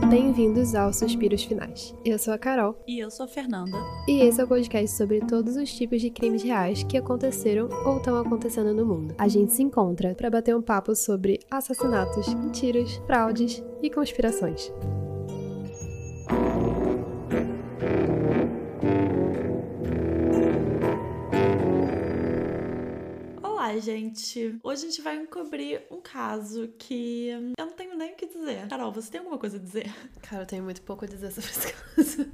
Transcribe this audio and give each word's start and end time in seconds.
Bem-vindos 0.00 0.74
aos 0.74 0.96
Suspiros 0.96 1.44
Finais. 1.44 1.94
Eu 2.04 2.18
sou 2.18 2.34
a 2.34 2.38
Carol. 2.38 2.76
E 2.86 2.98
eu 2.98 3.10
sou 3.10 3.24
a 3.24 3.28
Fernanda. 3.28 3.76
E 4.06 4.20
esse 4.20 4.40
é 4.40 4.44
o 4.44 4.48
podcast 4.48 4.96
sobre 4.96 5.20
todos 5.20 5.56
os 5.56 5.72
tipos 5.72 6.00
de 6.00 6.10
crimes 6.10 6.42
reais 6.42 6.82
que 6.82 6.98
aconteceram 6.98 7.68
ou 7.86 7.96
estão 7.96 8.16
acontecendo 8.18 8.74
no 8.74 8.84
mundo. 8.84 9.14
A 9.16 9.28
gente 9.28 9.52
se 9.52 9.62
encontra 9.62 10.14
para 10.14 10.28
bater 10.28 10.54
um 10.54 10.62
papo 10.62 10.94
sobre 10.94 11.40
assassinatos, 11.50 12.32
mentiras, 12.34 13.00
fraudes 13.06 13.62
e 13.82 13.88
conspirações. 13.88 14.70
Olá, 23.64 23.78
gente! 23.78 24.58
Hoje 24.62 24.84
a 24.84 24.90
gente 24.90 25.00
vai 25.00 25.16
encobrir 25.16 25.86
um 25.90 25.98
caso 25.98 26.68
que 26.78 27.28
eu 27.28 27.40
não 27.58 27.72
tenho 27.72 27.96
nem 27.96 28.12
o 28.12 28.14
que 28.14 28.26
dizer. 28.26 28.68
Carol, 28.68 28.92
você 28.92 29.10
tem 29.10 29.20
alguma 29.20 29.38
coisa 29.38 29.56
a 29.56 29.58
dizer? 29.58 29.90
Cara, 30.20 30.42
eu 30.42 30.46
tenho 30.46 30.62
muito 30.62 30.82
pouco 30.82 31.06
a 31.06 31.08
dizer 31.08 31.32
sobre 31.32 31.48
esse 31.48 31.72
caso. 31.72 32.30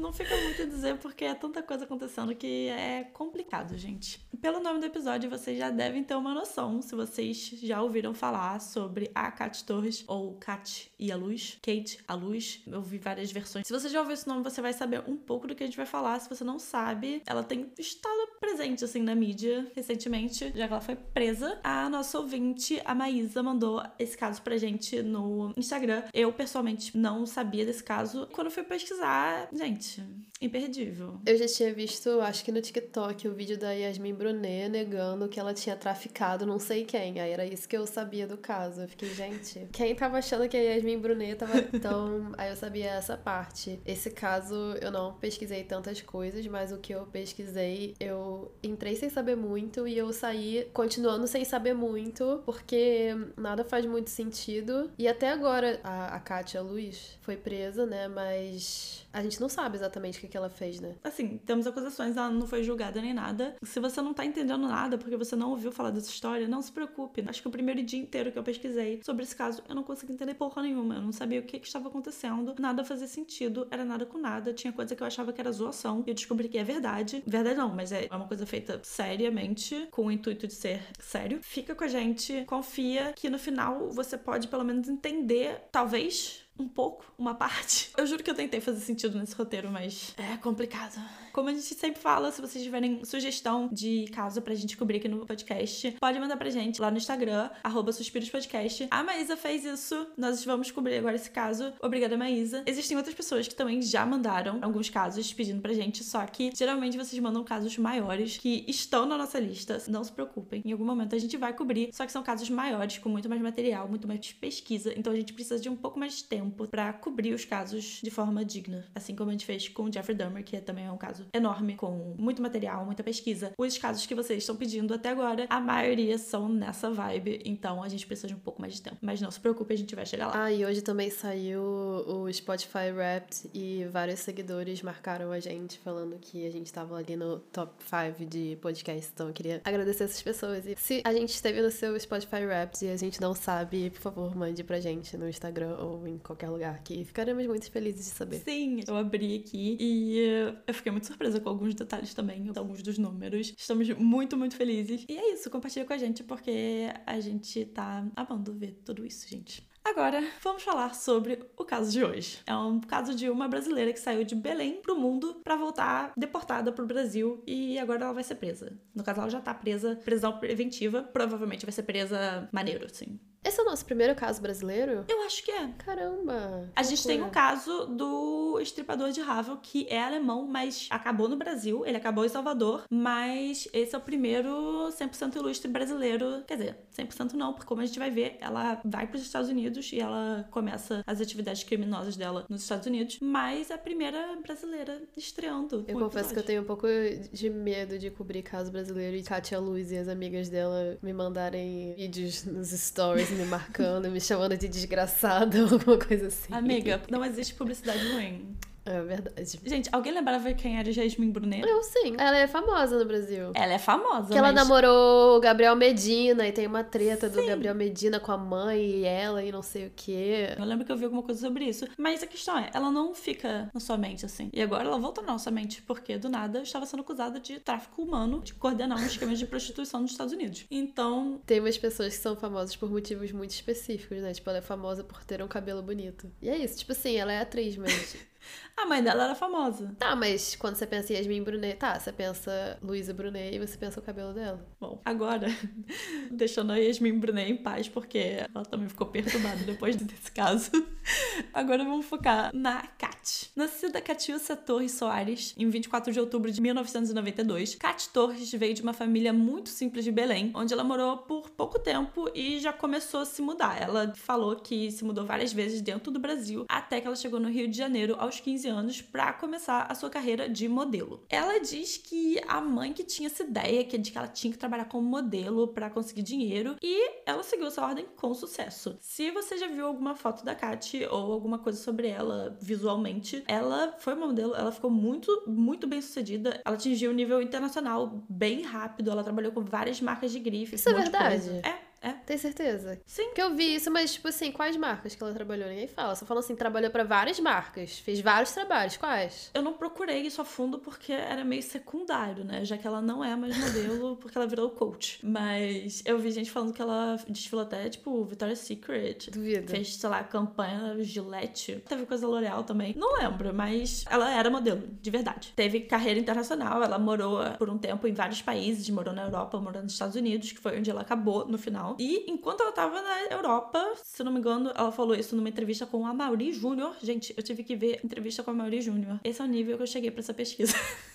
Não 0.00 0.14
fica 0.14 0.34
muito 0.34 0.62
a 0.62 0.64
dizer 0.64 0.96
porque 0.96 1.26
é 1.26 1.34
tanta 1.34 1.62
coisa 1.62 1.84
acontecendo 1.84 2.34
que 2.34 2.68
é 2.68 3.04
complicado, 3.12 3.76
gente. 3.76 4.18
Pelo 4.40 4.58
nome 4.58 4.80
do 4.80 4.86
episódio, 4.86 5.28
vocês 5.28 5.58
já 5.58 5.68
devem 5.68 6.02
ter 6.02 6.14
uma 6.14 6.32
noção 6.32 6.80
se 6.80 6.94
vocês 6.94 7.50
já 7.62 7.82
ouviram 7.82 8.14
falar 8.14 8.58
sobre 8.60 9.10
a 9.14 9.30
Kat 9.30 9.62
Torres 9.64 10.02
ou 10.08 10.34
Kat 10.36 10.90
e 10.98 11.12
a 11.12 11.16
Luz, 11.16 11.58
Kate 11.62 11.98
a 12.08 12.14
Luz. 12.14 12.62
Eu 12.66 12.80
vi 12.80 12.96
várias 12.96 13.30
versões. 13.30 13.66
Se 13.66 13.72
você 13.72 13.90
já 13.90 14.00
ouviu 14.00 14.14
esse 14.14 14.26
nome, 14.26 14.42
você 14.42 14.62
vai 14.62 14.72
saber 14.72 15.04
um 15.06 15.18
pouco 15.18 15.46
do 15.46 15.54
que 15.54 15.62
a 15.62 15.66
gente 15.66 15.76
vai 15.76 15.84
falar. 15.84 16.18
Se 16.18 16.30
você 16.30 16.42
não 16.42 16.58
sabe, 16.58 17.22
ela 17.26 17.42
tem 17.42 17.70
estado 17.78 18.30
presente 18.40 18.82
assim 18.82 19.02
na 19.02 19.14
mídia 19.14 19.70
recentemente, 19.74 20.50
já 20.54 20.66
que 20.66 20.72
ela 20.72 20.80
foi 20.80 20.96
presa. 20.96 21.60
A 21.62 21.90
nossa 21.90 22.18
ouvinte, 22.18 22.80
a 22.86 22.94
Maísa, 22.94 23.42
mandou 23.42 23.82
esse 23.98 24.16
caso 24.16 24.40
pra 24.40 24.56
gente 24.56 25.02
no 25.02 25.52
Instagram. 25.58 26.04
Eu 26.14 26.32
pessoalmente 26.32 26.96
não 26.96 27.26
sabia 27.26 27.66
desse 27.66 27.84
caso. 27.84 28.26
Quando 28.32 28.50
fui 28.50 28.62
pesquisar, 28.62 29.48
gente, 29.52 29.89
Menschen. 29.90 30.29
Imperdível. 30.40 31.20
Eu 31.26 31.36
já 31.36 31.46
tinha 31.46 31.72
visto, 31.72 32.20
acho 32.20 32.44
que 32.44 32.50
no 32.50 32.62
TikTok, 32.62 33.28
o 33.28 33.34
vídeo 33.34 33.58
da 33.58 33.72
Yasmin 33.72 34.14
Brunet 34.14 34.68
negando 34.70 35.28
que 35.28 35.38
ela 35.38 35.52
tinha 35.52 35.76
traficado 35.76 36.46
não 36.46 36.58
sei 36.58 36.84
quem. 36.84 37.20
Aí 37.20 37.30
era 37.30 37.44
isso 37.44 37.68
que 37.68 37.76
eu 37.76 37.86
sabia 37.86 38.26
do 38.26 38.38
caso. 38.38 38.80
Eu 38.80 38.88
fiquei, 38.88 39.12
gente, 39.14 39.68
quem 39.72 39.94
tava 39.94 40.18
achando 40.18 40.48
que 40.48 40.56
a 40.56 40.60
Yasmin 40.60 40.98
Brunet 40.98 41.36
tava. 41.36 41.58
Então, 41.72 42.32
aí 42.38 42.48
eu 42.48 42.56
sabia 42.56 42.90
essa 42.90 43.16
parte. 43.16 43.80
Esse 43.84 44.10
caso 44.10 44.54
eu 44.80 44.90
não 44.90 45.12
pesquisei 45.14 45.62
tantas 45.62 46.00
coisas, 46.00 46.46
mas 46.46 46.72
o 46.72 46.78
que 46.78 46.94
eu 46.94 47.04
pesquisei, 47.06 47.94
eu 48.00 48.50
entrei 48.62 48.96
sem 48.96 49.10
saber 49.10 49.36
muito 49.36 49.86
e 49.86 49.98
eu 49.98 50.10
saí 50.12 50.68
continuando 50.72 51.26
sem 51.26 51.44
saber 51.44 51.74
muito, 51.74 52.42
porque 52.46 53.10
nada 53.36 53.62
faz 53.62 53.84
muito 53.84 54.08
sentido. 54.08 54.90
E 54.98 55.06
até 55.06 55.30
agora 55.30 55.80
a, 55.84 56.16
a 56.16 56.20
Kátia 56.20 56.62
Luiz 56.62 57.18
foi 57.20 57.36
presa, 57.36 57.84
né? 57.84 58.08
Mas 58.08 59.06
a 59.12 59.22
gente 59.22 59.40
não 59.40 59.48
sabe 59.48 59.76
exatamente 59.76 60.18
o 60.18 60.20
que, 60.20 60.29
que 60.30 60.36
ela 60.36 60.48
fez, 60.48 60.80
né? 60.80 60.94
Assim, 61.04 61.38
temos 61.44 61.66
acusações, 61.66 62.16
ela 62.16 62.30
não 62.30 62.46
foi 62.46 62.62
julgada 62.62 63.00
nem 63.00 63.12
nada. 63.12 63.56
Se 63.62 63.80
você 63.80 64.00
não 64.00 64.14
tá 64.14 64.24
entendendo 64.24 64.66
nada 64.66 64.96
porque 64.96 65.16
você 65.16 65.36
não 65.36 65.50
ouviu 65.50 65.72
falar 65.72 65.90
dessa 65.90 66.08
história, 66.08 66.48
não 66.48 66.62
se 66.62 66.72
preocupe. 66.72 67.24
Acho 67.26 67.42
que 67.42 67.48
o 67.48 67.50
primeiro 67.50 67.82
dia 67.82 67.98
inteiro 67.98 68.32
que 68.32 68.38
eu 68.38 68.42
pesquisei 68.42 69.00
sobre 69.04 69.24
esse 69.24 69.34
caso, 69.36 69.62
eu 69.68 69.74
não 69.74 69.82
consegui 69.82 70.12
entender 70.12 70.34
porra 70.34 70.62
nenhuma. 70.62 70.94
Eu 70.94 71.02
não 71.02 71.12
sabia 71.12 71.40
o 71.40 71.42
que, 71.42 71.58
que 71.58 71.66
estava 71.66 71.88
acontecendo, 71.88 72.54
nada 72.58 72.84
fazia 72.84 73.06
sentido, 73.06 73.66
era 73.70 73.84
nada 73.84 74.06
com 74.06 74.18
nada. 74.18 74.52
Tinha 74.54 74.72
coisa 74.72 74.94
que 74.94 75.02
eu 75.02 75.06
achava 75.06 75.32
que 75.32 75.40
era 75.40 75.50
zoação 75.50 76.02
e 76.06 76.10
eu 76.10 76.14
descobri 76.14 76.48
que 76.48 76.58
é 76.58 76.64
verdade. 76.64 77.22
Verdade 77.26 77.56
não, 77.56 77.74
mas 77.74 77.92
é 77.92 78.08
uma 78.10 78.26
coisa 78.26 78.46
feita 78.46 78.80
seriamente, 78.82 79.88
com 79.90 80.06
o 80.06 80.10
intuito 80.10 80.46
de 80.46 80.54
ser 80.54 80.82
sério. 80.98 81.40
Fica 81.42 81.74
com 81.74 81.84
a 81.84 81.88
gente, 81.88 82.44
confia 82.46 83.12
que 83.14 83.28
no 83.28 83.38
final 83.38 83.90
você 83.90 84.16
pode 84.16 84.48
pelo 84.48 84.64
menos 84.64 84.88
entender, 84.88 85.68
talvez, 85.72 86.44
um 86.60 86.68
pouco, 86.68 87.04
uma 87.18 87.34
parte. 87.34 87.90
Eu 87.96 88.06
juro 88.06 88.22
que 88.22 88.30
eu 88.30 88.34
tentei 88.34 88.60
fazer 88.60 88.80
sentido 88.80 89.18
nesse 89.18 89.34
roteiro, 89.34 89.70
mas 89.70 90.14
é 90.16 90.36
complicado. 90.36 91.00
Como 91.32 91.48
a 91.48 91.52
gente 91.52 91.74
sempre 91.74 92.00
fala, 92.00 92.32
se 92.32 92.40
vocês 92.40 92.64
tiverem 92.64 93.04
sugestão 93.04 93.68
de 93.70 94.06
caso 94.12 94.42
pra 94.42 94.54
gente 94.54 94.76
cobrir 94.76 94.96
aqui 94.96 95.08
no 95.08 95.24
podcast, 95.26 95.96
pode 96.00 96.18
mandar 96.18 96.36
pra 96.36 96.50
gente 96.50 96.80
lá 96.80 96.90
no 96.90 96.96
Instagram, 96.96 97.50
suspirospodcast. 97.92 98.88
A 98.90 99.02
Maísa 99.02 99.36
fez 99.36 99.64
isso, 99.64 100.06
nós 100.16 100.44
vamos 100.44 100.70
cobrir 100.70 100.96
agora 100.96 101.14
esse 101.14 101.30
caso. 101.30 101.72
Obrigada, 101.80 102.16
Maísa. 102.16 102.62
Existem 102.66 102.96
outras 102.96 103.14
pessoas 103.14 103.46
que 103.46 103.54
também 103.54 103.80
já 103.82 104.04
mandaram 104.04 104.58
alguns 104.62 104.88
casos 104.88 105.32
pedindo 105.32 105.60
pra 105.60 105.72
gente, 105.72 106.02
só 106.02 106.24
que 106.26 106.50
geralmente 106.54 106.96
vocês 106.96 107.20
mandam 107.22 107.44
casos 107.44 107.76
maiores 107.78 108.38
que 108.38 108.64
estão 108.66 109.06
na 109.06 109.16
nossa 109.16 109.38
lista. 109.38 109.80
Não 109.88 110.02
se 110.02 110.12
preocupem, 110.12 110.62
em 110.64 110.72
algum 110.72 110.84
momento 110.84 111.14
a 111.14 111.18
gente 111.18 111.36
vai 111.36 111.52
cobrir, 111.52 111.90
só 111.92 112.04
que 112.06 112.12
são 112.12 112.22
casos 112.22 112.50
maiores, 112.50 112.98
com 112.98 113.08
muito 113.08 113.28
mais 113.28 113.40
material, 113.40 113.88
muito 113.88 114.08
mais 114.08 114.32
pesquisa, 114.32 114.92
então 114.96 115.12
a 115.12 115.16
gente 115.16 115.32
precisa 115.32 115.60
de 115.60 115.68
um 115.68 115.76
pouco 115.76 115.98
mais 115.98 116.16
de 116.16 116.24
tempo 116.24 116.49
para 116.50 116.92
cobrir 116.92 117.32
os 117.32 117.44
casos 117.44 118.00
de 118.02 118.10
forma 118.10 118.44
digna, 118.44 118.84
assim 118.94 119.14
como 119.14 119.30
a 119.30 119.32
gente 119.32 119.46
fez 119.46 119.68
com 119.68 119.84
o 119.84 119.92
Jeffrey 119.92 120.16
Dahmer, 120.16 120.44
que 120.44 120.60
também 120.60 120.86
é 120.86 120.92
um 120.92 120.96
caso 120.96 121.26
enorme, 121.32 121.76
com 121.76 122.14
muito 122.18 122.42
material, 122.42 122.84
muita 122.84 123.02
pesquisa. 123.02 123.52
Os 123.58 123.78
casos 123.78 124.06
que 124.06 124.14
vocês 124.14 124.38
estão 124.38 124.56
pedindo 124.56 124.92
até 124.94 125.10
agora, 125.10 125.46
a 125.48 125.60
maioria 125.60 126.18
são 126.18 126.48
nessa 126.48 126.90
vibe, 126.90 127.40
então 127.44 127.82
a 127.82 127.88
gente 127.88 128.06
precisa 128.06 128.28
de 128.28 128.34
um 128.34 128.38
pouco 128.38 128.60
mais 128.60 128.74
de 128.74 128.82
tempo. 128.82 128.96
Mas 129.00 129.20
não 129.20 129.30
se 129.30 129.40
preocupe, 129.40 129.72
a 129.74 129.78
gente 129.78 129.94
vai 129.94 130.06
chegar 130.06 130.28
lá. 130.28 130.44
Ah, 130.44 130.52
e 130.52 130.64
hoje 130.64 130.82
também 130.82 131.10
saiu 131.10 131.62
o 131.62 132.32
Spotify 132.32 132.90
Wrapped 132.94 133.50
e 133.54 133.84
vários 133.90 134.20
seguidores 134.20 134.82
marcaram 134.82 135.32
a 135.32 135.40
gente 135.40 135.78
falando 135.78 136.18
que 136.20 136.46
a 136.46 136.50
gente 136.50 136.72
tava 136.72 136.96
ali 136.96 137.16
no 137.16 137.38
top 137.38 137.72
5 137.84 138.24
de 138.28 138.58
podcast, 138.60 139.10
então 139.12 139.28
eu 139.28 139.32
queria 139.32 139.60
agradecer 139.64 140.04
essas 140.04 140.22
pessoas. 140.22 140.66
E 140.66 140.74
se 140.76 141.02
a 141.04 141.12
gente 141.12 141.30
esteve 141.30 141.60
no 141.60 141.70
seu 141.70 141.98
Spotify 141.98 142.44
Wrapped 142.44 142.84
e 142.84 142.90
a 142.90 142.96
gente 142.96 143.20
não 143.20 143.34
sabe, 143.34 143.90
por 143.90 144.00
favor, 144.00 144.36
mande 144.36 144.62
pra 144.64 144.80
gente 144.80 145.16
no 145.16 145.28
Instagram 145.28 145.76
ou 145.78 146.06
em 146.06 146.18
qualquer 146.18 146.39
lugar 146.48 146.82
que 146.82 147.04
ficaremos 147.04 147.46
muito 147.46 147.70
felizes 147.70 148.06
de 148.06 148.10
saber. 148.12 148.36
Sim, 148.38 148.80
eu 148.86 148.96
abri 148.96 149.36
aqui 149.36 149.76
e 149.78 150.18
eu 150.66 150.74
fiquei 150.74 150.92
muito 150.92 151.06
surpresa 151.06 151.40
com 151.40 151.48
alguns 151.48 151.74
detalhes 151.74 152.14
também, 152.14 152.50
alguns 152.56 152.82
dos 152.82 152.98
números. 152.98 153.52
Estamos 153.56 153.88
muito, 153.90 154.36
muito 154.36 154.56
felizes. 154.56 155.04
E 155.08 155.16
é 155.16 155.32
isso, 155.32 155.50
compartilha 155.50 155.84
com 155.84 155.92
a 155.92 155.98
gente 155.98 156.22
porque 156.22 156.88
a 157.06 157.20
gente 157.20 157.64
tá 157.66 158.06
amando 158.16 158.52
ver 158.54 158.80
tudo 158.84 159.04
isso, 159.04 159.28
gente. 159.28 159.68
Agora, 159.82 160.22
vamos 160.42 160.62
falar 160.62 160.94
sobre 160.94 161.42
o 161.56 161.64
caso 161.64 161.90
de 161.90 162.04
hoje. 162.04 162.40
É 162.46 162.54
um 162.54 162.80
caso 162.80 163.14
de 163.14 163.30
uma 163.30 163.48
brasileira 163.48 163.92
que 163.92 163.98
saiu 163.98 164.24
de 164.24 164.34
Belém 164.34 164.80
pro 164.80 164.98
mundo 164.98 165.40
para 165.42 165.56
voltar 165.56 166.12
deportada 166.16 166.70
pro 166.70 166.86
Brasil 166.86 167.42
e 167.46 167.78
agora 167.78 168.04
ela 168.04 168.12
vai 168.12 168.22
ser 168.22 168.34
presa. 168.34 168.78
No 168.94 169.02
caso, 169.02 169.20
ela 169.20 169.30
já 169.30 169.40
tá 169.40 169.54
presa, 169.54 169.96
prisão 169.96 170.38
preventiva, 170.38 171.02
provavelmente 171.02 171.64
vai 171.64 171.72
ser 171.72 171.82
presa 171.84 172.48
maneiro, 172.52 172.86
assim. 172.86 173.18
Esse 173.42 173.58
é 173.58 173.62
o 173.62 173.66
nosso 173.66 173.86
primeiro 173.86 174.14
caso 174.14 174.40
brasileiro? 174.40 175.04
Eu 175.08 175.22
acho 175.22 175.42
que 175.42 175.50
é. 175.50 175.68
Caramba! 175.78 176.70
A 176.76 176.82
gente 176.82 177.06
tem 177.06 177.22
um 177.22 177.30
caso 177.30 177.86
do 177.86 178.60
estripador 178.60 179.10
de 179.10 179.20
Havel, 179.22 179.56
que 179.56 179.86
é 179.88 180.02
alemão, 180.02 180.46
mas 180.46 180.86
acabou 180.90 181.26
no 181.26 181.36
Brasil. 181.36 181.86
Ele 181.86 181.96
acabou 181.96 182.24
em 182.24 182.28
Salvador, 182.28 182.84
mas 182.90 183.66
esse 183.72 183.94
é 183.94 183.98
o 183.98 184.00
primeiro 184.00 184.90
100% 184.90 185.36
ilustre 185.36 185.70
brasileiro. 185.70 186.44
Quer 186.46 186.56
dizer, 186.56 186.76
100% 186.96 187.32
não, 187.32 187.54
porque 187.54 187.66
como 187.66 187.80
a 187.80 187.86
gente 187.86 187.98
vai 187.98 188.10
ver, 188.10 188.36
ela 188.40 188.78
vai 188.84 189.06
para 189.06 189.16
os 189.16 189.22
Estados 189.22 189.48
Unidos 189.48 189.90
e 189.90 190.00
ela 190.00 190.46
começa 190.50 191.02
as 191.06 191.20
atividades 191.20 191.64
criminosas 191.64 192.16
dela 192.16 192.44
nos 192.48 192.62
Estados 192.62 192.86
Unidos, 192.86 193.18
mas 193.22 193.70
é 193.70 193.74
a 193.74 193.78
primeira 193.78 194.36
brasileira 194.42 195.02
estreando. 195.16 195.84
Eu 195.88 195.98
confesso 195.98 196.34
que 196.34 196.38
eu 196.38 196.44
tenho 196.44 196.60
um 196.60 196.66
pouco 196.66 196.86
de 197.32 197.48
medo 197.48 197.98
de 197.98 198.10
cobrir 198.10 198.42
caso 198.42 198.70
brasileiro 198.70 199.16
e 199.16 199.22
Katia 199.22 199.58
Luz 199.58 199.90
e 199.92 199.96
as 199.96 200.08
amigas 200.08 200.50
dela 200.50 200.98
me 201.02 201.12
mandarem 201.14 201.94
vídeos 201.94 202.44
nos 202.44 202.68
stories 202.68 203.29
me 203.34 203.44
marcando, 203.44 204.10
me 204.10 204.20
chamando 204.20 204.56
de 204.56 204.68
desgraçada, 204.68 205.60
alguma 205.62 205.98
coisa 205.98 206.28
assim. 206.28 206.52
Amiga, 206.52 207.02
não 207.10 207.24
existe 207.24 207.54
publicidade 207.54 208.12
ruim. 208.12 208.56
É 208.84 209.00
verdade. 209.02 209.60
Gente, 209.64 209.88
alguém 209.92 210.12
lembrava 210.12 210.52
quem 210.54 210.78
era 210.78 210.90
Jasmine 210.90 211.32
Brunet? 211.32 211.66
Eu 211.66 211.82
sim. 211.82 212.14
Ela 212.18 212.38
é 212.38 212.46
famosa 212.46 212.98
no 212.98 213.04
Brasil. 213.04 213.52
Ela 213.54 213.74
é 213.74 213.78
famosa, 213.78 214.32
Que 214.32 214.38
ela 214.38 214.52
mas... 214.52 214.54
namorou 214.54 215.36
o 215.36 215.40
Gabriel 215.40 215.76
Medina 215.76 216.46
e 216.46 216.52
tem 216.52 216.66
uma 216.66 216.82
treta 216.82 217.28
sim. 217.28 217.36
do 217.36 217.46
Gabriel 217.46 217.74
Medina 217.74 218.18
com 218.18 218.32
a 218.32 218.38
mãe 218.38 218.80
e 218.80 219.04
ela 219.04 219.42
e 219.42 219.52
não 219.52 219.62
sei 219.62 219.86
o 219.86 219.92
quê. 219.94 220.54
Eu 220.58 220.64
lembro 220.64 220.84
que 220.84 220.92
eu 220.92 220.96
vi 220.96 221.04
alguma 221.04 221.22
coisa 221.22 221.40
sobre 221.40 221.64
isso. 221.64 221.86
Mas 221.98 222.22
a 222.22 222.26
questão 222.26 222.58
é, 222.58 222.70
ela 222.72 222.90
não 222.90 223.14
fica 223.14 223.70
na 223.72 223.80
sua 223.80 223.96
mente, 223.96 224.24
assim. 224.24 224.50
E 224.52 224.62
agora 224.62 224.84
ela 224.84 224.98
volta 224.98 225.20
na 225.20 225.32
nossa 225.32 225.50
mente, 225.50 225.82
porque 225.82 226.16
do 226.16 226.28
nada 226.28 226.62
estava 226.62 226.86
sendo 226.86 227.00
acusada 227.00 227.38
de 227.38 227.60
tráfico 227.60 228.02
humano, 228.02 228.40
de 228.42 228.54
coordenar 228.54 228.98
um 228.98 229.06
esquema 229.06 229.34
de 229.34 229.46
prostituição 229.46 230.00
nos 230.00 230.12
Estados 230.12 230.32
Unidos. 230.32 230.64
Então... 230.70 231.40
Tem 231.46 231.60
umas 231.60 231.76
pessoas 231.76 232.16
que 232.16 232.22
são 232.22 232.36
famosas 232.36 232.76
por 232.76 232.90
motivos 232.90 233.30
muito 233.32 233.50
específicos, 233.50 234.18
né? 234.18 234.32
Tipo, 234.32 234.50
ela 234.50 234.58
é 234.58 234.62
famosa 234.62 235.04
por 235.04 235.22
ter 235.24 235.42
um 235.42 235.48
cabelo 235.48 235.82
bonito. 235.82 236.30
E 236.40 236.48
é 236.48 236.56
isso. 236.56 236.78
Tipo 236.78 236.92
assim, 236.92 237.16
ela 237.16 237.32
é 237.32 237.40
atriz, 237.40 237.76
mas... 237.76 238.16
A 238.76 238.86
mãe 238.86 239.02
dela 239.02 239.24
era 239.24 239.34
famosa. 239.34 239.94
Tá, 239.98 240.16
mas 240.16 240.56
quando 240.56 240.76
você 240.76 240.86
pensa 240.86 241.12
em 241.12 241.16
Yasmin 241.16 241.42
Brunet, 241.42 241.76
tá, 241.76 241.98
você 241.98 242.10
pensa 242.12 242.78
Luísa 242.82 243.12
Brunet 243.12 243.54
e 243.54 243.58
você 243.58 243.76
pensa 243.76 244.00
o 244.00 244.02
cabelo 244.02 244.32
dela. 244.32 244.66
Bom, 244.80 245.00
agora, 245.04 245.48
deixando 246.30 246.72
a 246.72 246.76
Yasmin 246.76 247.18
Brunet 247.18 247.50
em 247.50 247.56
paz, 247.56 247.88
porque 247.88 248.46
ela 248.54 248.64
também 248.64 248.88
ficou 248.88 249.06
perturbada 249.06 249.62
depois 249.64 249.96
desse 249.96 250.32
caso. 250.32 250.70
Agora 251.52 251.84
vamos 251.84 252.06
focar 252.06 252.50
na 252.54 252.86
Kat. 252.98 253.10
Kat. 253.20 253.50
Nascida 253.54 254.00
Catiúcia 254.00 254.56
Torres 254.56 254.92
Soares 254.92 255.54
em 255.56 255.68
24 255.68 256.12
de 256.12 256.18
outubro 256.18 256.50
de 256.50 256.60
1992, 256.60 257.74
Kat 257.74 258.08
Torres 258.08 258.50
veio 258.52 258.74
de 258.74 258.82
uma 258.82 258.92
família 258.92 259.32
muito 259.32 259.68
simples 259.68 260.04
de 260.04 260.10
Belém, 260.10 260.50
onde 260.54 260.72
ela 260.72 260.82
morou 260.82 261.18
por 261.18 261.50
pouco 261.50 261.78
tempo 261.78 262.30
e 262.34 262.58
já 262.58 262.72
começou 262.72 263.20
a 263.20 263.26
se 263.26 263.42
mudar. 263.42 263.80
Ela 263.80 264.12
falou 264.16 264.56
que 264.56 264.90
se 264.90 265.04
mudou 265.04 265.24
várias 265.24 265.52
vezes 265.52 265.82
dentro 265.82 266.10
do 266.10 266.18
Brasil, 266.18 266.64
até 266.68 267.00
que 267.00 267.06
ela 267.06 267.16
chegou 267.16 267.38
no 267.38 267.50
Rio 267.50 267.68
de 267.68 267.76
Janeiro 267.76 268.16
aos 268.18 268.29
15 268.38 268.68
anos 268.68 269.02
para 269.02 269.32
começar 269.32 269.86
a 269.88 269.94
sua 269.94 270.10
carreira 270.10 270.48
de 270.48 270.68
modelo. 270.68 271.24
Ela 271.28 271.58
diz 271.58 271.96
que 271.96 272.40
a 272.46 272.60
mãe 272.60 272.92
que 272.92 273.02
tinha 273.02 273.26
essa 273.26 273.42
ideia 273.42 273.84
que 273.84 273.98
de 273.98 274.10
que 274.10 274.18
ela 274.18 274.28
tinha 274.28 274.52
que 274.52 274.58
trabalhar 274.58 274.84
como 274.84 275.08
modelo 275.08 275.68
para 275.68 275.90
conseguir 275.90 276.22
dinheiro 276.22 276.76
e 276.82 277.22
ela 277.26 277.42
seguiu 277.42 277.66
essa 277.66 277.82
ordem 277.82 278.06
com 278.16 278.32
sucesso. 278.34 278.96
Se 279.00 279.30
você 279.30 279.58
já 279.58 279.66
viu 279.66 279.86
alguma 279.86 280.14
foto 280.14 280.44
da 280.44 280.54
Kat 280.54 281.04
ou 281.10 281.32
alguma 281.32 281.58
coisa 281.58 281.82
sobre 281.82 282.08
ela 282.08 282.56
visualmente, 282.60 283.42
ela 283.48 283.94
foi 283.98 284.14
uma 284.14 284.26
modelo, 284.26 284.54
ela 284.54 284.72
ficou 284.72 284.90
muito, 284.90 285.44
muito 285.46 285.86
bem 285.86 286.00
sucedida. 286.00 286.60
Ela 286.64 286.76
atingiu 286.76 287.10
um 287.10 287.14
nível 287.14 287.40
internacional 287.42 288.24
bem 288.28 288.62
rápido, 288.62 289.10
ela 289.10 289.24
trabalhou 289.24 289.52
com 289.52 289.62
várias 289.62 290.00
marcas 290.00 290.32
de 290.32 290.38
grife. 290.38 290.76
Isso 290.76 290.88
um 290.88 290.92
é 290.92 291.02
verdade? 291.02 291.50
É, 291.64 291.89
é. 292.00 292.12
Tem 292.12 292.38
certeza? 292.38 293.00
Sim. 293.06 293.32
Que 293.34 293.42
eu 293.42 293.54
vi 293.54 293.74
isso, 293.74 293.90
mas, 293.90 294.14
tipo 294.14 294.28
assim, 294.28 294.50
quais 294.50 294.76
marcas 294.76 295.14
que 295.14 295.22
ela 295.22 295.34
trabalhou? 295.34 295.68
Ninguém 295.68 295.86
fala. 295.86 296.14
Só 296.14 296.24
falam 296.24 296.42
assim, 296.42 296.56
trabalhou 296.56 296.90
pra 296.90 297.04
várias 297.04 297.38
marcas. 297.38 297.98
Fez 297.98 298.20
vários 298.20 298.52
trabalhos. 298.52 298.96
Quais? 298.96 299.50
Eu 299.52 299.62
não 299.62 299.74
procurei 299.74 300.20
isso 300.20 300.40
a 300.40 300.44
fundo 300.44 300.78
porque 300.78 301.12
era 301.12 301.44
meio 301.44 301.62
secundário, 301.62 302.44
né? 302.44 302.64
Já 302.64 302.78
que 302.78 302.86
ela 302.86 303.02
não 303.02 303.22
é 303.22 303.36
mais 303.36 303.56
modelo, 303.56 304.16
porque 304.22 304.36
ela 304.38 304.46
virou 304.46 304.70
coach. 304.70 305.18
Mas 305.22 306.02
eu 306.06 306.18
vi 306.18 306.30
gente 306.30 306.50
falando 306.50 306.72
que 306.72 306.80
ela 306.80 307.16
desfilou 307.28 307.64
até, 307.64 307.88
tipo, 307.88 308.24
Victoria's 308.24 308.60
Secret. 308.60 309.30
Duvido. 309.30 309.70
Fez, 309.70 309.96
sei 309.96 310.08
lá, 310.08 310.24
campanha 310.24 310.96
Gillette. 311.02 311.82
Teve 311.86 312.06
coisa 312.06 312.26
L'Oreal 312.26 312.64
também. 312.64 312.94
Não 312.96 313.18
lembro, 313.18 313.52
mas 313.52 314.04
ela 314.08 314.30
era 314.30 314.48
modelo, 314.48 314.88
de 315.02 315.10
verdade. 315.10 315.52
Teve 315.54 315.80
carreira 315.80 316.18
internacional. 316.18 316.82
Ela 316.82 316.98
morou 316.98 317.40
por 317.58 317.68
um 317.68 317.76
tempo 317.76 318.06
em 318.06 318.14
vários 318.14 318.40
países. 318.40 318.88
Morou 318.88 319.12
na 319.12 319.22
Europa, 319.24 319.60
morou 319.60 319.82
nos 319.82 319.92
Estados 319.92 320.16
Unidos, 320.16 320.52
que 320.52 320.58
foi 320.58 320.78
onde 320.78 320.90
ela 320.90 321.02
acabou 321.02 321.46
no 321.46 321.58
final. 321.58 321.89
E 321.98 322.24
enquanto 322.30 322.62
ela 322.62 322.72
tava 322.72 323.00
na 323.00 323.22
Europa, 323.24 323.94
se 324.02 324.22
não 324.22 324.32
me 324.32 324.38
engano, 324.38 324.72
ela 324.74 324.92
falou 324.92 325.14
isso 325.14 325.34
numa 325.36 325.48
entrevista 325.48 325.86
com 325.86 326.06
a 326.06 326.14
Mauri 326.14 326.52
Júnior. 326.52 326.94
Gente, 327.02 327.34
eu 327.36 327.42
tive 327.42 327.64
que 327.64 327.76
ver 327.76 328.00
entrevista 328.04 328.42
com 328.42 328.50
a 328.50 328.54
Mauri 328.54 328.80
Júnior. 328.80 329.20
Esse 329.24 329.40
é 329.40 329.44
o 329.44 329.48
nível 329.48 329.76
que 329.76 329.82
eu 329.82 329.86
cheguei 329.86 330.10
pra 330.10 330.20
essa 330.20 330.34
pesquisa. 330.34 330.74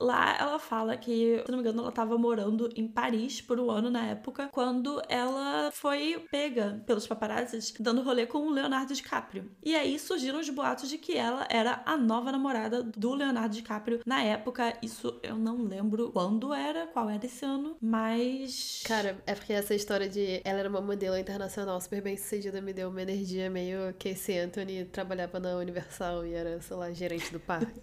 Lá 0.00 0.36
ela 0.38 0.58
fala 0.58 0.96
que, 0.96 1.42
se 1.44 1.50
não 1.50 1.58
me 1.58 1.62
engano, 1.62 1.82
ela 1.82 1.92
tava 1.92 2.18
morando 2.18 2.68
em 2.76 2.86
Paris 2.86 3.40
por 3.40 3.58
um 3.58 3.70
ano 3.70 3.90
na 3.90 4.06
época, 4.06 4.48
quando 4.52 5.00
ela 5.08 5.70
foi 5.72 6.24
pega 6.30 6.82
pelos 6.86 7.06
paparazzis 7.06 7.72
dando 7.80 8.02
rolê 8.02 8.26
com 8.26 8.38
o 8.38 8.50
Leonardo 8.50 8.94
DiCaprio. 8.94 9.50
E 9.64 9.74
aí 9.74 9.98
surgiram 9.98 10.40
os 10.40 10.48
boatos 10.50 10.88
de 10.88 10.98
que 10.98 11.16
ela 11.16 11.46
era 11.50 11.82
a 11.86 11.96
nova 11.96 12.30
namorada 12.30 12.82
do 12.82 13.14
Leonardo 13.14 13.54
DiCaprio 13.54 14.00
na 14.04 14.22
época. 14.22 14.76
Isso 14.82 15.18
eu 15.22 15.36
não 15.36 15.62
lembro 15.62 16.10
quando 16.12 16.52
era, 16.52 16.86
qual 16.86 17.08
era 17.08 17.24
esse 17.24 17.44
ano, 17.44 17.76
mas. 17.80 18.82
Cara, 18.84 19.22
é 19.26 19.34
porque 19.34 19.52
essa 19.52 19.74
história 19.74 20.08
de 20.08 20.40
ela 20.44 20.60
era 20.60 20.68
uma 20.68 20.80
modelo 20.80 21.16
internacional 21.16 21.80
super 21.80 22.02
bem 22.02 22.16
sucedida 22.16 22.60
me 22.60 22.72
deu 22.72 22.88
uma 22.88 23.02
energia 23.02 23.48
meio 23.48 23.94
Casey 23.98 24.38
Anthony 24.38 24.84
trabalhava 24.84 25.38
na 25.40 25.56
Universal 25.56 26.26
e 26.26 26.34
era, 26.34 26.60
sei 26.60 26.76
lá, 26.76 26.92
gerente 26.92 27.32
do 27.32 27.40
parque. 27.40 27.80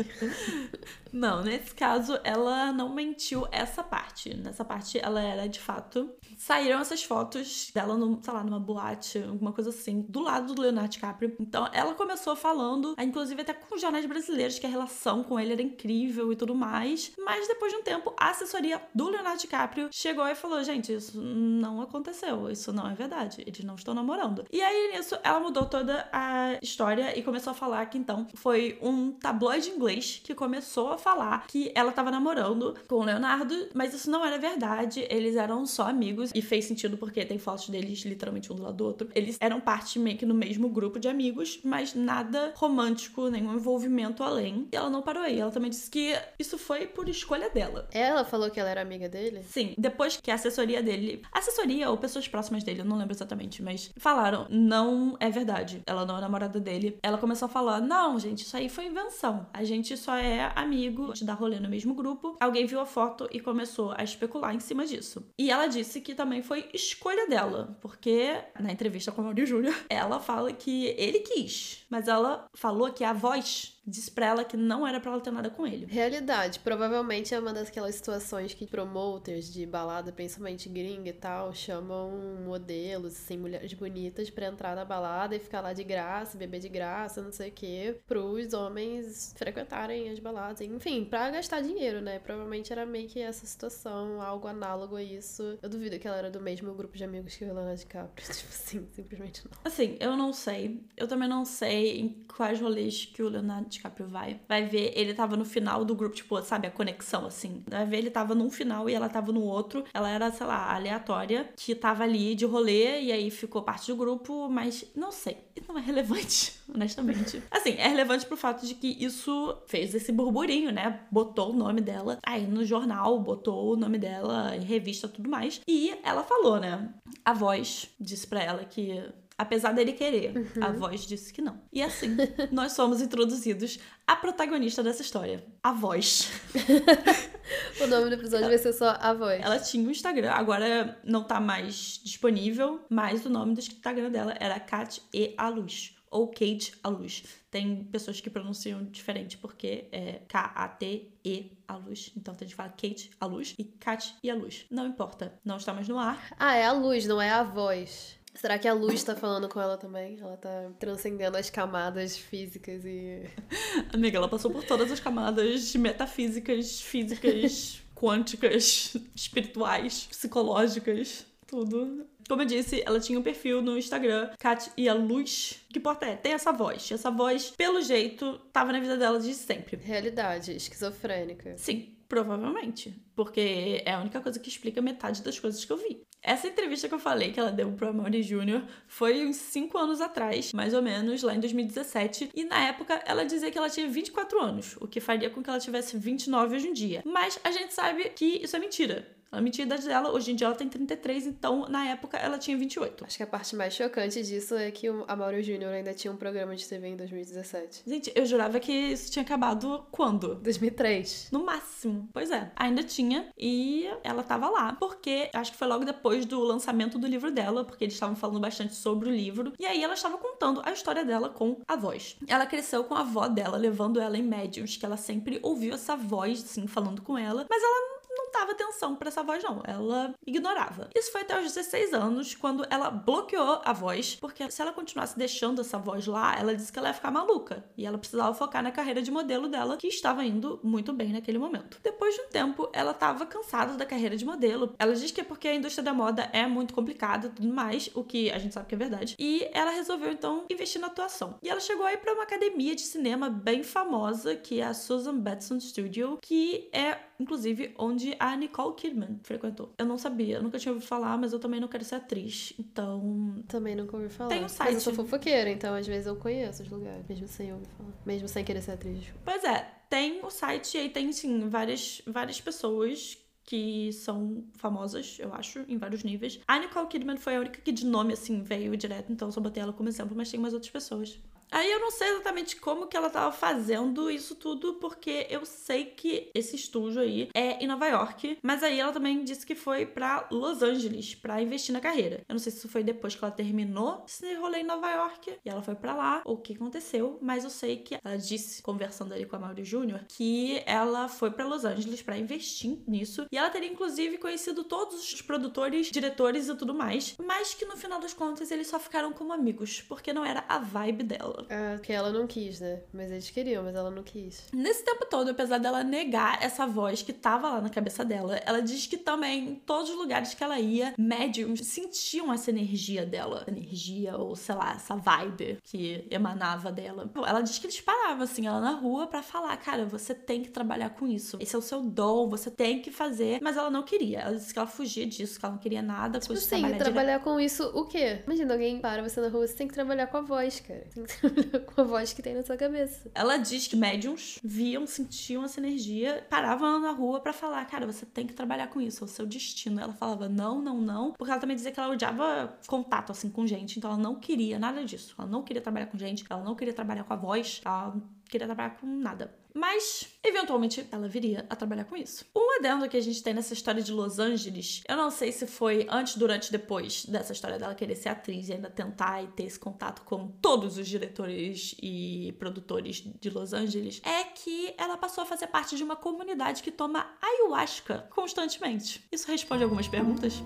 Não, 1.14 1.44
nesse 1.44 1.76
caso, 1.76 2.20
ela 2.24 2.74
não 2.74 2.90
mentiu 2.90 3.48
essa 3.52 3.84
parte. 3.84 4.36
Nessa 4.36 4.66
parte, 4.66 4.98
ela 4.98 5.22
era 5.22 5.48
de 5.48 5.60
fato. 5.60 6.10
Saíram 6.36 6.80
essas 6.80 7.04
fotos 7.04 7.70
dela, 7.72 7.96
no, 7.96 8.20
sei 8.24 8.34
lá, 8.34 8.44
numa 8.44 8.60
boate, 8.60 9.20
alguma 9.20 9.54
coisa 9.54 9.70
assim, 9.70 10.02
do 10.10 10.22
lado 10.22 10.56
do 10.56 10.62
Leonardo 10.64 10.90
DiCaprio. 10.90 11.36
Então, 11.40 11.70
ela 11.72 11.94
começou 11.94 12.36
falando, 12.36 12.96
inclusive 13.00 13.44
até 13.44 13.54
com 13.54 13.78
jornais 13.78 14.08
brasileiros, 14.08 14.58
que 14.58 14.66
a 14.66 14.70
relação 14.70 15.24
com 15.24 15.40
ele 15.40 15.54
era 15.54 15.62
incrível 15.62 16.34
e 16.34 16.36
tudo 16.36 16.56
mais. 16.56 17.12
Mas 17.20 17.48
depois 17.48 17.72
de 17.72 17.78
um 17.78 17.84
tempo, 17.84 18.12
a 18.20 18.32
assessoria 18.32 18.82
do 18.96 19.08
Leonardo 19.08 19.40
DiCaprio 19.40 19.90
chegou 19.92 20.28
e 20.28 20.34
falou: 20.34 20.64
gente, 20.64 20.92
isso 20.92 21.22
não 21.22 21.80
aconteceu, 21.80 22.50
isso 22.50 22.74
não 22.74 22.90
é 22.90 22.96
verdade, 22.96 23.44
eles 23.46 23.64
não 23.64 23.76
estão 23.76 23.94
namorando. 23.94 24.46
E 24.52 24.62
aí, 24.62 24.94
nisso, 24.94 25.16
ela 25.24 25.40
mudou 25.40 25.66
toda 25.68 26.10
a 26.12 26.58
história 26.60 27.18
e 27.18 27.22
começou 27.22 27.52
a 27.52 27.54
falar 27.54 27.86
que 27.86 28.00
então 28.00 28.26
foi 28.34 28.80
um 28.82 29.12
tabloide 29.12 29.70
inglês 29.70 30.20
que 30.24 30.34
começou 30.34 30.92
a 30.92 30.98
falar 31.04 31.46
que 31.48 31.72
ela 31.76 31.92
tava 31.92 32.10
namorando 32.10 32.76
com 32.88 32.96
o 32.96 33.04
Leonardo, 33.04 33.54
mas 33.74 33.94
isso 33.94 34.10
não 34.10 34.26
era 34.26 34.38
verdade, 34.38 35.06
eles 35.10 35.36
eram 35.36 35.66
só 35.66 35.88
amigos 35.88 36.32
e 36.34 36.42
fez 36.42 36.66
sentido 36.66 36.98
porque 36.98 37.26
tem 37.26 37.38
fotos 37.38 37.70
deles 37.70 38.00
literalmente 38.06 38.52
um 38.52 38.56
do 38.56 38.64
lado 38.64 38.78
do 38.78 38.86
outro. 38.86 39.10
Eles 39.14 39.38
eram 39.40 39.60
parte 39.60 40.00
meio 40.00 40.18
que 40.18 40.26
no 40.26 40.34
mesmo 40.34 40.70
grupo 40.70 41.00
de 41.00 41.08
amigos, 41.08 41.60
mas 41.64 41.94
nada 41.94 42.54
romântico, 42.56 43.30
nenhum 43.30 43.54
envolvimento 43.56 44.24
além. 44.24 44.68
E 44.72 44.76
ela 44.76 44.90
não 44.90 45.02
parou 45.02 45.24
aí, 45.24 45.40
ela 45.40 45.52
também 45.52 45.70
disse 45.70 45.90
que 45.90 46.16
isso 46.40 46.58
foi 46.58 46.88
por 46.88 47.10
escolha 47.10 47.50
dela. 47.50 47.88
Ela 47.92 48.24
falou 48.24 48.50
que 48.50 48.60
ela 48.60 48.70
era 48.70 48.82
amiga 48.82 49.10
dele? 49.10 49.44
Sim, 49.44 49.74
depois 49.78 50.18
que 50.18 50.32
a 50.32 50.36
assessoria 50.36 50.82
dele, 50.82 51.22
assessoria 51.32 51.90
ou 51.90 51.98
pessoas 51.98 52.28
próximas 52.28 52.64
dele, 52.64 52.82
eu 52.82 52.86
não 52.86 52.98
lembro 52.98 53.14
exatamente, 53.14 53.62
mas 53.62 53.92
falaram, 53.98 54.48
não 54.50 55.18
é 55.20 55.30
verdade, 55.30 55.82
ela 55.86 56.06
não 56.06 56.18
é 56.18 56.22
namorada 56.22 56.60
dele. 56.60 56.98
Ela 57.04 57.18
começou 57.18 57.48
a 57.48 57.50
falar, 57.50 57.82
não, 57.82 58.18
gente, 58.20 58.44
isso 58.44 58.56
aí 58.56 58.70
foi 58.70 58.86
invenção. 58.86 59.48
A 59.54 59.64
gente 59.64 59.96
só 59.98 60.16
é 60.16 60.52
amigo, 60.56 60.93
de 61.14 61.26
dar 61.26 61.34
rolê 61.34 61.60
no 61.60 61.70
mesmo 61.70 61.94
grupo. 61.94 62.38
Alguém 62.40 62.66
viu 62.66 62.80
a 62.80 62.86
foto 62.86 63.28
e 63.32 63.40
começou 63.40 63.94
a 63.98 64.04
especular 64.04 64.56
em 64.56 64.60
cima 64.60 64.86
disso. 64.86 65.26
E 65.38 65.52
ela 65.52 65.68
disse 65.68 66.02
que 66.02 66.16
também 66.16 66.42
foi 66.42 66.70
escolha 66.74 67.28
dela, 67.28 67.78
porque 67.82 68.42
na 68.60 68.72
entrevista 68.72 69.12
com 69.12 69.22
a 69.22 69.24
Mauri 69.26 69.46
Júnior, 69.46 69.76
ela 69.90 70.20
fala 70.20 70.52
que 70.54 70.86
ele 70.98 71.20
quis, 71.20 71.83
mas 71.94 72.08
ela 72.08 72.48
falou 72.56 72.92
que 72.92 73.04
a 73.04 73.14
voz 73.14 73.80
disse 73.86 74.10
pra 74.10 74.26
ela 74.26 74.44
que 74.44 74.58
não 74.58 74.88
era 74.88 75.00
pra 75.00 75.12
ela 75.12 75.22
ter 75.22 75.30
nada 75.30 75.52
com 75.52 75.68
ele. 75.68 75.86
Realidade. 75.86 76.60
Provavelmente 76.60 77.36
é 77.36 77.40
uma 77.40 77.54
daquelas 77.54 77.94
situações 77.94 78.52
que 78.52 78.66
promoters 78.66 79.52
de 79.54 79.64
balada, 79.66 80.12
principalmente 80.12 80.70
gringa 80.70 81.10
e 81.10 81.14
tal, 81.14 81.54
chamam 81.54 82.10
modelos, 82.44 83.14
assim, 83.14 83.38
mulheres 83.38 83.72
bonitas 83.74 84.28
pra 84.32 84.48
entrar 84.48 84.76
na 84.76 84.84
balada 84.84 85.36
e 85.36 85.40
ficar 85.40 85.62
lá 85.62 85.72
de 85.72 85.84
graça, 85.84 86.36
beber 86.36 86.62
de 86.62 86.70
graça, 86.70 87.22
não 87.22 87.32
sei 87.32 87.50
o 87.50 87.52
quê, 87.52 88.00
pros 88.08 88.54
homens 88.54 89.36
frequentarem 89.38 90.10
as 90.10 90.18
baladas. 90.18 90.62
Enfim, 90.62 91.06
pra 91.06 91.30
gastar 91.30 91.62
dinheiro, 91.62 92.02
né? 92.02 92.18
Provavelmente 92.18 92.74
era 92.74 92.88
meio 92.88 93.08
que 93.08 93.20
essa 93.20 93.46
situação, 93.46 94.20
algo 94.20 94.48
análogo 94.48 94.96
a 94.96 95.04
isso. 95.04 95.60
Eu 95.62 95.70
duvido 95.70 96.00
que 96.00 96.08
ela 96.08 96.18
era 96.18 96.32
do 96.32 96.42
mesmo 96.42 96.74
grupo 96.74 96.98
de 96.98 97.04
amigos 97.04 97.36
que 97.36 97.44
o 97.44 97.48
Leonardo 97.48 97.78
DiCaprio. 97.78 98.26
Tipo 98.34 98.50
assim, 98.50 98.88
simplesmente 98.96 99.44
não. 99.46 99.60
Assim, 99.64 99.96
eu 100.00 100.18
não 100.18 100.34
sei. 100.34 100.84
Eu 100.98 101.08
também 101.08 101.28
não 101.30 101.46
sei 101.46 101.83
em 101.88 102.24
quais 102.36 102.60
rolês 102.60 103.06
que 103.06 103.22
o 103.22 103.30
Leonardo 103.30 103.70
DiCaprio 103.70 104.08
vai. 104.08 104.40
Vai 104.48 104.66
ver, 104.66 104.92
ele 104.96 105.14
tava 105.14 105.38
no 105.38 105.46
final 105.46 105.86
do 105.86 105.96
grupo, 105.96 106.16
tipo, 106.16 106.42
sabe, 106.42 106.68
a 106.68 106.72
conexão, 106.72 107.26
assim. 107.26 107.64
Vai 107.68 107.86
ver, 107.86 107.98
ele 107.98 108.10
tava 108.10 108.34
num 108.36 108.50
final 108.50 108.90
e 108.90 108.94
ela 108.94 109.10
tava 109.10 109.32
no 109.32 109.42
outro. 109.42 109.84
Ela 109.94 110.10
era, 110.10 110.32
sei 110.32 110.48
lá, 110.48 110.74
aleatória, 110.74 111.50
que 111.56 111.76
tava 111.76 112.04
ali 112.04 112.36
de 112.36 112.46
rolê 112.46 113.02
e 113.02 113.12
aí 113.12 113.30
ficou 113.30 113.62
parte 113.62 113.88
do 113.88 113.96
grupo, 113.96 114.50
mas 114.50 114.86
não 114.96 115.12
sei. 115.12 115.38
Não 115.68 115.78
é 115.78 115.82
relevante, 115.82 116.60
honestamente. 116.74 117.42
Assim, 117.52 117.72
é 117.72 117.88
relevante 117.88 118.26
pro 118.26 118.36
fato 118.36 118.66
de 118.66 118.76
que 118.76 118.88
isso 119.04 119.58
fez 119.68 119.94
esse 119.94 120.12
burburinho, 120.12 120.72
né? 120.72 121.02
Botou 121.12 121.52
o 121.52 121.56
nome 121.56 121.82
dela 121.82 122.18
aí 122.26 122.46
no 122.48 122.66
jornal, 122.66 123.20
botou 123.20 123.74
o 123.74 123.76
nome 123.76 123.98
dela 123.98 124.56
em 124.56 124.62
revista 124.62 125.08
tudo 125.08 125.30
mais. 125.30 125.62
E 125.68 125.94
ela 126.04 126.24
falou, 126.24 126.60
né? 126.60 126.94
A 127.24 127.34
voz 127.34 127.90
disse 128.00 128.28
pra 128.28 128.44
ela 128.44 128.66
que 128.66 129.04
Apesar 129.38 129.72
dele 129.74 129.94
querer, 129.94 130.34
a 130.62 130.72
voz 130.72 131.06
disse 131.06 131.34
que 131.34 131.42
não. 131.42 131.62
E 131.72 131.82
assim, 131.82 132.16
nós 132.52 132.74
somos 132.74 133.02
introduzidos 133.02 133.80
à 134.06 134.16
protagonista 134.16 134.84
dessa 134.84 135.02
história, 135.02 135.44
a 135.62 135.72
voz. 135.72 136.30
O 137.82 137.88
nome 137.88 138.10
do 138.10 138.16
episódio 138.16 138.48
vai 138.48 138.58
ser 138.58 138.74
só 138.74 138.98
A 139.02 139.14
Voz. 139.14 139.42
Ela 139.44 139.60
tinha 139.60 139.86
um 139.86 139.92
Instagram, 139.92 140.32
agora 140.32 141.00
não 141.04 141.24
tá 141.24 141.40
mais 141.40 142.00
disponível, 142.04 142.80
mas 142.90 143.26
o 143.26 143.30
nome 143.30 143.54
do 143.54 143.60
Instagram 143.60 144.10
dela 144.10 144.36
era 144.40 144.60
Kat 144.60 145.02
e 145.14 145.34
a 145.38 145.50
Luz. 145.50 145.96
Ou 146.10 146.28
Kate 146.28 146.74
a 146.84 146.90
Luz. 146.90 147.24
Tem 147.50 147.84
pessoas 147.86 148.22
que 148.22 148.30
pronunciam 148.30 148.84
diferente, 148.86 149.38
porque 149.38 149.88
é 149.92 150.22
K-A-T-E 150.28 151.58
a 151.68 151.76
luz. 151.76 152.12
Então 152.16 152.36
tem 152.36 152.48
gente 152.48 152.56
que 152.56 152.56
fala 152.56 152.70
Kate 152.70 153.10
a 153.20 153.26
luz 153.26 153.56
e 153.58 153.64
Kat 153.64 154.16
e 154.22 154.30
a 154.30 154.36
luz. 154.36 154.66
Não 154.70 154.86
importa, 154.86 155.34
não 155.44 155.58
está 155.58 155.74
mais 155.74 155.88
no 155.88 155.98
ar. 155.98 156.34
Ah, 156.38 156.56
é 156.56 156.66
a 156.66 156.72
luz, 156.72 157.08
não 157.08 157.20
é 157.20 157.32
a 157.32 157.42
voz. 157.42 158.16
Será 158.36 158.58
que 158.58 158.68
a 158.68 158.74
luz 158.74 159.04
tá 159.04 159.16
falando 159.16 159.48
com 159.48 159.62
ela 159.62 159.78
também? 159.78 160.18
Ela 160.20 160.38
tá 160.38 160.72
transcendendo 160.80 161.38
as 161.38 161.50
camadas 161.50 162.18
físicas 162.18 162.84
e. 162.86 163.22
Amiga, 163.94 164.18
ela 164.18 164.28
passou 164.28 164.52
por 164.52 164.64
todas 164.64 164.92
as 164.92 165.00
camadas 165.00 165.76
metafísicas, 165.76 166.82
físicas, 166.82 167.82
quânticas, 167.94 168.96
espirituais, 169.16 170.08
psicológicas, 170.10 171.26
tudo. 171.46 172.08
Como 172.28 172.42
eu 172.42 172.46
disse, 172.46 172.82
ela 172.86 173.00
tinha 173.00 173.20
um 173.20 173.24
perfil 173.24 173.62
no 173.62 173.78
Instagram, 173.78 174.32
Kat 174.40 174.72
e 174.78 174.88
a 174.90 174.94
Luz. 174.94 175.62
Que 175.70 175.80
importa 175.80 176.06
é, 176.06 176.16
tem 176.16 176.34
essa 176.34 176.52
voz. 176.52 176.92
Essa 176.92 177.12
voz, 177.12 177.52
pelo 177.52 177.82
jeito, 177.82 178.40
tava 178.52 178.72
na 178.72 178.80
vida 178.80 178.98
dela 178.98 179.20
de 179.20 179.34
sempre. 179.34 179.78
Realidade, 179.78 180.56
esquizofrênica. 180.56 181.56
Sim, 181.58 181.93
provavelmente. 182.08 183.02
Porque 183.16 183.82
é 183.86 183.94
a 183.94 184.00
única 184.00 184.22
coisa 184.22 184.40
que 184.40 184.50
explica 184.50 184.82
metade 184.82 185.22
das 185.22 185.40
coisas 185.40 185.64
que 185.64 185.72
eu 185.72 185.78
vi. 185.78 186.02
Essa 186.22 186.48
entrevista 186.48 186.88
que 186.88 186.94
eu 186.94 187.00
falei 187.00 187.34
que 187.34 187.40
ela 187.40 187.52
deu 187.52 187.72
pro 187.74 187.90
Amaury 187.90 188.22
Jr. 188.22 188.64
foi 188.88 189.26
uns 189.26 189.36
5 189.36 189.78
anos 189.78 190.00
atrás, 190.00 190.54
mais 190.54 190.74
ou 190.74 190.82
menos, 190.82 191.22
lá 191.22 191.36
em 191.36 191.40
2017. 191.40 192.32
E 192.34 192.46
na 192.46 192.68
época 192.68 193.02
ela 193.06 193.26
dizia 193.26 193.52
que 193.52 193.58
ela 193.58 193.70
tinha 193.70 193.90
24 193.90 194.42
anos, 194.42 194.78
o 194.80 194.88
que 194.88 195.02
faria 195.02 195.30
com 195.30 195.44
que 195.44 195.50
ela 195.50 195.60
tivesse 195.60 195.98
29 195.98 196.56
hoje 196.56 196.68
em 196.70 196.74
dia. 196.74 197.04
Mas 197.06 197.38
a 197.44 197.52
gente 197.52 197.74
sabe 197.74 198.10
que 198.10 198.42
isso 198.42 198.56
é 198.56 198.60
mentira. 198.60 199.06
Ela 199.34 199.42
mentiu 199.42 199.64
a 199.64 199.66
idade 199.66 199.88
dela, 199.88 200.12
hoje 200.12 200.32
em 200.32 200.36
dia 200.36 200.46
ela 200.46 200.56
tem 200.56 200.70
33, 200.70 201.26
então 201.26 201.68
na 201.68 201.88
época 201.88 202.18
ela 202.18 202.38
tinha 202.38 202.56
28. 202.56 203.04
Acho 203.04 203.18
que 203.18 203.24
a 203.24 203.28
parte 203.28 203.56
mais 203.56 203.74
chocante 203.74 204.22
disso 204.22 204.56
é 204.56 204.70
que 204.70 204.88
a 205.08 205.16
Mauro 205.16 205.42
Júnior 205.42 205.74
ainda 205.74 205.92
tinha 205.92 206.14
um 206.14 206.18
programa 206.18 206.56
de 206.56 206.68
TV 206.68 206.90
em 206.90 206.96
2017. 206.96 207.82
Gente, 207.88 208.12
eu 208.14 208.26
jurava 208.28 208.60
que 208.60 208.72
isso 208.72 209.12
tinha 209.12 209.24
acabado 209.24 209.86
quando? 209.92 210.36
2003. 210.36 211.30
No 211.32 211.44
máximo. 211.44 212.08
Pois 212.14 212.30
é, 212.30 212.52
ainda 212.56 212.84
tinha 212.84 213.28
e 213.38 213.90
ela 214.04 214.22
tava 214.22 214.50
lá, 214.50 214.74
porque 214.74 215.32
acho 215.34 215.52
que 215.52 215.58
foi 215.58 215.68
logo 215.68 215.84
depois 215.84 216.26
do 216.26 216.40
lançamento 216.42 217.00
do 217.00 217.08
livro 217.08 217.32
dela, 217.32 217.66
porque 217.66 217.86
eles 217.86 217.96
estavam 217.96 218.16
falando 218.16 218.40
bastante 218.40 218.76
sobre 218.76 219.10
o 219.10 219.12
livro, 219.12 219.54
e 219.60 219.66
aí 219.66 219.84
ela 219.84 219.96
estava 219.96 220.18
contando 220.18 220.62
a 220.64 220.72
história 220.72 221.04
dela 221.04 221.30
com 221.30 221.60
a 221.68 221.76
voz. 221.76 222.18
Ela 222.28 222.46
cresceu 222.46 222.84
com 222.84 222.94
a 222.94 223.00
avó 223.00 223.28
dela, 223.28 223.58
levando 223.58 224.00
ela 224.00 224.18
em 224.18 224.24
médiums, 224.24 224.78
que 224.78 224.86
ela 224.86 224.98
sempre 224.98 225.40
ouviu 225.42 225.74
essa 225.74 225.96
voz, 225.96 226.44
assim, 226.44 226.68
falando 226.68 227.02
com 227.02 227.18
ela, 227.18 227.48
mas 227.50 227.64
ela 227.64 227.94
não 228.16 228.32
dava 228.32 228.52
atenção 228.52 228.96
para 228.96 229.08
essa 229.08 229.24
voz, 229.24 229.44
não. 229.44 229.62
Ela 229.66 230.14
ignorava. 230.26 230.90
Isso 230.96 231.12
foi 231.12 231.22
até 231.22 231.38
os 231.38 231.54
16 231.54 231.94
anos, 231.94 232.36
quando 232.36 232.66
ela 232.70 232.90
bloqueou 232.90 233.62
a 233.64 233.74
voz, 233.74 234.16
porque 234.16 234.50
se 234.50 234.62
ela 234.62 234.72
continuasse 234.72 235.18
deixando 235.18 235.62
essa 235.62 235.78
voz 235.78 236.08
lá, 236.08 236.38
ela 236.38 236.56
disse 236.56 236.72
que 236.72 236.80
ela 236.80 236.90
ia 236.90 236.94
ficar 236.94 237.12
maluca. 237.12 237.64
E 237.78 237.86
ela 237.86 237.98
precisava 237.98 238.34
focar 238.34 238.64
na 238.64 238.72
carreira 238.72 239.02
de 239.02 239.12
modelo 239.12 239.48
dela, 239.48 239.78
que 239.78 239.88
estava 239.88 240.24
indo 240.24 240.60
muito 240.64 240.94
bem 240.94 241.14
naquele 241.14 241.38
momento. 241.38 241.80
Depois 241.84 242.16
de 242.16 242.22
um 242.22 242.30
tempo, 242.30 242.70
ela 242.74 242.92
estava 242.92 243.26
cansada 243.26 243.76
da 243.76 243.86
carreira 243.86 244.16
de 244.16 244.26
modelo. 244.26 244.74
Ela 244.80 244.94
diz 244.94 245.12
que 245.12 245.22
é 245.22 245.24
porque 245.24 245.48
a 245.48 245.56
indústria 245.56 245.84
da 245.84 245.94
moda 245.94 246.30
é 246.34 246.46
muito 246.46 246.74
complicada 246.74 247.28
e 247.28 247.30
tudo 247.30 247.48
mais, 247.54 247.90
o 247.94 248.04
que 248.04 248.32
a 248.32 248.38
gente 248.38 248.54
sabe 248.54 248.68
que 248.68 248.76
é 248.76 248.78
verdade. 248.78 249.16
E 249.20 249.48
ela 249.54 249.72
resolveu 249.72 250.12
então 250.12 250.46
investir 250.50 250.82
na 250.82 250.88
atuação. 250.88 251.38
E 251.42 251.50
ela 251.50 251.60
chegou 251.60 251.86
aí 251.86 251.98
para 251.98 252.14
uma 252.14 252.24
academia 252.24 252.76
de 252.76 252.82
cinema 252.82 253.30
bem 253.30 253.64
famosa, 253.64 254.36
que 254.36 254.60
é 254.60 254.66
a 254.66 254.74
Susan 254.74 255.18
Batson 255.18 255.60
Studio, 255.60 256.18
que 256.22 256.70
é 256.72 256.98
inclusive 257.20 257.74
onde 257.78 258.16
a 258.20 258.36
Nicole 258.36 258.76
Kidman 258.76 259.20
frequentou. 259.24 259.74
Eu 259.78 259.86
não 259.86 259.98
sabia, 259.98 260.38
eu 260.38 260.44
nunca 260.44 260.60
tinha 260.60 260.72
ouvido 260.72 260.88
falar, 260.88 261.18
mas 261.18 261.34
eu 261.34 261.40
também 261.40 261.60
não 261.60 261.68
quero 261.68 261.84
ser 261.84 261.96
atriz. 261.96 262.54
Então. 262.60 263.44
Também 263.48 263.76
nunca 263.76 263.96
ouvi 263.98 264.10
falar. 264.10 264.30
Tem 264.30 264.44
um 264.44 264.50
site. 264.50 264.74
Mas 264.74 264.76
eu 264.76 264.82
sou 264.82 264.94
fofoqueira, 264.94 265.50
então 265.50 265.74
às 265.76 265.88
vezes 265.88 266.08
eu 266.08 266.16
conheço 266.16 266.64
os 266.64 266.70
lugares, 266.70 267.06
mesmo 267.08 267.28
sem 267.28 267.52
ouvir 267.54 267.68
falar. 267.78 267.94
Mesmo 268.06 268.28
sem 268.28 268.44
querer 268.44 268.62
ser 268.62 268.72
atriz. 268.72 269.06
Pois 269.24 269.44
é, 269.44 269.68
tem 269.90 270.24
o 270.24 270.30
site 270.30 270.76
e 270.76 270.82
aí 270.82 270.90
tem, 270.90 271.12
sim, 271.12 271.48
várias, 271.50 272.02
várias 272.08 272.40
pessoas 272.42 273.18
que 273.46 273.92
são 273.92 274.46
famosas, 274.54 275.18
eu 275.20 275.34
acho, 275.34 275.66
em 275.68 275.78
vários 275.78 276.04
níveis. 276.04 276.40
A 276.48 276.60
Nicole 276.60 276.88
Kidman 276.88 277.18
foi 277.18 277.36
a 277.36 277.40
única 277.40 277.60
que 277.62 277.72
de 277.72 277.86
nome, 277.86 278.14
assim, 278.14 278.42
veio 278.42 278.76
direto, 278.78 279.12
então 279.12 279.28
eu 279.28 279.32
só 279.32 279.42
botei 279.42 279.62
ela 279.62 279.74
como 279.74 279.90
exemplo, 279.90 280.16
mas 280.16 280.32
tem 280.32 280.40
mais 280.40 280.54
outras 280.54 280.72
pessoas. 280.72 281.20
Aí 281.54 281.72
eu 281.72 281.80
não 281.80 281.92
sei 281.92 282.10
exatamente 282.10 282.56
como 282.56 282.88
que 282.88 282.98
ela 282.98 283.12
tava 283.12 283.32
fazendo 283.32 284.10
isso 284.10 284.34
tudo, 284.34 284.74
porque 284.76 285.28
eu 285.30 285.46
sei 285.46 285.86
que 285.86 286.32
esse 286.34 286.56
estúdio 286.56 287.00
aí 287.00 287.30
é 287.32 287.64
em 287.64 287.68
Nova 287.68 287.86
York, 287.86 288.40
mas 288.42 288.64
aí 288.64 288.80
ela 288.80 288.92
também 288.92 289.24
disse 289.24 289.46
que 289.46 289.54
foi 289.54 289.86
para 289.86 290.28
Los 290.32 290.64
Angeles 290.64 291.14
para 291.14 291.40
investir 291.44 291.72
na 291.72 291.80
carreira. 291.80 292.24
Eu 292.28 292.34
não 292.34 292.40
sei 292.40 292.52
se 292.52 292.58
isso 292.58 292.70
foi 292.70 292.84
depois 292.84 293.16
que 293.16 293.24
ela 293.24 293.32
terminou 293.32 294.04
esse 294.08 294.34
rolê 294.34 294.62
em 294.62 294.64
Nova 294.64 294.90
York 294.90 295.38
e 295.46 295.48
ela 295.48 295.62
foi 295.62 295.76
para 295.76 295.94
lá, 295.94 296.24
ou 296.26 296.38
o 296.38 296.42
que 296.42 296.54
aconteceu, 296.54 297.20
mas 297.22 297.44
eu 297.44 297.52
sei 297.52 297.78
que 297.78 298.00
ela 298.04 298.18
disse, 298.18 298.64
conversando 298.64 299.14
ali 299.14 299.28
com 299.28 299.36
a 299.36 299.40
Mauri 299.40 299.64
Júnior, 299.64 300.06
que 300.08 300.64
ela 300.66 301.08
foi 301.08 301.30
para 301.30 301.46
Los 301.46 301.66
Angeles 301.66 302.02
para 302.02 302.18
investir 302.18 302.80
nisso 302.88 303.28
e 303.32 303.38
ela 303.38 303.52
teria 303.52 303.70
inclusive 303.70 304.18
conhecido 304.18 304.64
todos 304.64 305.14
os 305.14 305.22
produtores, 305.22 305.92
diretores 305.92 306.50
e 306.50 306.56
tudo 306.56 306.74
mais, 306.74 307.16
mas 307.24 307.54
que 307.54 307.66
no 307.66 307.78
final 307.78 308.00
das 308.00 308.16
contas 308.16 308.50
eles 308.50 308.66
só 308.66 308.80
ficaram 308.80 309.14
como 309.14 309.32
amigos, 309.32 309.84
porque 309.84 310.12
não 310.12 310.26
era 310.26 310.44
a 310.50 310.58
vibe 310.58 311.04
dela. 311.04 311.43
É, 311.50 311.78
que 311.80 311.92
ela 311.92 312.12
não 312.12 312.28
quis, 312.28 312.60
né? 312.60 312.82
Mas 312.94 313.12
eles 313.12 313.30
queriam, 313.30 313.64
mas 313.64 313.76
ela 313.76 313.92
não 313.92 314.04
quis. 314.04 314.46
Nesse 314.54 314.84
tempo 314.84 315.06
todo, 315.06 315.30
apesar 315.30 315.58
dela 315.58 315.84
negar 315.84 316.42
essa 316.42 316.66
voz 316.66 317.02
que 317.02 317.14
tava 317.14 317.50
lá 317.50 317.62
na 317.62 317.70
cabeça 317.70 318.04
dela, 318.04 318.38
ela 318.46 318.62
diz 318.62 318.88
que 318.88 318.98
também, 318.98 319.50
em 319.50 319.56
todos 319.56 319.90
os 319.90 319.96
lugares 319.96 320.34
que 320.34 320.44
ela 320.44 320.60
ia, 320.60 320.94
médiums 320.98 321.62
sentiam 321.62 322.32
essa 322.34 322.50
energia 322.50 323.06
dela. 323.06 323.44
Energia, 323.48 324.18
ou 324.18 324.36
sei 324.36 324.56
lá, 324.56 324.74
essa 324.74 324.96
vibe 324.96 325.58
que 325.64 326.08
emanava 326.10 326.72
dela. 326.72 327.10
Ela 327.16 327.42
diz 327.42 327.60
que 327.60 327.68
eles 327.68 327.82
paravam, 327.82 328.24
assim, 328.24 328.48
ela 328.48 328.60
na 328.60 328.72
rua 328.72 329.08
para 329.08 329.22
falar: 329.22 329.56
cara, 329.58 329.86
você 329.86 330.14
tem 330.14 330.42
que 330.42 330.50
trabalhar 330.50 330.92
com 330.92 331.08
isso. 331.08 331.38
Esse 331.40 331.56
é 331.56 331.60
o 331.60 331.62
seu 331.62 331.82
dom, 331.82 332.30
você 332.30 332.50
tem 332.50 332.82
que 332.82 332.92
fazer. 332.92 333.40
Mas 333.42 333.58
ela 333.58 333.70
não 333.70 333.84
queria. 333.84 334.20
Ela 334.20 334.36
disse 334.36 334.54
que 334.54 334.60
ela 334.60 334.68
fugia 334.68 335.06
disso, 335.06 335.40
que 335.40 335.46
ela 335.46 335.54
não 335.54 335.62
queria 335.62 335.82
nada 335.82 336.20
tipo 336.20 336.34
assim, 336.34 336.62
trabalhar, 336.62 336.78
trabalhar 336.78 337.20
com 337.20 337.40
isso 337.40 337.64
o 337.74 337.86
quê? 337.86 338.22
Imagina 338.26 338.54
alguém 338.54 338.80
para 338.80 339.02
você 339.02 339.20
na 339.20 339.28
rua, 339.28 339.48
você 339.48 339.56
tem 339.56 339.68
que 339.68 339.74
trabalhar 339.74 340.08
com 340.08 340.18
a 340.18 340.22
voz, 340.22 340.60
cara. 340.60 340.84
Tem 340.94 341.04
que 341.04 341.33
com 341.74 341.82
a 341.82 341.84
voz 341.84 342.14
que 342.14 342.22
tem 342.22 342.34
na 342.34 342.44
sua 342.44 342.58
cabeça. 342.58 343.10
Ela 343.14 343.38
diz 343.38 343.68
que 343.68 343.76
médiums 343.76 344.40
viam, 344.44 344.86
sentiam 344.86 345.44
essa 345.44 345.60
energia, 345.60 346.26
paravam 346.30 346.80
na 346.80 346.92
rua 346.92 347.20
para 347.20 347.34
falar, 347.34 347.66
cara, 347.66 347.86
você 347.86 348.06
tem 348.06 348.28
que 348.28 348.34
trabalhar 348.34 348.68
com 348.68 348.82
isso, 348.82 349.04
é 349.04 349.06
o 349.06 349.08
seu 349.08 349.26
destino. 349.26 349.80
Ela 349.80 349.94
falava 349.94 350.30
não, 350.30 350.62
não, 350.62 350.80
não, 350.80 351.12
porque 351.14 351.32
ela 351.32 351.40
também 351.40 351.56
dizia 351.56 351.72
que 351.72 351.80
ela 351.80 351.94
odiava 351.94 352.58
contato 352.68 353.12
assim 353.12 353.30
com 353.30 353.46
gente, 353.46 353.78
então 353.78 353.92
ela 353.92 354.00
não 354.00 354.16
queria 354.16 354.60
nada 354.60 354.84
disso. 354.84 355.16
Ela 355.18 355.28
não 355.28 355.44
queria 355.44 355.62
trabalhar 355.62 355.88
com 355.88 355.98
gente, 355.98 356.24
ela 356.30 356.44
não 356.44 356.56
queria 356.56 356.74
trabalhar 356.74 357.04
com 357.04 357.14
a 357.14 357.18
voz, 357.18 357.62
ela 357.64 357.96
queria 358.34 358.48
trabalhar 358.48 358.72
com 358.72 358.88
nada. 358.88 359.34
Mas, 359.54 360.08
eventualmente, 360.24 360.88
ela 360.92 361.08
viria 361.08 361.46
a 361.48 361.56
trabalhar 361.56 361.84
com 361.84 361.96
isso. 361.96 362.26
Um 362.36 362.58
adendo 362.58 362.90
que 362.90 362.98
a 362.98 363.02
gente 363.02 363.22
tem 363.22 363.34
nessa 363.34 363.54
história 363.54 363.84
de 363.84 363.92
Los 363.92 364.18
Angeles, 364.18 364.82
eu 364.90 364.98
não 364.98 365.12
sei 365.12 365.32
se 365.32 365.46
foi 365.46 365.86
antes, 365.90 366.18
durante, 366.18 366.52
depois 366.52 367.06
dessa 367.06 367.34
história 367.34 367.60
dela 367.60 367.76
querer 367.76 367.96
ser 367.96 368.10
atriz 368.10 368.50
e 368.50 368.54
ainda 368.54 368.70
tentar 368.70 369.22
e 369.22 369.28
ter 369.28 369.44
esse 369.44 369.60
contato 369.60 370.02
com 370.02 370.28
todos 370.42 370.78
os 370.78 370.88
diretores 370.88 371.76
e 371.82 372.36
produtores 372.40 373.04
de 373.22 373.30
Los 373.30 373.54
Angeles, 373.54 374.02
é 374.04 374.24
que 374.24 374.74
ela 374.76 374.98
passou 374.98 375.24
a 375.24 375.28
fazer 375.28 375.48
parte 375.48 375.76
de 375.76 375.84
uma 375.84 375.96
comunidade 375.96 376.64
que 376.64 376.72
toma 376.72 377.16
ayahuasca 377.22 378.08
constantemente. 378.10 379.06
Isso 379.12 379.28
responde 379.28 379.64
algumas 379.64 379.88
perguntas? 379.88 380.42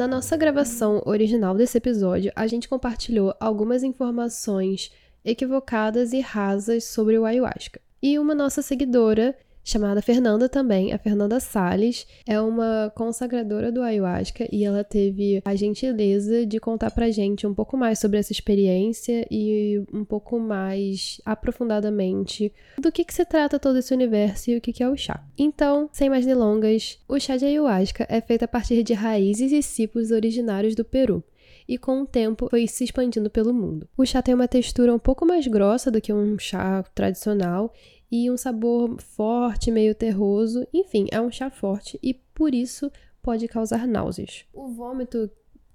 Na 0.00 0.08
nossa 0.08 0.34
gravação 0.34 1.02
original 1.04 1.54
desse 1.54 1.76
episódio, 1.76 2.32
a 2.34 2.46
gente 2.46 2.70
compartilhou 2.70 3.34
algumas 3.38 3.82
informações 3.82 4.90
equivocadas 5.22 6.14
e 6.14 6.20
rasas 6.20 6.84
sobre 6.84 7.18
o 7.18 7.26
ayahuasca. 7.26 7.78
E 8.02 8.18
uma 8.18 8.34
nossa 8.34 8.62
seguidora 8.62 9.36
chamada 9.62 10.02
Fernanda 10.02 10.48
também, 10.48 10.92
a 10.92 10.98
Fernanda 10.98 11.38
Sales, 11.40 12.06
é 12.26 12.40
uma 12.40 12.92
consagradora 12.94 13.70
do 13.70 13.82
ayahuasca 13.82 14.48
e 14.50 14.64
ela 14.64 14.82
teve 14.82 15.40
a 15.44 15.54
gentileza 15.54 16.46
de 16.46 16.58
contar 16.58 16.90
pra 16.90 17.10
gente 17.10 17.46
um 17.46 17.54
pouco 17.54 17.76
mais 17.76 17.98
sobre 17.98 18.18
essa 18.18 18.32
experiência 18.32 19.26
e 19.30 19.82
um 19.92 20.04
pouco 20.04 20.38
mais 20.38 21.20
aprofundadamente 21.24 22.52
do 22.78 22.90
que, 22.90 23.04
que 23.04 23.14
se 23.14 23.24
trata 23.24 23.58
todo 23.58 23.78
esse 23.78 23.92
universo 23.92 24.50
e 24.50 24.56
o 24.56 24.60
que, 24.60 24.72
que 24.72 24.82
é 24.82 24.88
o 24.88 24.96
chá. 24.96 25.22
Então, 25.38 25.88
sem 25.92 26.08
mais 26.08 26.26
delongas, 26.26 26.98
o 27.08 27.18
chá 27.18 27.36
de 27.36 27.44
ayahuasca 27.44 28.06
é 28.08 28.20
feito 28.20 28.44
a 28.44 28.48
partir 28.48 28.82
de 28.82 28.92
raízes 28.94 29.52
e 29.52 29.62
cipos 29.62 30.10
originários 30.10 30.74
do 30.74 30.84
Peru 30.84 31.22
e 31.70 31.78
com 31.78 32.02
o 32.02 32.06
tempo 32.06 32.48
foi 32.50 32.66
se 32.66 32.82
expandindo 32.82 33.30
pelo 33.30 33.54
mundo. 33.54 33.88
O 33.96 34.04
chá 34.04 34.20
tem 34.20 34.34
uma 34.34 34.48
textura 34.48 34.92
um 34.92 34.98
pouco 34.98 35.24
mais 35.24 35.46
grossa 35.46 35.88
do 35.88 36.00
que 36.00 36.12
um 36.12 36.36
chá 36.36 36.82
tradicional 36.92 37.72
e 38.10 38.30
um 38.30 38.36
sabor 38.36 39.00
forte, 39.00 39.70
meio 39.70 39.94
terroso. 39.94 40.66
Enfim, 40.72 41.06
é 41.10 41.20
um 41.20 41.30
chá 41.30 41.50
forte 41.50 41.98
e 42.02 42.14
por 42.14 42.54
isso 42.54 42.90
pode 43.22 43.46
causar 43.46 43.86
náuseas. 43.86 44.44
O 44.52 44.68
vômito 44.68 45.30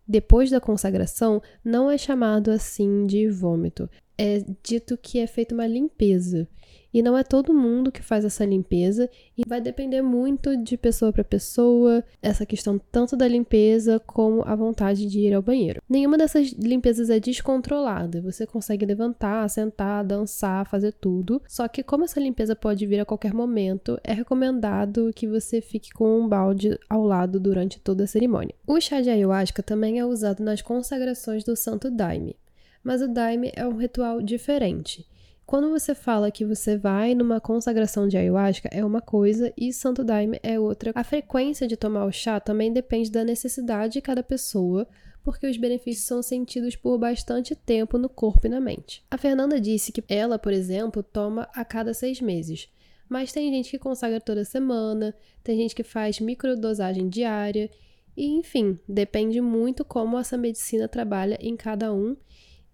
depois 0.07 0.51
da 0.51 0.61
consagração 0.61 1.41
não 1.63 1.89
é 1.89 1.97
chamado 1.97 2.51
assim 2.51 3.05
de 3.05 3.27
vômito. 3.29 3.89
É 4.17 4.43
dito 4.63 4.97
que 4.97 5.19
é 5.19 5.27
feita 5.27 5.53
uma 5.53 5.67
limpeza. 5.67 6.47
E 6.95 7.01
não 7.01 7.17
é 7.17 7.25
todo 7.25 7.53
mundo 7.53 7.91
que 7.91 8.01
faz 8.01 8.23
essa 8.23 8.45
limpeza 8.45 9.09
e 9.37 9.43
vai 9.45 9.59
depender 9.59 10.01
muito 10.01 10.55
de 10.55 10.77
pessoa 10.77 11.11
para 11.11 11.25
pessoa, 11.25 12.01
essa 12.21 12.45
questão 12.45 12.79
tanto 12.89 13.17
da 13.17 13.27
limpeza 13.27 13.99
como 13.99 14.43
a 14.45 14.55
vontade 14.55 15.05
de 15.05 15.19
ir 15.19 15.33
ao 15.33 15.41
banheiro. 15.41 15.81
Nenhuma 15.89 16.17
dessas 16.17 16.53
limpezas 16.53 17.09
é 17.09 17.19
descontrolada. 17.19 18.21
Você 18.21 18.47
consegue 18.47 18.85
levantar, 18.85 19.49
sentar, 19.49 20.05
dançar, 20.05 20.69
fazer 20.69 20.93
tudo. 20.93 21.41
Só 21.49 21.67
que 21.67 21.83
como 21.83 22.05
essa 22.05 22.17
limpeza 22.17 22.55
pode 22.55 22.85
vir 22.85 23.01
a 23.01 23.05
qualquer 23.05 23.33
momento, 23.33 23.99
é 24.01 24.13
recomendado 24.13 25.11
que 25.13 25.27
você 25.27 25.59
fique 25.59 25.91
com 25.91 26.21
um 26.21 26.29
balde 26.29 26.79
ao 26.89 27.03
lado 27.03 27.41
durante 27.41 27.77
toda 27.77 28.05
a 28.05 28.07
cerimônia. 28.07 28.55
O 28.65 28.79
chá 28.79 29.01
de 29.01 29.09
ayahuasca 29.09 29.61
também 29.61 29.99
é 29.99 30.05
usado 30.05 30.41
nas 30.41 30.61
consagrações 30.61 31.43
do 31.43 31.57
Santo 31.57 31.91
Daime, 31.91 32.37
mas 32.85 33.01
o 33.01 33.07
Daime 33.07 33.51
é 33.55 33.67
um 33.67 33.75
ritual 33.75 34.21
diferente. 34.21 35.05
Quando 35.43 35.71
você 35.71 35.95
fala 35.95 36.29
que 36.29 36.45
você 36.45 36.77
vai 36.77 37.15
numa 37.15 37.41
consagração 37.41 38.07
de 38.07 38.15
ayahuasca, 38.15 38.69
é 38.71 38.85
uma 38.85 39.01
coisa 39.01 39.51
e 39.57 39.73
Santo 39.73 40.03
Daime 40.03 40.39
é 40.43 40.59
outra. 40.59 40.91
A 40.93 41.03
frequência 41.03 41.67
de 41.67 41.75
tomar 41.75 42.05
o 42.05 42.11
chá 42.11 42.39
também 42.39 42.71
depende 42.71 43.09
da 43.11 43.23
necessidade 43.23 43.93
de 43.93 44.01
cada 44.01 44.21
pessoa, 44.21 44.87
porque 45.23 45.47
os 45.47 45.57
benefícios 45.57 46.05
são 46.05 46.21
sentidos 46.21 46.75
por 46.75 46.99
bastante 46.99 47.55
tempo 47.55 47.97
no 47.97 48.07
corpo 48.07 48.45
e 48.45 48.49
na 48.49 48.61
mente. 48.61 49.03
A 49.09 49.17
Fernanda 49.17 49.59
disse 49.59 49.91
que 49.91 50.03
ela, 50.07 50.37
por 50.37 50.53
exemplo, 50.53 51.01
toma 51.01 51.49
a 51.53 51.65
cada 51.65 51.91
seis 51.91 52.21
meses, 52.21 52.69
Mas 53.07 53.31
tem 53.31 53.51
gente 53.51 53.69
que 53.69 53.77
consagra 53.77 54.19
toda 54.19 54.43
semana, 54.43 55.13
tem 55.43 55.57
gente 55.57 55.75
que 55.75 55.83
faz 55.83 56.19
microdosagem 56.19 57.07
diária, 57.07 57.69
e 58.17 58.25
enfim, 58.37 58.79
depende 58.87 59.41
muito 59.41 59.83
como 59.83 60.17
essa 60.17 60.37
medicina 60.37 60.87
trabalha 60.87 61.37
em 61.39 61.55
cada 61.55 61.93
um. 61.93 62.15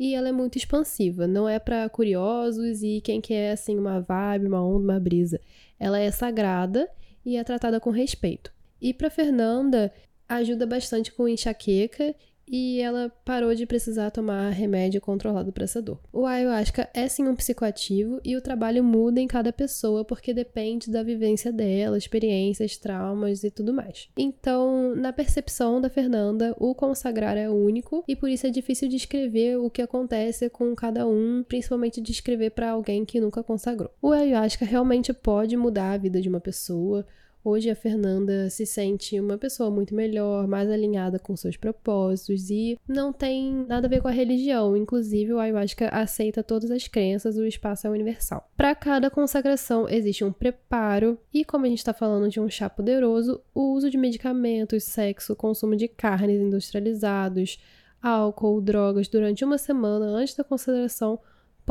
E 0.04 0.16
ela 0.16 0.30
é 0.30 0.32
muito 0.32 0.58
expansiva, 0.58 1.28
não 1.28 1.48
é 1.48 1.60
para 1.60 1.88
curiosos 1.88 2.82
e 2.82 3.02
quem 3.02 3.22
quer 3.22 3.52
assim 3.52 3.78
uma 3.78 4.00
vibe, 4.02 4.48
uma 4.48 4.66
onda, 4.66 4.84
uma 4.84 5.00
brisa. 5.00 5.40
Ela 5.80 6.00
é 6.00 6.10
sagrada 6.10 6.90
e 7.24 7.38
é 7.38 7.44
tratada 7.44 7.80
com 7.80 7.92
respeito. 7.92 8.52
E 8.82 8.96
para 8.96 9.12
Fernanda, 9.12 9.94
ajuda 10.28 10.66
bastante 10.66 11.12
com 11.12 11.28
enxaqueca 11.28 12.16
e 12.48 12.80
ela 12.82 13.10
parou 13.24 13.54
de 13.56 13.66
precisar 13.66 14.12
tomar 14.12 14.50
remédio 14.50 15.00
controlado 15.00 15.52
para 15.52 15.64
essa 15.64 15.82
dor. 15.82 16.00
O 16.12 16.26
ayahuasca 16.26 16.90
é 16.94 17.08
sim 17.08 17.28
um 17.28 17.36
psicoativo 17.36 18.20
e 18.24 18.36
o 18.36 18.42
trabalho 18.42 18.84
muda 18.84 19.20
em 19.20 19.28
cada 19.28 19.54
pessoa 19.54 20.04
porque 20.04 20.34
depende 20.34 20.92
da 20.92 21.04
vivência 21.04 21.52
dela, 21.52 21.98
experiências, 21.98 22.78
traumas 22.78 23.44
e 23.44 23.52
tudo 23.52 23.74
mais. 23.74 24.10
Então, 24.18 24.96
na 24.96 25.14
percepção 25.14 25.80
da 25.80 25.90
Fernanda, 25.90 26.56
o 26.60 26.76
consagrar 26.76 27.38
é 27.38 27.50
único 27.50 28.04
e 28.08 28.16
por 28.16 28.30
isso 28.30 28.48
é 28.48 28.50
difícil 28.50 28.90
descrever 28.90 29.58
o 29.58 29.70
que 29.70 29.82
acontece 29.82 30.50
com 30.50 30.76
cada 30.76 31.08
um, 31.08 31.44
principalmente 31.48 32.02
descrever 32.02 32.52
para 32.52 32.72
alguém 32.72 33.06
que 33.06 33.20
nunca 33.20 33.44
consagrou. 33.44 33.92
O 34.02 34.12
ayahuasca 34.12 34.66
realmente 34.66 35.14
pode 35.14 35.56
mudar 35.56 35.94
a 35.94 35.98
vida 35.98 36.22
de 36.22 36.30
uma 36.30 36.40
pessoa. 36.40 37.06
Hoje 37.44 37.72
a 37.72 37.76
Fernanda 37.76 38.52
se 38.52 38.68
sente 38.68 39.20
uma 39.20 39.36
pessoa 39.36 39.72
muito 39.72 39.96
melhor, 39.96 40.48
mais 40.48 40.70
alinhada 40.70 41.18
com 41.18 41.36
seus 41.36 41.58
propósitos 41.58 42.52
e 42.52 42.78
não 42.88 43.12
tem 43.12 43.66
nada 43.68 43.88
a 43.88 43.90
ver 43.90 44.00
com 44.00 44.08
a 44.08 44.12
religião. 44.12 44.78
Inclusive, 44.78 45.34
o 45.34 45.40
ayahuasca 45.40 45.90
aceita 45.90 46.44
todas 46.44 46.70
as 46.70 46.88
crenças, 46.88 47.38
o 47.38 47.46
espaço 47.46 47.88
é 47.88 47.90
universal. 47.90 48.48
Para 48.56 48.76
cada 48.76 49.10
consagração 49.10 49.90
existe 49.90 50.24
um 50.24 50.32
preparo 50.32 51.18
e, 51.34 51.44
como 51.44 51.66
a 51.66 51.70
gente 51.70 51.80
está 51.80 51.94
falando 51.94 52.30
de 52.30 52.40
um 52.40 52.48
chá 52.48 52.70
poderoso, 52.70 53.42
o 53.56 53.74
uso 53.74 53.90
de 53.90 53.98
medicamentos, 53.98 54.84
sexo, 54.84 55.36
consumo 55.36 55.76
de 55.76 55.88
carnes 55.88 56.40
industrializados, 56.40 57.60
álcool, 58.00 58.62
drogas 58.62 59.08
durante 59.08 59.44
uma 59.44 59.58
semana 59.58 60.06
antes 60.06 60.36
da 60.36 60.44
consagração 60.44 61.20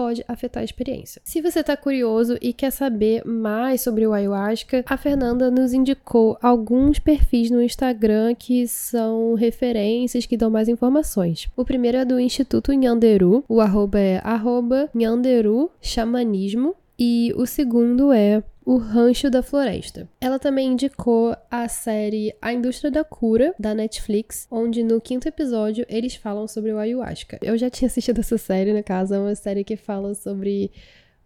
pode 0.00 0.25
afetar 0.26 0.62
a 0.62 0.64
experiência. 0.64 1.21
Se 1.23 1.42
você 1.42 1.61
está 1.61 1.76
curioso 1.76 2.38
e 2.40 2.54
quer 2.54 2.71
saber 2.71 3.23
mais 3.26 3.83
sobre 3.83 4.07
o 4.07 4.14
ayahuasca, 4.14 4.83
a 4.87 4.97
Fernanda 4.97 5.50
nos 5.50 5.75
indicou 5.75 6.38
alguns 6.40 6.99
perfis 6.99 7.50
no 7.50 7.62
Instagram 7.62 8.35
que 8.35 8.66
são 8.66 9.35
referências 9.35 10.25
que 10.25 10.38
dão 10.38 10.49
mais 10.49 10.71
informações. 10.71 11.50
O 11.54 11.66
primeiro 11.66 11.99
é 11.99 12.04
do 12.07 12.19
Instituto 12.19 12.73
Nhanderu, 12.73 13.45
o 13.47 13.61
arroba 13.61 13.99
é 13.99 14.23
arroba 14.25 14.88
Nhanderu 14.95 15.71
Xamanismo, 15.83 16.75
e 16.99 17.33
o 17.37 17.47
segundo 17.47 18.11
é 18.11 18.42
o 18.64 18.76
Rancho 18.76 19.31
da 19.31 19.43
Floresta. 19.43 20.09
Ela 20.21 20.38
também 20.38 20.69
indicou 20.69 21.37
a 21.50 21.69
série 21.69 22.35
A 22.40 22.52
Indústria 22.52 22.90
da 22.90 23.02
Cura, 23.02 23.55
da 23.59 23.75
Netflix, 23.75 24.47
onde 24.50 24.83
no 24.83 25.00
quinto 25.00 25.26
episódio 25.26 25.85
eles 25.88 26.14
falam 26.14 26.47
sobre 26.47 26.73
o 26.73 26.79
ayahuasca. 26.79 27.38
Eu 27.43 27.57
já 27.57 27.71
tinha 27.71 27.87
assistido 27.87 28.21
essa 28.21 28.38
série, 28.38 28.73
no 28.73 28.83
caso, 28.83 29.14
é 29.14 29.19
uma 29.19 29.35
série 29.35 29.64
que 29.64 29.76
fala 29.76 30.14
sobre 30.14 30.71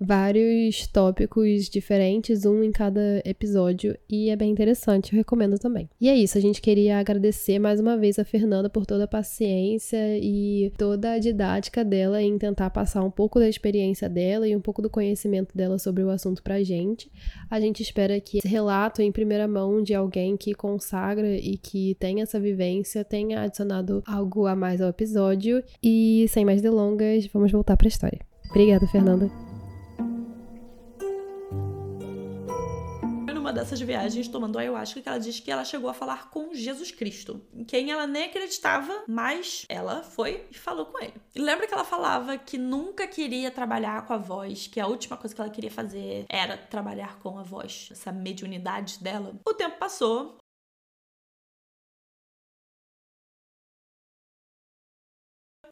vários 0.04 0.86
tópicos 0.86 1.68
diferentes, 1.68 2.44
um 2.44 2.62
em 2.62 2.70
cada 2.70 3.22
episódio, 3.24 3.96
e 4.08 4.30
é 4.30 4.36
bem 4.36 4.50
interessante, 4.50 5.12
eu 5.12 5.16
recomendo 5.16 5.58
também. 5.58 5.88
E 6.00 6.08
é 6.08 6.14
isso, 6.14 6.38
a 6.38 6.40
gente 6.40 6.60
queria 6.60 6.98
agradecer 6.98 7.58
mais 7.58 7.80
uma 7.80 7.96
vez 7.96 8.18
a 8.18 8.24
Fernanda 8.24 8.68
por 8.68 8.86
toda 8.86 9.04
a 9.04 9.08
paciência 9.08 10.18
e 10.18 10.72
toda 10.76 11.12
a 11.12 11.18
didática 11.18 11.84
dela 11.84 12.22
em 12.22 12.36
tentar 12.38 12.70
passar 12.70 13.02
um 13.02 13.10
pouco 13.10 13.38
da 13.38 13.48
experiência 13.48 14.08
dela 14.08 14.46
e 14.46 14.54
um 14.54 14.60
pouco 14.60 14.82
do 14.82 14.90
conhecimento 14.90 15.56
dela 15.56 15.78
sobre 15.78 16.02
o 16.02 16.10
assunto 16.10 16.42
pra 16.42 16.62
gente. 16.62 17.10
A 17.50 17.60
gente 17.60 17.82
espera 17.82 18.20
que 18.20 18.38
esse 18.38 18.48
relato 18.48 19.00
em 19.02 19.12
primeira 19.12 19.48
mão 19.48 19.82
de 19.82 19.94
alguém 19.94 20.36
que 20.36 20.54
consagra 20.54 21.36
e 21.36 21.56
que 21.56 21.94
tem 21.98 22.20
essa 22.20 22.38
vivência 22.38 23.04
tenha 23.04 23.42
adicionado 23.42 24.02
algo 24.06 24.46
a 24.46 24.54
mais 24.56 24.80
ao 24.80 24.88
episódio. 24.88 25.62
E 25.82 26.26
sem 26.28 26.44
mais 26.44 26.60
delongas, 26.60 27.26
vamos 27.26 27.50
voltar 27.50 27.76
pra 27.76 27.88
história. 27.88 28.20
Obrigada, 28.50 28.86
Fernanda. 28.86 29.53
Dessas 33.52 33.80
viagens 33.80 34.28
tomando 34.28 34.58
ayahuasca 34.58 35.00
que 35.00 35.08
ela 35.08 35.18
diz 35.18 35.40
que 35.40 35.50
ela 35.50 35.64
chegou 35.64 35.90
a 35.90 35.94
falar 35.94 36.30
com 36.30 36.54
Jesus 36.54 36.90
Cristo, 36.90 37.40
em 37.52 37.64
quem 37.64 37.90
ela 37.90 38.06
nem 38.06 38.24
acreditava, 38.24 39.04
mas 39.06 39.64
ela 39.68 40.02
foi 40.02 40.46
e 40.50 40.56
falou 40.56 40.86
com 40.86 41.02
ele. 41.02 41.14
E 41.34 41.40
lembra 41.40 41.66
que 41.66 41.74
ela 41.74 41.84
falava 41.84 42.36
que 42.38 42.58
nunca 42.58 43.06
queria 43.06 43.50
trabalhar 43.50 44.06
com 44.06 44.12
a 44.12 44.18
voz, 44.18 44.66
que 44.66 44.80
a 44.80 44.86
última 44.86 45.16
coisa 45.16 45.34
que 45.34 45.40
ela 45.40 45.50
queria 45.50 45.70
fazer 45.70 46.24
era 46.28 46.56
trabalhar 46.56 47.18
com 47.18 47.38
a 47.38 47.42
voz, 47.42 47.88
essa 47.90 48.12
mediunidade 48.12 49.02
dela. 49.02 49.34
O 49.46 49.54
tempo 49.54 49.78
passou, 49.78 50.36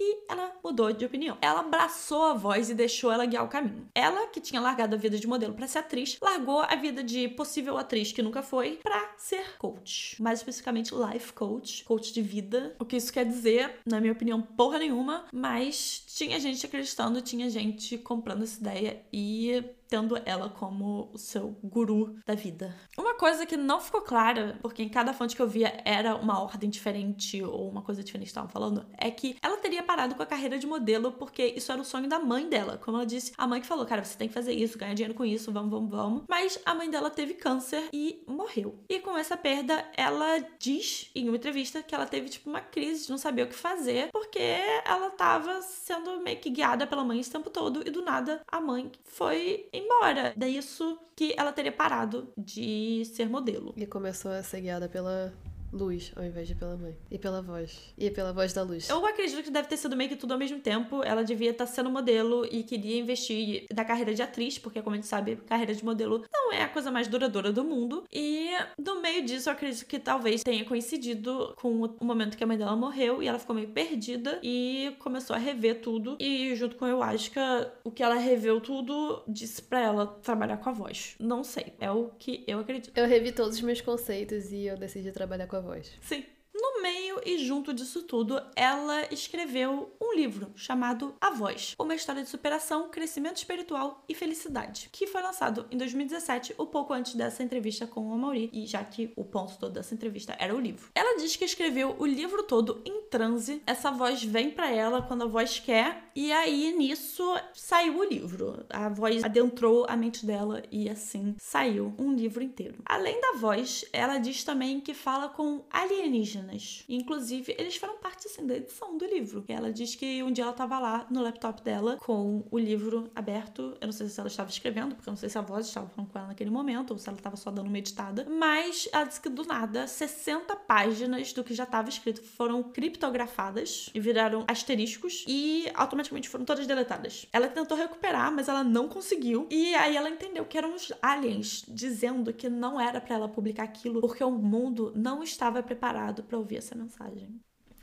e 0.02 0.24
ela 0.28 0.52
mudou 0.64 0.92
de 0.92 1.04
opinião. 1.04 1.38
Ela 1.40 1.60
abraçou 1.60 2.24
a 2.24 2.34
voz 2.34 2.68
e 2.68 2.74
deixou 2.74 3.12
ela 3.12 3.24
guiar 3.24 3.44
o 3.44 3.48
caminho. 3.48 3.88
Ela, 3.94 4.26
que 4.26 4.40
tinha 4.40 4.60
largado 4.60 4.96
a 4.96 4.98
vida 4.98 5.16
de 5.16 5.26
modelo 5.26 5.54
para 5.54 5.68
ser 5.68 5.78
atriz, 5.78 6.18
largou 6.20 6.60
a 6.60 6.74
vida 6.74 7.02
de 7.04 7.28
possível 7.28 7.78
atriz 7.78 8.10
que 8.10 8.22
nunca 8.22 8.42
foi 8.42 8.80
para 8.82 9.14
ser 9.16 9.56
coach. 9.58 10.20
Mais 10.20 10.40
especificamente 10.40 10.92
life 10.94 11.32
coach, 11.32 11.84
coach 11.84 12.12
de 12.12 12.20
vida. 12.20 12.74
O 12.80 12.84
que 12.84 12.96
isso 12.96 13.12
quer 13.12 13.24
dizer, 13.24 13.78
na 13.86 14.00
minha 14.00 14.12
opinião, 14.12 14.42
porra 14.42 14.78
nenhuma, 14.78 15.24
mas 15.32 16.02
tinha 16.06 16.40
gente 16.40 16.66
acreditando, 16.66 17.22
tinha 17.22 17.48
gente 17.48 17.96
comprando 17.98 18.42
essa 18.42 18.60
ideia 18.60 19.02
e 19.12 19.62
tendo 19.92 20.18
ela 20.24 20.48
como 20.48 21.10
o 21.12 21.18
seu 21.18 21.54
guru 21.62 22.16
da 22.24 22.34
vida. 22.34 22.74
Uma 22.96 23.12
coisa 23.12 23.44
que 23.44 23.58
não 23.58 23.78
ficou 23.78 24.00
clara, 24.00 24.58
porque 24.62 24.82
em 24.82 24.88
cada 24.88 25.12
fonte 25.12 25.36
que 25.36 25.42
eu 25.42 25.46
via 25.46 25.82
era 25.84 26.16
uma 26.16 26.40
ordem 26.40 26.70
diferente 26.70 27.42
ou 27.42 27.68
uma 27.68 27.82
coisa 27.82 28.02
diferente 28.02 28.28
estavam 28.28 28.48
falando, 28.48 28.86
é 28.96 29.10
que 29.10 29.36
ela 29.42 29.58
teria 29.58 29.82
parado 29.82 30.14
com 30.14 30.22
a 30.22 30.26
carreira 30.26 30.58
de 30.58 30.66
modelo 30.66 31.12
porque 31.12 31.44
isso 31.44 31.70
era 31.70 31.78
o 31.78 31.84
sonho 31.84 32.08
da 32.08 32.18
mãe 32.18 32.48
dela. 32.48 32.78
Como 32.78 32.96
ela 32.96 33.04
disse, 33.04 33.34
a 33.36 33.46
mãe 33.46 33.60
que 33.60 33.66
falou, 33.66 33.84
cara, 33.84 34.02
você 34.02 34.16
tem 34.16 34.28
que 34.28 34.34
fazer 34.34 34.54
isso, 34.54 34.78
ganhar 34.78 34.94
dinheiro 34.94 35.12
com 35.12 35.26
isso, 35.26 35.52
vamos, 35.52 35.70
vamos, 35.70 35.90
vamos. 35.90 36.22
Mas 36.26 36.58
a 36.64 36.74
mãe 36.74 36.88
dela 36.88 37.10
teve 37.10 37.34
câncer 37.34 37.90
e 37.92 38.24
morreu. 38.26 38.82
E 38.88 38.98
com 38.98 39.14
essa 39.18 39.36
perda, 39.36 39.86
ela 39.94 40.38
diz 40.58 41.10
em 41.14 41.28
uma 41.28 41.36
entrevista 41.36 41.82
que 41.82 41.94
ela 41.94 42.06
teve 42.06 42.30
tipo 42.30 42.48
uma 42.48 42.62
crise 42.62 43.04
de 43.04 43.10
não 43.10 43.18
saber 43.18 43.42
o 43.42 43.48
que 43.48 43.54
fazer 43.54 44.08
porque 44.10 44.40
ela 44.86 45.10
tava 45.10 45.60
sendo 45.60 46.18
meio 46.22 46.38
que 46.38 46.48
guiada 46.48 46.86
pela 46.86 47.04
mãe 47.04 47.20
esse 47.20 47.30
tempo 47.30 47.50
todo 47.50 47.86
e 47.86 47.90
do 47.90 48.00
nada 48.00 48.40
a 48.50 48.58
mãe 48.58 48.90
foi 49.04 49.68
embora. 49.82 50.32
Daí 50.36 50.56
isso 50.56 50.98
que 51.16 51.34
ela 51.36 51.52
teria 51.52 51.72
parado 51.72 52.32
de 52.36 53.04
ser 53.06 53.28
modelo. 53.28 53.72
E 53.76 53.86
começou 53.86 54.30
a 54.30 54.42
ser 54.42 54.60
guiada 54.60 54.88
pela 54.88 55.32
luz 55.72 56.12
ao 56.14 56.24
invés 56.24 56.46
de 56.46 56.54
pela 56.54 56.76
mãe. 56.76 56.94
E 57.10 57.18
pela 57.18 57.42
voz. 57.42 57.92
E 57.96 58.10
pela 58.10 58.32
voz 58.32 58.52
da 58.52 58.62
luz. 58.62 58.88
Eu 58.88 59.04
acredito 59.06 59.42
que 59.42 59.50
deve 59.50 59.68
ter 59.68 59.76
sido 59.76 59.96
meio 59.96 60.10
que 60.10 60.16
tudo 60.16 60.32
ao 60.32 60.38
mesmo 60.38 60.60
tempo. 60.60 61.02
Ela 61.02 61.24
devia 61.24 61.50
estar 61.50 61.66
sendo 61.66 61.90
modelo 61.90 62.46
e 62.50 62.62
queria 62.62 62.98
investir 62.98 63.66
da 63.72 63.84
carreira 63.84 64.14
de 64.14 64.22
atriz, 64.22 64.58
porque, 64.58 64.82
como 64.82 64.94
a 64.94 64.98
gente 64.98 65.08
sabe, 65.08 65.36
carreira 65.46 65.74
de 65.74 65.84
modelo 65.84 66.24
não 66.32 66.52
é 66.52 66.62
a 66.62 66.68
coisa 66.68 66.90
mais 66.90 67.08
duradoura 67.08 67.52
do 67.52 67.64
mundo. 67.64 68.04
E 68.12 68.50
no 68.78 69.00
meio 69.00 69.24
disso, 69.24 69.48
eu 69.48 69.52
acredito 69.52 69.86
que 69.86 69.98
talvez 69.98 70.42
tenha 70.42 70.64
coincidido 70.64 71.54
com 71.56 71.84
o 71.84 72.04
momento 72.04 72.36
que 72.36 72.44
a 72.44 72.46
mãe 72.46 72.58
dela 72.58 72.76
morreu 72.76 73.22
e 73.22 73.28
ela 73.28 73.38
ficou 73.38 73.54
meio 73.54 73.68
perdida 73.68 74.38
e 74.42 74.94
começou 74.98 75.34
a 75.34 75.38
rever 75.38 75.80
tudo. 75.80 76.16
E 76.20 76.54
junto 76.54 76.76
com 76.76 76.86
eu 76.86 77.02
acho 77.02 77.30
que 77.30 77.40
o 77.84 77.90
que 77.90 78.02
ela 78.02 78.16
reveu 78.16 78.60
tudo 78.60 79.22
disse 79.26 79.62
para 79.62 79.80
ela 79.80 80.06
trabalhar 80.06 80.58
com 80.58 80.68
a 80.68 80.72
voz. 80.72 81.16
Não 81.18 81.42
sei, 81.42 81.72
é 81.80 81.90
o 81.90 82.10
que 82.18 82.44
eu 82.46 82.58
acredito. 82.58 82.92
Eu 82.96 83.06
revi 83.06 83.32
todos 83.32 83.56
os 83.56 83.62
meus 83.62 83.80
conceitos 83.80 84.52
e 84.52 84.66
eu 84.66 84.76
decidi 84.76 85.10
trabalhar 85.12 85.46
com 85.46 85.56
a 85.56 85.60
voz. 85.62 85.98
Sim. 86.02 86.24
No 86.54 86.82
meio 86.82 87.18
e 87.24 87.38
junto 87.38 87.72
disso 87.72 88.02
tudo, 88.02 88.38
ela 88.54 89.06
escreveu 89.10 89.90
um 89.98 90.14
livro 90.14 90.52
chamado 90.54 91.14
A 91.18 91.30
Voz, 91.30 91.74
uma 91.78 91.94
história 91.94 92.22
de 92.22 92.28
superação, 92.28 92.90
crescimento 92.90 93.38
espiritual 93.38 94.04
e 94.06 94.14
felicidade, 94.14 94.90
que 94.92 95.06
foi 95.06 95.22
lançado 95.22 95.64
em 95.70 95.78
2017, 95.78 96.54
um 96.58 96.66
pouco 96.66 96.92
antes 96.92 97.14
dessa 97.14 97.42
entrevista 97.42 97.86
com 97.86 98.06
o 98.06 98.12
Amaury, 98.12 98.50
e 98.52 98.66
já 98.66 98.84
que 98.84 99.14
o 99.16 99.24
ponto 99.24 99.56
todo 99.58 99.72
dessa 99.72 99.94
entrevista 99.94 100.36
era 100.38 100.54
o 100.54 100.60
livro. 100.60 100.90
Ela 100.94 101.18
diz 101.18 101.36
que 101.36 101.44
escreveu 101.46 101.96
o 101.98 102.04
livro 102.04 102.42
todo 102.42 102.82
em 102.84 103.02
transe, 103.04 103.62
essa 103.66 103.90
voz 103.90 104.22
vem 104.22 104.50
para 104.50 104.70
ela 104.70 105.00
quando 105.00 105.22
a 105.22 105.26
voz 105.26 105.58
quer, 105.58 106.10
e 106.14 106.30
aí 106.32 106.74
nisso 106.76 107.24
saiu 107.54 107.98
o 107.98 108.04
livro. 108.04 108.66
A 108.68 108.90
voz 108.90 109.24
adentrou 109.24 109.86
a 109.88 109.96
mente 109.96 110.26
dela 110.26 110.62
e 110.70 110.90
assim 110.90 111.34
saiu 111.38 111.94
um 111.98 112.12
livro 112.12 112.42
inteiro. 112.42 112.82
Além 112.84 113.18
da 113.20 113.38
voz, 113.38 113.86
ela 113.90 114.18
diz 114.18 114.44
também 114.44 114.80
que 114.80 114.92
fala 114.92 115.30
com 115.30 115.64
alienígenas 115.70 116.41
Inclusive, 116.88 117.54
eles 117.58 117.76
foram 117.76 117.98
parte 117.98 118.26
assim 118.26 118.46
da 118.46 118.56
edição 118.56 118.96
do 118.96 119.04
livro. 119.04 119.44
E 119.48 119.52
ela 119.52 119.72
diz 119.72 119.94
que 119.94 120.22
um 120.22 120.30
dia 120.30 120.44
ela 120.44 120.52
tava 120.52 120.78
lá 120.78 121.06
no 121.10 121.22
laptop 121.22 121.62
dela 121.62 121.96
com 121.98 122.44
o 122.50 122.58
livro 122.58 123.10
aberto. 123.14 123.76
Eu 123.80 123.86
não 123.86 123.92
sei 123.92 124.08
se 124.08 124.18
ela 124.18 124.28
estava 124.28 124.50
escrevendo, 124.50 124.94
porque 124.94 125.08
eu 125.08 125.12
não 125.12 125.18
sei 125.18 125.28
se 125.28 125.38
a 125.38 125.42
voz 125.42 125.66
estava 125.66 125.88
falando 125.88 126.10
com 126.10 126.18
ela 126.18 126.28
naquele 126.28 126.50
momento 126.50 126.92
ou 126.92 126.98
se 126.98 127.08
ela 127.08 127.18
estava 127.18 127.36
só 127.36 127.50
dando 127.50 127.68
uma 127.68 127.78
editada. 127.78 128.26
Mas 128.28 128.88
ela 128.92 129.04
disse 129.04 129.20
que 129.20 129.28
do 129.28 129.44
nada, 129.44 129.86
60 129.86 130.54
páginas 130.56 131.32
do 131.32 131.44
que 131.44 131.54
já 131.54 131.64
estava 131.64 131.88
escrito 131.88 132.22
foram 132.22 132.62
criptografadas 132.62 133.90
e 133.94 134.00
viraram 134.00 134.44
asteriscos 134.48 135.24
e 135.26 135.70
automaticamente 135.74 136.28
foram 136.28 136.44
todas 136.44 136.66
deletadas. 136.66 137.26
Ela 137.32 137.48
tentou 137.48 137.76
recuperar, 137.76 138.32
mas 138.32 138.48
ela 138.48 138.64
não 138.64 138.88
conseguiu. 138.88 139.46
E 139.50 139.74
aí 139.74 139.96
ela 139.96 140.08
entendeu 140.08 140.44
que 140.44 140.58
eram 140.58 140.74
os 140.74 140.92
aliens 141.00 141.64
dizendo 141.68 142.32
que 142.32 142.48
não 142.48 142.80
era 142.80 143.00
para 143.00 143.14
ela 143.14 143.28
publicar 143.28 143.64
aquilo 143.64 144.00
porque 144.00 144.22
o 144.22 144.30
mundo 144.30 144.92
não 144.94 145.22
estava 145.22 145.62
preparado 145.62 146.22
para 146.32 146.38
ouvir 146.38 146.56
essa 146.56 146.74
mensagem. 146.74 147.38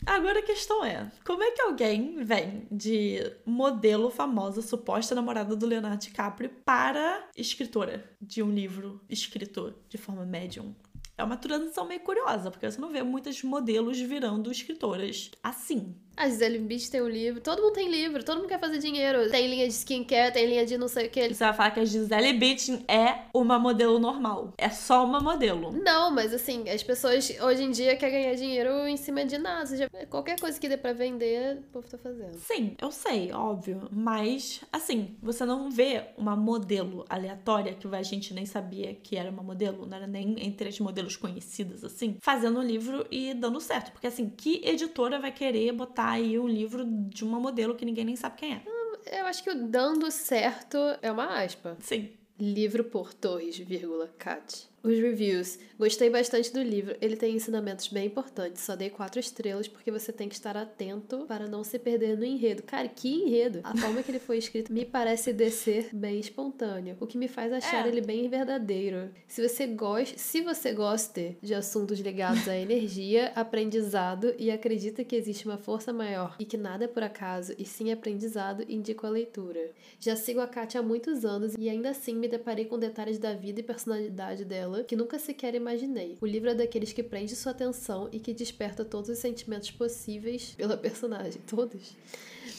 Agora 0.06 0.40
a 0.40 0.44
questão 0.44 0.84
é: 0.84 1.12
como 1.24 1.44
é 1.44 1.52
que 1.52 1.62
alguém 1.62 2.24
vem 2.24 2.68
de 2.72 3.20
modelo 3.46 4.10
famosa, 4.10 4.62
suposta 4.62 5.14
namorada 5.14 5.56
do 5.56 5.68
Leonardo 5.68 6.02
DiCaprio, 6.02 6.50
para 6.66 7.30
escritora 7.38 8.10
de 8.20 8.42
um 8.42 8.50
livro 8.50 9.02
escrito 9.08 9.76
de 9.88 9.98
forma 9.98 10.26
médium? 10.26 10.74
É 11.16 11.24
uma 11.24 11.38
transição 11.38 11.86
meio 11.86 12.00
curiosa, 12.00 12.50
porque 12.50 12.70
você 12.70 12.80
não 12.80 12.92
vê 12.92 13.04
muitos 13.04 13.44
modelos 13.44 14.00
virando 14.00 14.50
escritoras 14.50 15.30
assim. 15.44 15.96
A 16.19 16.27
Gisele 16.27 16.60
Beach 16.60 16.91
tem 16.91 17.01
um 17.01 17.08
livro, 17.08 17.39
todo 17.39 17.62
mundo 17.62 17.71
tem 17.71 17.89
livro, 17.89 18.21
todo 18.25 18.39
mundo 18.39 18.49
quer 18.49 18.60
fazer 18.60 18.77
dinheiro. 18.79 19.32
Tem 19.32 19.47
linha 19.47 19.65
de 19.65 19.73
skincare, 19.73 20.34
tem 20.34 20.47
linha 20.47 20.65
de 20.65 20.77
não 20.77 20.89
sei 20.89 21.08
o 21.08 21.10
que. 21.10 21.34
Você 21.34 21.45
vai 21.45 21.53
falar 21.53 21.71
que 21.71 21.79
a 21.79 21.86
Gisele 21.86 22.34
Bündchen 22.34 22.84
é 22.89 23.19
uma 23.34 23.58
modelo 23.58 23.97
normal. 23.99 24.53
É 24.58 24.67
só 24.67 25.05
uma 25.05 25.21
modelo. 25.21 25.71
Não, 25.71 26.12
mas 26.12 26.34
assim, 26.34 26.69
as 26.69 26.84
pessoas 26.84 27.34
hoje 27.39 27.63
em 27.63 27.71
dia 27.71 27.95
querem 27.95 28.21
ganhar 28.21 28.36
dinheiro 28.36 28.86
em 28.86 28.97
cima 28.97 29.23
de 29.23 29.38
nada. 29.38 29.65
Seja, 29.65 29.89
qualquer 30.10 30.38
coisa 30.38 30.60
que 30.60 30.67
dê 30.67 30.75
pra 30.75 30.91
vender, 30.91 31.60
o 31.60 31.71
povo 31.71 31.88
tá 31.88 31.97
fazendo. 31.97 32.38
Sim, 32.38 32.75
eu 32.82 32.91
sei, 32.91 33.32
óbvio. 33.32 33.88
Mas, 33.89 34.60
assim, 34.73 35.15
você 35.23 35.45
não 35.45 35.71
vê 35.71 36.03
uma 36.17 36.36
modelo 36.36 37.05
aleatória 37.08 37.73
que 37.73 37.88
a 37.95 38.03
gente 38.03 38.34
nem 38.34 38.45
sabia 38.45 38.93
que 38.93 39.15
era 39.15 39.32
uma 39.32 39.41
modelo, 39.41 39.86
não 39.86 39.95
era 39.95 40.05
nem 40.05 40.36
entre 40.45 40.67
as 40.67 40.77
modelos 40.82 41.15
conhecidas, 41.15 41.82
assim, 41.86 42.17
fazendo 42.19 42.60
um 42.60 42.63
livro 42.63 43.08
e 43.10 43.34
dando 43.34 43.62
certo. 43.62 43.93
Porque, 43.93 44.08
assim, 44.08 44.29
que 44.29 44.62
editora 44.65 45.17
vai 45.17 45.32
querer 45.32 45.71
botar 45.71 46.09
aí 46.12 46.39
um 46.39 46.48
livro 46.48 46.86
de 46.86 47.24
uma 47.24 47.39
modelo 47.39 47.76
que 47.76 47.86
ninguém 47.86 48.06
nem 48.06 48.15
sabe 48.15 48.38
quem 48.38 48.54
é. 48.56 48.63
Eu 49.12 49.26
acho 49.26 49.43
que 49.43 49.50
o 49.50 49.67
dando 49.67 50.10
certo 50.12 50.78
é 51.02 51.12
uma 51.12 51.41
aspa. 51.41 51.78
Sim. 51.80 52.12
Livro 52.39 52.84
por 52.84 53.13
Torres, 53.13 53.58
vírgula, 53.58 54.08
Cat. 54.17 54.67
Os 54.82 54.98
reviews. 54.98 55.60
Gostei 55.78 56.10
bastante 56.10 56.54
do 56.54 56.62
livro. 56.62 56.96
Ele 57.02 57.15
tem 57.15 57.36
ensinamentos 57.36 57.88
bem 57.89 58.08
importantes. 58.08 58.63
Só 58.63 58.76
dei 58.76 58.89
quatro 58.89 59.20
estrelas 59.20 59.68
porque 59.68 59.92
você 59.92 60.12
tem 60.12 60.30
que 60.30 60.36
estar 60.36 60.56
atento 60.56 61.26
para 61.28 61.48
não 61.48 61.63
se 61.63 61.78
perder 61.78 62.18
no 62.18 62.24
enredo. 62.24 62.63
Cara, 62.63 62.88
que 62.88 63.10
enredo! 63.10 63.60
A 63.63 63.76
forma 63.76 64.02
que 64.02 64.12
ele 64.12 64.20
foi 64.20 64.38
escrito 64.38 64.72
me 64.72 64.86
parece 64.86 65.34
descer 65.34 65.89
bem 65.94 66.20
espontâneo, 66.20 66.96
o 67.00 67.08
que 67.08 67.18
me 67.18 67.28
faz 67.28 67.52
achar 67.52 67.86
É. 67.86 67.89
ele 67.89 68.02
bem 68.02 68.30
verdadeiro. 68.30 69.10
Se 69.28 69.46
você 69.48 69.68
gosta, 69.68 70.18
se 70.18 70.42
você 70.42 70.72
gosta 70.74 71.36
de 71.42 71.54
assuntos 71.54 72.00
ligados 72.00 72.48
à 72.48 72.56
energia, 72.56 73.32
aprendizado 73.36 74.34
e 74.38 74.50
acredita 74.52 75.04
que 75.04 75.15
existe 75.15 75.46
uma 75.46 75.58
força 75.58 75.92
maior 75.92 76.36
e 76.39 76.46
que 76.46 76.58
nada 76.58 76.86
é 76.86 76.88
por 76.88 77.04
acaso 77.04 77.54
e 77.58 77.65
sim 77.65 77.92
aprendizado, 77.92 78.63
indico 78.70 79.06
a 79.06 79.10
leitura. 79.10 79.72
Já 80.00 80.15
sigo 80.15 80.39
a 80.39 80.48
Kátia 80.48 80.80
há 80.80 80.84
muitos 80.84 81.26
anos 81.26 81.54
e 81.58 81.70
ainda 81.70 81.89
assim 81.89 82.15
me 82.15 82.28
deparei 82.28 82.65
com 82.65 82.78
detalhes 82.80 83.18
da 83.18 83.34
vida 83.34 83.60
e 83.60 83.63
personalidade 83.63 84.46
dela 84.46 84.68
que 84.88 84.95
nunca 84.95 85.19
sequer 85.19 85.55
imaginei. 85.55 86.17
O 86.21 86.25
livro 86.25 86.49
é 86.49 86.55
daqueles 86.55 86.93
que 86.93 87.03
prende 87.03 87.36
sua 87.36 87.51
atenção 87.51 88.10
e 88.12 88.19
que 88.19 88.34
desperta 88.34 88.86
todos 88.86 89.10
os 89.10 89.19
sentimentos 89.19 89.71
possíveis 89.71 90.53
pela 90.58 90.77
personagem. 90.77 91.41
Todos. 91.47 91.95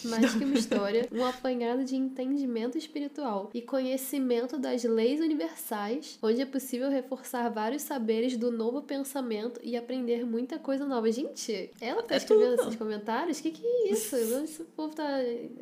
Mais 0.05 0.35
que 0.35 0.45
uma 0.45 0.55
história, 0.59 1.09
um 1.13 1.25
apanhado 1.25 1.85
de 1.85 1.97
entendimento 1.97 2.77
espiritual 2.79 3.51
e 3.55 3.63
conhecimento 3.63 4.59
das 4.59 4.83
leis 4.85 5.21
universais, 5.21 6.19
onde 6.23 6.41
é 6.41 6.47
possível 6.47 6.91
reforçar 6.91 7.49
vários 7.51 7.83
saberes 7.83 8.37
do 8.37 8.51
novo 8.51 8.83
pensamento 8.83 9.61
e 9.63 9.77
aprender 9.77 10.25
muita 10.25 10.59
coisa 10.59 10.85
nova. 10.87 11.11
Gente, 11.11 11.71
ela 11.81 12.03
tá 12.03 12.15
É 12.15 12.19
escrevendo 12.19 12.57
tudo. 12.57 12.63
esses 12.63 12.77
comentários? 12.77 13.41
Que 13.41 13.51
que 13.51 13.67
é 13.67 13.93
isso? 13.93 14.17
Esse 14.41 14.65
povo 14.77 14.95
tá 14.95 15.07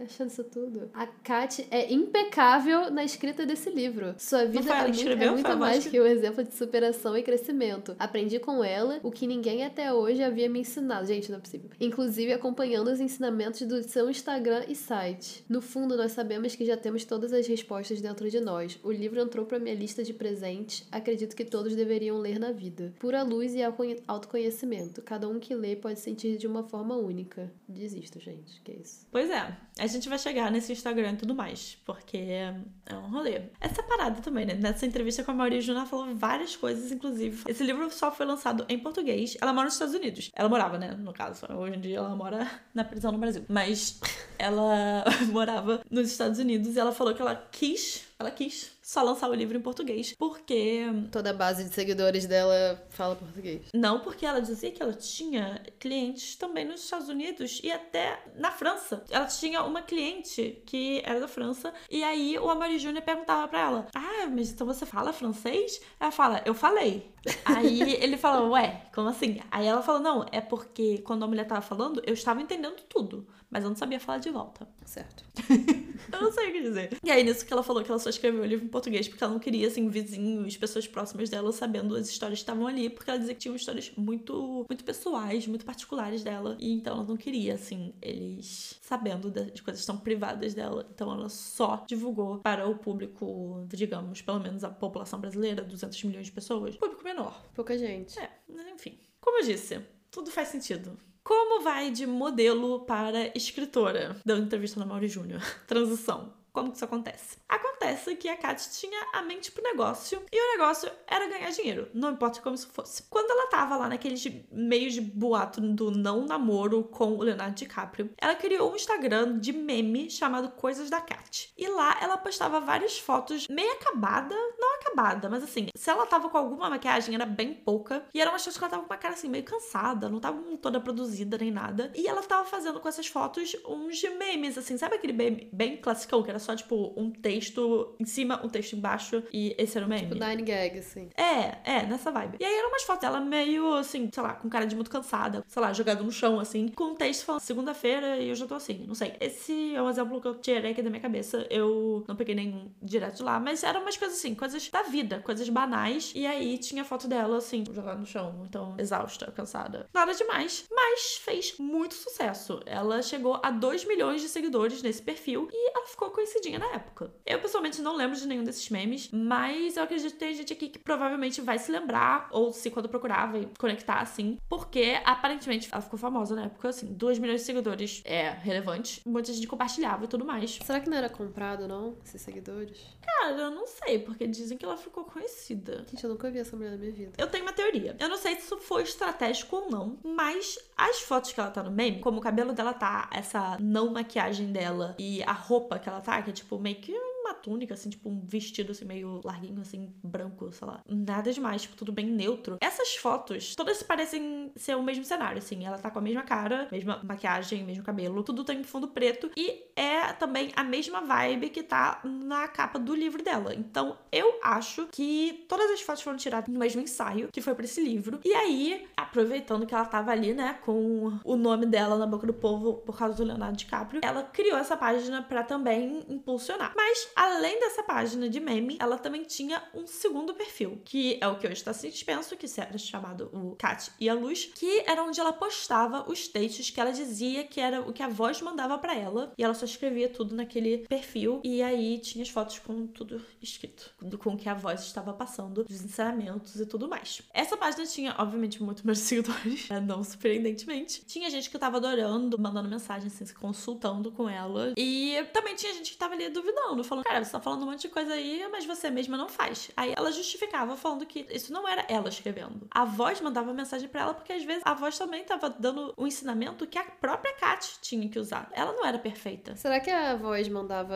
achando 0.03 0.31
isso 0.31 0.45
tudo? 0.45 0.91
A 0.95 1.07
Kat 1.07 1.67
é 1.71 1.93
impecável 1.93 2.91
na 2.91 3.05
escrita 3.05 3.45
desse 3.47 3.71
livro. 3.71 4.15
Sua 4.19 4.45
vida 4.45 4.73
é 4.73 4.91
que 4.91 5.05
muito, 5.05 5.23
é 5.23 5.31
muito 5.31 5.57
mais 5.57 5.77
Vodka? 5.77 5.91
que 5.91 6.01
um 6.01 6.07
exemplo 6.07 6.45
de 6.45 6.55
superação 6.55 7.17
e 7.17 7.23
crescimento. 7.23 7.95
Aprendi 7.99 8.39
com 8.39 8.63
ela 8.63 9.01
o 9.03 9.11
que 9.11 9.27
ninguém 9.27 9.65
até 9.65 9.93
hoje 9.93 10.23
havia 10.23 10.49
me 10.49 10.61
ensinado. 10.61 11.07
Gente, 11.07 11.31
não 11.31 11.39
é 11.39 11.41
possível. 11.41 11.71
Inclusive 11.81 12.33
acompanhando 12.33 12.89
os 12.89 13.01
ensinamentos 13.01 13.61
do 13.63 13.83
seu 13.83 14.09
Instagram 14.29 14.65
e 14.69 14.75
site. 14.77 15.43
No 15.49 15.63
fundo, 15.63 15.97
nós 15.97 16.13
sabemos 16.13 16.55
que 16.55 16.67
já 16.67 16.77
temos 16.77 17.03
todas 17.03 17.33
as 17.33 17.47
respostas 17.47 17.99
dentro 18.03 18.29
de 18.31 18.39
nós. 18.41 18.79
O 18.85 18.93
livro 18.93 19.19
entrou 19.19 19.47
para 19.47 19.59
minha 19.59 19.75
lista 19.75 20.05
de 20.05 20.13
presentes. 20.13 20.87
Acredito 20.93 21.35
que 21.35 21.47
todos 21.47 21.75
deveriam 21.75 22.19
ler 22.19 22.39
na 22.39 22.53
vida. 22.53 22.93
Pura 23.01 23.23
luz 23.23 23.55
e 23.55 23.63
autoconhe- 23.63 24.03
autoconhecimento. 24.07 25.01
Cada 25.01 25.27
um 25.27 25.39
que 25.41 25.55
lê 25.55 25.75
pode 25.75 25.99
sentir 25.99 26.37
de 26.37 26.47
uma 26.47 26.63
forma 26.63 26.95
única. 26.95 27.51
Desisto, 27.67 28.21
gente. 28.21 28.61
Que 28.61 28.73
isso. 28.73 29.07
Pois 29.11 29.31
é, 29.31 29.57
a 29.79 29.87
gente 29.87 30.11
vai 30.11 30.19
chegar 30.19 30.51
nesse 30.53 30.73
Instagram 30.73 31.13
e 31.13 31.17
tudo 31.17 31.35
mais, 31.35 31.79
porque 31.87 32.19
é 32.19 32.55
um 32.93 33.11
rolê. 33.11 33.41
Essa 33.59 33.83
parada 33.83 34.21
também, 34.21 34.45
né? 34.45 34.53
Nessa 34.55 34.85
entrevista 34.85 35.25
com 35.25 35.31
a 35.31 35.35
Maria 35.35 35.61
Júnior, 35.63 35.81
ela 35.81 35.89
falou 35.89 36.15
várias 36.15 36.55
coisas, 36.55 36.93
inclusive. 36.93 37.45
Esse 37.49 37.65
livro 37.65 37.91
só 37.91 38.13
foi 38.13 38.27
lançado 38.27 38.67
em 38.69 38.79
português. 38.79 39.39
Ela 39.41 39.55
mora 39.55 39.65
nos 39.65 39.75
Estados 39.75 39.95
Unidos. 39.95 40.31
Ela 40.35 40.51
morava, 40.51 40.77
né? 40.77 40.91
No 40.99 41.15
caso, 41.15 41.47
hoje 41.51 41.77
em 41.77 41.81
dia 41.81 41.97
ela 41.97 42.15
mora 42.15 42.47
na 42.75 42.85
prisão 42.85 43.11
no 43.11 43.17
Brasil. 43.17 43.43
Mas 43.49 43.99
ela 44.39 45.05
morava 45.31 45.81
nos 45.91 46.11
Estados 46.11 46.39
Unidos 46.39 46.77
e 46.77 46.79
ela 46.81 46.93
falou 46.93 47.15
que 47.15 47.23
ela 47.23 47.35
quis, 47.51 48.05
ela 48.19 48.31
quis 48.31 48.77
só 48.83 49.03
lançar 49.03 49.29
o 49.29 49.35
livro 49.35 49.57
em 49.57 49.61
português, 49.61 50.15
porque 50.19 50.85
Toda 51.13 51.29
a 51.31 51.35
base 51.35 51.65
de 51.65 51.75
seguidores 51.75 52.25
dela 52.25 52.83
fala 52.89 53.15
português. 53.17 53.63
não, 53.75 54.01
porque 54.01 54.25
ela 54.25 54.41
dizia 54.41 54.71
que 54.71 54.83
ela 54.83 54.95
tinha 54.95 55.63
clientes 55.79 56.37
também 56.37 56.65
nos 56.65 56.83
Estados 56.83 57.09
Unidos 57.09 57.61
e 57.63 57.71
até 57.71 58.19
na 58.37 58.51
França. 58.51 59.05
Ela 59.11 59.27
tinha 59.27 59.63
uma 59.63 59.83
cliente 59.83 60.63
que 60.65 61.03
era 61.05 61.21
da 61.21 61.29
França 61.29 61.73
e 61.91 62.03
aí 62.03 62.39
o 62.39 62.49
Amari 62.49 62.79
Júnior 62.79 63.05
perguntava 63.05 63.47
pra 63.47 63.61
ela: 63.61 63.87
Ah, 63.95 64.27
mas 64.31 64.51
então 64.51 64.67
você 64.67 64.87
fala 64.87 65.13
francês? 65.13 65.81
Ela 66.01 66.11
fala: 66.11 66.43
Eu 66.47 66.55
falei. 66.55 67.13
Aí 67.45 67.93
ele 68.03 68.17
fala: 68.17 68.49
Ué, 68.49 68.87
como 68.95 69.09
assim? 69.11 69.39
Aí 69.51 69.67
ela 69.67 69.83
fala: 69.83 69.99
Não, 70.01 70.25
é 70.33 70.41
porque 70.41 70.99
quando 70.99 71.25
a 71.25 71.29
mulher 71.29 71.47
tava 71.47 71.61
falando, 71.61 72.03
eu 72.07 72.15
estava 72.15 72.41
entendendo 72.41 72.81
tudo, 72.89 73.27
mas 73.51 73.65
eu 73.65 73.71
não 73.71 73.77
sabia 73.77 73.99
falar 73.99 74.19
de 74.19 74.31
volta. 74.31 74.69
Certo. 74.85 75.25
Eu 76.13 76.23
não 76.23 76.33
sei 76.33 76.49
o 76.49 76.53
que 76.53 76.63
dizer. 76.63 76.97
E 77.05 77.11
aí, 77.11 77.23
nisso 77.23 77.45
que 77.45 77.53
ela 77.53 77.63
falou 77.63 77.83
que 77.83 77.91
ela 77.91 77.99
só 77.99 78.09
escreveu 78.09 78.41
o 78.41 78.45
livro 78.45 78.65
em 78.65 78.69
português 78.69 79.09
porque 79.09 79.23
ela 79.23 79.33
não 79.33 79.41
queria, 79.41 79.67
assim, 79.67 79.89
vizinhos, 79.89 80.57
pessoas 80.57 80.87
próximas 80.87 81.29
dela 81.29 81.53
sabendo 81.53 81.95
as 81.97 82.09
histórias 82.09 82.39
que 82.39 82.43
estavam 82.45 82.67
ali, 82.67 82.89
porque 82.89 83.11
ela 83.11 83.19
dizia 83.19 83.35
que 83.35 83.41
tinham 83.41 83.55
histórias 83.55 83.93
muito, 83.97 84.65
muito 84.69 84.85
pessoais, 84.85 85.47
muito 85.47 85.65
particulares 85.67 86.23
dela. 86.23 86.57
E 86.59 86.73
então 86.73 86.95
ela 86.95 87.05
não 87.05 87.17
queria, 87.17 87.55
assim, 87.55 87.93
eles 88.01 88.79
sabendo 88.81 89.31
de, 89.31 89.51
de 89.51 89.63
coisas 89.63 89.85
tão 89.85 89.99
privadas 89.99 90.55
dela. 90.55 90.87
Então 90.95 91.13
ela 91.13 91.29
só 91.29 91.85
divulgou 91.87 92.39
para 92.39 92.67
o 92.67 92.77
público, 92.77 93.67
digamos, 93.69 94.23
pelo 94.23 94.41
menos 94.41 94.65
a 94.65 94.71
população 94.71 95.21
brasileira, 95.21 95.63
200 95.63 96.03
milhões 96.05 96.27
de 96.27 96.33
pessoas, 96.33 96.77
público 96.77 97.05
menor. 97.05 97.45
Pouca 97.55 97.77
gente. 97.77 98.19
É, 98.19 98.31
mas 98.49 98.67
enfim. 98.69 98.99
Como 99.21 99.41
eu 99.41 99.45
disse, 99.45 99.81
tudo 100.11 100.31
faz 100.31 100.49
sentido. 100.49 100.97
Como 101.29 101.63
vai 101.63 101.91
de 101.91 102.07
modelo 102.07 102.87
para 102.87 103.31
escritora? 103.37 104.17
Dando 104.25 104.45
entrevista 104.45 104.81
na 104.81 104.87
Mauri 104.87 105.09
Júnior. 105.09 105.43
Transição. 105.69 106.33
Como 106.59 106.71
que 106.71 106.77
isso 106.77 106.85
acontece? 106.85 107.37
Acontece 107.49 108.17
que 108.17 108.29
a 108.29 108.37
Kat 108.37 108.71
tinha 108.73 108.99
a 109.13 109.23
mente 109.23 109.53
pro 109.53 109.63
negócio 109.63 110.21
e 110.33 110.37
o 110.37 110.59
negócio 110.59 110.91
era 111.07 111.29
ganhar 111.29 111.51
dinheiro, 111.51 111.89
não 111.95 112.11
importa 112.11 112.41
como 112.41 112.57
isso 112.57 112.69
fosse. 112.73 113.05
Quando 113.05 113.31
ela 113.31 113.47
tava 113.47 113.77
lá 113.77 113.89
naqueles 113.89 114.27
meios 114.51 114.93
de 114.93 115.01
boato 115.01 115.61
do 115.61 115.93
não 115.93 116.27
namoro 116.27 116.83
com 116.83 117.13
o 117.13 117.23
Leonardo 117.23 117.55
DiCaprio, 117.55 118.11
ela 118.19 118.35
criou 118.35 118.73
um 118.73 118.75
Instagram 118.75 119.39
de 119.39 119.53
meme 119.53 120.11
chamado 120.11 120.51
Coisas 120.51 120.91
da 120.91 121.01
Kat. 121.01 121.53
E 121.57 121.69
lá 121.69 121.97
ela 122.03 122.17
postava 122.17 122.59
várias 122.59 122.99
fotos 122.99 123.47
meio 123.47 123.71
acabada, 123.75 124.35
não 124.59 124.75
acabada, 124.75 125.29
mas 125.29 125.45
assim, 125.45 125.69
se 125.77 125.91
ela 125.91 126.07
tava 126.07 126.29
com 126.29 126.39
alguma 126.39 126.69
maquiagem 126.69 127.15
era 127.15 127.25
bem 127.25 127.55
pouca 127.55 128.05
e 128.13 128.21
eram 128.21 128.33
umas 128.33 128.43
fotos 128.43 128.59
que 128.59 128.65
ela 128.65 128.71
tava 128.71 128.83
com 128.83 128.93
uma 128.93 128.99
cara 128.99 129.15
assim 129.15 129.29
meio 129.29 129.45
cansada, 129.45 130.09
não 130.09 130.19
tava 130.19 130.43
toda 130.57 130.81
produzida 130.81 131.39
nem 131.39 131.53
nada. 131.53 131.93
E 131.95 132.09
ela 132.09 132.23
tava 132.23 132.45
fazendo 132.45 132.81
com 132.81 132.89
essas 132.89 133.07
fotos 133.07 133.57
uns 133.65 134.03
memes 134.19 134.59
assim, 134.59 134.77
sabe 134.77 134.97
aquele 134.97 135.13
meme 135.13 135.49
bem 135.53 135.77
classicão 135.77 136.21
que 136.21 136.31
era 136.31 136.48
só 136.49 136.57
tipo 136.57 136.95
um 136.97 137.11
texto 137.11 137.95
em 138.01 138.07
cima, 138.07 138.41
um 138.43 138.49
texto 138.49 138.75
embaixo 138.75 139.23
e 139.31 139.55
esse 139.59 139.77
era 139.77 139.87
o 139.87 139.89
meme? 139.89 140.09
Tipo 140.09 140.25
Nine 140.25 140.43
Gag, 140.43 140.79
assim. 140.79 141.11
É, 141.15 141.59
é, 141.63 141.87
nessa 141.87 142.11
vibe. 142.11 142.39
E 142.41 142.45
aí 142.45 142.55
eram 142.55 142.71
umas 142.71 142.85
fotos 142.85 143.03
dela 143.03 143.21
meio 143.21 143.75
assim, 143.75 144.09
sei 144.11 144.23
lá, 144.23 144.33
com 144.33 144.49
cara 144.49 144.67
de 144.67 144.75
muito 144.75 144.91
cansada, 144.91 145.45
sei 145.47 145.61
lá, 145.61 145.73
jogada 145.75 146.03
no 146.03 146.11
chão, 146.11 146.41
assim, 146.41 146.69
com 146.69 146.93
um 146.93 146.95
texto 146.95 147.27
falando 147.27 147.43
segunda-feira 147.43 148.17
e 148.17 148.31
eu 148.31 148.35
já 148.35 148.47
tô 148.47 148.55
assim, 148.55 148.85
não 148.87 148.95
sei. 148.95 149.15
Esse 149.21 149.75
é 149.75 149.83
um 149.83 149.91
exemplo 149.91 150.21
que 150.23 150.29
eu 150.29 150.37
tirei 150.37 150.71
aqui 150.71 150.81
da 150.81 150.89
minha 150.89 151.03
cabeça. 151.03 151.47
Eu 151.51 152.03
não 152.09 152.17
peguei 152.17 152.35
nenhum 152.35 152.71
direto 152.83 153.19
de 153.19 153.23
lá, 153.23 153.39
mas 153.39 153.63
eram 153.63 153.83
umas 153.83 153.99
coisas 153.99 154.17
assim, 154.17 154.35
coisas 154.35 154.71
da 154.71 154.83
vida, 154.85 155.21
coisas 155.21 155.49
banais. 155.51 156.13
E 156.15 156.27
aí 156.27 156.57
tinha 156.57 156.83
foto 156.83 157.07
dela, 157.07 157.37
assim, 157.37 157.63
jogada 157.71 157.99
no 157.99 158.07
chão, 158.07 158.47
então 158.49 158.75
exausta, 158.79 159.31
cansada. 159.33 159.87
Nada 159.93 160.15
demais, 160.15 160.65
mas 160.71 161.19
fez 161.23 161.59
muito 161.59 161.95
sucesso. 161.95 162.61
Ela 162.65 163.03
chegou 163.03 163.39
a 163.43 163.51
2 163.51 163.85
milhões 163.85 164.23
de 164.23 164.29
seguidores 164.29 164.83
nesse 164.83 165.03
perfil 165.03 165.49
e 165.53 165.71
ela 165.77 165.87
ficou 165.87 166.11
conhecidinha 166.29 166.59
na 166.59 166.67
época. 166.75 167.13
Eu 167.25 167.41
pessoalmente 167.41 167.81
não 167.81 167.97
lembro 167.97 168.17
de 168.17 168.27
nenhum 168.27 168.45
desses 168.45 168.69
memes, 168.69 169.09
mas 169.11 169.77
eu 169.77 169.83
acredito 169.83 170.13
que 170.13 170.19
tem 170.19 170.35
gente 170.35 170.53
aqui 170.53 170.69
que 170.69 170.79
provavelmente 170.79 171.41
vai 171.41 171.59
se 171.59 171.73
lembrar, 171.73 172.29
ou 172.31 172.53
se 172.53 172.71
quando 172.71 172.89
procurar 172.89 173.33
vai 173.33 173.49
conectar 173.59 174.01
assim, 174.01 174.39
porque 174.49 175.01
aparentemente 175.05 175.69
ela 175.73 175.81
ficou 175.81 175.99
famosa 175.99 176.35
na 176.35 176.45
época, 176.45 176.69
assim, 176.69 176.87
2 176.87 177.19
milhões 177.19 177.41
de 177.41 177.47
seguidores 177.47 178.03
é 178.05 178.31
relevante. 178.31 179.01
Muita 179.07 179.33
gente 179.33 179.47
compartilhava 179.47 180.05
e 180.05 180.09
tudo 180.09 180.25
mais. 180.25 180.59
Será 180.63 180.81
que 180.81 180.91
não 180.91 180.97
era 180.97 181.09
comprado, 181.09 181.67
não? 181.67 181.97
Esses 182.05 182.21
seguidores? 182.21 182.79
Cara, 183.03 183.33
eu 183.33 183.51
não 183.51 183.67
sei, 183.67 183.99
porque 183.99 184.27
dizem 184.27 184.59
que 184.59 184.65
ela 184.65 184.77
ficou 184.77 185.05
conhecida. 185.05 185.85
Gente, 185.89 186.05
eu 186.05 186.11
nunca 186.11 186.31
vi 186.31 186.39
essa 186.39 186.57
mulher 186.57 186.73
na 186.73 186.77
minha 186.77 186.93
vida. 186.93 187.13
Eu 187.17 187.27
tenho 187.27 187.45
uma 187.45 187.53
teoria. 187.53 187.97
Eu 187.99 188.09
não 188.09 188.17
sei 188.17 188.35
se 188.37 188.43
isso 188.43 188.59
foi 188.59 188.83
estratégico 188.83 189.57
ou 189.57 189.71
não, 189.71 189.99
mas 190.05 190.59
as 190.77 191.01
fotos 191.01 191.33
que 191.33 191.41
ela 191.41 191.51
tá 191.51 191.63
no 191.63 191.71
meme, 191.71 192.01
como 192.01 192.19
o 192.19 192.21
cabelo 192.21 192.53
dela 192.53 192.75
tá, 192.75 193.09
essa 193.13 193.57
não 193.61 193.93
maquiagem 193.93 194.53
dela 194.53 194.95
e 194.99 195.23
a 195.23 195.33
roupa 195.33 195.79
que 195.79 195.89
ela 195.89 196.01
tá, 196.01 196.18
que 196.23 196.31
é 196.31 196.33
tipo 196.33 196.59
meio 196.59 196.77
que 196.77 196.93
uma 197.29 197.35
túnica, 197.35 197.75
assim, 197.75 197.91
tipo 197.91 198.09
um 198.09 198.21
vestido 198.21 198.73
assim 198.73 198.85
meio 198.85 199.21
larguinho, 199.25 199.61
assim, 199.61 199.93
branco, 200.03 200.51
sei 200.53 200.67
lá. 200.67 200.83
Nada 200.89 201.33
demais, 201.33 201.63
tipo, 201.63 201.77
tudo 201.77 201.93
bem 201.93 202.07
neutro. 202.07 202.59
Essas 202.61 202.97
fotos, 202.97 203.55
todas 203.55 203.83
parecem 203.83 204.53
ser 204.57 204.77
o 204.77 204.83
mesmo 204.83 205.05
cenário, 205.05 205.39
assim. 205.39 205.65
Ela 205.65 205.79
tá 205.79 205.91
com 205.91 205.99
a 205.99 206.03
mesma 206.03 206.23
cara, 206.23 206.69
mesma 206.71 207.01
maquiagem, 207.03 207.65
mesmo 207.65 207.85
cabelo, 207.85 208.23
tudo 208.23 208.45
tem 208.45 208.63
fundo 208.63 208.89
preto 208.89 209.31
e 209.37 209.65
é 209.77 210.13
também 210.13 210.53
a 210.57 210.65
mesma 210.65 211.01
vibe 211.01 211.51
que 211.51 211.63
tá 211.63 212.01
na 212.05 212.49
capa 212.49 212.79
do 212.79 212.95
livro 212.95 213.23
dela. 213.23 213.55
Então, 213.55 213.97
eu 214.11 214.39
acho 214.43 214.87
que 214.91 215.45
todas 215.49 215.71
as 215.71 215.81
fotos 215.81 216.03
foram 216.03 216.17
tiradas 216.17 216.49
no 216.53 216.59
mesmo 216.59 216.81
ensaio, 216.81 217.29
que 217.33 217.41
foi 217.41 217.55
para 217.55 217.65
esse 217.65 217.83
livro. 217.83 218.21
E 218.25 218.33
aí, 218.33 218.87
aproveitando 218.97 219.67
que 219.67 219.75
ela 219.75 219.85
tava 219.85 220.11
ali, 220.11 220.35
né, 220.35 220.59
com 220.65 221.19
o 221.25 221.37
nome 221.37 221.67
dela 221.67 221.97
na 221.97 222.07
boca 222.07 222.27
do 222.27 222.35
povo 222.35 222.75
por 222.75 222.97
causa 222.97 223.17
do 223.17 223.25
Leonardo 223.25 223.57
DiCaprio, 223.57 224.01
ela 224.03 224.23
criou 224.23 224.59
essa 224.59 224.77
página 224.77 225.23
para 225.23 225.43
também 225.43 226.05
impulsionar. 226.09 226.73
Mas 226.77 227.11
Além 227.19 227.59
dessa 227.59 227.83
página 227.83 228.29
de 228.29 228.39
meme, 228.39 228.77
ela 228.79 228.97
também 228.97 229.25
tinha 229.25 229.61
um 229.75 229.89
segundo 229.89 230.35
perfil, 230.35 230.81
que 230.85 231.19
é 231.21 231.27
o 231.27 231.37
que 231.37 231.49
hoje 231.49 231.57
está 231.57 231.73
se 231.73 231.91
dispenso, 231.91 232.37
que 232.37 232.47
era 232.61 232.79
chamado 232.79 233.29
o 233.33 233.57
Cat 233.57 233.91
e 233.99 234.09
a 234.09 234.15
Luz, 234.15 234.49
que 234.55 234.85
era 234.87 235.03
onde 235.03 235.19
ela 235.19 235.33
postava 235.33 236.09
os 236.09 236.29
textos 236.29 236.71
que 236.71 236.81
ela 236.81 236.93
dizia 236.93 237.43
que 237.43 237.61
era 237.61 237.81
o 237.81 237.93
que 237.93 238.05
a 238.05 238.09
voz 238.09 238.41
mandava 238.41 238.79
para 238.79 238.95
ela, 238.95 239.33
e 239.37 239.43
ela 239.43 239.53
só 239.53 239.65
escrevia 239.65 240.09
tudo 240.09 240.33
naquele 240.33 240.87
perfil, 240.87 241.41
e 241.43 241.61
aí 241.61 241.99
tinha 241.99 242.23
as 242.23 242.29
fotos 242.29 242.61
com 242.61 242.87
tudo 242.87 243.21
escrito, 243.43 243.93
com 244.21 244.35
o 244.35 244.37
que 244.37 244.49
a 244.49 244.55
voz 244.55 244.83
estava 244.83 245.13
passando, 245.13 245.65
dos 245.65 245.83
ensinamentos 245.83 246.61
e 246.61 246.67
tudo 246.67 246.89
mais. 246.89 247.21
Essa 247.35 247.57
página 247.57 247.85
tinha, 247.85 248.15
obviamente, 248.17 248.63
muito 248.63 248.87
mais 248.87 249.01
seguidores, 249.03 249.69
né? 249.69 249.81
não 249.81 250.05
surpreendentemente. 250.05 251.05
Tinha 251.05 251.29
gente 251.31 251.51
que 251.51 251.59
tava 251.59 251.79
adorando, 251.79 252.39
mandando 252.39 252.69
mensagem, 252.69 253.09
assim, 253.09 253.27
se 253.27 253.35
consultando 253.35 254.13
com 254.13 254.29
ela, 254.29 254.73
e 254.77 255.17
também 255.33 255.57
tinha 255.57 255.75
gente 255.75 255.91
que 255.91 255.99
tava 255.99 256.15
ali 256.15 256.29
duvidando, 256.29 256.85
falando 256.85 257.08
cara, 257.09 257.25
você 257.25 257.33
tá 257.33 257.41
falando 257.41 257.63
um 257.63 257.67
monte 257.67 257.83
de 257.83 257.89
coisa 257.89 258.13
aí, 258.13 258.47
mas 258.53 258.67
você 258.67 258.91
mesma 258.91 259.17
não 259.17 259.29
faz. 259.29 259.71
Aí 259.77 259.95
ela 259.97 260.13
justificava 260.13 260.77
falando 260.77 261.07
que 261.07 261.27
isso 261.31 261.53
não 261.53 261.67
era 261.67 261.85
ela 261.89 262.09
escrevendo. 262.09 262.69
A 262.71 262.85
voz 262.85 263.21
mandava 263.21 263.53
mensagem 263.53 263.89
para 263.89 264.03
ela 264.03 264.15
porque 264.15 264.33
às 264.33 264.45
vezes 264.45 264.63
a 264.65 264.75
voz 264.75 264.97
também 264.99 265.25
tava 265.25 265.49
dando 265.49 265.95
um 265.97 266.07
ensinamento 266.07 266.67
que 266.67 266.79
a 266.79 266.85
própria 266.85 267.35
Kat 267.37 267.81
tinha 267.81 268.09
que 268.09 268.19
usar. 268.19 268.51
Ela 268.53 268.73
não 268.73 268.85
era 268.85 268.99
perfeita. 268.99 269.57
Será 269.57 269.81
que 269.81 269.91
a 269.91 270.17
voz 270.17 270.49
mandava 270.49 270.95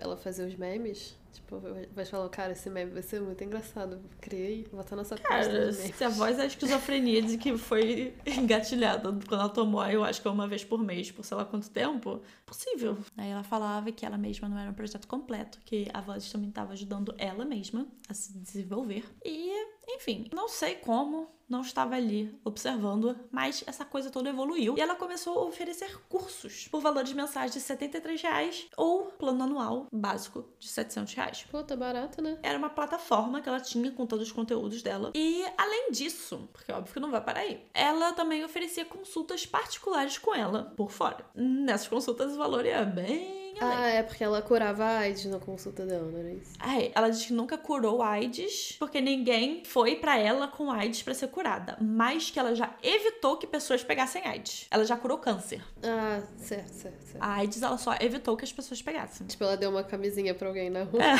ela 0.00 0.16
fazer 0.16 0.46
os 0.46 0.54
memes? 0.56 1.16
Tipo, 1.32 1.62
vai 1.94 2.04
falar, 2.04 2.28
cara, 2.28 2.52
esse 2.52 2.68
meme 2.68 2.92
vai 2.92 3.02
ser 3.02 3.20
muito 3.20 3.42
engraçado. 3.42 4.00
Criei, 4.20 4.66
vou 4.70 4.82
botar 4.82 4.96
nossa 4.96 5.16
Cara, 5.16 5.72
se 5.72 6.04
a 6.04 6.08
voz 6.10 6.38
é 6.38 6.42
a 6.42 6.46
esquizofrenia 6.46 7.22
de 7.22 7.38
que 7.38 7.56
foi 7.56 8.14
engatilhada 8.26 9.10
quando 9.26 9.40
ela 9.40 9.48
tomou, 9.48 9.82
eu 9.86 10.04
acho 10.04 10.20
que 10.20 10.28
é 10.28 10.30
uma 10.30 10.46
vez 10.46 10.62
por 10.62 10.82
mês, 10.82 11.10
por 11.10 11.24
sei 11.24 11.36
lá 11.36 11.44
quanto 11.46 11.70
tempo, 11.70 12.20
possível. 12.52 12.98
Aí 13.16 13.30
ela 13.30 13.42
falava 13.42 13.90
que 13.90 14.04
ela 14.04 14.18
mesma 14.18 14.48
não 14.48 14.58
era 14.58 14.70
um 14.70 14.74
projeto 14.74 15.08
completo, 15.08 15.58
que 15.64 15.88
a 15.92 16.00
voz 16.00 16.30
também 16.30 16.50
estava 16.50 16.74
ajudando 16.74 17.14
ela 17.16 17.44
mesma 17.44 17.86
a 18.08 18.14
se 18.14 18.38
desenvolver. 18.38 19.04
E, 19.24 19.50
enfim, 19.88 20.28
não 20.32 20.48
sei 20.48 20.76
como, 20.76 21.30
não 21.52 21.60
estava 21.60 21.96
ali 21.96 22.34
observando, 22.44 23.14
mas 23.30 23.62
essa 23.66 23.84
coisa 23.84 24.10
toda 24.10 24.30
evoluiu 24.30 24.74
e 24.78 24.80
ela 24.80 24.94
começou 24.94 25.38
a 25.38 25.44
oferecer 25.44 26.00
cursos 26.08 26.66
por 26.68 26.80
valores 26.80 27.12
mensais 27.12 27.52
de 27.52 27.60
73 27.60 28.22
reais 28.22 28.66
ou 28.74 29.06
plano 29.06 29.44
anual 29.44 29.86
básico 29.92 30.46
de 30.58 30.68
700 30.68 31.12
reais. 31.12 31.46
Pô, 31.50 31.62
tá 31.62 31.76
barato, 31.76 32.22
né? 32.22 32.38
Era 32.42 32.56
uma 32.56 32.70
plataforma 32.70 33.42
que 33.42 33.48
ela 33.50 33.60
tinha 33.60 33.90
com 33.90 34.06
todos 34.06 34.28
os 34.28 34.32
conteúdos 34.32 34.82
dela. 34.82 35.12
E 35.14 35.44
além 35.58 35.90
disso, 35.90 36.48
porque 36.54 36.72
é 36.72 36.74
óbvio 36.74 36.94
que 36.94 37.00
não 37.00 37.10
vai 37.10 37.22
parar 37.22 37.40
aí, 37.40 37.66
ela 37.74 38.14
também 38.14 38.42
oferecia 38.42 38.86
consultas 38.86 39.44
particulares 39.44 40.16
com 40.16 40.34
ela 40.34 40.72
por 40.74 40.90
fora. 40.90 41.26
Nessas 41.34 41.88
consultas 41.88 42.34
valor 42.42 42.66
ia 42.66 42.82
bem 42.84 43.41
ah, 43.60 43.88
é 43.88 44.02
porque 44.02 44.22
ela 44.22 44.40
curava 44.42 44.84
AIDS 44.84 45.24
na 45.26 45.38
consulta 45.38 45.84
dela, 45.84 46.10
não 46.10 46.18
era 46.18 46.32
isso? 46.32 46.52
É, 46.62 46.90
ela 46.94 47.08
disse 47.08 47.26
que 47.28 47.32
nunca 47.32 47.58
curou 47.58 48.02
AIDS, 48.02 48.76
porque 48.78 49.00
ninguém 49.00 49.62
foi 49.64 49.96
para 49.96 50.18
ela 50.18 50.48
com 50.48 50.70
AIDS 50.70 51.02
para 51.02 51.14
ser 51.14 51.28
curada, 51.28 51.76
mas 51.80 52.30
que 52.30 52.38
ela 52.38 52.54
já 52.54 52.74
evitou 52.82 53.36
que 53.36 53.46
pessoas 53.46 53.82
pegassem 53.82 54.22
AIDS. 54.24 54.66
Ela 54.70 54.84
já 54.84 54.96
curou 54.96 55.18
câncer. 55.18 55.62
Ah, 55.82 56.22
certo, 56.36 56.72
certo, 56.72 57.02
certo. 57.02 57.22
A 57.22 57.34
AIDS 57.34 57.62
ela 57.62 57.78
só 57.78 57.94
evitou 58.00 58.36
que 58.36 58.44
as 58.44 58.52
pessoas 58.52 58.80
pegassem. 58.80 59.26
Tipo, 59.26 59.44
ela 59.44 59.56
deu 59.56 59.70
uma 59.70 59.84
camisinha 59.84 60.34
pra 60.34 60.48
alguém 60.48 60.70
na 60.70 60.84
rua. 60.84 61.02
É. 61.02 61.14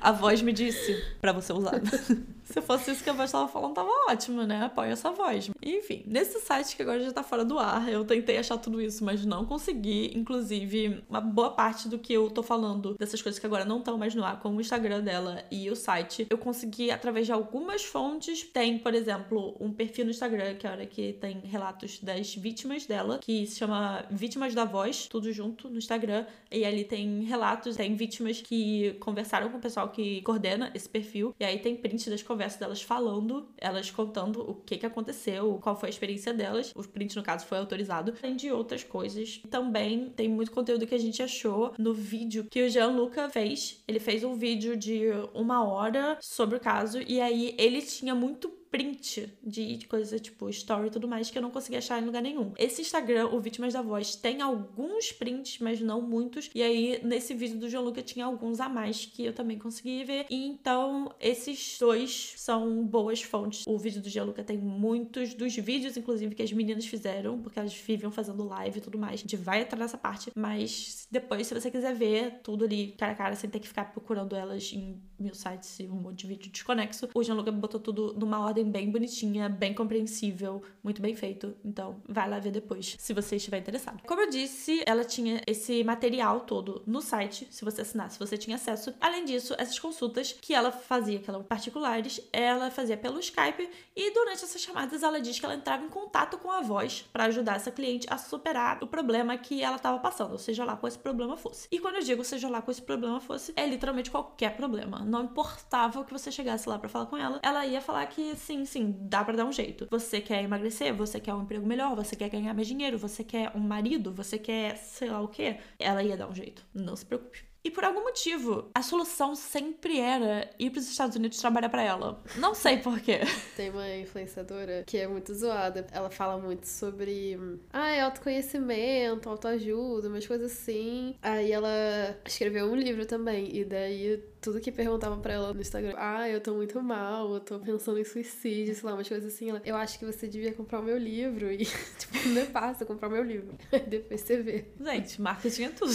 a 0.00 0.12
voz 0.12 0.42
me 0.42 0.52
disse 0.52 1.02
para 1.20 1.32
você 1.32 1.52
usar. 1.52 1.80
Se 2.44 2.60
fosse 2.62 2.92
isso 2.92 3.02
que 3.02 3.10
a 3.10 3.12
voz 3.12 3.30
tava 3.30 3.48
falando, 3.48 3.74
tava 3.74 3.90
ótimo, 4.08 4.44
né? 4.44 4.62
Apoia 4.62 4.92
essa 4.92 5.10
voz. 5.10 5.50
Enfim, 5.60 6.04
nesse 6.06 6.38
site 6.40 6.76
que 6.76 6.82
agora 6.82 7.02
já 7.02 7.12
tá 7.12 7.22
fora 7.22 7.44
do 7.44 7.58
ar, 7.58 7.88
eu 7.88 8.04
tentei 8.04 8.38
achar 8.38 8.56
tudo 8.56 8.80
isso, 8.80 9.04
mas 9.04 9.24
não 9.26 9.44
consegui. 9.44 10.12
Inclusive, 10.16 11.02
uma 11.08 11.20
boa 11.20 11.50
parte 11.50 11.88
do 11.88 11.98
que 11.98 12.12
eu 12.12 12.30
tô 12.30 12.42
falando, 12.42 12.94
dessas 12.98 13.20
coisas 13.20 13.38
que 13.38 13.46
agora 13.46 13.64
não 13.64 13.78
estão 13.78 13.98
mais 13.98 14.14
no 14.14 14.24
ar, 14.24 14.40
como 14.40 14.58
o 14.58 14.60
Instagram 14.60 15.02
dela 15.02 15.44
e 15.50 15.70
o 15.70 15.76
site, 15.76 16.26
eu 16.30 16.38
consegui 16.38 16.90
através 16.90 17.26
de 17.26 17.32
algumas 17.32 17.84
fontes. 17.84 18.42
Tem, 18.42 18.78
por 18.78 18.94
exemplo, 18.94 19.56
um 19.60 19.72
perfil 19.72 20.04
no 20.04 20.10
Instagram, 20.10 20.54
que 20.54 20.66
é 20.66 20.70
hora 20.70 20.86
que 20.86 21.12
tem 21.14 21.40
relatos 21.40 22.00
das 22.00 22.34
vítimas 22.34 22.86
dela, 22.86 23.18
que 23.18 23.46
se 23.46 23.56
chama 23.56 24.04
Vítimas 24.10 24.54
da 24.54 24.64
Voz, 24.64 25.06
tudo 25.08 25.32
junto 25.32 25.68
no 25.68 25.78
Instagram. 25.78 26.26
E 26.50 26.64
ali 26.64 26.84
tem 26.84 27.22
relatos, 27.22 27.76
tem 27.76 27.94
vítimas 27.94 28.40
que 28.40 28.94
conversaram 29.00 29.50
com 29.50 29.58
o 29.58 29.60
pessoal 29.60 29.88
que 29.88 30.22
coordena 30.22 30.70
esse 30.74 30.88
perfil. 30.88 31.34
E 31.38 31.44
aí 31.44 31.58
tem 31.58 31.76
print 31.76 32.08
das 32.08 32.22
conversas 32.22 32.46
conversa 32.46 32.58
delas 32.58 32.82
falando, 32.82 33.48
elas 33.58 33.90
contando 33.90 34.40
o 34.40 34.54
que, 34.54 34.76
que 34.76 34.86
aconteceu, 34.86 35.58
qual 35.62 35.74
foi 35.74 35.88
a 35.88 35.90
experiência 35.90 36.32
delas. 36.32 36.72
O 36.74 36.82
print, 36.86 37.16
no 37.16 37.22
caso, 37.22 37.46
foi 37.46 37.58
autorizado. 37.58 38.14
Além 38.22 38.36
de 38.36 38.50
outras 38.50 38.84
coisas. 38.84 39.40
Também 39.50 40.10
tem 40.10 40.28
muito 40.28 40.52
conteúdo 40.52 40.86
que 40.86 40.94
a 40.96 40.98
gente 40.98 41.22
achou 41.22 41.72
no 41.78 41.94
vídeo 41.94 42.46
que 42.50 42.62
o 42.62 42.68
Jean 42.68 42.88
Luca 42.88 43.28
fez. 43.28 43.82
Ele 43.86 44.00
fez 44.00 44.24
um 44.24 44.34
vídeo 44.34 44.76
de 44.76 45.02
uma 45.34 45.64
hora 45.64 46.18
sobre 46.20 46.56
o 46.56 46.60
caso. 46.60 47.00
E 47.06 47.20
aí 47.20 47.54
ele 47.58 47.82
tinha 47.82 48.14
muito 48.14 48.48
print 48.76 49.32
de, 49.42 49.78
de 49.78 49.86
coisa 49.86 50.18
tipo 50.18 50.50
story 50.50 50.88
e 50.88 50.90
tudo 50.90 51.08
mais 51.08 51.30
que 51.30 51.38
eu 51.38 51.42
não 51.42 51.50
consegui 51.50 51.78
achar 51.78 52.00
em 52.00 52.04
lugar 52.04 52.20
nenhum. 52.20 52.52
Esse 52.58 52.82
Instagram, 52.82 53.28
o 53.28 53.40
Vítimas 53.40 53.72
da 53.72 53.80
Voz, 53.80 54.14
tem 54.16 54.42
alguns 54.42 55.12
prints, 55.12 55.58
mas 55.60 55.80
não 55.80 56.02
muitos. 56.02 56.50
E 56.54 56.62
aí, 56.62 57.00
nesse 57.02 57.32
vídeo 57.32 57.58
do 57.58 57.70
João 57.70 57.84
Luca, 57.84 58.02
tinha 58.02 58.26
alguns 58.26 58.60
a 58.60 58.68
mais 58.68 59.06
que 59.06 59.24
eu 59.24 59.32
também 59.32 59.58
consegui 59.58 60.04
ver. 60.04 60.26
Então, 60.28 61.10
esses 61.18 61.78
dois 61.80 62.34
são 62.36 62.84
boas 62.84 63.22
fontes. 63.22 63.64
O 63.66 63.78
vídeo 63.78 64.02
do 64.02 64.10
João 64.10 64.26
Luca 64.26 64.44
tem 64.44 64.58
muitos 64.58 65.32
dos 65.32 65.56
vídeos, 65.56 65.96
inclusive, 65.96 66.34
que 66.34 66.42
as 66.42 66.52
meninas 66.52 66.84
fizeram, 66.84 67.40
porque 67.40 67.58
elas 67.58 67.74
viviam 67.74 68.10
fazendo 68.10 68.44
live 68.44 68.76
e 68.76 68.82
tudo 68.82 68.98
mais. 68.98 69.14
A 69.14 69.22
gente 69.22 69.36
vai 69.38 69.62
entrar 69.62 69.78
nessa 69.78 69.96
parte, 69.96 70.30
mas 70.36 71.08
depois, 71.10 71.46
se 71.46 71.54
você 71.54 71.70
quiser 71.70 71.94
ver 71.94 72.40
tudo 72.42 72.66
ali 72.66 72.92
cara 72.98 73.12
a 73.12 73.14
cara, 73.14 73.36
sem 73.36 73.48
ter 73.48 73.58
que 73.58 73.68
ficar 73.68 73.86
procurando 73.86 74.36
elas 74.36 74.70
em 74.74 75.00
mil 75.18 75.34
sites 75.34 75.80
e 75.80 75.86
um 75.86 75.94
monte 75.94 76.18
de 76.18 76.26
vídeo 76.26 76.52
desconexo, 76.52 77.08
o 77.14 77.22
João 77.22 77.38
Luca 77.38 77.50
botou 77.50 77.80
tudo 77.80 78.14
numa 78.18 78.38
ordem 78.38 78.65
bem 78.70 78.90
bonitinha, 78.90 79.48
bem 79.48 79.72
compreensível, 79.74 80.62
muito 80.82 81.00
bem 81.00 81.14
feito. 81.14 81.56
Então, 81.64 82.00
vai 82.08 82.28
lá 82.28 82.38
ver 82.38 82.50
depois, 82.50 82.96
se 82.98 83.12
você 83.12 83.36
estiver 83.36 83.58
interessado. 83.58 84.02
Como 84.06 84.20
eu 84.20 84.30
disse, 84.30 84.82
ela 84.86 85.04
tinha 85.04 85.40
esse 85.46 85.82
material 85.84 86.40
todo 86.40 86.82
no 86.86 87.00
site, 87.00 87.46
se 87.50 87.64
você 87.64 87.82
assinasse, 87.82 88.18
você 88.18 88.36
tinha 88.36 88.56
acesso. 88.56 88.94
Além 89.00 89.24
disso, 89.24 89.54
essas 89.58 89.78
consultas 89.78 90.32
que 90.32 90.54
ela 90.54 90.70
fazia, 90.70 91.18
que 91.18 91.30
eram 91.30 91.42
particulares, 91.42 92.20
ela 92.32 92.70
fazia 92.70 92.96
pelo 92.96 93.18
Skype 93.20 93.68
e 93.94 94.12
durante 94.12 94.44
essas 94.44 94.60
chamadas 94.60 95.02
ela 95.02 95.20
diz 95.20 95.38
que 95.38 95.44
ela 95.44 95.54
entrava 95.54 95.84
em 95.84 95.88
contato 95.88 96.38
com 96.38 96.50
a 96.50 96.60
voz 96.60 97.04
para 97.12 97.24
ajudar 97.24 97.56
essa 97.56 97.70
cliente 97.70 98.06
a 98.10 98.18
superar 98.18 98.82
o 98.82 98.86
problema 98.86 99.36
que 99.36 99.62
ela 99.62 99.76
estava 99.76 99.98
passando, 99.98 100.32
ou 100.32 100.38
seja 100.38 100.64
lá 100.64 100.76
qual 100.76 100.88
esse 100.88 100.98
problema 100.98 101.36
fosse. 101.36 101.68
E 101.70 101.78
quando 101.78 101.96
eu 101.96 102.02
digo 102.02 102.24
seja 102.24 102.48
lá 102.48 102.60
qual 102.62 102.72
esse 102.72 102.82
problema 102.82 103.20
fosse, 103.20 103.52
é 103.56 103.66
literalmente 103.66 104.10
qualquer 104.10 104.56
problema. 104.56 105.00
Não 105.00 105.24
importava 105.24 106.00
o 106.00 106.04
que 106.04 106.12
você 106.12 106.30
chegasse 106.30 106.68
lá 106.68 106.78
para 106.78 106.88
falar 106.88 107.06
com 107.06 107.16
ela, 107.16 107.40
ela 107.42 107.66
ia 107.66 107.80
falar 107.80 108.06
que 108.06 108.34
sim, 108.46 108.64
sim, 108.64 108.96
dá 109.00 109.24
para 109.24 109.36
dar 109.36 109.44
um 109.44 109.52
jeito. 109.52 109.88
Você 109.90 110.20
quer 110.20 110.42
emagrecer, 110.44 110.94
você 110.94 111.18
quer 111.18 111.34
um 111.34 111.42
emprego 111.42 111.66
melhor, 111.66 111.96
você 111.96 112.14
quer 112.14 112.28
ganhar 112.28 112.54
mais 112.54 112.68
dinheiro, 112.68 112.96
você 112.96 113.24
quer 113.24 113.50
um 113.56 113.60
marido, 113.60 114.12
você 114.12 114.38
quer 114.38 114.76
sei 114.76 115.10
lá 115.10 115.20
o 115.20 115.28
quê. 115.28 115.58
Ela 115.78 116.02
ia 116.02 116.16
dar 116.16 116.28
um 116.28 116.34
jeito. 116.34 116.64
Não 116.72 116.94
se 116.94 117.04
preocupe. 117.04 117.44
E 117.66 117.70
por 117.70 117.82
algum 117.82 118.04
motivo, 118.04 118.70
a 118.72 118.80
solução 118.80 119.34
sempre 119.34 119.98
era 119.98 120.48
ir 120.56 120.70
pros 120.70 120.88
Estados 120.88 121.16
Unidos 121.16 121.40
trabalhar 121.40 121.68
para 121.68 121.82
ela. 121.82 122.22
Não 122.36 122.54
sei 122.54 122.78
porquê. 122.78 123.22
Tem 123.56 123.70
uma 123.70 123.92
influenciadora 123.96 124.84
que 124.86 124.96
é 124.96 125.08
muito 125.08 125.34
zoada. 125.34 125.84
Ela 125.90 126.08
fala 126.08 126.38
muito 126.38 126.64
sobre 126.64 127.36
ah, 127.72 127.90
é 127.90 128.02
autoconhecimento, 128.02 129.28
autoajuda, 129.28 130.08
umas 130.08 130.24
coisas 130.24 130.52
assim. 130.52 131.16
Aí 131.20 131.50
ela 131.50 132.16
escreveu 132.24 132.70
um 132.70 132.76
livro 132.76 133.04
também. 133.04 133.56
E 133.56 133.64
daí 133.64 134.22
tudo 134.46 134.60
que 134.60 134.70
perguntavam 134.70 135.20
pra 135.20 135.32
ela 135.32 135.52
no 135.52 135.60
Instagram, 135.60 135.94
ah, 135.96 136.28
eu 136.28 136.40
tô 136.40 136.54
muito 136.54 136.80
mal, 136.80 137.34
eu 137.34 137.40
tô 137.40 137.58
pensando 137.58 137.98
em 137.98 138.04
suicídio, 138.04 138.76
sei 138.76 138.84
lá, 138.84 138.94
umas 138.94 139.08
coisas 139.08 139.34
assim. 139.34 139.50
Ela, 139.50 139.60
eu 139.64 139.74
acho 139.74 139.98
que 139.98 140.04
você 140.04 140.28
devia 140.28 140.52
comprar 140.52 140.78
o 140.78 140.84
meu 140.84 140.96
livro. 140.96 141.50
E, 141.50 141.64
tipo, 141.98 142.28
não 142.28 142.42
é 142.42 142.44
fácil 142.44 142.86
comprar 142.86 143.08
o 143.08 143.10
meu 143.10 143.24
livro. 143.24 143.58
Depois 143.88 144.20
você 144.20 144.40
vê. 144.40 144.66
Gente, 144.80 145.20
marketing 145.20 145.64
é 145.64 145.68
tudo. 145.70 145.92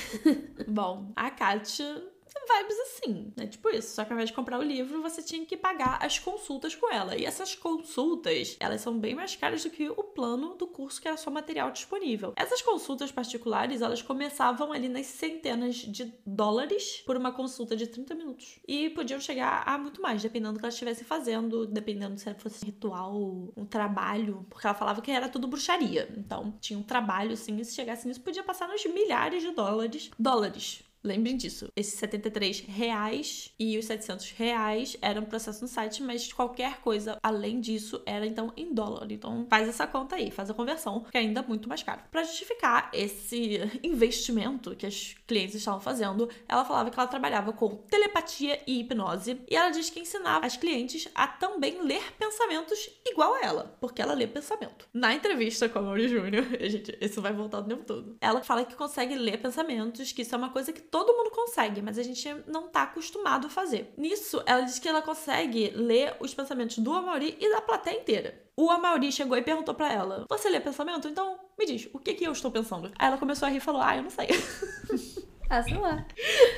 Bom, 0.66 1.12
a 1.14 1.30
Kátia 1.30 2.02
vibes 2.40 2.78
assim, 2.80 3.32
né? 3.36 3.46
Tipo 3.46 3.68
isso. 3.70 3.94
Só 3.94 4.04
que 4.04 4.12
ao 4.12 4.16
invés 4.16 4.30
de 4.30 4.36
comprar 4.36 4.58
o 4.58 4.62
livro, 4.62 5.02
você 5.02 5.22
tinha 5.22 5.44
que 5.44 5.56
pagar 5.56 5.98
as 6.02 6.18
consultas 6.18 6.74
com 6.74 6.92
ela. 6.92 7.16
E 7.16 7.24
essas 7.24 7.54
consultas, 7.54 8.56
elas 8.60 8.80
são 8.80 8.98
bem 8.98 9.14
mais 9.14 9.36
caras 9.36 9.62
do 9.62 9.70
que 9.70 9.88
o 9.88 10.04
plano 10.04 10.54
do 10.54 10.66
curso 10.66 11.00
que 11.00 11.08
era 11.08 11.16
só 11.16 11.30
material 11.30 11.70
disponível. 11.70 12.32
Essas 12.36 12.62
consultas 12.62 13.12
particulares, 13.12 13.82
elas 13.82 14.02
começavam 14.02 14.72
ali 14.72 14.88
nas 14.88 15.06
centenas 15.06 15.76
de 15.76 16.12
dólares 16.24 17.02
por 17.06 17.16
uma 17.16 17.32
consulta 17.32 17.76
de 17.76 17.86
30 17.86 18.14
minutos. 18.14 18.58
E 18.66 18.90
podiam 18.90 19.20
chegar 19.20 19.62
a 19.66 19.78
muito 19.78 20.00
mais, 20.00 20.22
dependendo 20.22 20.54
do 20.54 20.58
que 20.58 20.64
ela 20.64 20.72
estivesse 20.72 21.04
fazendo, 21.04 21.66
dependendo 21.66 22.18
se 22.18 22.32
fosse 22.34 22.64
ritual, 22.64 23.52
um 23.56 23.66
trabalho, 23.66 24.46
porque 24.48 24.66
ela 24.66 24.74
falava 24.74 25.00
que 25.02 25.10
era 25.10 25.28
tudo 25.28 25.48
bruxaria. 25.48 26.12
Então, 26.16 26.56
tinha 26.60 26.78
um 26.78 26.82
trabalho, 26.82 27.32
assim, 27.32 27.56
e 27.58 27.64
se 27.64 27.74
chegasse 27.74 28.06
nisso, 28.06 28.20
podia 28.20 28.42
passar 28.42 28.68
nos 28.68 28.84
milhares 28.86 29.42
de 29.42 29.50
dólares. 29.50 30.10
Dólares 30.18 30.82
Lembrem 31.04 31.36
disso. 31.36 31.68
Esses 31.74 31.94
73 31.94 32.60
reais 32.60 33.52
e 33.58 33.76
os 33.76 33.86
700 33.86 34.30
reais 34.32 34.96
eram 35.02 35.24
processo 35.24 35.62
no 35.62 35.68
site, 35.68 36.02
mas 36.02 36.32
qualquer 36.32 36.80
coisa 36.80 37.18
além 37.22 37.60
disso 37.60 38.00
era 38.06 38.26
então 38.26 38.52
em 38.56 38.72
dólar. 38.72 39.10
Então 39.10 39.46
faz 39.50 39.68
essa 39.68 39.86
conta 39.86 40.16
aí, 40.16 40.30
faz 40.30 40.48
a 40.48 40.54
conversão, 40.54 41.04
que 41.10 41.18
é 41.18 41.20
ainda 41.20 41.42
muito 41.42 41.68
mais 41.68 41.82
caro. 41.82 42.02
Para 42.10 42.22
justificar 42.22 42.90
esse 42.92 43.58
investimento 43.82 44.76
que 44.76 44.86
as 44.86 45.16
clientes 45.26 45.56
estavam 45.56 45.80
fazendo, 45.80 46.28
ela 46.48 46.64
falava 46.64 46.90
que 46.90 46.98
ela 46.98 47.08
trabalhava 47.08 47.52
com 47.52 47.76
telepatia 47.90 48.60
e 48.66 48.80
hipnose 48.80 49.40
e 49.50 49.56
ela 49.56 49.70
diz 49.70 49.90
que 49.90 50.00
ensinava 50.00 50.46
as 50.46 50.56
clientes 50.56 51.08
a 51.14 51.26
também 51.26 51.82
ler 51.82 52.12
pensamentos 52.18 52.90
igual 53.04 53.34
a 53.34 53.40
ela, 53.40 53.76
porque 53.80 54.00
ela 54.00 54.14
lê 54.14 54.26
pensamento. 54.26 54.88
Na 54.92 55.14
entrevista 55.14 55.68
com 55.68 55.80
a 55.80 55.82
Mauri 55.82 56.08
Júnior, 56.08 56.44
gente, 56.68 56.96
isso 57.00 57.20
vai 57.20 57.32
voltar 57.32 57.58
o 57.58 57.64
tempo 57.64 57.84
todo. 57.84 58.16
Ela 58.20 58.42
fala 58.42 58.64
que 58.64 58.76
consegue 58.76 59.14
ler 59.16 59.38
pensamentos, 59.38 60.12
que 60.12 60.22
isso 60.22 60.34
é 60.34 60.38
uma 60.38 60.50
coisa 60.50 60.72
que 60.72 60.91
todo 60.92 61.16
mundo 61.16 61.30
consegue, 61.30 61.80
mas 61.80 61.98
a 61.98 62.02
gente 62.02 62.28
não 62.46 62.68
tá 62.68 62.82
acostumado 62.82 63.46
a 63.46 63.50
fazer. 63.50 63.94
Nisso, 63.96 64.42
ela 64.44 64.60
diz 64.60 64.78
que 64.78 64.86
ela 64.86 65.00
consegue 65.00 65.70
ler 65.70 66.14
os 66.20 66.34
pensamentos 66.34 66.76
do 66.78 66.92
Amaury 66.92 67.34
e 67.40 67.50
da 67.50 67.62
plateia 67.62 67.98
inteira. 67.98 68.42
O 68.54 68.70
Amaury 68.70 69.10
chegou 69.10 69.34
e 69.38 69.42
perguntou 69.42 69.74
para 69.74 69.90
ela: 69.90 70.26
Você 70.28 70.50
lê 70.50 70.60
pensamento? 70.60 71.08
Então 71.08 71.40
me 71.58 71.64
diz, 71.64 71.88
o 71.94 71.98
que 71.98 72.12
que 72.12 72.24
eu 72.24 72.32
estou 72.32 72.50
pensando? 72.50 72.92
Aí 72.98 73.08
ela 73.08 73.16
começou 73.16 73.46
a 73.46 73.50
rir 73.50 73.56
e 73.56 73.60
falou: 73.60 73.80
Ah, 73.80 73.96
eu 73.96 74.02
não 74.02 74.10
sei. 74.10 74.28
Ah, 75.52 75.62
sei 75.62 75.76
lá. 75.76 76.06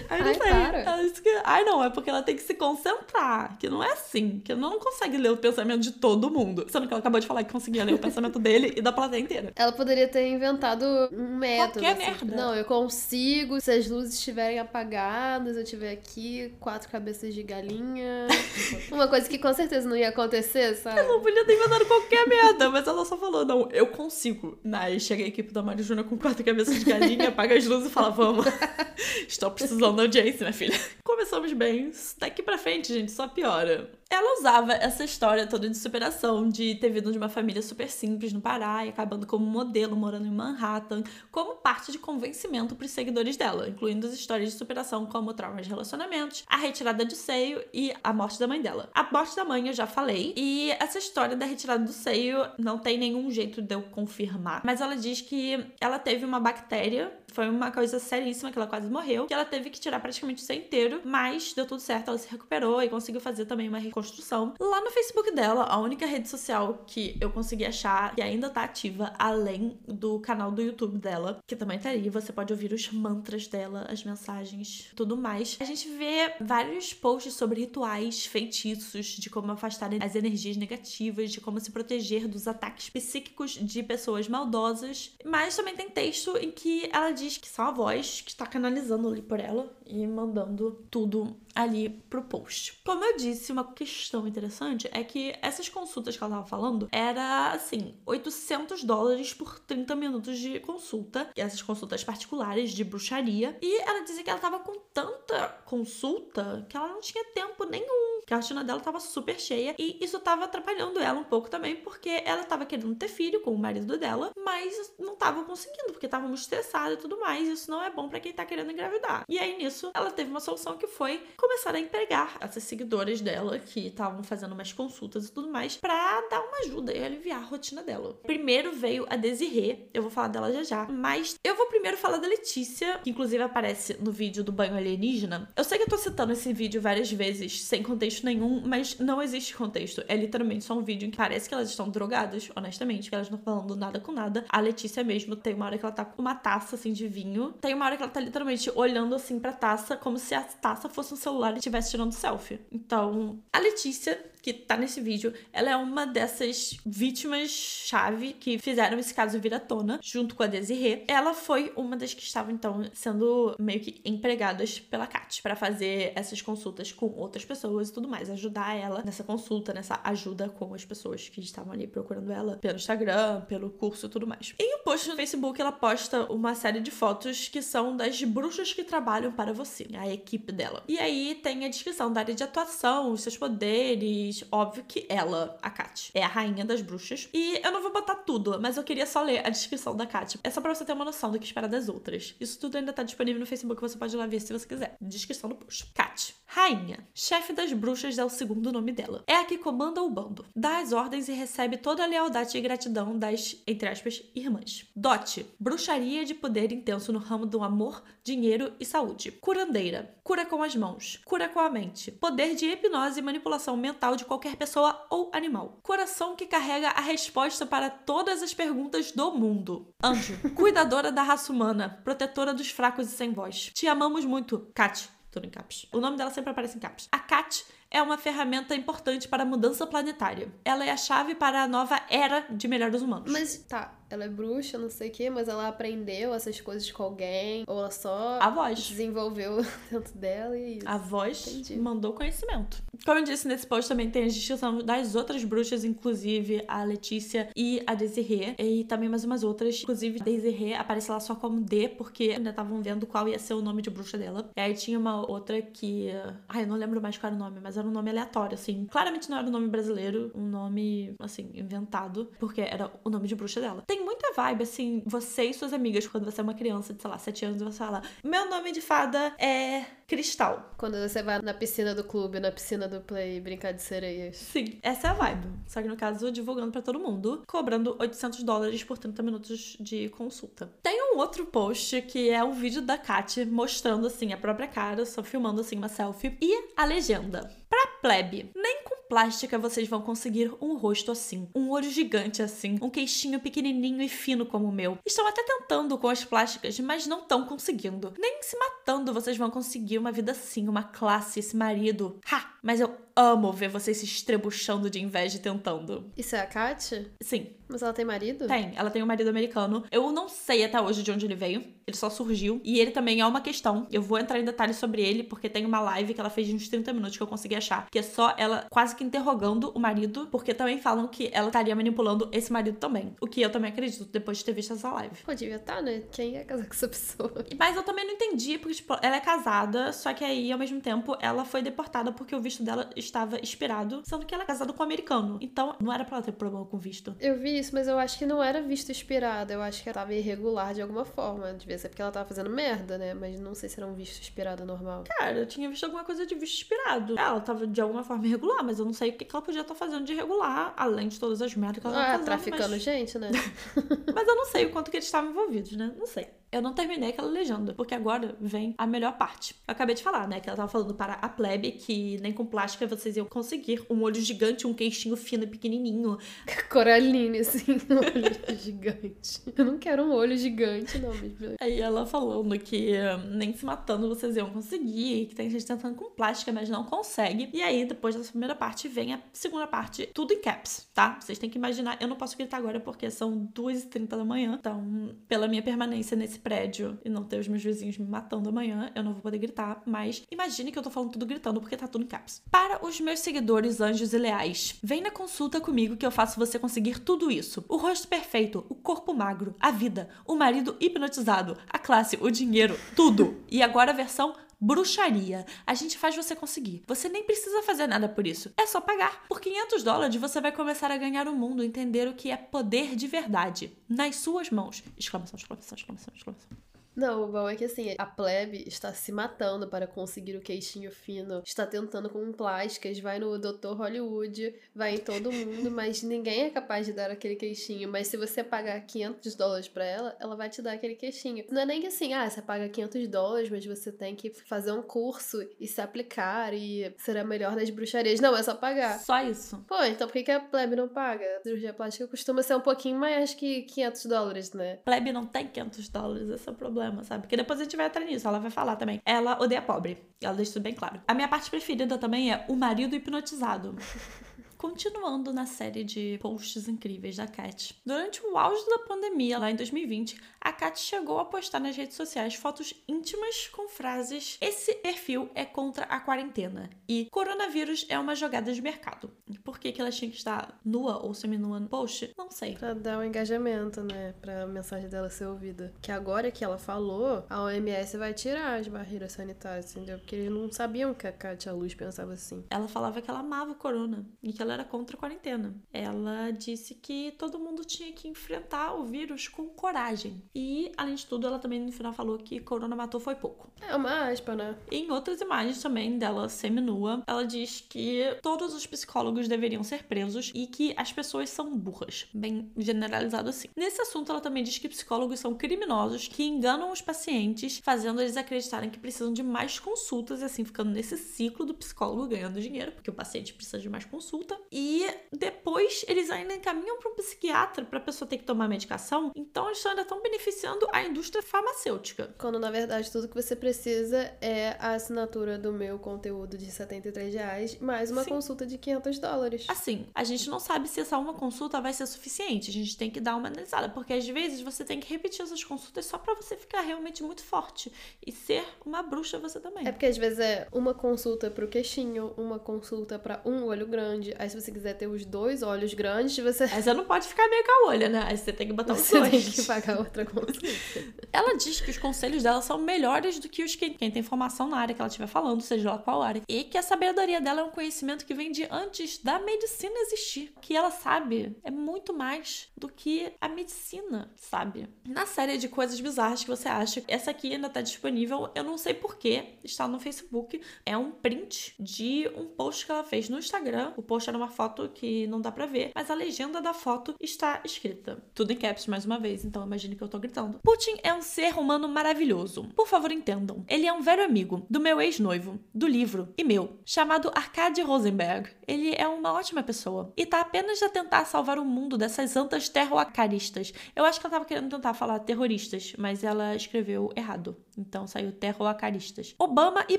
Aí 0.09 0.23
Ai, 0.23 0.35
sei. 0.35 0.53
Ela 0.53 1.03
disse 1.03 1.21
que, 1.21 1.29
Ai, 1.43 1.65
não, 1.65 1.83
é 1.83 1.91
porque 1.91 2.09
ela 2.09 2.23
tem 2.23 2.37
que 2.37 2.43
se 2.43 2.55
concentrar. 2.55 3.59
Que 3.59 3.69
não 3.69 3.83
é 3.83 3.91
assim. 3.91 4.41
Que 4.45 4.53
ela 4.53 4.61
não 4.61 4.79
consegue 4.79 5.17
ler 5.17 5.33
o 5.33 5.37
pensamento 5.37 5.81
de 5.81 5.91
todo 5.91 6.31
mundo. 6.31 6.65
Sendo 6.69 6.87
que 6.87 6.95
ela 6.95 7.01
acabou 7.01 7.19
de 7.19 7.27
falar 7.27 7.43
que 7.43 7.51
conseguia 7.51 7.83
ler 7.83 7.95
o 7.95 7.99
pensamento 7.99 8.39
dele 8.39 8.73
e 8.77 8.81
da 8.81 8.93
plateia 8.93 9.21
inteira. 9.21 9.53
Ela 9.57 9.73
poderia 9.73 10.07
ter 10.07 10.29
inventado 10.29 10.85
um 11.13 11.37
método. 11.37 11.81
Qualquer 11.81 11.97
assim. 11.97 12.25
merda. 12.25 12.37
Não, 12.37 12.55
eu 12.55 12.65
consigo. 12.65 13.61
Se 13.61 13.73
as 13.73 13.91
luzes 13.91 14.15
estiverem 14.15 14.61
apagadas, 14.61 15.57
eu 15.57 15.65
tiver 15.65 15.91
aqui 15.91 16.55
quatro 16.61 16.89
cabeças 16.89 17.35
de 17.35 17.43
galinha. 17.43 18.29
Uma 18.93 19.09
coisa 19.09 19.29
que 19.29 19.39
com 19.39 19.53
certeza 19.53 19.89
não 19.89 19.97
ia 19.97 20.11
acontecer, 20.11 20.77
sabe? 20.77 21.01
Ela 21.01 21.09
não 21.09 21.21
podia 21.21 21.45
ter 21.45 21.57
inventado 21.57 21.85
qualquer 21.87 22.29
merda, 22.29 22.71
mas 22.71 22.87
ela 22.87 23.05
só 23.05 23.17
falou: 23.17 23.45
não, 23.45 23.69
eu 23.73 23.89
consigo. 23.89 24.57
Aí 24.73 25.01
chega 25.01 25.25
a 25.25 25.27
equipe 25.27 25.53
da 25.53 25.63
Mari 25.65 25.83
Júnior 25.83 26.07
com 26.07 26.17
quatro 26.17 26.45
cabeças 26.45 26.79
de 26.79 26.85
galinha, 26.85 27.31
apaga 27.31 27.57
as 27.57 27.67
luzes 27.67 27.89
e 27.89 27.91
fala: 27.91 28.11
vamos. 28.11 28.45
Estou 29.29 29.51
precisando 29.51 29.97
de 29.97 30.03
audiência, 30.03 30.41
minha 30.41 30.53
filha. 30.53 30.79
Começamos 31.05 31.53
bem. 31.53 31.91
Daqui 32.19 32.43
pra 32.43 32.59
frente, 32.59 32.93
gente, 32.93 33.13
só 33.13 33.29
piora. 33.29 33.91
Ela 34.11 34.39
usava 34.39 34.73
essa 34.73 35.05
história 35.05 35.47
toda 35.47 35.69
de 35.69 35.77
superação, 35.77 36.49
de 36.49 36.77
ter 36.77 36.89
vindo 36.91 37.11
de 37.11 37.19
uma 37.19 37.29
família 37.29 37.61
super 37.61 37.91
simples 37.91 38.33
no 38.33 38.41
Pará 38.41 38.85
e 38.87 38.89
acabando 38.89 39.27
como 39.27 39.45
modelo 39.45 39.97
morando 39.97 40.27
em 40.27 40.31
Manhattan, 40.31 41.03
como 41.33 41.57
parte 41.57 41.91
de 41.91 41.99
convencimento 41.99 42.77
para 42.77 42.85
os 42.85 42.91
seguidores 42.91 43.37
dela, 43.37 43.69
incluindo 43.69 44.07
as 44.07 44.13
histórias 44.13 44.53
de 44.53 44.59
superação 44.59 45.07
como 45.07 45.35
traumas 45.35 45.65
de 45.65 45.71
relacionamentos, 45.71 46.45
a 46.47 46.57
retirada 46.57 47.05
do 47.05 47.15
seio 47.15 47.65
e 47.73 47.93
a 48.05 48.13
morte 48.13 48.39
da 48.39 48.47
mãe 48.47 48.61
dela. 48.61 48.89
A 48.95 49.09
morte 49.11 49.35
da 49.35 49.45
mãe 49.45 49.67
eu 49.67 49.75
já 49.75 49.87
falei, 49.87 50.33
e 50.37 50.71
essa 50.79 50.99
história 50.99 51.35
da 51.35 51.47
retirada 51.47 51.83
do 51.85 51.93
seio 51.93 52.47
não 52.59 52.79
tem 52.79 52.97
nenhum 52.97 53.31
jeito 53.31 53.61
de 53.61 53.75
eu 53.75 53.83
confirmar, 53.83 54.63
mas 54.65 54.81
ela 54.81 54.97
diz 54.97 55.21
que 55.21 55.67
ela 55.81 55.99
teve 55.99 56.25
uma 56.25 56.39
bactéria, 56.39 57.13
foi 57.35 57.49
uma 57.49 57.71
coisa 57.71 57.99
seríssima 57.99 58.51
que 58.51 58.59
ela 58.59 58.67
quase 58.67 58.89
morreu, 58.89 59.27
que 59.27 59.35
ela 59.35 59.45
teve 59.45 59.71
que 59.71 59.81
tirar 59.81 60.01
praticamente 60.01 60.43
o 60.43 60.47
seio 60.47 60.61
inteiro, 60.61 61.01
mas 61.05 61.53
deu 61.53 61.67
tudo 61.67 61.81
certo, 61.81 62.09
ela 62.09 62.19
se 62.19 62.31
recuperou 62.31 62.83
e 62.83 62.89
conseguiu 62.89 63.21
fazer 63.21 63.45
também 63.45 63.69
uma 63.69 63.79
reconstrução 63.79 64.05
construção. 64.05 64.55
Lá 64.61 64.81
no 64.81 64.91
Facebook 64.91 65.33
dela, 65.33 65.65
a 65.65 65.79
única 65.79 66.07
rede 66.07 66.29
social 66.29 66.85
que 66.87 67.17
eu 67.21 67.31
consegui 67.31 67.65
achar 67.65 68.15
que 68.15 68.23
ainda 68.23 68.51
tá 68.51 68.63
ativa, 68.65 69.15
além 69.19 69.79
do 69.87 70.21
canal 70.21 70.51
do 70.51 70.61
YouTube 70.61 70.99
dela, 70.99 71.39
que 71.47 71.57
também 71.57 71.79
tá 71.79 71.91
ali, 71.91 72.11
você 72.11 72.33
pode 72.33 72.53
ouvir 72.53 72.73
os 72.73 72.91
mantras 72.93 73.47
dela, 73.47 73.87
as 73.89 74.05
mensagens, 74.05 74.91
tudo 74.95 75.17
mais. 75.17 75.57
A 75.61 75.65
gente 75.65 75.89
vê 75.89 76.35
vários 76.41 76.93
posts 76.93 77.35
sobre 77.35 77.61
rituais, 77.61 78.27
feitiços, 78.27 79.07
de 79.07 79.31
como 79.31 79.51
afastar 79.53 79.91
as 80.03 80.15
energias 80.15 80.57
negativas, 80.57 81.31
de 81.31 81.41
como 81.41 81.59
se 81.61 81.71
proteger 81.71 82.29
dos 82.29 82.47
ataques 82.47 82.91
psíquicos 82.91 83.53
de 83.53 83.83
pessoas 83.83 84.29
maldosas. 84.29 85.13
Mas 85.25 85.57
também 85.57 85.75
tem 85.75 85.89
texto 85.89 86.37
em 86.37 86.51
que 86.51 86.89
ela 86.93 87.11
diz 87.11 87.24
que 87.39 87.49
são 87.49 87.67
a 87.67 87.71
voz 87.71 88.21
que 88.21 88.31
está 88.31 88.47
canalizando 88.47 89.09
ali 89.09 89.23
por 89.23 89.41
ela 89.41 89.75
e 89.87 90.07
mandando 90.07 90.85
tudo 90.91 91.37
ali 91.55 91.89
pro 91.89 92.23
post. 92.23 92.81
Como 92.85 93.05
eu 93.05 93.17
disse, 93.17 93.53
uma 93.53 93.73
questão 93.73 94.27
interessante 94.27 94.89
é 94.93 95.05
que 95.05 95.35
essas 95.41 95.69
consultas 95.69 96.17
que 96.17 96.25
ela 96.25 96.37
tava 96.37 96.47
falando 96.47 96.89
era 96.91 97.53
assim, 97.53 97.95
800 98.05 98.85
dólares 98.85 99.33
por 99.33 99.59
30 99.61 99.95
minutos 99.95 100.39
de 100.39 100.61
consulta, 100.61 101.31
essas 101.37 101.63
consultas 101.63 102.03
particulares 102.03 102.73
de 102.73 102.85
bruxaria, 102.85 103.57
e 103.63 103.81
ela 103.83 104.05
dizia 104.05 104.23
que 104.23 104.31
ela 104.31 104.39
tava 104.39 104.59
com 104.59 104.79
tanta 104.93 105.49
consulta 105.65 106.67
que 106.69 106.77
ela 106.77 106.89
não 106.89 107.01
tinha 107.01 107.25
tempo 107.33 107.65
nenhum, 107.65 108.21
que 108.27 108.33
a 108.33 108.37
rotina 108.37 108.65
dela 108.65 108.81
tava 108.81 109.01
super 109.01 109.39
cheia. 109.39 109.75
E 109.79 109.99
isso 110.03 110.19
tava 110.19 110.45
atrapalhando 110.45 110.99
ela 110.99 111.21
um 111.21 111.25
pouco 111.25 111.49
também, 111.49 111.77
porque 111.77 112.23
ela 112.25 112.45
tava 112.45 112.67
querendo 112.67 112.95
ter 112.95 113.09
filho 113.09 113.41
com 113.41 113.53
o 113.53 113.59
marido 113.59 113.99
dela, 113.99 114.33
mas 114.45 114.93
não 114.99 115.15
tava 115.15 115.45
conseguindo, 115.45 115.93
porque 115.93 116.09
tava 116.09 116.27
muito 116.27 116.41
estressada 116.41 116.95
e 116.95 116.97
tudo 116.97 117.14
mais, 117.21 117.49
isso 117.49 117.71
não 117.71 117.83
é 117.83 117.91
bom 117.91 118.09
para 118.09 118.21
quem 118.21 118.33
tá 118.33 118.45
querendo 118.45 118.71
engravidar. 118.71 119.25
E 119.29 119.39
aí 119.39 119.57
nisso, 119.57 119.91
ela 119.95 120.11
teve 120.11 120.31
uma 120.31 120.41
solução 120.41 120.77
que 120.77 120.87
foi 120.87 121.23
começar 121.37 121.75
a 121.75 121.81
empregar 121.81 122.37
essas 122.41 122.63
seguidoras 122.65 123.21
dela 123.21 123.59
que 123.59 123.87
estavam 123.87 124.23
fazendo 124.23 124.53
umas 124.53 124.73
consultas 124.73 125.27
e 125.27 125.33
tudo 125.33 125.49
mais 125.49 125.77
para 125.77 126.21
dar 126.29 126.41
uma 126.41 126.59
ajuda 126.59 126.93
e 126.93 127.03
aliviar 127.03 127.41
a 127.41 127.45
rotina 127.45 127.83
dela. 127.83 128.19
Primeiro 128.25 128.73
veio 128.73 129.07
a 129.09 129.17
Desirê, 129.17 129.89
eu 129.93 130.03
vou 130.03 130.11
falar 130.11 130.29
dela 130.29 130.53
já 130.53 130.63
já, 130.63 130.87
mas 130.91 131.37
eu 131.45 131.55
vou 131.55 131.67
primeiro 131.67 131.97
falar 131.97 132.19
da 132.19 132.27
Letícia, 132.27 132.99
que 132.99 133.11
inclusive 133.11 133.43
aparece 133.43 133.97
no 134.01 134.11
vídeo 134.11 134.43
do 134.43 134.51
banho 134.51 134.75
alienígena. 134.75 135.49
Eu 135.55 135.65
sei 135.65 135.79
que 135.79 135.85
eu 135.85 135.89
tô 135.89 135.99
citando 135.99 136.33
esse 136.33 136.53
vídeo 136.53 136.81
várias 136.81 137.11
vezes 137.13 137.63
sem 137.63 137.83
contexto 137.83 138.25
nenhum, 138.25 138.63
mas 138.65 138.99
não 138.99 139.23
existe 139.23 139.55
contexto. 139.55 140.03
É 140.09 140.17
literalmente 140.17 140.65
só 140.65 140.75
um 140.75 140.83
vídeo 140.83 141.07
em 141.07 141.11
que 141.11 141.17
parece 141.17 141.49
que 141.49 141.55
elas 141.55 141.69
estão 141.69 141.89
drogadas, 141.89 142.51
honestamente, 142.57 143.09
que 143.09 143.15
elas 143.15 143.29
não 143.31 143.39
falando 143.39 143.77
nada 143.77 144.01
com 144.01 144.13
nada. 144.13 144.45
A 144.49 144.61
Letícia 144.61 145.05
mesmo 145.05 145.37
tem 145.37 145.55
uma 145.55 145.67
hora 145.67 145.79
que 145.79 145.85
ela 145.85 145.95
tá 145.95 146.05
com 146.05 146.21
uma 146.23 146.35
taça 146.35 146.77
assim 146.77 146.93
de 146.95 147.07
vinho, 147.09 147.53
tem 147.61 147.75
uma 147.75 147.85
hora 147.85 147.97
que 147.97 148.03
ela 148.03 148.11
tá 148.11 148.21
literalmente 148.21 148.71
olhando 148.75 149.15
assim 149.15 149.39
pra 149.39 149.53
taça 149.53 149.97
como 149.97 150.19
se 150.19 150.35
a 150.35 150.43
taça 150.43 150.89
fosse 150.89 151.13
um 151.13 151.17
celular 151.17 151.53
e 151.55 151.59
estivesse 151.59 151.91
tirando 151.91 152.13
selfie. 152.13 152.61
Então, 152.73 153.39
a 153.53 153.59
Letícia 153.59 154.19
que 154.45 154.53
tá 154.53 154.77
nesse 154.77 155.01
vídeo, 155.01 155.33
ela 155.51 155.71
é 155.71 155.77
uma 155.77 156.07
dessas 156.07 156.79
vítimas-chave 156.85 158.35
que 158.35 158.59
fizeram 158.59 158.99
esse 158.99 159.15
caso 159.15 159.41
vir 159.41 159.55
à 159.55 159.59
tona, 159.59 159.99
junto 160.03 160.35
com 160.35 160.43
a 160.43 160.47
Desirê. 160.47 161.03
Ela 161.09 161.33
foi 161.33 161.73
uma 161.75 161.97
das 161.97 162.13
que 162.13 162.23
estavam, 162.23 162.53
então, 162.53 162.85
sendo 162.93 163.57
meio 163.59 163.81
que 163.81 164.03
empregadas 164.05 164.79
pela 164.79 165.07
Kat 165.07 165.41
para 165.41 165.57
fazer 165.57 166.13
essas 166.15 166.43
consultas 166.43 166.93
com 166.93 167.07
outras 167.17 167.43
pessoas 167.43 167.89
e 167.89 167.93
tudo 167.95 168.07
mais, 168.07 168.29
ajudar 168.29 168.77
ela 168.77 169.03
nessa 169.03 169.25
consulta, 169.25 169.73
nessa 169.73 169.99
ajuda 170.05 170.51
com 170.51 170.75
as 170.75 170.85
pessoas 170.85 171.27
que 171.27 171.41
estavam 171.41 171.73
ali 171.73 171.87
procurando 171.87 172.31
ela 172.31 172.59
pelo 172.59 172.77
Instagram, 172.77 173.41
pelo 173.49 173.71
curso 173.71 174.05
e 174.05 174.09
tudo 174.11 174.27
mais. 174.27 174.55
Em 174.59 174.77
um 174.77 174.83
post 174.85 175.09
no 175.09 175.17
Facebook, 175.17 175.59
ela 175.59 175.73
posta 175.73 176.31
uma 176.31 176.55
série 176.55 176.81
de 176.81 176.91
fotos 176.91 177.49
que 177.49 177.63
são 177.63 177.97
das 177.97 178.23
bruxas 178.23 178.75
que 178.75 178.85
trabalham 178.85 179.33
para 179.33 179.55
você, 179.55 179.87
a 179.95 180.07
equipe 180.07 180.53
dela. 180.53 180.85
E 180.87 180.99
aí 180.99 181.41
tem 181.43 181.65
a 181.65 181.69
descrição 181.69 182.13
da 182.13 182.21
área 182.21 182.35
de 182.35 182.43
atuação, 182.43 183.11
os 183.11 183.23
seus 183.23 183.39
poderes, 183.39 184.34
óbvio, 184.51 184.85
que 184.87 185.07
ela, 185.09 185.59
a 185.63 185.71
Kat, 185.71 186.11
é 186.15 186.23
a 186.23 186.27
rainha 186.27 186.65
das 186.65 186.81
bruxas. 186.81 187.29
E 187.33 187.61
eu 187.63 187.71
não 187.71 187.83
vou 187.83 187.93
botar 187.93 188.17
tudo, 188.17 188.61
mas 188.61 188.77
eu 188.77 188.83
queria 188.83 189.07
só 189.07 189.23
ler 189.23 189.47
a 189.47 189.51
descrição 189.51 189.95
da 189.95 190.07
Kat. 190.07 190.39
É 190.43 190.51
só 190.51 190.61
pra 190.61 190.75
você 190.75 190.85
ter 190.85 190.93
uma 190.93 191.05
noção 191.05 191.31
do 191.31 191.39
que 191.39 191.45
esperar 191.45 191.69
das 191.69 191.89
outras. 191.89 192.35
Isso 192.41 192.59
tudo 192.59 192.77
ainda 192.77 192.93
tá 192.93 193.03
disponível 193.03 193.41
no 193.41 193.47
Facebook, 193.47 193.81
você 193.81 193.99
pode 193.99 194.15
ir 194.15 194.19
lá 194.19 194.27
ver 194.27 194.41
se 194.41 194.53
você 194.53 194.67
quiser. 194.67 194.97
Descrição 195.01 195.49
do 195.51 195.57
post. 195.57 195.87
Kat, 195.95 196.35
rainha, 196.55 197.05
chefe 197.13 197.53
das 197.53 197.73
bruxas 197.73 198.17
é 198.17 198.25
o 198.25 198.29
segundo 198.29 198.71
nome 198.71 198.93
dela. 198.93 199.25
É 199.27 199.35
a 199.35 199.45
que 199.45 199.59
comanda 199.59 200.01
o 200.01 200.09
bando, 200.09 200.47
dá 200.55 200.79
as 200.79 200.93
ordens 200.93 201.29
e 201.29 201.33
recebe 201.33 201.77
toda 201.77 202.05
a 202.05 202.07
lealdade 202.07 202.57
e 202.57 202.61
gratidão 202.61 203.19
das, 203.19 203.61
entre 203.67 203.89
aspas, 203.89 204.23
irmãs. 204.37 204.89
Dote, 204.95 205.45
bruxaria 205.59 206.25
de 206.25 206.33
poder 206.33 206.71
intenso 206.71 207.13
no 207.13 207.19
ramo 207.19 207.45
do 207.45 207.65
amor, 207.65 208.05
dinheiro 208.23 208.73
e 208.79 208.85
saúde. 208.85 209.33
Curandeira, 209.33 210.15
cura 210.23 210.47
com 210.47 210.63
as 210.63 210.77
mãos, 210.77 211.21
cura 211.25 211.49
com 211.49 211.59
a 211.59 211.69
mente, 211.69 212.13
poder 212.13 212.55
de 212.55 212.67
hipnose 212.67 213.19
e 213.19 213.23
manipulação 213.23 213.77
mental 213.77 214.15
de 214.15 214.25
qualquer 214.25 214.55
pessoa 214.55 215.05
ou 215.11 215.33
animal. 215.35 215.81
Coração 215.83 216.37
que 216.37 216.47
carrega 216.47 216.91
a 216.91 217.01
resposta 217.01 217.67
para 217.67 217.91
todas 217.91 218.45
as 218.45 218.55
perguntas 218.55 219.11
do 219.11 219.33
mundo. 219.33 219.93
Anjo, 220.01 220.39
cuidadora 220.55 221.11
da 221.11 221.25
raça 221.25 221.53
humana, 221.53 222.01
protetora 222.05 222.55
dos 222.55 222.71
fracos 222.71 223.09
e 223.09 223.11
sem 223.11 223.33
voz. 223.33 223.73
Te 223.75 223.89
amamos 223.89 224.25
muito, 224.25 224.71
Kat. 224.73 225.14
Tudo 225.35 225.47
em 225.47 225.51
caps. 225.51 225.87
O 225.93 225.99
nome 225.99 226.17
dela 226.17 226.31
sempre 226.31 226.53
aparece 226.53 226.77
em 226.77 226.81
caps. 226.81 227.09
A 227.11 227.19
Kat 227.19 227.65
é 227.91 228.01
uma 228.01 228.17
ferramenta 228.17 228.73
importante 228.73 229.27
para 229.27 229.43
a 229.43 229.47
mudança 229.47 229.85
planetária. 229.85 230.49
Ela 230.65 230.85
é 230.85 230.93
a 230.93 230.97
chave 230.97 231.35
para 231.35 231.65
a 231.65 231.67
nova 231.67 232.01
era 232.09 232.47
de 232.49 232.69
melhores 232.69 233.03
humanos. 233.03 233.33
Mas 233.33 233.57
tá, 233.69 233.93
ela 234.11 234.25
é 234.25 234.29
bruxa, 234.29 234.79
não 234.79 234.89
sei 234.89 235.09
o 235.09 235.13
quê, 235.13 235.31
mas 235.31 235.49
ela 235.49 235.69
aprendeu 235.69 236.35
essas 236.35 236.61
coisas 236.61 236.91
com 236.91 237.03
alguém, 237.03 237.65
ou 237.67 237.79
ela 237.79 237.91
só 237.91 238.39
a 238.41 238.51
voz 238.51 238.87
desenvolveu 238.89 239.59
dentro 239.91 240.19
dela 240.19 240.57
e 240.57 240.79
isso. 240.79 240.89
A 240.89 240.97
voz 240.97 241.47
Entendi. 241.47 241.77
mandou 241.81 242.13
conhecimento. 242.13 242.83
Como 243.05 243.19
eu 243.19 243.25
disse 243.25 243.47
nesse 243.47 243.67
post, 243.67 243.89
também 243.89 244.11
tem 244.11 244.25
a 244.25 244.29
distinção 244.29 244.79
das 244.79 245.15
outras 245.15 245.45
bruxas, 245.45 245.85
inclusive 245.85 246.65
a 246.67 246.85
Letícia 246.85 247.49
e 247.57 247.83
a 247.87 247.95
Desirê, 247.95 248.55
e 248.59 248.85
também 248.85 249.09
mais 249.09 249.25
umas 249.25 249.43
outras. 249.43 249.83
Inclusive, 249.83 250.21
Desirê 250.21 250.75
aparece 250.75 251.11
lá 251.11 251.21
só 251.21 251.35
como 251.35 251.61
D, 251.61 251.89
porque 251.89 252.35
ainda 252.37 252.51
estavam 252.51 252.83
vendo 252.83 253.07
qual 253.07 253.29
ia 253.29 253.39
ser 253.39 253.55
o 253.55 253.61
nome 253.61 253.83
de 253.83 253.91
bruxa 253.91 254.17
dela. 254.17 254.51
E 254.57 254.61
aí 254.61 254.75
tinha 254.75 254.99
uma 254.99 255.29
outra 255.29 255.61
que. 255.61 256.09
Ai, 256.49 256.63
eu 256.63 256.67
não 256.67 256.77
lembro 256.77 257.01
mais 257.01 257.19
qual 257.19 257.33
era 257.33 257.37
o 257.37 257.39
nome, 257.39 257.61
mas 257.63 257.77
era 257.77 257.87
um 257.87 257.91
nome 257.91 258.11
aleatório, 258.11 258.55
assim. 258.55 258.87
Claramente 258.91 259.29
não 259.29 259.39
era 259.39 259.47
um 259.47 259.51
nome 259.51 259.69
brasileiro, 259.69 260.31
um 260.35 260.47
nome, 260.47 261.15
assim, 261.19 261.51
inventado, 261.55 262.31
porque 262.39 262.61
era 262.61 262.91
o 263.05 263.11
nome 263.11 263.29
de 263.29 263.35
bruxa 263.35 263.61
dela. 263.61 263.83
Tem 263.87 263.94
muita 264.01 264.33
vibe, 264.33 264.63
assim, 264.63 265.03
você 265.07 265.45
e 265.45 265.55
suas 265.55 265.73
amigas, 265.73 266.07
quando 266.07 266.25
você 266.25 266.41
é 266.41 266.45
uma 266.45 266.55
criança 266.55 266.93
de, 266.95 267.01
sei 267.01 267.11
lá, 267.11 267.19
7 267.19 267.45
anos, 267.45 267.63
você 267.63 267.79
fala: 267.79 268.03
Meu 268.23 268.49
nome 268.49 268.73
de 268.73 268.81
fada 268.81 269.35
é 269.39 269.85
Cristal. 270.07 270.75
Quando 270.77 270.97
você 270.97 271.23
vai 271.23 271.41
na 271.41 271.55
piscina 271.55 271.95
do 271.95 272.05
clube, 272.05 272.41
na 272.41 272.53
piscina 272.53 272.87
do 272.87 273.01
Play, 273.01 273.41
brincar 273.41 273.73
de 273.73 273.83
sereias. 273.83 274.37
Sim, 274.37 274.79
essa 274.83 275.09
é 275.09 275.11
a 275.11 275.15
vibe. 275.15 275.49
Só 275.67 275.81
que 275.81 275.89
no 275.89 275.97
caso, 275.97 276.31
divulgando 276.31 276.73
para 276.73 276.83
todo 276.83 276.99
mundo, 276.99 277.43
cobrando 277.47 277.97
800 277.99 278.43
dólares 278.43 278.85
por 278.85 278.99
30 278.99 279.23
minutos 279.23 279.77
de 279.81 280.09
consulta. 280.11 280.71
Tem 280.83 281.15
um 281.15 281.19
outro 281.19 281.47
post 281.47 282.03
que 282.03 282.31
é 282.31 282.43
um 282.45 282.53
vídeo 282.53 282.83
da 282.83 282.99
Kat 282.99 283.45
mostrando, 283.47 284.07
assim, 284.07 284.33
a 284.33 284.37
própria 284.37 284.69
cara, 284.69 285.07
só 285.07 285.23
filmando, 285.23 285.61
assim, 285.61 285.77
uma 285.77 285.89
selfie. 285.89 286.37
E 286.41 286.69
a 286.77 286.85
legenda. 286.85 287.51
Pra 287.69 287.87
plebe, 288.01 288.51
nem 288.55 288.85
com 288.85 288.95
plástica 289.09 289.59
vocês 289.59 289.89
vão 289.89 290.01
conseguir 290.01 290.53
um 290.61 290.77
rosto 290.77 291.11
assim, 291.11 291.49
um 291.55 291.71
olho 291.71 291.91
gigante 291.91 292.43
assim, 292.43 292.79
um 292.81 292.91
queixinho 292.91 293.39
pequenininho 293.41 294.03
e 294.03 294.09
fino 294.09 294.45
como 294.47 294.69
o 294.69 294.73
meu. 294.73 294.99
Estão 295.07 295.27
até 295.27 295.43
tentando 295.43 295.97
com 295.99 296.09
as 296.09 296.25
plásticas, 296.25 296.79
mas 296.81 297.07
não 297.07 297.21
estão 297.21 297.45
conseguindo. 297.45 298.13
Nem 298.19 298.43
se 298.43 298.59
matando 298.59 299.13
vocês 299.13 299.37
vão 299.37 299.51
conseguir 299.51 299.94
uma 299.99 300.13
vida 300.13 300.33
assim, 300.33 300.69
uma 300.69 300.83
classe, 300.83 301.41
esse 301.41 301.57
marido. 301.57 302.19
Ha! 302.31 302.55
Mas 302.63 302.81
eu 302.81 302.97
amo 303.17 303.53
ver 303.53 303.69
vocês 303.69 303.99
se 303.99 304.05
estrebuchando 304.05 304.91
de 304.91 305.01
inveja 305.01 305.37
e 305.37 305.41
tentando. 305.41 306.11
Isso 306.17 306.35
é 306.35 306.41
a 306.41 306.47
Kat? 306.47 307.11
Sim. 307.21 307.55
Mas 307.69 307.83
ela 307.83 307.93
tem 307.93 308.05
marido? 308.05 308.47
Tem, 308.47 308.73
ela 308.77 308.91
tem 308.91 309.03
um 309.03 309.07
marido 309.07 309.29
americano. 309.29 309.85
Eu 309.91 310.13
não 310.13 310.29
sei 310.29 310.65
até 310.65 310.81
hoje 310.81 311.03
de 311.03 311.11
onde 311.11 311.27
ele 311.27 311.35
veio. 311.35 311.63
Ele 311.87 311.97
só 311.97 312.09
surgiu. 312.09 312.61
E 312.65 312.79
ele 312.81 312.91
também 312.91 313.21
é 313.21 313.27
uma 313.27 313.41
questão. 313.41 313.87
Eu 313.91 314.03
vou 314.03 314.19
entrar 314.19 314.39
em 314.39 314.45
detalhes 314.45 314.77
sobre 314.77 315.03
ele, 315.03 315.23
porque 315.23 315.49
tem 315.49 315.65
uma 315.65 315.81
live 315.81 316.15
que 316.15 316.21
ela 316.21 316.31
fez 316.31 316.47
de 316.47 316.55
uns 316.55 316.69
30 316.69 316.93
minutos 316.93 317.17
que 317.17 317.23
eu 317.23 317.27
consegui 317.27 317.55
achar. 317.55 317.89
Que 317.91 317.99
é 317.99 318.03
só 318.03 318.35
ela 318.37 318.67
quase 318.71 318.95
que 318.95 319.05
interrogando 319.05 319.71
o 319.75 319.79
marido, 319.79 320.29
porque 320.31 320.55
também 320.55 320.79
falam 320.79 321.07
que 321.09 321.31
ela 321.33 321.49
estaria 321.49 321.75
manipulando 321.75 322.29
esse 322.33 322.53
marido 322.53 322.79
também. 322.79 323.15
O 323.21 323.27
que 323.27 323.41
eu 323.41 323.51
também 323.51 323.71
acredito, 323.71 324.05
depois 324.07 324.39
de 324.39 324.45
ter 324.45 324.53
visto 324.53 324.73
essa 324.73 324.91
live. 324.93 325.17
Pô, 325.25 325.35
devia 325.35 325.57
estar, 325.57 325.77
tá, 325.77 325.83
né? 325.83 326.03
Quem 326.11 326.37
é 326.37 326.45
casar 326.45 326.67
com 326.67 326.73
essa 326.73 326.89
pessoa? 326.89 327.45
Mas 327.59 327.77
eu 327.77 327.83
também 327.83 328.07
não 328.07 328.15
entendi, 328.15 328.59
porque, 328.59 328.77
tipo, 328.77 328.97
ela 329.03 329.17
é 329.17 329.21
casada, 329.21 329.93
só 329.93 330.13
que 330.13 330.25
aí, 330.25 330.51
ao 330.51 330.59
mesmo 330.59 330.81
tempo, 330.81 331.17
ela 331.21 331.45
foi 331.45 331.63
deportada 331.63 332.13
porque 332.13 332.35
o 332.35 332.41
visto 332.41 332.63
dela 332.63 332.91
estava 332.97 333.39
expirado, 333.43 334.03
sendo 334.05 334.25
que 334.25 334.35
ela 334.35 334.45
é 334.45 334.47
casada 334.47 334.73
com 334.73 334.83
um 334.83 334.87
americano. 334.87 335.39
Então, 335.41 335.75
não 335.81 335.93
era 335.93 336.05
pra 336.05 336.17
ela 336.17 336.25
ter 336.25 336.33
problema 336.33 336.65
com 336.65 336.79
visto. 336.79 337.15
Eu 337.21 337.39
vi 337.39 337.54
isso, 337.59 337.75
mas 337.75 337.89
eu 337.89 337.99
acho 337.99 338.19
que 338.19 338.27
não 338.27 338.43
era 338.43 338.61
visto 338.61 338.91
expirado. 338.91 339.53
Eu 339.53 339.63
acho 339.63 339.83
que 339.83 339.89
ela 339.89 339.95
tava 339.95 340.15
irregular 340.15 340.75
de 340.75 340.83
alguma 340.83 341.05
forma. 341.05 341.53
Devia 341.55 341.79
ser 341.79 341.89
porque 341.89 342.03
ela 342.03 342.11
tava 342.11 342.29
fazendo 342.29 342.51
merda, 342.51 342.99
né? 342.99 343.15
Mas 343.15 343.41
não 343.41 343.55
sei 343.55 343.69
se 343.69 343.79
era 343.79 343.87
um 343.87 343.95
visto 343.95 344.21
expirado 344.23 344.65
normal. 344.65 345.05
Cara, 345.19 345.39
eu 345.39 345.47
tinha 345.47 345.69
visto 345.69 345.85
alguma 345.85 346.05
coisa 346.05 346.27
de 346.27 346.35
visto 346.35 346.55
expirado. 346.55 347.19
Ela 347.19 347.41
tava 347.41 347.67
de 347.67 347.81
alguma 347.81 348.03
forma 348.03 348.27
irregular, 348.27 348.63
mas 348.65 348.79
eu 348.79 348.85
não 348.85 348.93
sei 348.93 349.11
o 349.11 349.13
que 349.13 349.27
ela 349.31 349.43
podia 349.43 349.61
estar 349.61 349.75
fazendo 349.75 350.05
de 350.05 350.13
irregular, 350.13 350.75
além 350.77 351.09
de 351.09 351.19
todas 351.19 351.41
as 351.41 351.55
merdas 351.55 351.81
que 351.81 351.87
ela 351.87 351.97
ah, 351.97 351.99
tava 351.99 352.13
fazendo. 352.13 352.23
Ah, 352.23 352.25
traficando 352.25 352.71
mas... 352.71 352.83
gente, 352.83 353.19
né? 353.19 353.31
mas 354.15 354.29
eu 354.29 354.37
não 354.37 354.47
sei 354.47 354.67
o 354.67 354.71
quanto 354.71 354.91
que 354.91 354.97
eles 354.97 355.07
estavam 355.07 355.31
envolvidos, 355.31 355.73
né? 355.73 355.93
Não 355.97 356.07
sei 356.07 356.29
eu 356.55 356.63
não 356.63 356.73
terminei 356.73 357.11
aquela 357.11 357.29
legenda, 357.29 357.75
porque 357.75 357.95
agora 357.95 358.37
vem 358.41 358.75
a 358.79 358.87
melhor 358.87 359.19
parte. 359.19 359.57
Eu 359.67 359.73
acabei 359.73 359.95
de 359.97 360.03
falar, 360.05 360.29
né, 360.29 360.39
que 360.39 360.49
ela 360.49 360.57
tava 360.57 360.69
falando 360.69 360.95
para 360.95 361.15
a 361.15 361.29
plebe 361.29 361.73
que 361.73 362.17
nem 362.21 362.33
com 362.33 362.47
plástica 362.47 362.87
vocês 362.87 363.17
iam 363.17 363.27
conseguir 363.27 363.85
um 363.91 364.03
olho 364.03 364.21
gigante, 364.21 364.65
um 364.65 364.73
queixinho 364.73 365.17
fino 365.17 365.43
e 365.43 365.47
pequenininho. 365.49 366.17
Coraline, 366.71 367.41
assim, 367.41 367.73
um 367.73 367.97
olho 367.97 368.57
gigante. 368.57 369.41
Eu 369.57 369.65
não 369.65 369.79
quero 369.79 370.05
um 370.05 370.13
olho 370.13 370.37
gigante, 370.39 370.99
não, 371.01 371.13
mesmo. 371.15 371.57
Aí 371.61 371.81
ela 371.81 372.07
falando 372.07 372.57
que 372.59 372.93
nem 373.33 373.53
se 373.53 373.65
matando 373.65 374.09
vocês 374.09 374.37
iam 374.37 374.51
conseguir, 374.51 375.27
que 375.27 375.35
tem 375.35 375.51
gente 375.51 375.67
tentando 375.67 375.97
com 375.97 376.11
plástica, 376.11 376.53
mas 376.53 376.69
não 376.69 376.85
consegue. 376.85 377.51
E 377.53 377.63
aí, 377.63 377.85
depois 377.85 378.15
dessa 378.15 378.31
primeira 378.31 378.55
parte, 378.55 378.87
vem 378.87 379.15
a 379.15 379.21
segunda 379.33 379.67
parte, 379.67 380.09
tudo 380.15 380.33
em 380.33 380.41
caps, 380.41 380.89
tá? 380.95 381.19
Vocês 381.21 381.37
têm 381.37 381.51
que 381.51 381.59
imaginar, 381.59 381.99
eu 382.01 382.07
não 382.07 382.17
posso 382.17 382.37
gritar 382.37 382.59
agora 382.59 382.79
porque 382.79 383.11
são 383.11 383.51
2h30 383.53 384.07
da 384.07 384.25
manhã, 384.25 384.57
então, 384.59 385.17
pela 385.27 385.49
minha 385.49 385.63
permanência 385.63 386.17
nesse 386.17 386.44
prédio 386.45 386.99
e 387.03 387.09
não 387.09 387.25
ter 387.25 387.41
os 387.41 387.49
meus 387.49 387.65
vizinhos 387.65 387.97
me 387.97 388.07
matando 388.07 388.51
amanhã, 388.51 388.93
eu 388.95 389.03
não 389.03 389.15
vou 389.15 389.23
poder 389.23 389.39
gritar, 389.39 389.83
mas 389.87 390.23
imagine 390.31 390.71
que 390.71 390.79
eu 390.79 390.83
tô 390.83 390.91
falando 390.91 391.13
tudo 391.13 391.25
gritando 391.25 391.61
porque 391.61 391.77
tá 391.77 391.89
tudo 391.89 392.05
em 392.05 392.07
caps. 392.07 392.43
Para 392.51 392.85
os 392.87 393.01
meus 393.01 393.21
seguidores 393.21 393.81
anjos 393.81 394.13
e 394.13 394.19
leais, 394.19 394.79
vem 394.83 395.01
na 395.01 395.11
consulta 395.11 395.61
comigo 395.61 395.97
que 395.97 396.05
eu 396.05 396.11
faço 396.11 396.39
você 396.39 396.59
conseguir 396.59 396.99
tudo 396.99 397.31
isso. 397.31 397.65
O 397.67 397.79
rosto 397.79 398.07
perfeito, 398.07 398.67
o 398.69 398.75
corpo 398.75 399.15
magro, 399.15 399.57
a 399.59 399.71
vida, 399.71 400.11
o 400.27 400.37
marido 400.37 400.77
hipnotizado, 400.79 401.57
a 401.69 401.79
classe, 401.79 402.19
o 402.21 402.31
dinheiro, 402.31 402.79
tudo. 402.95 403.39
E 403.51 403.63
agora 403.63 403.93
a 403.93 403.95
versão 403.95 404.35
bruxaria. 404.65 405.45
A 405.67 405.75
gente 405.75 405.99
faz 405.99 406.17
você 406.17 406.35
conseguir. 406.35 406.83
Você 406.87 407.09
nem 407.09 407.23
precisa 407.23 407.63
fazer 407.63 407.87
nada 407.87 408.09
por 408.09 408.27
isso. 408.27 408.53
É 408.57 408.67
só 408.67 408.81
pagar. 408.81 409.27
Por 409.29 409.41
500 409.41 409.83
dólares 409.83 410.17
você 410.17 410.41
vai 410.41 410.53
começar 410.53 410.91
a 410.91 410.97
ganhar 410.97 411.29
o 411.29 411.35
mundo, 411.35 411.63
entender 411.63 412.09
o 412.09 412.15
que 412.15 412.31
é 412.31 412.37
poder 412.37 412.97
de 412.97 413.07
verdade 413.07 413.77
nas 413.89 414.17
suas 414.17 414.51
mãos. 414.51 414.83
Exclamação, 414.99 415.39
exclamação, 415.39 415.77
exclamação, 415.77 416.15
exclamação. 416.17 416.64
Não, 416.97 417.25
o 417.25 417.27
bom 417.27 417.49
é 417.49 417.57
que 417.57 417.65
assim, 417.65 417.95
a 417.99 418.07
plebe 418.07 418.65
está 418.67 418.93
se 418.93 419.11
matando 419.11 419.67
para 419.67 419.87
conseguir 419.87 420.37
o 420.37 420.41
queixinho 420.41 420.93
fino, 420.93 421.43
está 421.45 421.67
tentando 421.67 422.09
com 422.09 422.33
plásticas, 422.33 423.01
vai 423.01 423.19
no 423.19 423.37
Dr. 423.37 423.75
Hollywood, 423.77 424.55
vai 424.75 424.95
em 424.95 424.99
todo 424.99 425.33
mundo, 425.33 425.71
mas 425.73 426.03
ninguém 426.03 426.45
é 426.45 426.51
capaz 426.51 426.87
de 426.87 426.93
dar 426.93 427.11
aquele 427.11 427.35
queixinho. 427.35 427.89
Mas 427.89 428.07
se 428.07 428.17
você 428.17 428.45
pagar 428.45 428.81
500 428.81 429.35
dólares 429.35 429.69
para 429.69 429.85
ela, 429.85 430.17
ela 430.21 430.37
vai 430.37 430.49
te 430.49 430.63
dar 430.63 430.73
aquele 430.73 430.95
queixinho. 430.95 431.45
Não 431.51 431.63
é 431.63 431.67
nem 431.67 431.81
que 431.81 431.89
assim, 431.89 432.13
ah, 432.15 432.31
você 432.31 432.41
paga 432.41 432.69
500 432.69 433.09
dólares, 433.09 433.51
mas 433.51 433.67
você 433.67 433.91
tem 433.91 434.15
que 434.15 434.31
fazer 434.31 434.71
um 434.71 434.83
curso 434.83 435.45
e 435.59 435.67
se 435.67 435.81
aplicar 435.81 436.55
e 436.55 436.95
ser 436.99 437.17
a 437.17 437.25
melhor 437.25 437.57
das 437.57 437.71
bruxarias. 437.71 438.21
Não, 438.21 438.37
é 438.37 438.43
só 438.43 438.55
pagar. 438.55 439.01
Só 439.01 439.21
isso. 439.23 439.65
Pô, 439.67 439.83
então 439.83 440.07
por 440.07 440.13
que, 440.13 440.23
que 440.23 440.31
a 440.31 440.39
plebe 440.39 440.77
não 440.77 440.89
paga? 440.89 441.25
A 441.39 441.43
cirurgia 441.43 441.73
plástica 441.73 442.07
costuma 442.07 442.43
ser 442.43 442.55
um 442.55 442.61
pouquinho 442.61 442.99
mais 442.99 443.35
que 443.35 443.63
500 443.63 444.07
dólares, 444.07 444.53
né? 444.53 444.77
Plebe 444.85 445.13
não 445.13 445.27
tem 445.27 445.49
500 445.49 445.89
dólares, 445.89 446.29
esse 446.29 446.49
é 446.49 446.53
o 446.53 446.55
problema 446.55 446.84
problema, 446.85 447.05
sabe? 447.05 447.23
Porque 447.23 447.37
depois 447.37 447.61
a 447.61 447.65
gente 447.65 447.77
vai 447.77 447.87
entrar 447.87 448.05
nisso, 448.05 448.27
ela 448.27 448.39
vai 448.39 448.51
falar 448.51 448.77
também. 448.77 449.01
Ela 449.05 449.41
odeia 449.41 449.63
pobre. 449.63 449.99
Ela 450.21 450.35
deixa 450.35 450.51
isso 450.51 450.61
bem 450.61 450.75
claro. 450.75 451.01
A 451.07 451.15
minha 451.15 451.29
parte 451.29 451.51
preferida 451.51 451.97
também 451.99 452.33
é 452.33 452.45
o 452.49 452.55
marido 452.55 452.95
hipnotizado. 452.95 453.77
continuando 454.65 455.31
na 455.31 455.45
série 455.45 455.85
de 455.85 456.19
posts 456.23 456.69
incríveis 456.69 457.17
da 457.17 457.27
Cat. 457.27 457.79
Durante 457.85 458.25
o 458.25 458.39
auge 458.39 458.65
da 458.67 458.79
pandemia, 458.79 459.39
lá 459.39 459.51
em 459.51 459.57
2020, 459.57 460.19
a 460.41 460.53
Kat 460.55 460.81
chegou 460.81 461.19
a 461.19 461.27
postar 461.27 461.61
nas 461.61 461.77
redes 461.77 461.97
sociais 461.97 462.35
fotos 462.35 462.73
íntimas 462.89 463.47
com 463.49 463.69
frases: 463.69 464.39
Esse 464.41 464.75
perfil 464.77 465.29
é 465.35 465.45
contra 465.45 465.85
a 465.85 466.01
quarentena 466.01 466.71
e 466.89 467.09
coronavírus 467.11 467.85
é 467.91 467.99
uma 467.99 468.15
jogada 468.15 468.55
de 468.55 468.63
mercado. 468.63 469.11
E 469.29 469.39
por 469.39 469.59
que, 469.59 469.71
que 469.71 469.83
ela 469.83 469.91
tinha 469.91 470.11
que 470.11 470.17
estar 470.17 470.59
nua 470.65 471.05
ou 471.05 471.13
seminua 471.13 471.61
no 471.61 471.69
post? 471.69 472.15
Não 472.17 472.31
sei. 472.31 472.57
Pra 472.57 472.73
dar 472.73 472.99
um 472.99 473.05
engajamento, 473.05 473.83
né? 473.83 474.15
Pra 474.23 474.47
mensagem 474.47 474.89
dela 474.89 475.11
ser 475.11 475.27
ouvida. 475.27 475.75
Que 475.83 475.93
agora 475.93 476.31
que 476.31 476.43
ela 476.43 476.57
falou, 476.57 477.27
a 477.29 477.43
OMS 477.43 477.99
vai 477.99 478.15
tirar 478.15 478.61
as 478.61 478.69
barreiras 478.69 479.13
sanitárias, 479.13 479.77
entendeu? 479.77 479.99
Porque 479.99 480.17
eles 480.17 480.33
não 480.33 480.51
sabiam 480.51 480.95
que 480.95 481.07
a 481.07 481.13
Katia 481.13 481.53
Luz 481.53 481.75
pensava 481.75 482.15
assim. 482.15 482.45
Ela 482.49 482.67
falava 482.67 483.03
que 483.03 483.11
ela 483.11 483.21
amava 483.21 483.53
o 483.53 483.57
corona 483.57 484.07
e 484.23 484.33
que 484.33 484.41
ela 484.41 484.54
era 484.55 484.65
contra 484.65 484.97
a 484.97 484.99
quarentena. 484.99 485.55
Ela 485.73 486.31
disse 486.31 486.75
que 486.75 487.13
todo 487.19 487.39
mundo 487.39 487.65
tinha 487.65 487.93
que 487.93 488.09
enfrentar 488.09 488.75
o 488.75 488.85
vírus 488.85 489.29
com 489.29 489.47
coragem. 489.49 490.23
E, 490.35 490.73
além 490.77 490.95
de 490.95 491.07
tudo, 491.07 491.27
ela 491.27 491.39
também 491.39 491.61
no 491.61 491.73
final 491.73 491.93
falou 491.93 492.19
que 492.19 492.41
corona 492.41 492.75
matou 492.75 493.01
foi 493.01 493.15
pouco. 493.15 493.53
É 493.61 493.75
uma 493.75 494.09
aspa, 494.11 494.35
né? 494.35 494.57
Em 494.71 494.91
outras 494.91 495.21
imagens 495.21 495.61
também 495.63 495.99
dela 495.99 496.29
seminua, 496.29 497.03
ela 497.07 497.25
diz 497.25 497.65
que 497.69 498.17
todos 498.23 498.55
os 498.55 498.67
psicólogos 498.67 499.29
deveriam 499.29 499.63
ser 499.63 499.85
presos 499.85 500.31
e 500.35 500.47
que 500.47 500.75
as 500.77 500.93
pessoas 500.93 501.31
são 501.31 501.57
burras. 501.57 502.07
Bem 502.13 502.51
generalizado 502.57 503.29
assim. 503.29 503.49
Nesse 503.57 503.81
assunto, 503.81 504.11
ela 504.11 504.21
também 504.21 504.43
diz 504.43 504.59
que 504.59 504.69
psicólogos 504.69 505.21
são 505.21 505.35
criminosos 505.35 506.09
que 506.09 506.25
enganam 506.25 506.71
os 506.71 506.81
pacientes, 506.81 507.61
fazendo 507.63 508.01
eles 508.01 508.17
acreditarem 508.17 508.71
que 508.71 508.79
precisam 508.79 509.13
de 509.13 509.23
mais 509.23 509.59
consultas 509.59 510.21
e 510.21 510.25
assim 510.25 510.45
ficando 510.45 510.71
nesse 510.71 510.97
ciclo 510.97 511.47
do 511.47 511.55
psicólogo 511.55 512.07
ganhando 512.07 512.41
dinheiro, 512.41 512.73
porque 512.73 512.91
o 512.91 512.95
paciente 512.95 513.35
precisa 513.35 513.59
de 513.59 513.69
mais 513.69 513.85
consulta. 513.85 514.34
E 514.51 514.87
depois 515.13 515.85
eles 515.89 516.11
ainda 516.11 516.35
encaminham 516.35 516.79
para 516.79 516.91
um 516.91 516.95
psiquiatra 516.95 517.65
para 517.65 517.79
a 517.79 517.83
pessoa 517.83 518.09
ter 518.09 518.19
que 518.19 518.25
tomar 518.25 518.49
medicação. 518.49 519.13
Então 519.15 519.47
eles 519.47 519.65
ainda 519.65 519.83
estão 519.83 520.03
beneficiando 520.03 520.67
a 520.73 520.83
indústria 520.83 521.23
farmacêutica. 521.23 522.15
Quando 522.19 522.39
na 522.39 522.51
verdade 522.51 522.91
tudo 522.91 523.09
que 523.09 523.15
você 523.15 523.37
precisa 523.37 524.17
é 524.21 524.57
a 524.59 524.73
assinatura 524.73 525.39
do 525.39 525.53
meu 525.53 525.79
conteúdo 525.79 526.37
de 526.37 526.51
73 526.51 527.15
reais, 527.15 527.59
mais 527.59 527.91
uma 527.91 528.05
Sim. 528.05 528.11
consulta 528.11 528.47
de 528.47 528.59
500 528.59 528.99
dólares. 528.99 529.47
Assim, 529.49 529.87
a 529.95 530.05
gente 530.05 530.29
não 530.29 530.41
sabe 530.41 530.69
se 530.69 530.81
essa 530.81 530.99
uma 530.99 531.15
consulta 531.15 531.61
vai 531.61 531.73
ser 531.73 531.87
suficiente. 531.87 532.51
A 532.51 532.53
gente 532.53 532.77
tem 532.77 532.91
que 532.91 533.01
dar 533.01 533.17
uma 533.17 533.29
analisada, 533.29 533.69
porque 533.69 533.93
às 533.93 534.07
vezes 534.07 534.41
você 534.41 534.65
tem 534.65 534.81
que 534.81 534.89
repetir 534.89 535.23
essas 535.23 535.43
consultas 535.45 535.87
só 535.87 535.99
para 535.99 536.15
você 536.15 536.37
ficar 536.37 536.61
realmente 536.63 537.03
muito 537.03 537.23
forte 537.23 537.73
e 538.05 538.13
ser 538.13 538.45
uma 538.65 538.83
bruxa 538.83 539.19
você 539.19 539.41
também. 539.41 539.67
É 539.67 539.73
porque 539.73 539.87
às 539.87 539.97
vezes 539.97 540.19
é 540.19 540.49
uma 540.53 540.75
consulta 540.75 541.31
pro 541.31 541.49
queixinho, 541.49 542.15
uma 542.17 542.39
consulta 542.39 542.99
pra 542.99 543.21
um 543.25 543.45
olho 543.45 543.67
grande. 543.67 544.15
Aí 544.25 544.31
se 544.31 544.41
você 544.41 544.51
quiser 544.51 544.73
ter 544.73 544.87
os 544.87 545.05
dois 545.05 545.43
olhos 545.43 545.75
grandes, 545.75 546.17
você, 546.17 546.45
Aí 546.45 546.63
você 546.63 546.73
não 546.73 546.85
pode 546.85 547.07
ficar 547.07 547.29
meio 547.29 547.45
com 547.45 547.67
a 547.67 547.69
olha, 547.69 547.91
né? 547.91 548.05
Aí 548.07 548.17
você 548.17 548.33
tem 548.33 548.47
que 548.47 548.55
botar 548.55 548.73
os 548.73 548.81
você 548.81 549.11
tem 549.11 549.21
que 549.21 549.43
pagar 549.43 549.79
outra 549.79 550.07
consulta. 550.07 550.41
Ela 551.13 551.37
diz 551.37 551.61
que 551.61 551.71
os 551.71 551.77
conselhos 551.77 552.23
dela 552.23 552.41
são 552.41 552.57
melhores 552.57 553.19
do 553.19 553.29
que 553.29 553.45
os 553.45 553.55
que 553.55 553.71
quem 553.71 553.91
tem 553.91 554.03
formação 554.03 554.49
na 554.49 554.57
área 554.57 554.75
que 554.75 554.81
ela 554.81 554.89
estiver 554.89 555.07
falando, 555.07 555.43
seja 555.43 555.71
lá 555.71 555.79
qual 555.79 556.03
área. 556.03 556.23
E 556.27 556.45
que 556.45 556.57
a 556.57 556.63
sabedoria 556.63 557.21
dela 557.21 557.43
é 557.43 557.45
um 557.45 557.51
conhecimento 557.51 558.07
que 558.07 558.15
vem 558.15 558.33
de 558.33 558.49
antes 558.51 558.99
da 558.99 559.19
medicina 559.19 559.75
existir. 559.81 560.33
Que 560.41 560.57
ela 560.57 560.71
sabe 560.71 561.37
é 561.45 561.51
muito 561.51 561.93
mais 561.93 562.49
do 562.57 562.69
que 562.69 563.13
a 563.21 563.29
medicina 563.29 564.11
sabe. 564.17 564.69
Na 564.89 565.05
série 565.05 565.37
de 565.37 565.49
coisas 565.49 565.79
bizarras 565.79 566.25
que 566.25 566.31
você 566.31 566.49
acha, 566.49 566.83
essa 566.89 567.11
aqui 567.11 567.33
ainda 567.33 567.51
tá 567.51 567.61
disponível. 567.61 568.31
Eu 568.35 568.43
não 568.43 568.57
sei 568.57 568.73
porquê, 568.73 569.35
está 569.45 569.69
no 569.69 569.79
Facebook. 569.79 570.41
É 570.65 570.77
um 570.77 570.91
print 570.91 571.55
de 571.61 572.11
um 572.17 572.27
post 572.27 572.65
que 572.65 572.73
ela 572.73 572.85
fez 572.85 573.09
no 573.09 573.19
Instagram. 573.19 573.73
O 573.77 573.83
post 573.83 574.09
era 574.09 574.14
uma 574.17 574.29
foto 574.29 574.69
que 574.69 575.07
não 575.07 575.21
dá 575.21 575.31
pra 575.31 575.47
ver, 575.47 575.73
mas 575.75 575.91
a 575.91 575.95
legenda 575.95 576.41
da 576.41 576.55
foto 576.55 576.95
está 577.01 577.41
escrita. 577.45 578.03
Tudo 578.15 578.33
em 578.33 578.37
caps 578.37 578.67
mais 578.67 578.85
uma 578.85 578.99
vez, 578.99 579.25
então 579.25 579.45
imagine 579.45 579.77
que 579.77 579.83
eu 579.83 579.89
tô 579.89 579.99
gritando. 579.99 580.39
Putin 580.43 580.77
é 580.83 580.93
um 580.95 581.03
ser 581.03 581.37
humano 581.39 581.69
maravilhoso. 581.69 582.45
Por 582.55 582.67
favor, 582.67 582.91
entendam. 582.93 583.45
Ele 583.49 583.67
é 583.67 583.73
um 583.73 583.83
velho 583.83 584.05
amigo 584.05 584.47
do 584.49 584.61
meu 584.61 584.81
ex-noivo, 584.81 585.39
do 585.53 585.67
livro 585.67 586.09
e 586.17 586.25
meu, 586.25 586.59
chamado 586.65 587.11
Arkady 587.15 587.63
Rosenberg. 587.63 588.31
Ele 588.47 588.75
é 588.77 588.87
uma 588.87 589.13
ótima 589.13 589.43
pessoa 589.43 589.93
e 589.97 590.07
tá 590.07 590.21
apenas 590.21 590.63
a 590.63 590.69
tentar 590.69 591.05
salvar 591.05 591.39
o 591.39 591.45
mundo 591.45 591.77
dessas 591.77 592.11
santas 592.11 592.49
terroacaristas. 592.49 593.53
Eu 593.75 593.85
acho 593.85 594.01
que 594.01 594.07
ela 594.07 594.13
tava 594.13 594.25
querendo 594.25 594.51
tentar 594.51 594.75
falar 594.75 594.99
terroristas, 595.01 595.75
mas 595.79 596.05
ela 596.05 596.35
escreveu 596.35 596.91
errado. 596.97 597.37
Então 597.57 597.87
saiu 597.87 598.13
terroacaristas. 598.13 599.15
Obama 599.19 599.65
e 599.69 599.79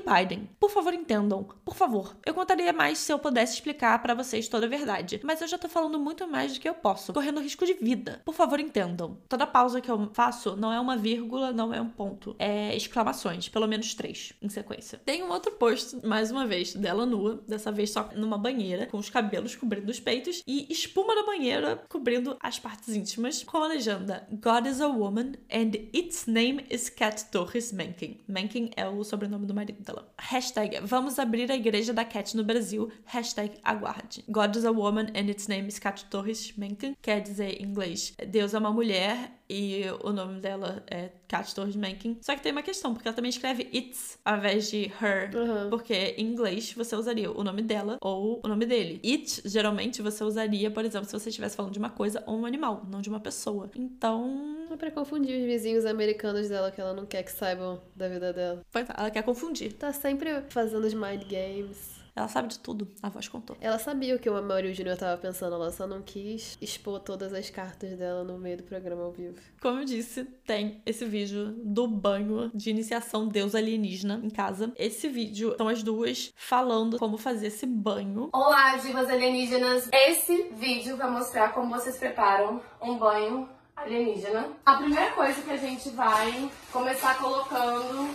Biden. 0.00 0.48
Por 0.58 0.70
favor, 0.70 0.94
entendam. 0.94 1.46
Por 1.64 1.74
favor. 1.74 2.16
Eu 2.24 2.34
contaria 2.34 2.72
mais 2.72 2.98
se 2.98 3.12
eu 3.12 3.18
pudesse 3.18 3.54
explicar 3.54 4.02
pra 4.02 4.14
vocês 4.14 4.25
toda 4.50 4.66
a 4.66 4.68
verdade, 4.68 5.20
mas 5.22 5.40
eu 5.40 5.48
já 5.48 5.58
tô 5.58 5.68
falando 5.68 5.98
muito 5.98 6.26
mais 6.26 6.54
do 6.54 6.60
que 6.60 6.68
eu 6.68 6.74
posso, 6.74 7.12
correndo 7.12 7.40
risco 7.40 7.64
de 7.64 7.74
vida. 7.74 8.20
Por 8.24 8.34
favor, 8.34 8.60
entendam. 8.60 9.18
Toda 9.28 9.46
pausa 9.46 9.80
que 9.80 9.90
eu 9.90 10.10
faço 10.12 10.56
não 10.56 10.72
é 10.72 10.80
uma 10.80 10.96
vírgula, 10.96 11.52
não 11.52 11.72
é 11.72 11.80
um 11.80 11.88
ponto. 11.88 12.34
É 12.38 12.76
exclamações, 12.76 13.48
pelo 13.48 13.66
menos 13.66 13.94
três 13.94 14.32
em 14.42 14.48
sequência. 14.48 15.00
Tem 15.04 15.22
um 15.22 15.30
outro 15.30 15.52
post, 15.52 16.04
mais 16.06 16.30
uma 16.30 16.46
vez, 16.46 16.74
dela 16.74 17.06
nua, 17.06 17.42
dessa 17.46 17.72
vez 17.72 17.90
só 17.90 18.10
numa 18.14 18.38
banheira, 18.38 18.86
com 18.86 18.98
os 18.98 19.10
cabelos 19.10 19.54
cobrindo 19.54 19.90
os 19.90 20.00
peitos 20.00 20.42
e 20.46 20.66
espuma 20.70 21.14
da 21.14 21.24
banheira 21.24 21.84
cobrindo 21.88 22.36
as 22.40 22.58
partes 22.58 22.94
íntimas, 22.94 23.42
com 23.42 23.58
a 23.58 23.68
legenda 23.68 24.26
God 24.30 24.66
is 24.66 24.80
a 24.80 24.88
woman 24.88 25.32
and 25.50 25.72
its 25.92 26.26
name 26.26 26.64
is 26.70 26.88
Cat 26.88 27.24
Torres 27.30 27.72
Mencken. 27.72 28.20
Mencken 28.26 28.70
é 28.76 28.88
o 28.88 29.02
sobrenome 29.04 29.46
do 29.46 29.54
marido 29.54 29.82
dela. 29.82 30.12
Hashtag 30.18 30.80
vamos 30.82 31.18
abrir 31.18 31.50
a 31.50 31.56
igreja 31.56 31.92
da 31.92 32.04
Cat 32.04 32.36
no 32.36 32.44
Brasil. 32.44 32.90
Hashtag 33.04 33.58
aguarde. 33.62 34.15
God 34.28 34.56
is 34.56 34.64
a 34.64 34.70
woman 34.72 35.06
and 35.14 35.28
its 35.30 35.48
name 35.48 35.68
is 35.68 35.78
Cat 35.78 36.04
Torres 36.06 36.52
Mencken. 36.56 36.96
Quer 37.02 37.20
dizer 37.20 37.60
em 37.60 37.64
inglês, 37.64 38.14
Deus 38.28 38.54
é 38.54 38.58
uma 38.58 38.72
mulher 38.72 39.32
e 39.48 39.84
o 40.02 40.12
nome 40.12 40.40
dela 40.40 40.82
é 40.90 41.10
Cat 41.28 41.54
Torres 41.54 41.76
Mencken. 41.76 42.18
Só 42.20 42.34
que 42.34 42.42
tem 42.42 42.52
uma 42.52 42.62
questão, 42.62 42.92
porque 42.94 43.06
ela 43.06 43.14
também 43.14 43.28
escreve 43.30 43.68
it's 43.72 44.18
ao 44.24 44.38
invés 44.38 44.70
de 44.70 44.90
her. 45.00 45.30
Uhum. 45.34 45.70
Porque 45.70 46.14
em 46.16 46.26
inglês 46.26 46.72
você 46.72 46.96
usaria 46.96 47.30
o 47.30 47.44
nome 47.44 47.62
dela 47.62 47.98
ou 48.00 48.40
o 48.44 48.48
nome 48.48 48.66
dele. 48.66 49.00
It, 49.04 49.42
geralmente, 49.44 50.02
você 50.02 50.24
usaria, 50.24 50.70
por 50.70 50.84
exemplo, 50.84 51.06
se 51.06 51.12
você 51.12 51.28
estivesse 51.28 51.56
falando 51.56 51.72
de 51.72 51.78
uma 51.78 51.90
coisa 51.90 52.22
ou 52.26 52.36
um 52.38 52.46
animal, 52.46 52.84
não 52.90 53.00
de 53.00 53.08
uma 53.08 53.20
pessoa. 53.20 53.70
Então, 53.76 54.66
É 54.70 54.76
pra 54.76 54.90
confundir 54.90 55.38
os 55.40 55.46
vizinhos 55.46 55.86
americanos 55.86 56.48
dela, 56.48 56.70
que 56.70 56.80
ela 56.80 56.92
não 56.92 57.06
quer 57.06 57.22
que 57.22 57.30
saibam 57.32 57.80
da 57.94 58.08
vida 58.08 58.32
dela. 58.32 58.62
pois 58.72 58.88
é, 58.88 58.94
ela 58.96 59.10
quer 59.10 59.22
confundir. 59.22 59.72
Tá 59.74 59.92
sempre 59.92 60.42
fazendo 60.48 60.84
os 60.84 60.94
mind 60.94 61.22
games. 61.24 61.95
Ela 62.16 62.28
sabe 62.28 62.48
de 62.48 62.58
tudo, 62.58 62.88
a 63.02 63.10
voz 63.10 63.28
contou. 63.28 63.58
Ela 63.60 63.78
sabia 63.78 64.16
o 64.16 64.18
que 64.18 64.30
o 64.30 64.34
Amaury 64.34 64.72
Júnior 64.72 64.96
tava 64.96 65.20
pensando, 65.20 65.54
ela 65.54 65.70
só 65.70 65.86
não 65.86 66.00
quis 66.00 66.56
expor 66.62 66.98
todas 66.98 67.34
as 67.34 67.50
cartas 67.50 67.92
dela 67.98 68.24
no 68.24 68.38
meio 68.38 68.56
do 68.56 68.62
programa 68.62 69.02
ao 69.02 69.12
vivo. 69.12 69.36
Como 69.60 69.80
eu 69.80 69.84
disse, 69.84 70.24
tem 70.46 70.80
esse 70.86 71.04
vídeo 71.04 71.54
do 71.62 71.86
banho 71.86 72.50
de 72.54 72.70
iniciação 72.70 73.28
Deus 73.28 73.54
alienígena 73.54 74.18
em 74.24 74.30
casa. 74.30 74.72
Esse 74.78 75.10
vídeo 75.10 75.54
são 75.58 75.68
as 75.68 75.82
duas 75.82 76.32
falando 76.34 76.98
como 76.98 77.18
fazer 77.18 77.48
esse 77.48 77.66
banho. 77.66 78.30
Olá, 78.32 78.76
divas 78.76 79.10
alienígenas! 79.10 79.86
Esse 79.92 80.44
vídeo 80.54 80.96
vai 80.96 81.10
mostrar 81.10 81.52
como 81.52 81.68
vocês 81.68 81.98
preparam 81.98 82.62
um 82.80 82.96
banho 82.96 83.46
alienígena. 83.76 84.48
A 84.64 84.76
primeira 84.76 85.10
coisa 85.12 85.42
que 85.42 85.50
a 85.50 85.56
gente 85.58 85.90
vai 85.90 86.50
começar 86.72 87.18
colocando 87.18 88.08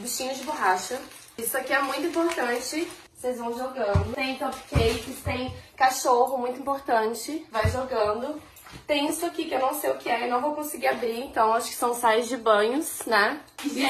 bichinhos 0.00 0.36
de 0.36 0.44
borracha. 0.44 1.00
Isso 1.38 1.56
aqui 1.56 1.72
é 1.72 1.80
muito 1.80 2.06
importante. 2.08 2.86
Vocês 3.18 3.36
vão 3.36 3.52
jogando. 3.52 4.14
Tem 4.14 4.38
cupcakes, 4.38 5.22
tem 5.24 5.52
cachorro, 5.76 6.38
muito 6.38 6.60
importante. 6.60 7.44
Vai 7.50 7.68
jogando. 7.68 8.40
Tem 8.86 9.08
isso 9.08 9.26
aqui 9.26 9.46
que 9.46 9.54
eu 9.54 9.58
não 9.58 9.74
sei 9.74 9.90
o 9.90 9.96
que 9.96 10.08
é, 10.08 10.24
eu 10.24 10.30
não 10.30 10.40
vou 10.40 10.54
conseguir 10.54 10.86
abrir, 10.86 11.24
então 11.24 11.52
acho 11.52 11.70
que 11.70 11.74
são 11.74 11.94
sais 11.94 12.28
de 12.28 12.36
banhos, 12.36 13.02
né? 13.06 13.40
Gente. 13.64 13.80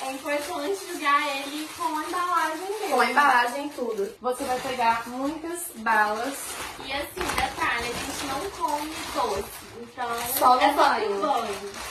É 0.00 0.12
importante 0.12 0.78
jogar 0.92 1.36
ele 1.36 1.68
com 1.76 1.82
a 1.82 2.02
embalagem 2.02 2.66
dele. 2.66 2.92
Com 2.92 3.00
a 3.00 3.10
embalagem 3.10 3.66
e 3.66 3.70
tudo. 3.70 4.14
Você 4.22 4.44
vai 4.44 4.58
pegar 4.60 5.06
muitas 5.08 5.64
balas 5.76 6.34
E 6.86 6.92
assim, 6.92 7.34
detalhe, 7.36 7.90
a 7.90 7.92
gente 7.92 8.26
não 8.26 8.50
come 8.50 8.90
doce. 9.12 9.63
Então, 9.94 10.08
Só 10.36 10.56
no 10.56 10.60
é 10.60 10.72
só 10.72 10.76
banho. 10.76 11.20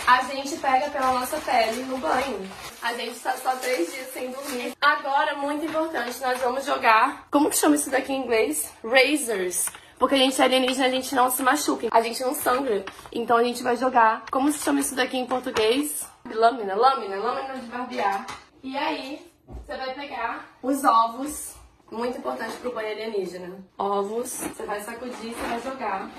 A 0.06 0.24
gente 0.24 0.58
pega 0.58 0.90
pela 0.90 1.14
nossa 1.14 1.38
pele 1.38 1.84
no 1.84 1.98
banho. 1.98 2.52
A 2.82 2.94
gente 2.96 3.18
tá 3.18 3.32
só 3.38 3.56
três 3.56 3.94
dias 3.94 4.12
sem 4.12 4.30
dormir. 4.30 4.74
Agora, 4.82 5.38
muito 5.38 5.66
importante, 5.66 6.20
nós 6.20 6.38
vamos 6.42 6.66
jogar. 6.66 7.26
Como 7.32 7.50
que 7.50 7.56
chama 7.56 7.76
isso 7.76 7.90
daqui 7.90 8.12
em 8.12 8.24
inglês? 8.24 8.70
Razors. 8.84 9.70
Porque 9.98 10.16
a 10.16 10.18
gente 10.18 10.42
é 10.42 10.44
alienígena, 10.44 10.88
a 10.88 10.90
gente 10.90 11.16
não 11.16 11.32
se 11.32 11.42
machuca, 11.42 11.88
a 11.90 12.02
gente 12.02 12.22
não 12.22 12.36
sangra. 12.36 12.84
Então 13.10 13.38
a 13.38 13.44
gente 13.44 13.64
vai 13.64 13.78
jogar. 13.78 14.26
Como 14.30 14.52
se 14.52 14.60
chama 14.60 14.82
isso 14.82 14.96
daqui 14.96 15.18
em 15.18 15.26
português? 15.26 16.06
Lâmina, 16.30 16.76
lâmina, 16.76 17.16
lâmina 17.16 17.56
de 17.56 17.68
barbear. 17.68 18.28
E 18.62 18.76
aí, 18.76 19.26
você 19.48 19.78
vai 19.78 19.94
pegar 19.94 20.58
os 20.62 20.84
ovos. 20.84 21.54
Muito 21.90 22.18
importante 22.18 22.58
pro 22.58 22.74
banho 22.74 22.92
alienígena. 22.92 23.64
Ovos, 23.78 24.30
você 24.30 24.64
vai 24.66 24.82
sacudir, 24.82 25.34
você 25.34 25.48
vai 25.48 25.62
jogar. 25.62 26.10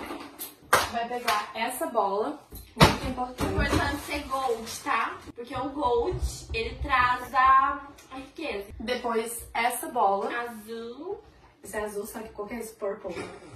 Vai 0.92 1.08
pegar 1.08 1.50
essa 1.54 1.86
bola, 1.86 2.38
muito 2.76 3.08
importante. 3.08 3.44
Importante 3.52 3.96
ser 4.02 4.22
gold, 4.28 4.80
tá? 4.82 5.16
Porque 5.34 5.54
o 5.56 5.68
gold, 5.70 6.16
ele 6.52 6.74
traz 6.82 7.34
a, 7.34 7.80
a 8.12 8.16
riqueza. 8.16 8.66
Depois 8.78 9.46
essa 9.52 9.88
bola. 9.88 10.30
Azul. 10.40 11.20
Isso 11.62 11.76
é 11.76 11.80
azul, 11.84 12.06
sabe 12.06 12.28
cor 12.28 12.46
que 12.46 12.54
é 12.54 12.58
isso? 12.60 12.74
Purple. 12.76 13.14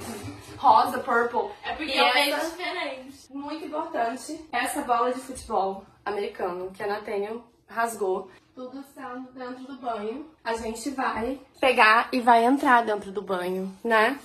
Rosa, 0.57 0.99
purple. 1.01 1.51
É 1.63 1.75
porque 1.75 1.93
E 1.93 1.99
eu 1.99 2.13
vejo 2.13 2.37
essa- 2.37 2.51
diferente. 2.51 3.19
Muito 3.33 3.65
importante, 3.67 4.49
essa 4.51 4.81
bola 4.83 5.13
de 5.13 5.21
futebol 5.21 5.85
americano 6.05 6.71
que 6.71 6.83
a 6.83 6.87
Nathaniel 6.87 7.45
rasgou. 7.69 8.31
Tudo 8.55 8.83
sendo 8.95 9.31
dentro 9.33 9.65
do 9.65 9.75
banho. 9.77 10.27
A 10.43 10.55
gente 10.55 10.91
vai 10.91 11.39
pegar 11.61 12.09
e 12.11 12.21
vai 12.21 12.45
entrar 12.45 12.83
dentro 12.85 13.13
do 13.13 13.23
banho, 13.23 13.73
né? 13.85 14.19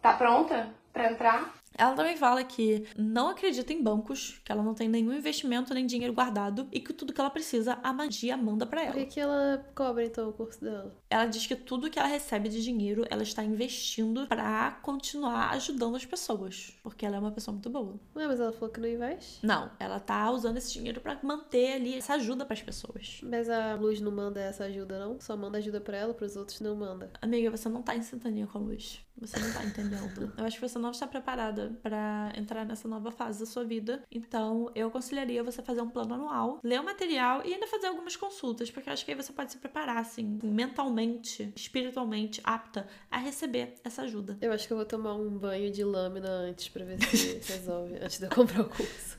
Tá 0.00 0.12
pronta 0.14 0.70
pra 0.92 1.10
entrar? 1.10 1.52
Ela 1.76 1.92
também 1.94 2.16
fala 2.16 2.42
que 2.44 2.86
não 2.96 3.28
acredita 3.28 3.72
em 3.72 3.82
bancos, 3.82 4.40
que 4.44 4.50
ela 4.52 4.62
não 4.62 4.74
tem 4.74 4.88
nenhum 4.88 5.12
investimento 5.12 5.74
nem 5.74 5.86
dinheiro 5.86 6.12
guardado 6.12 6.68
e 6.72 6.80
que 6.80 6.92
tudo 6.92 7.12
que 7.12 7.20
ela 7.20 7.30
precisa 7.30 7.78
a 7.82 7.92
magia 7.92 8.36
manda 8.36 8.66
pra 8.66 8.80
Por 8.80 8.86
ela. 8.86 8.94
que, 8.94 9.06
que 9.06 9.20
ela 9.20 9.64
cobra 9.74 10.04
então 10.04 10.28
o 10.28 10.32
curso 10.32 10.60
dela? 10.60 10.94
Ela 11.10 11.26
diz 11.26 11.46
que 11.46 11.56
tudo 11.56 11.90
que 11.90 11.98
ela 11.98 12.08
recebe 12.08 12.48
de 12.48 12.62
dinheiro, 12.62 13.04
ela 13.10 13.22
está 13.22 13.42
investindo 13.44 14.26
pra 14.26 14.72
continuar 14.82 15.50
ajudando 15.50 15.96
as 15.96 16.04
pessoas, 16.04 16.72
porque 16.82 17.04
ela 17.06 17.16
é 17.16 17.18
uma 17.18 17.30
pessoa 17.32 17.52
muito 17.52 17.70
boa. 17.70 17.98
Ué, 18.16 18.26
mas 18.26 18.40
ela 18.40 18.52
falou 18.52 18.68
que 18.70 18.80
não 18.80 18.88
investe? 18.88 19.44
Não, 19.44 19.70
ela 19.78 20.00
tá 20.00 20.30
usando 20.30 20.56
esse 20.56 20.72
dinheiro 20.72 21.00
pra 21.00 21.18
manter 21.22 21.74
ali 21.74 21.94
essa 21.96 22.14
ajuda 22.14 22.44
pras 22.44 22.62
pessoas. 22.62 23.20
Mas 23.22 23.48
a 23.48 23.74
Luz 23.74 24.00
não 24.00 24.12
manda 24.12 24.40
essa 24.40 24.64
ajuda, 24.64 24.98
não? 24.98 25.20
Só 25.20 25.36
manda 25.36 25.58
ajuda 25.58 25.80
pra 25.80 25.96
ela, 25.96 26.14
pros 26.14 26.36
outros 26.36 26.60
não 26.60 26.74
manda. 26.76 27.10
Amiga, 27.20 27.50
você 27.50 27.68
não 27.68 27.82
tá 27.82 27.96
em 27.96 28.02
sintonia 28.02 28.46
com 28.46 28.58
a 28.58 28.60
luz. 28.60 29.00
Você 29.16 29.38
não 29.38 29.52
tá 29.52 29.64
entendendo. 29.64 30.32
Eu 30.36 30.44
acho 30.44 30.56
que 30.58 30.68
você 30.68 30.78
não 30.78 30.90
está 30.90 31.06
preparada 31.06 31.63
pra 31.82 32.32
entrar 32.36 32.64
nessa 32.64 32.88
nova 32.88 33.10
fase 33.10 33.40
da 33.40 33.46
sua 33.46 33.64
vida. 33.64 34.02
Então, 34.10 34.70
eu 34.74 34.88
aconselharia 34.88 35.42
você 35.42 35.62
fazer 35.62 35.80
um 35.80 35.90
plano 35.90 36.14
anual, 36.14 36.60
ler 36.62 36.80
o 36.80 36.84
material 36.84 37.42
e 37.44 37.52
ainda 37.54 37.66
fazer 37.66 37.86
algumas 37.86 38.16
consultas, 38.16 38.70
porque 38.70 38.88
eu 38.88 38.92
acho 38.92 39.04
que 39.04 39.10
aí 39.10 39.16
você 39.16 39.32
pode 39.32 39.52
se 39.52 39.58
preparar, 39.58 39.98
assim, 39.98 40.38
mentalmente, 40.42 41.52
espiritualmente, 41.56 42.40
apta 42.44 42.86
a 43.10 43.18
receber 43.18 43.74
essa 43.84 44.02
ajuda. 44.02 44.36
Eu 44.40 44.52
acho 44.52 44.66
que 44.66 44.72
eu 44.72 44.76
vou 44.76 44.86
tomar 44.86 45.14
um 45.14 45.30
banho 45.30 45.70
de 45.70 45.84
lâmina 45.84 46.28
antes 46.28 46.68
pra 46.68 46.84
ver 46.84 47.00
se 47.02 47.40
resolve, 47.52 47.96
antes 47.96 48.18
de 48.18 48.26
eu 48.26 48.30
comprar 48.30 48.62
o 48.62 48.68
curso. 48.68 49.16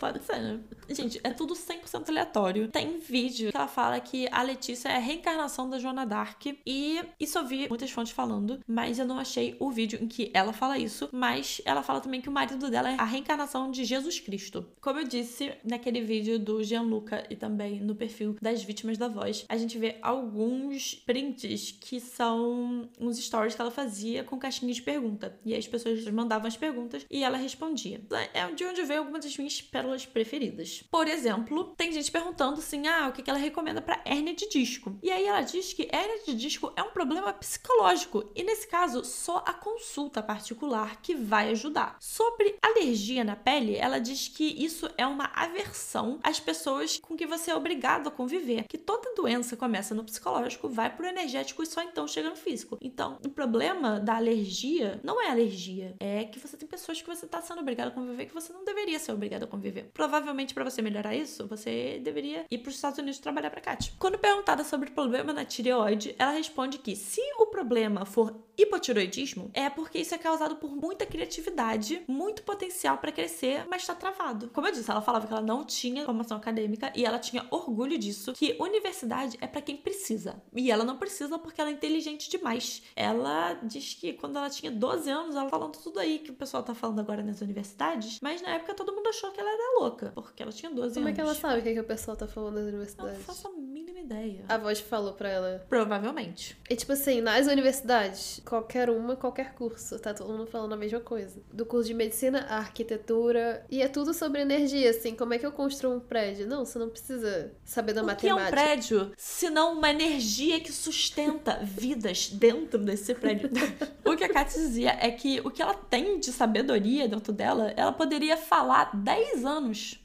Pode 0.00 0.24
ser, 0.24 0.40
né? 0.40 0.58
Gente, 0.88 1.20
é 1.22 1.30
tudo 1.30 1.52
100% 1.52 2.08
aleatório. 2.08 2.68
Tem 2.68 2.98
vídeo 2.98 3.50
que 3.50 3.56
ela 3.56 3.68
fala 3.68 4.00
que 4.00 4.26
a 4.32 4.42
Letícia 4.42 4.88
é 4.88 4.96
a 4.96 4.98
reencarnação 4.98 5.68
da 5.68 5.78
Joana 5.78 6.06
Dark. 6.06 6.46
E 6.66 7.00
isso 7.20 7.38
eu 7.38 7.46
vi 7.46 7.68
muitas 7.68 7.90
fontes 7.90 8.12
falando, 8.12 8.60
mas 8.66 8.98
eu 8.98 9.06
não 9.06 9.18
achei 9.18 9.56
o 9.60 9.70
vídeo 9.70 9.98
em 10.02 10.08
que 10.08 10.30
ela 10.32 10.54
fala 10.54 10.78
isso. 10.78 11.10
Mas 11.12 11.60
ela 11.66 11.82
fala 11.82 12.00
também 12.00 12.22
que 12.22 12.30
o 12.30 12.32
marido 12.32 12.70
dela 12.70 12.90
é 12.90 12.96
a 12.98 13.04
reencarnação 13.04 13.70
de 13.70 13.84
Jesus 13.84 14.18
Cristo. 14.18 14.66
Como 14.80 14.98
eu 14.98 15.06
disse 15.06 15.52
naquele 15.62 16.00
vídeo 16.00 16.38
do 16.38 16.64
Gianluca 16.64 17.26
e 17.28 17.36
também 17.36 17.78
no 17.78 17.94
perfil 17.94 18.36
das 18.40 18.62
vítimas 18.62 18.96
da 18.96 19.06
voz, 19.06 19.44
a 19.50 19.56
gente 19.58 19.78
vê 19.78 19.98
alguns 20.00 20.94
prints 20.94 21.76
que 21.78 22.00
são 22.00 22.88
uns 22.98 23.18
stories 23.18 23.54
que 23.54 23.60
ela 23.60 23.70
fazia 23.70 24.24
com 24.24 24.38
caixinha 24.38 24.72
de 24.72 24.80
pergunta. 24.80 25.38
E 25.44 25.52
aí 25.52 25.58
as 25.58 25.68
pessoas 25.68 26.02
mandavam 26.06 26.48
as 26.48 26.56
perguntas 26.56 27.04
e 27.10 27.22
ela 27.22 27.36
respondia. 27.36 28.00
É 28.32 28.50
de 28.50 28.64
onde 28.64 28.82
veio 28.82 29.00
algumas 29.00 29.24
das 29.24 29.36
minhas 29.36 29.60
pérolas 29.60 29.89
preferidas. 30.06 30.82
Por 30.90 31.06
exemplo, 31.06 31.74
tem 31.76 31.92
gente 31.92 32.10
perguntando 32.10 32.58
assim: 32.58 32.86
ah, 32.86 33.08
o 33.08 33.12
que 33.12 33.28
ela 33.28 33.38
recomenda 33.38 33.82
para 33.82 34.00
hérnia 34.04 34.34
de 34.34 34.48
disco? 34.48 34.98
E 35.02 35.10
aí 35.10 35.26
ela 35.26 35.42
diz 35.42 35.72
que 35.72 35.88
hérnia 35.92 36.24
de 36.24 36.34
disco 36.34 36.72
é 36.76 36.82
um 36.82 36.90
problema 36.90 37.32
psicológico 37.32 38.30
e 38.34 38.42
nesse 38.42 38.66
caso 38.66 39.04
só 39.04 39.44
a 39.46 39.52
consulta 39.52 40.22
particular 40.22 41.00
que 41.02 41.14
vai 41.14 41.50
ajudar. 41.50 41.96
Sobre 42.00 42.56
alergia 42.62 43.24
na 43.24 43.36
pele, 43.36 43.76
ela 43.76 43.98
diz 43.98 44.28
que 44.28 44.44
isso 44.44 44.88
é 44.96 45.06
uma 45.06 45.30
aversão 45.34 46.18
às 46.22 46.40
pessoas 46.40 46.98
com 46.98 47.16
que 47.16 47.26
você 47.26 47.50
é 47.50 47.54
obrigado 47.54 48.08
a 48.08 48.10
conviver, 48.10 48.64
que 48.68 48.78
toda 48.78 49.14
doença 49.14 49.56
começa 49.56 49.94
no 49.94 50.04
psicológico, 50.04 50.68
vai 50.68 50.94
pro 50.94 51.06
energético 51.06 51.62
e 51.62 51.66
só 51.66 51.82
então 51.82 52.06
chega 52.06 52.30
no 52.30 52.36
físico. 52.36 52.78
Então, 52.80 53.18
o 53.24 53.28
problema 53.28 54.00
da 54.00 54.16
alergia 54.16 55.00
não 55.02 55.20
é 55.20 55.30
alergia, 55.30 55.94
é 56.00 56.24
que 56.24 56.38
você 56.38 56.56
tem 56.56 56.68
pessoas 56.68 57.00
que 57.00 57.08
você 57.08 57.26
tá 57.26 57.40
sendo 57.40 57.60
obrigado 57.60 57.88
a 57.88 57.92
conviver 57.92 58.26
que 58.26 58.34
você 58.34 58.52
não 58.52 58.64
deveria 58.64 58.98
ser 58.98 59.12
obrigado 59.12 59.44
a 59.44 59.46
conviver. 59.46 59.79
Provavelmente 59.92 60.54
para 60.54 60.64
você 60.64 60.82
melhorar 60.82 61.14
isso, 61.14 61.46
você 61.46 62.00
deveria 62.02 62.44
ir 62.50 62.58
para 62.58 62.68
os 62.68 62.74
Estados 62.74 62.98
Unidos 62.98 63.18
trabalhar 63.18 63.50
para 63.50 63.60
Kátia. 63.60 63.92
Quando 63.98 64.18
perguntada 64.18 64.64
sobre 64.64 64.90
o 64.90 64.92
problema 64.92 65.32
na 65.32 65.44
tireoide, 65.44 66.14
ela 66.18 66.32
responde 66.32 66.78
que 66.78 66.96
se 66.96 67.20
o 67.38 67.46
problema 67.46 68.04
for 68.04 68.34
hipotiroidismo, 68.56 69.50
é 69.54 69.70
porque 69.70 69.98
isso 69.98 70.14
é 70.14 70.18
causado 70.18 70.56
por 70.56 70.74
muita 70.74 71.06
criatividade, 71.06 72.02
muito 72.06 72.42
potencial 72.42 72.98
para 72.98 73.12
crescer, 73.12 73.66
mas 73.68 73.82
está 73.82 73.94
travado. 73.94 74.50
Como 74.52 74.66
eu 74.66 74.72
disse, 74.72 74.90
ela 74.90 75.00
falava 75.00 75.26
que 75.26 75.32
ela 75.32 75.42
não 75.42 75.64
tinha 75.64 76.04
formação 76.04 76.36
acadêmica 76.36 76.92
e 76.94 77.04
ela 77.04 77.18
tinha 77.18 77.46
orgulho 77.50 77.96
disso, 77.98 78.32
que 78.32 78.56
universidade 78.60 79.38
é 79.40 79.46
para 79.46 79.62
quem 79.62 79.76
precisa. 79.76 80.42
E 80.54 80.70
ela 80.70 80.84
não 80.84 80.96
precisa 80.96 81.38
porque 81.38 81.60
ela 81.60 81.70
é 81.70 81.72
inteligente 81.72 82.28
demais. 82.28 82.82
Ela 82.94 83.54
diz 83.62 83.94
que 83.94 84.12
quando 84.12 84.36
ela 84.36 84.50
tinha 84.50 84.70
12 84.70 85.10
anos, 85.10 85.36
ela 85.36 85.48
falando 85.48 85.78
tudo 85.78 85.98
aí 85.98 86.18
que 86.18 86.30
o 86.30 86.34
pessoal 86.34 86.62
tá 86.62 86.74
falando 86.74 87.00
agora 87.00 87.22
nas 87.22 87.40
universidades, 87.40 88.20
mas 88.20 88.42
na 88.42 88.50
época 88.50 88.74
todo 88.74 88.94
mundo 88.94 89.08
achou 89.08 89.30
que 89.30 89.40
ela 89.40 89.50
era 89.50 89.69
louca, 89.78 90.12
porque 90.14 90.42
ela 90.42 90.52
tinha 90.52 90.70
12 90.70 90.94
Como 90.94 91.06
é 91.06 91.10
anos. 91.10 91.14
que 91.14 91.20
ela 91.20 91.34
sabe 91.34 91.60
o 91.60 91.62
que, 91.62 91.72
que 91.74 91.80
o 91.80 91.84
pessoal 91.84 92.16
tá 92.16 92.26
falando 92.26 92.54
nas 92.54 92.62
Não 92.64 92.68
universidades? 92.70 93.22
faço 93.24 93.48
a 93.48 93.50
mínima 93.52 93.98
ideia. 94.00 94.44
A 94.48 94.58
voz 94.58 94.80
falou 94.80 95.12
pra 95.12 95.28
ela. 95.28 95.64
Provavelmente. 95.68 96.56
E 96.68 96.76
tipo 96.76 96.92
assim, 96.92 97.20
nas 97.20 97.46
universidades, 97.46 98.40
qualquer 98.44 98.90
uma, 98.90 99.16
qualquer 99.16 99.54
curso, 99.54 99.98
tá 99.98 100.12
todo 100.14 100.30
mundo 100.32 100.46
falando 100.46 100.72
a 100.72 100.76
mesma 100.76 101.00
coisa. 101.00 101.40
Do 101.52 101.64
curso 101.66 101.88
de 101.88 101.94
medicina, 101.94 102.46
a 102.48 102.58
arquitetura. 102.58 103.64
E 103.70 103.82
é 103.82 103.88
tudo 103.88 104.12
sobre 104.14 104.40
energia, 104.40 104.90
assim. 104.90 105.14
Como 105.14 105.34
é 105.34 105.38
que 105.38 105.46
eu 105.46 105.52
construo 105.52 105.94
um 105.94 106.00
prédio? 106.00 106.46
Não, 106.46 106.64
você 106.64 106.78
não 106.78 106.88
precisa 106.88 107.52
saber 107.64 107.92
da 107.92 108.02
O 108.02 108.16
que 108.16 108.28
é 108.28 108.34
um 108.34 108.38
matemática. 108.38 108.50
prédio, 108.66 109.12
se 109.16 109.50
não 109.50 109.74
uma 109.74 109.90
energia 109.90 110.60
que 110.60 110.72
sustenta 110.72 111.60
vidas 111.64 112.28
dentro 112.30 112.78
desse 112.78 113.14
prédio? 113.14 113.50
o 114.04 114.16
que 114.16 114.24
a 114.24 114.28
Kat 114.32 114.52
dizia 114.52 114.96
é 115.00 115.10
que 115.10 115.40
o 115.40 115.50
que 115.50 115.62
ela 115.62 115.74
tem 115.74 116.18
de 116.18 116.32
sabedoria 116.32 117.08
dentro 117.08 117.32
dela, 117.32 117.72
ela 117.76 117.92
poderia 117.92 118.36
falar 118.36 118.90
10 118.96 119.44
anos 119.44 119.49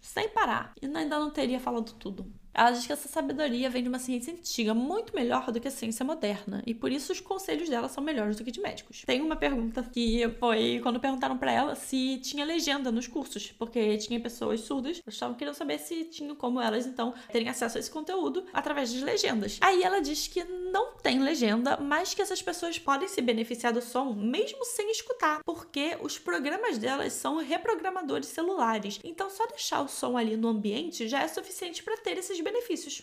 sem 0.01 0.29
parar 0.29 0.73
e 0.81 0.85
ainda 0.85 1.19
não 1.19 1.31
teria 1.31 1.59
falado 1.59 1.93
tudo. 1.93 2.34
Diz 2.73 2.85
que 2.87 2.93
essa 2.93 3.07
sabedoria 3.07 3.69
vem 3.69 3.83
de 3.83 3.89
uma 3.89 3.99
ciência 3.99 4.33
antiga, 4.33 4.73
muito 4.73 5.15
melhor 5.15 5.51
do 5.51 5.59
que 5.59 5.67
a 5.67 5.71
ciência 5.71 6.05
moderna, 6.05 6.63
e 6.65 6.73
por 6.73 6.91
isso 6.91 7.11
os 7.11 7.19
conselhos 7.19 7.69
dela 7.69 7.89
são 7.89 8.03
melhores 8.03 8.37
do 8.37 8.43
que 8.43 8.51
de 8.51 8.59
médicos. 8.59 9.03
Tem 9.05 9.21
uma 9.21 9.35
pergunta 9.35 9.83
que 9.83 10.27
foi 10.39 10.79
quando 10.81 10.99
perguntaram 10.99 11.37
pra 11.37 11.51
ela 11.51 11.75
se 11.75 12.17
tinha 12.19 12.45
legenda 12.45 12.91
nos 12.91 13.07
cursos, 13.07 13.51
porque 13.51 13.97
tinha 13.97 14.19
pessoas 14.19 14.61
surdas, 14.61 15.01
elas 15.05 15.13
estavam 15.13 15.35
querendo 15.35 15.55
saber 15.55 15.79
se 15.79 16.05
tinham 16.05 16.35
como 16.35 16.61
elas 16.61 16.85
então 16.85 17.13
terem 17.31 17.49
acesso 17.49 17.77
a 17.77 17.79
esse 17.79 17.91
conteúdo 17.91 18.45
através 18.53 18.91
das 18.93 19.01
legendas. 19.01 19.57
Aí 19.61 19.83
ela 19.83 19.99
diz 19.99 20.27
que 20.27 20.43
não 20.43 20.95
tem 20.97 21.19
legenda, 21.19 21.77
mas 21.77 22.13
que 22.13 22.21
essas 22.21 22.41
pessoas 22.41 22.79
podem 22.79 23.07
se 23.07 23.21
beneficiar 23.21 23.73
do 23.73 23.81
som 23.81 24.13
mesmo 24.13 24.63
sem 24.65 24.91
escutar, 24.91 25.41
porque 25.45 25.97
os 26.01 26.17
programas 26.17 26.77
delas 26.77 27.13
são 27.13 27.37
reprogramadores 27.37 28.27
celulares. 28.27 28.99
Então 29.03 29.29
só 29.29 29.45
deixar 29.47 29.81
o 29.81 29.87
som 29.87 30.17
ali 30.17 30.37
no 30.37 30.47
ambiente 30.47 31.07
já 31.07 31.21
é 31.21 31.27
suficiente 31.27 31.83
para 31.83 31.97
ter 31.97 32.17
esses 32.17 32.39
benefícios. 32.45 33.01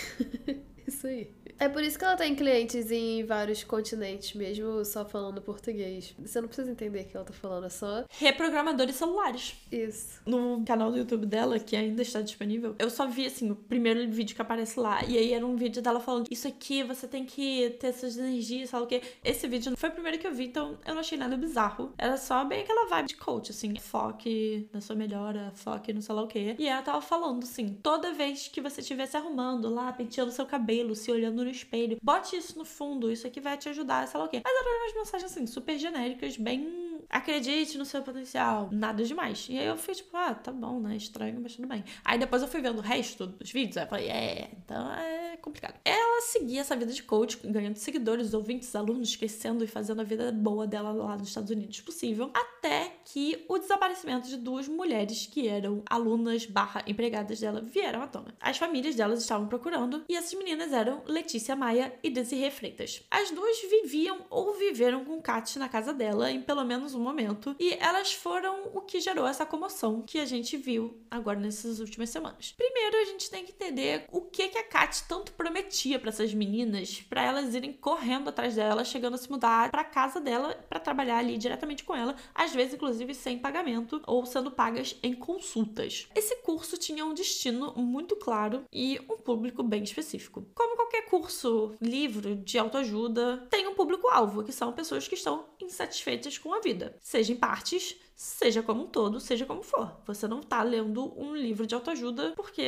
Isso 0.86 1.06
aí. 1.06 1.30
É 1.58 1.68
por 1.68 1.82
isso 1.82 1.98
que 1.98 2.04
ela 2.04 2.16
tem 2.16 2.34
clientes 2.34 2.90
em 2.90 3.24
vários 3.24 3.62
continentes, 3.62 4.34
mesmo 4.34 4.84
só 4.84 5.04
falando 5.04 5.40
português. 5.40 6.14
Você 6.18 6.40
não 6.40 6.48
precisa 6.48 6.70
entender 6.70 7.02
o 7.02 7.04
que 7.04 7.16
ela 7.16 7.24
tá 7.24 7.32
falando, 7.32 7.66
é 7.66 7.70
só 7.70 8.04
Reprogramadores 8.18 8.96
celulares. 8.96 9.54
isso. 9.70 10.20
No 10.26 10.62
canal 10.66 10.90
do 10.90 10.98
YouTube 10.98 11.26
dela, 11.26 11.58
que 11.58 11.76
ainda 11.76 12.02
está 12.02 12.20
disponível, 12.20 12.74
eu 12.78 12.90
só 12.90 13.06
vi 13.06 13.26
assim 13.26 13.50
o 13.50 13.56
primeiro 13.56 14.08
vídeo 14.10 14.34
que 14.34 14.42
aparece 14.42 14.78
lá. 14.78 15.04
E 15.04 15.16
aí 15.16 15.32
era 15.32 15.46
um 15.46 15.56
vídeo 15.56 15.80
dela 15.82 16.00
falando: 16.00 16.26
Isso 16.30 16.48
aqui 16.48 16.82
você 16.82 17.06
tem 17.06 17.24
que 17.24 17.70
ter 17.80 17.88
essas 17.88 18.16
energias, 18.16 18.70
sabe 18.70 18.84
o 18.84 18.86
quê? 18.86 19.02
Esse 19.24 19.46
vídeo 19.46 19.70
não 19.70 19.76
foi 19.76 19.88
o 19.90 19.92
primeiro 19.92 20.18
que 20.18 20.26
eu 20.26 20.34
vi, 20.34 20.46
então 20.46 20.78
eu 20.86 20.94
não 20.94 21.00
achei 21.00 21.16
nada 21.16 21.36
bizarro. 21.36 21.92
Era 21.96 22.16
só 22.16 22.44
bem 22.44 22.62
aquela 22.62 22.88
vibe 22.88 23.08
de 23.08 23.16
coach, 23.16 23.50
assim, 23.50 23.74
foque 23.76 24.68
na 24.72 24.80
sua 24.80 24.96
melhora, 24.96 25.52
foque 25.54 25.92
no 25.92 26.02
sei 26.02 26.14
lá 26.14 26.22
o 26.22 26.26
quê. 26.28 26.56
E 26.58 26.68
ela 26.68 26.82
tava 26.82 27.00
falando 27.00 27.44
assim: 27.44 27.78
toda 27.82 28.12
vez 28.12 28.48
que 28.48 28.60
você 28.60 28.80
estiver 28.80 29.06
se 29.06 29.16
arrumando 29.16 29.68
lá, 29.68 29.92
penteando 29.92 30.32
seu 30.32 30.46
cabelo, 30.46 30.94
se 30.94 31.10
olhando 31.10 31.43
no 31.44 31.50
espelho, 31.50 31.98
bote 32.02 32.36
isso 32.36 32.58
no 32.58 32.64
fundo, 32.64 33.10
isso 33.10 33.26
aqui 33.26 33.40
vai 33.40 33.56
te 33.56 33.68
ajudar, 33.68 34.08
sei 34.08 34.18
lá 34.18 34.26
o 34.26 34.28
quê. 34.28 34.40
Mas 34.44 34.54
eram 34.54 34.82
umas 34.82 34.94
mensagens 34.94 35.30
assim, 35.30 35.46
super 35.46 35.78
genéricas, 35.78 36.36
bem. 36.36 36.84
Acredite 37.10 37.76
no 37.76 37.84
seu 37.84 38.02
potencial, 38.02 38.68
nada 38.72 39.04
demais. 39.04 39.46
E 39.50 39.58
aí 39.58 39.66
eu 39.66 39.76
fui 39.76 39.94
tipo, 39.94 40.16
ah, 40.16 40.34
tá 40.34 40.50
bom, 40.50 40.80
né? 40.80 40.96
Estranho, 40.96 41.38
mas 41.40 41.54
tudo 41.54 41.68
bem. 41.68 41.84
Aí 42.04 42.18
depois 42.18 42.42
eu 42.42 42.48
fui 42.48 42.60
vendo 42.60 42.78
o 42.78 42.80
resto 42.80 43.26
dos 43.26 43.52
vídeos, 43.52 43.76
aí 43.76 43.84
eu 43.84 43.88
falei, 43.88 44.08
é, 44.08 44.50
então 44.56 44.90
é 44.92 45.36
complicado. 45.36 45.78
Ela 45.84 46.22
seguia 46.22 46.62
essa 46.62 46.74
vida 46.74 46.92
de 46.92 47.02
coach, 47.02 47.38
ganhando 47.44 47.76
seguidores, 47.76 48.32
ouvintes, 48.32 48.74
alunos, 48.74 49.14
crescendo 49.14 49.62
e 49.62 49.66
fazendo 49.66 50.00
a 50.00 50.04
vida 50.04 50.32
boa 50.32 50.66
dela 50.66 50.92
lá 50.92 51.16
nos 51.16 51.28
Estados 51.28 51.50
Unidos 51.50 51.80
possível. 51.82 52.30
Até 52.34 52.96
que 53.04 53.44
o 53.48 53.58
desaparecimento 53.58 54.28
de 54.28 54.36
duas 54.36 54.66
mulheres 54.66 55.28
que 55.30 55.46
eram 55.46 55.82
alunas 55.88 56.46
barra 56.46 56.82
empregadas 56.86 57.38
dela 57.40 57.60
vieram 57.60 58.02
à 58.02 58.06
tona. 58.06 58.34
As 58.40 58.56
famílias 58.56 58.94
delas 58.94 59.20
estavam 59.20 59.46
procurando 59.46 60.04
e 60.08 60.16
essas 60.16 60.34
meninas 60.34 60.72
eram 60.72 61.02
Letícia 61.06 61.54
Maia 61.54 61.94
e 62.02 62.10
Desirê 62.10 62.50
Freitas. 62.50 63.02
As 63.10 63.30
duas 63.30 63.60
viviam 63.62 64.24
ou 64.30 64.54
viveram 64.54 65.04
com 65.04 65.20
Kat 65.20 65.58
na 65.58 65.68
casa 65.68 65.92
dela 65.92 66.30
em 66.30 66.40
pelo 66.40 66.64
menos 66.64 66.94
um 66.94 67.00
momento 67.00 67.54
e 67.58 67.74
elas 67.74 68.12
foram 68.12 68.70
o 68.72 68.80
que 68.80 69.00
gerou 69.00 69.26
essa 69.26 69.44
comoção 69.44 70.02
que 70.02 70.18
a 70.18 70.24
gente 70.24 70.56
viu 70.56 70.98
agora 71.10 71.38
nessas 71.38 71.80
últimas 71.80 72.10
semanas. 72.10 72.54
Primeiro, 72.56 72.96
a 72.96 73.04
gente 73.04 73.30
tem 73.30 73.44
que 73.44 73.52
entender 73.52 74.06
o 74.10 74.22
que, 74.22 74.48
que 74.48 74.58
a 74.58 74.64
Kat 74.64 75.04
tanto 75.04 75.32
prometia 75.32 75.98
para 75.98 76.08
essas 76.08 76.32
meninas, 76.32 77.02
para 77.08 77.22
elas 77.22 77.54
irem 77.54 77.72
correndo 77.72 78.28
atrás 78.28 78.54
dela, 78.54 78.84
chegando 78.84 79.14
a 79.14 79.18
se 79.18 79.30
mudar 79.30 79.70
para 79.70 79.84
casa 79.84 80.20
dela 80.20 80.54
para 80.68 80.80
trabalhar 80.80 81.18
ali 81.18 81.36
diretamente 81.36 81.84
com 81.84 81.94
ela, 81.94 82.16
às 82.34 82.52
vezes 82.52 82.74
inclusive 82.74 82.93
sem 83.14 83.38
pagamento 83.38 84.00
ou 84.06 84.24
sendo 84.26 84.50
pagas 84.50 84.96
em 85.02 85.14
consultas. 85.14 86.08
Esse 86.14 86.36
curso 86.36 86.76
tinha 86.76 87.04
um 87.04 87.14
destino 87.14 87.72
muito 87.76 88.16
claro 88.16 88.64
e 88.72 89.00
um 89.08 89.16
público 89.16 89.62
bem 89.62 89.82
específico. 89.82 90.46
Como 90.54 90.76
qualquer 90.76 91.06
curso, 91.06 91.74
livro 91.80 92.36
de 92.36 92.58
autoajuda, 92.58 93.46
tem 93.50 93.66
um 93.66 93.74
público-alvo, 93.74 94.44
que 94.44 94.52
são 94.52 94.72
pessoas 94.72 95.08
que 95.08 95.14
estão 95.14 95.46
insatisfeitas 95.60 96.38
com 96.38 96.52
a 96.54 96.60
vida, 96.60 96.96
seja 97.00 97.32
em 97.32 97.36
partes, 97.36 97.96
seja 98.14 98.62
como 98.62 98.84
um 98.84 98.86
todo, 98.86 99.18
seja 99.20 99.46
como 99.46 99.62
for. 99.62 99.96
Você 100.06 100.28
não 100.28 100.40
tá 100.40 100.62
lendo 100.62 101.12
um 101.18 101.34
livro 101.34 101.66
de 101.66 101.74
autoajuda 101.74 102.32
porque 102.36 102.62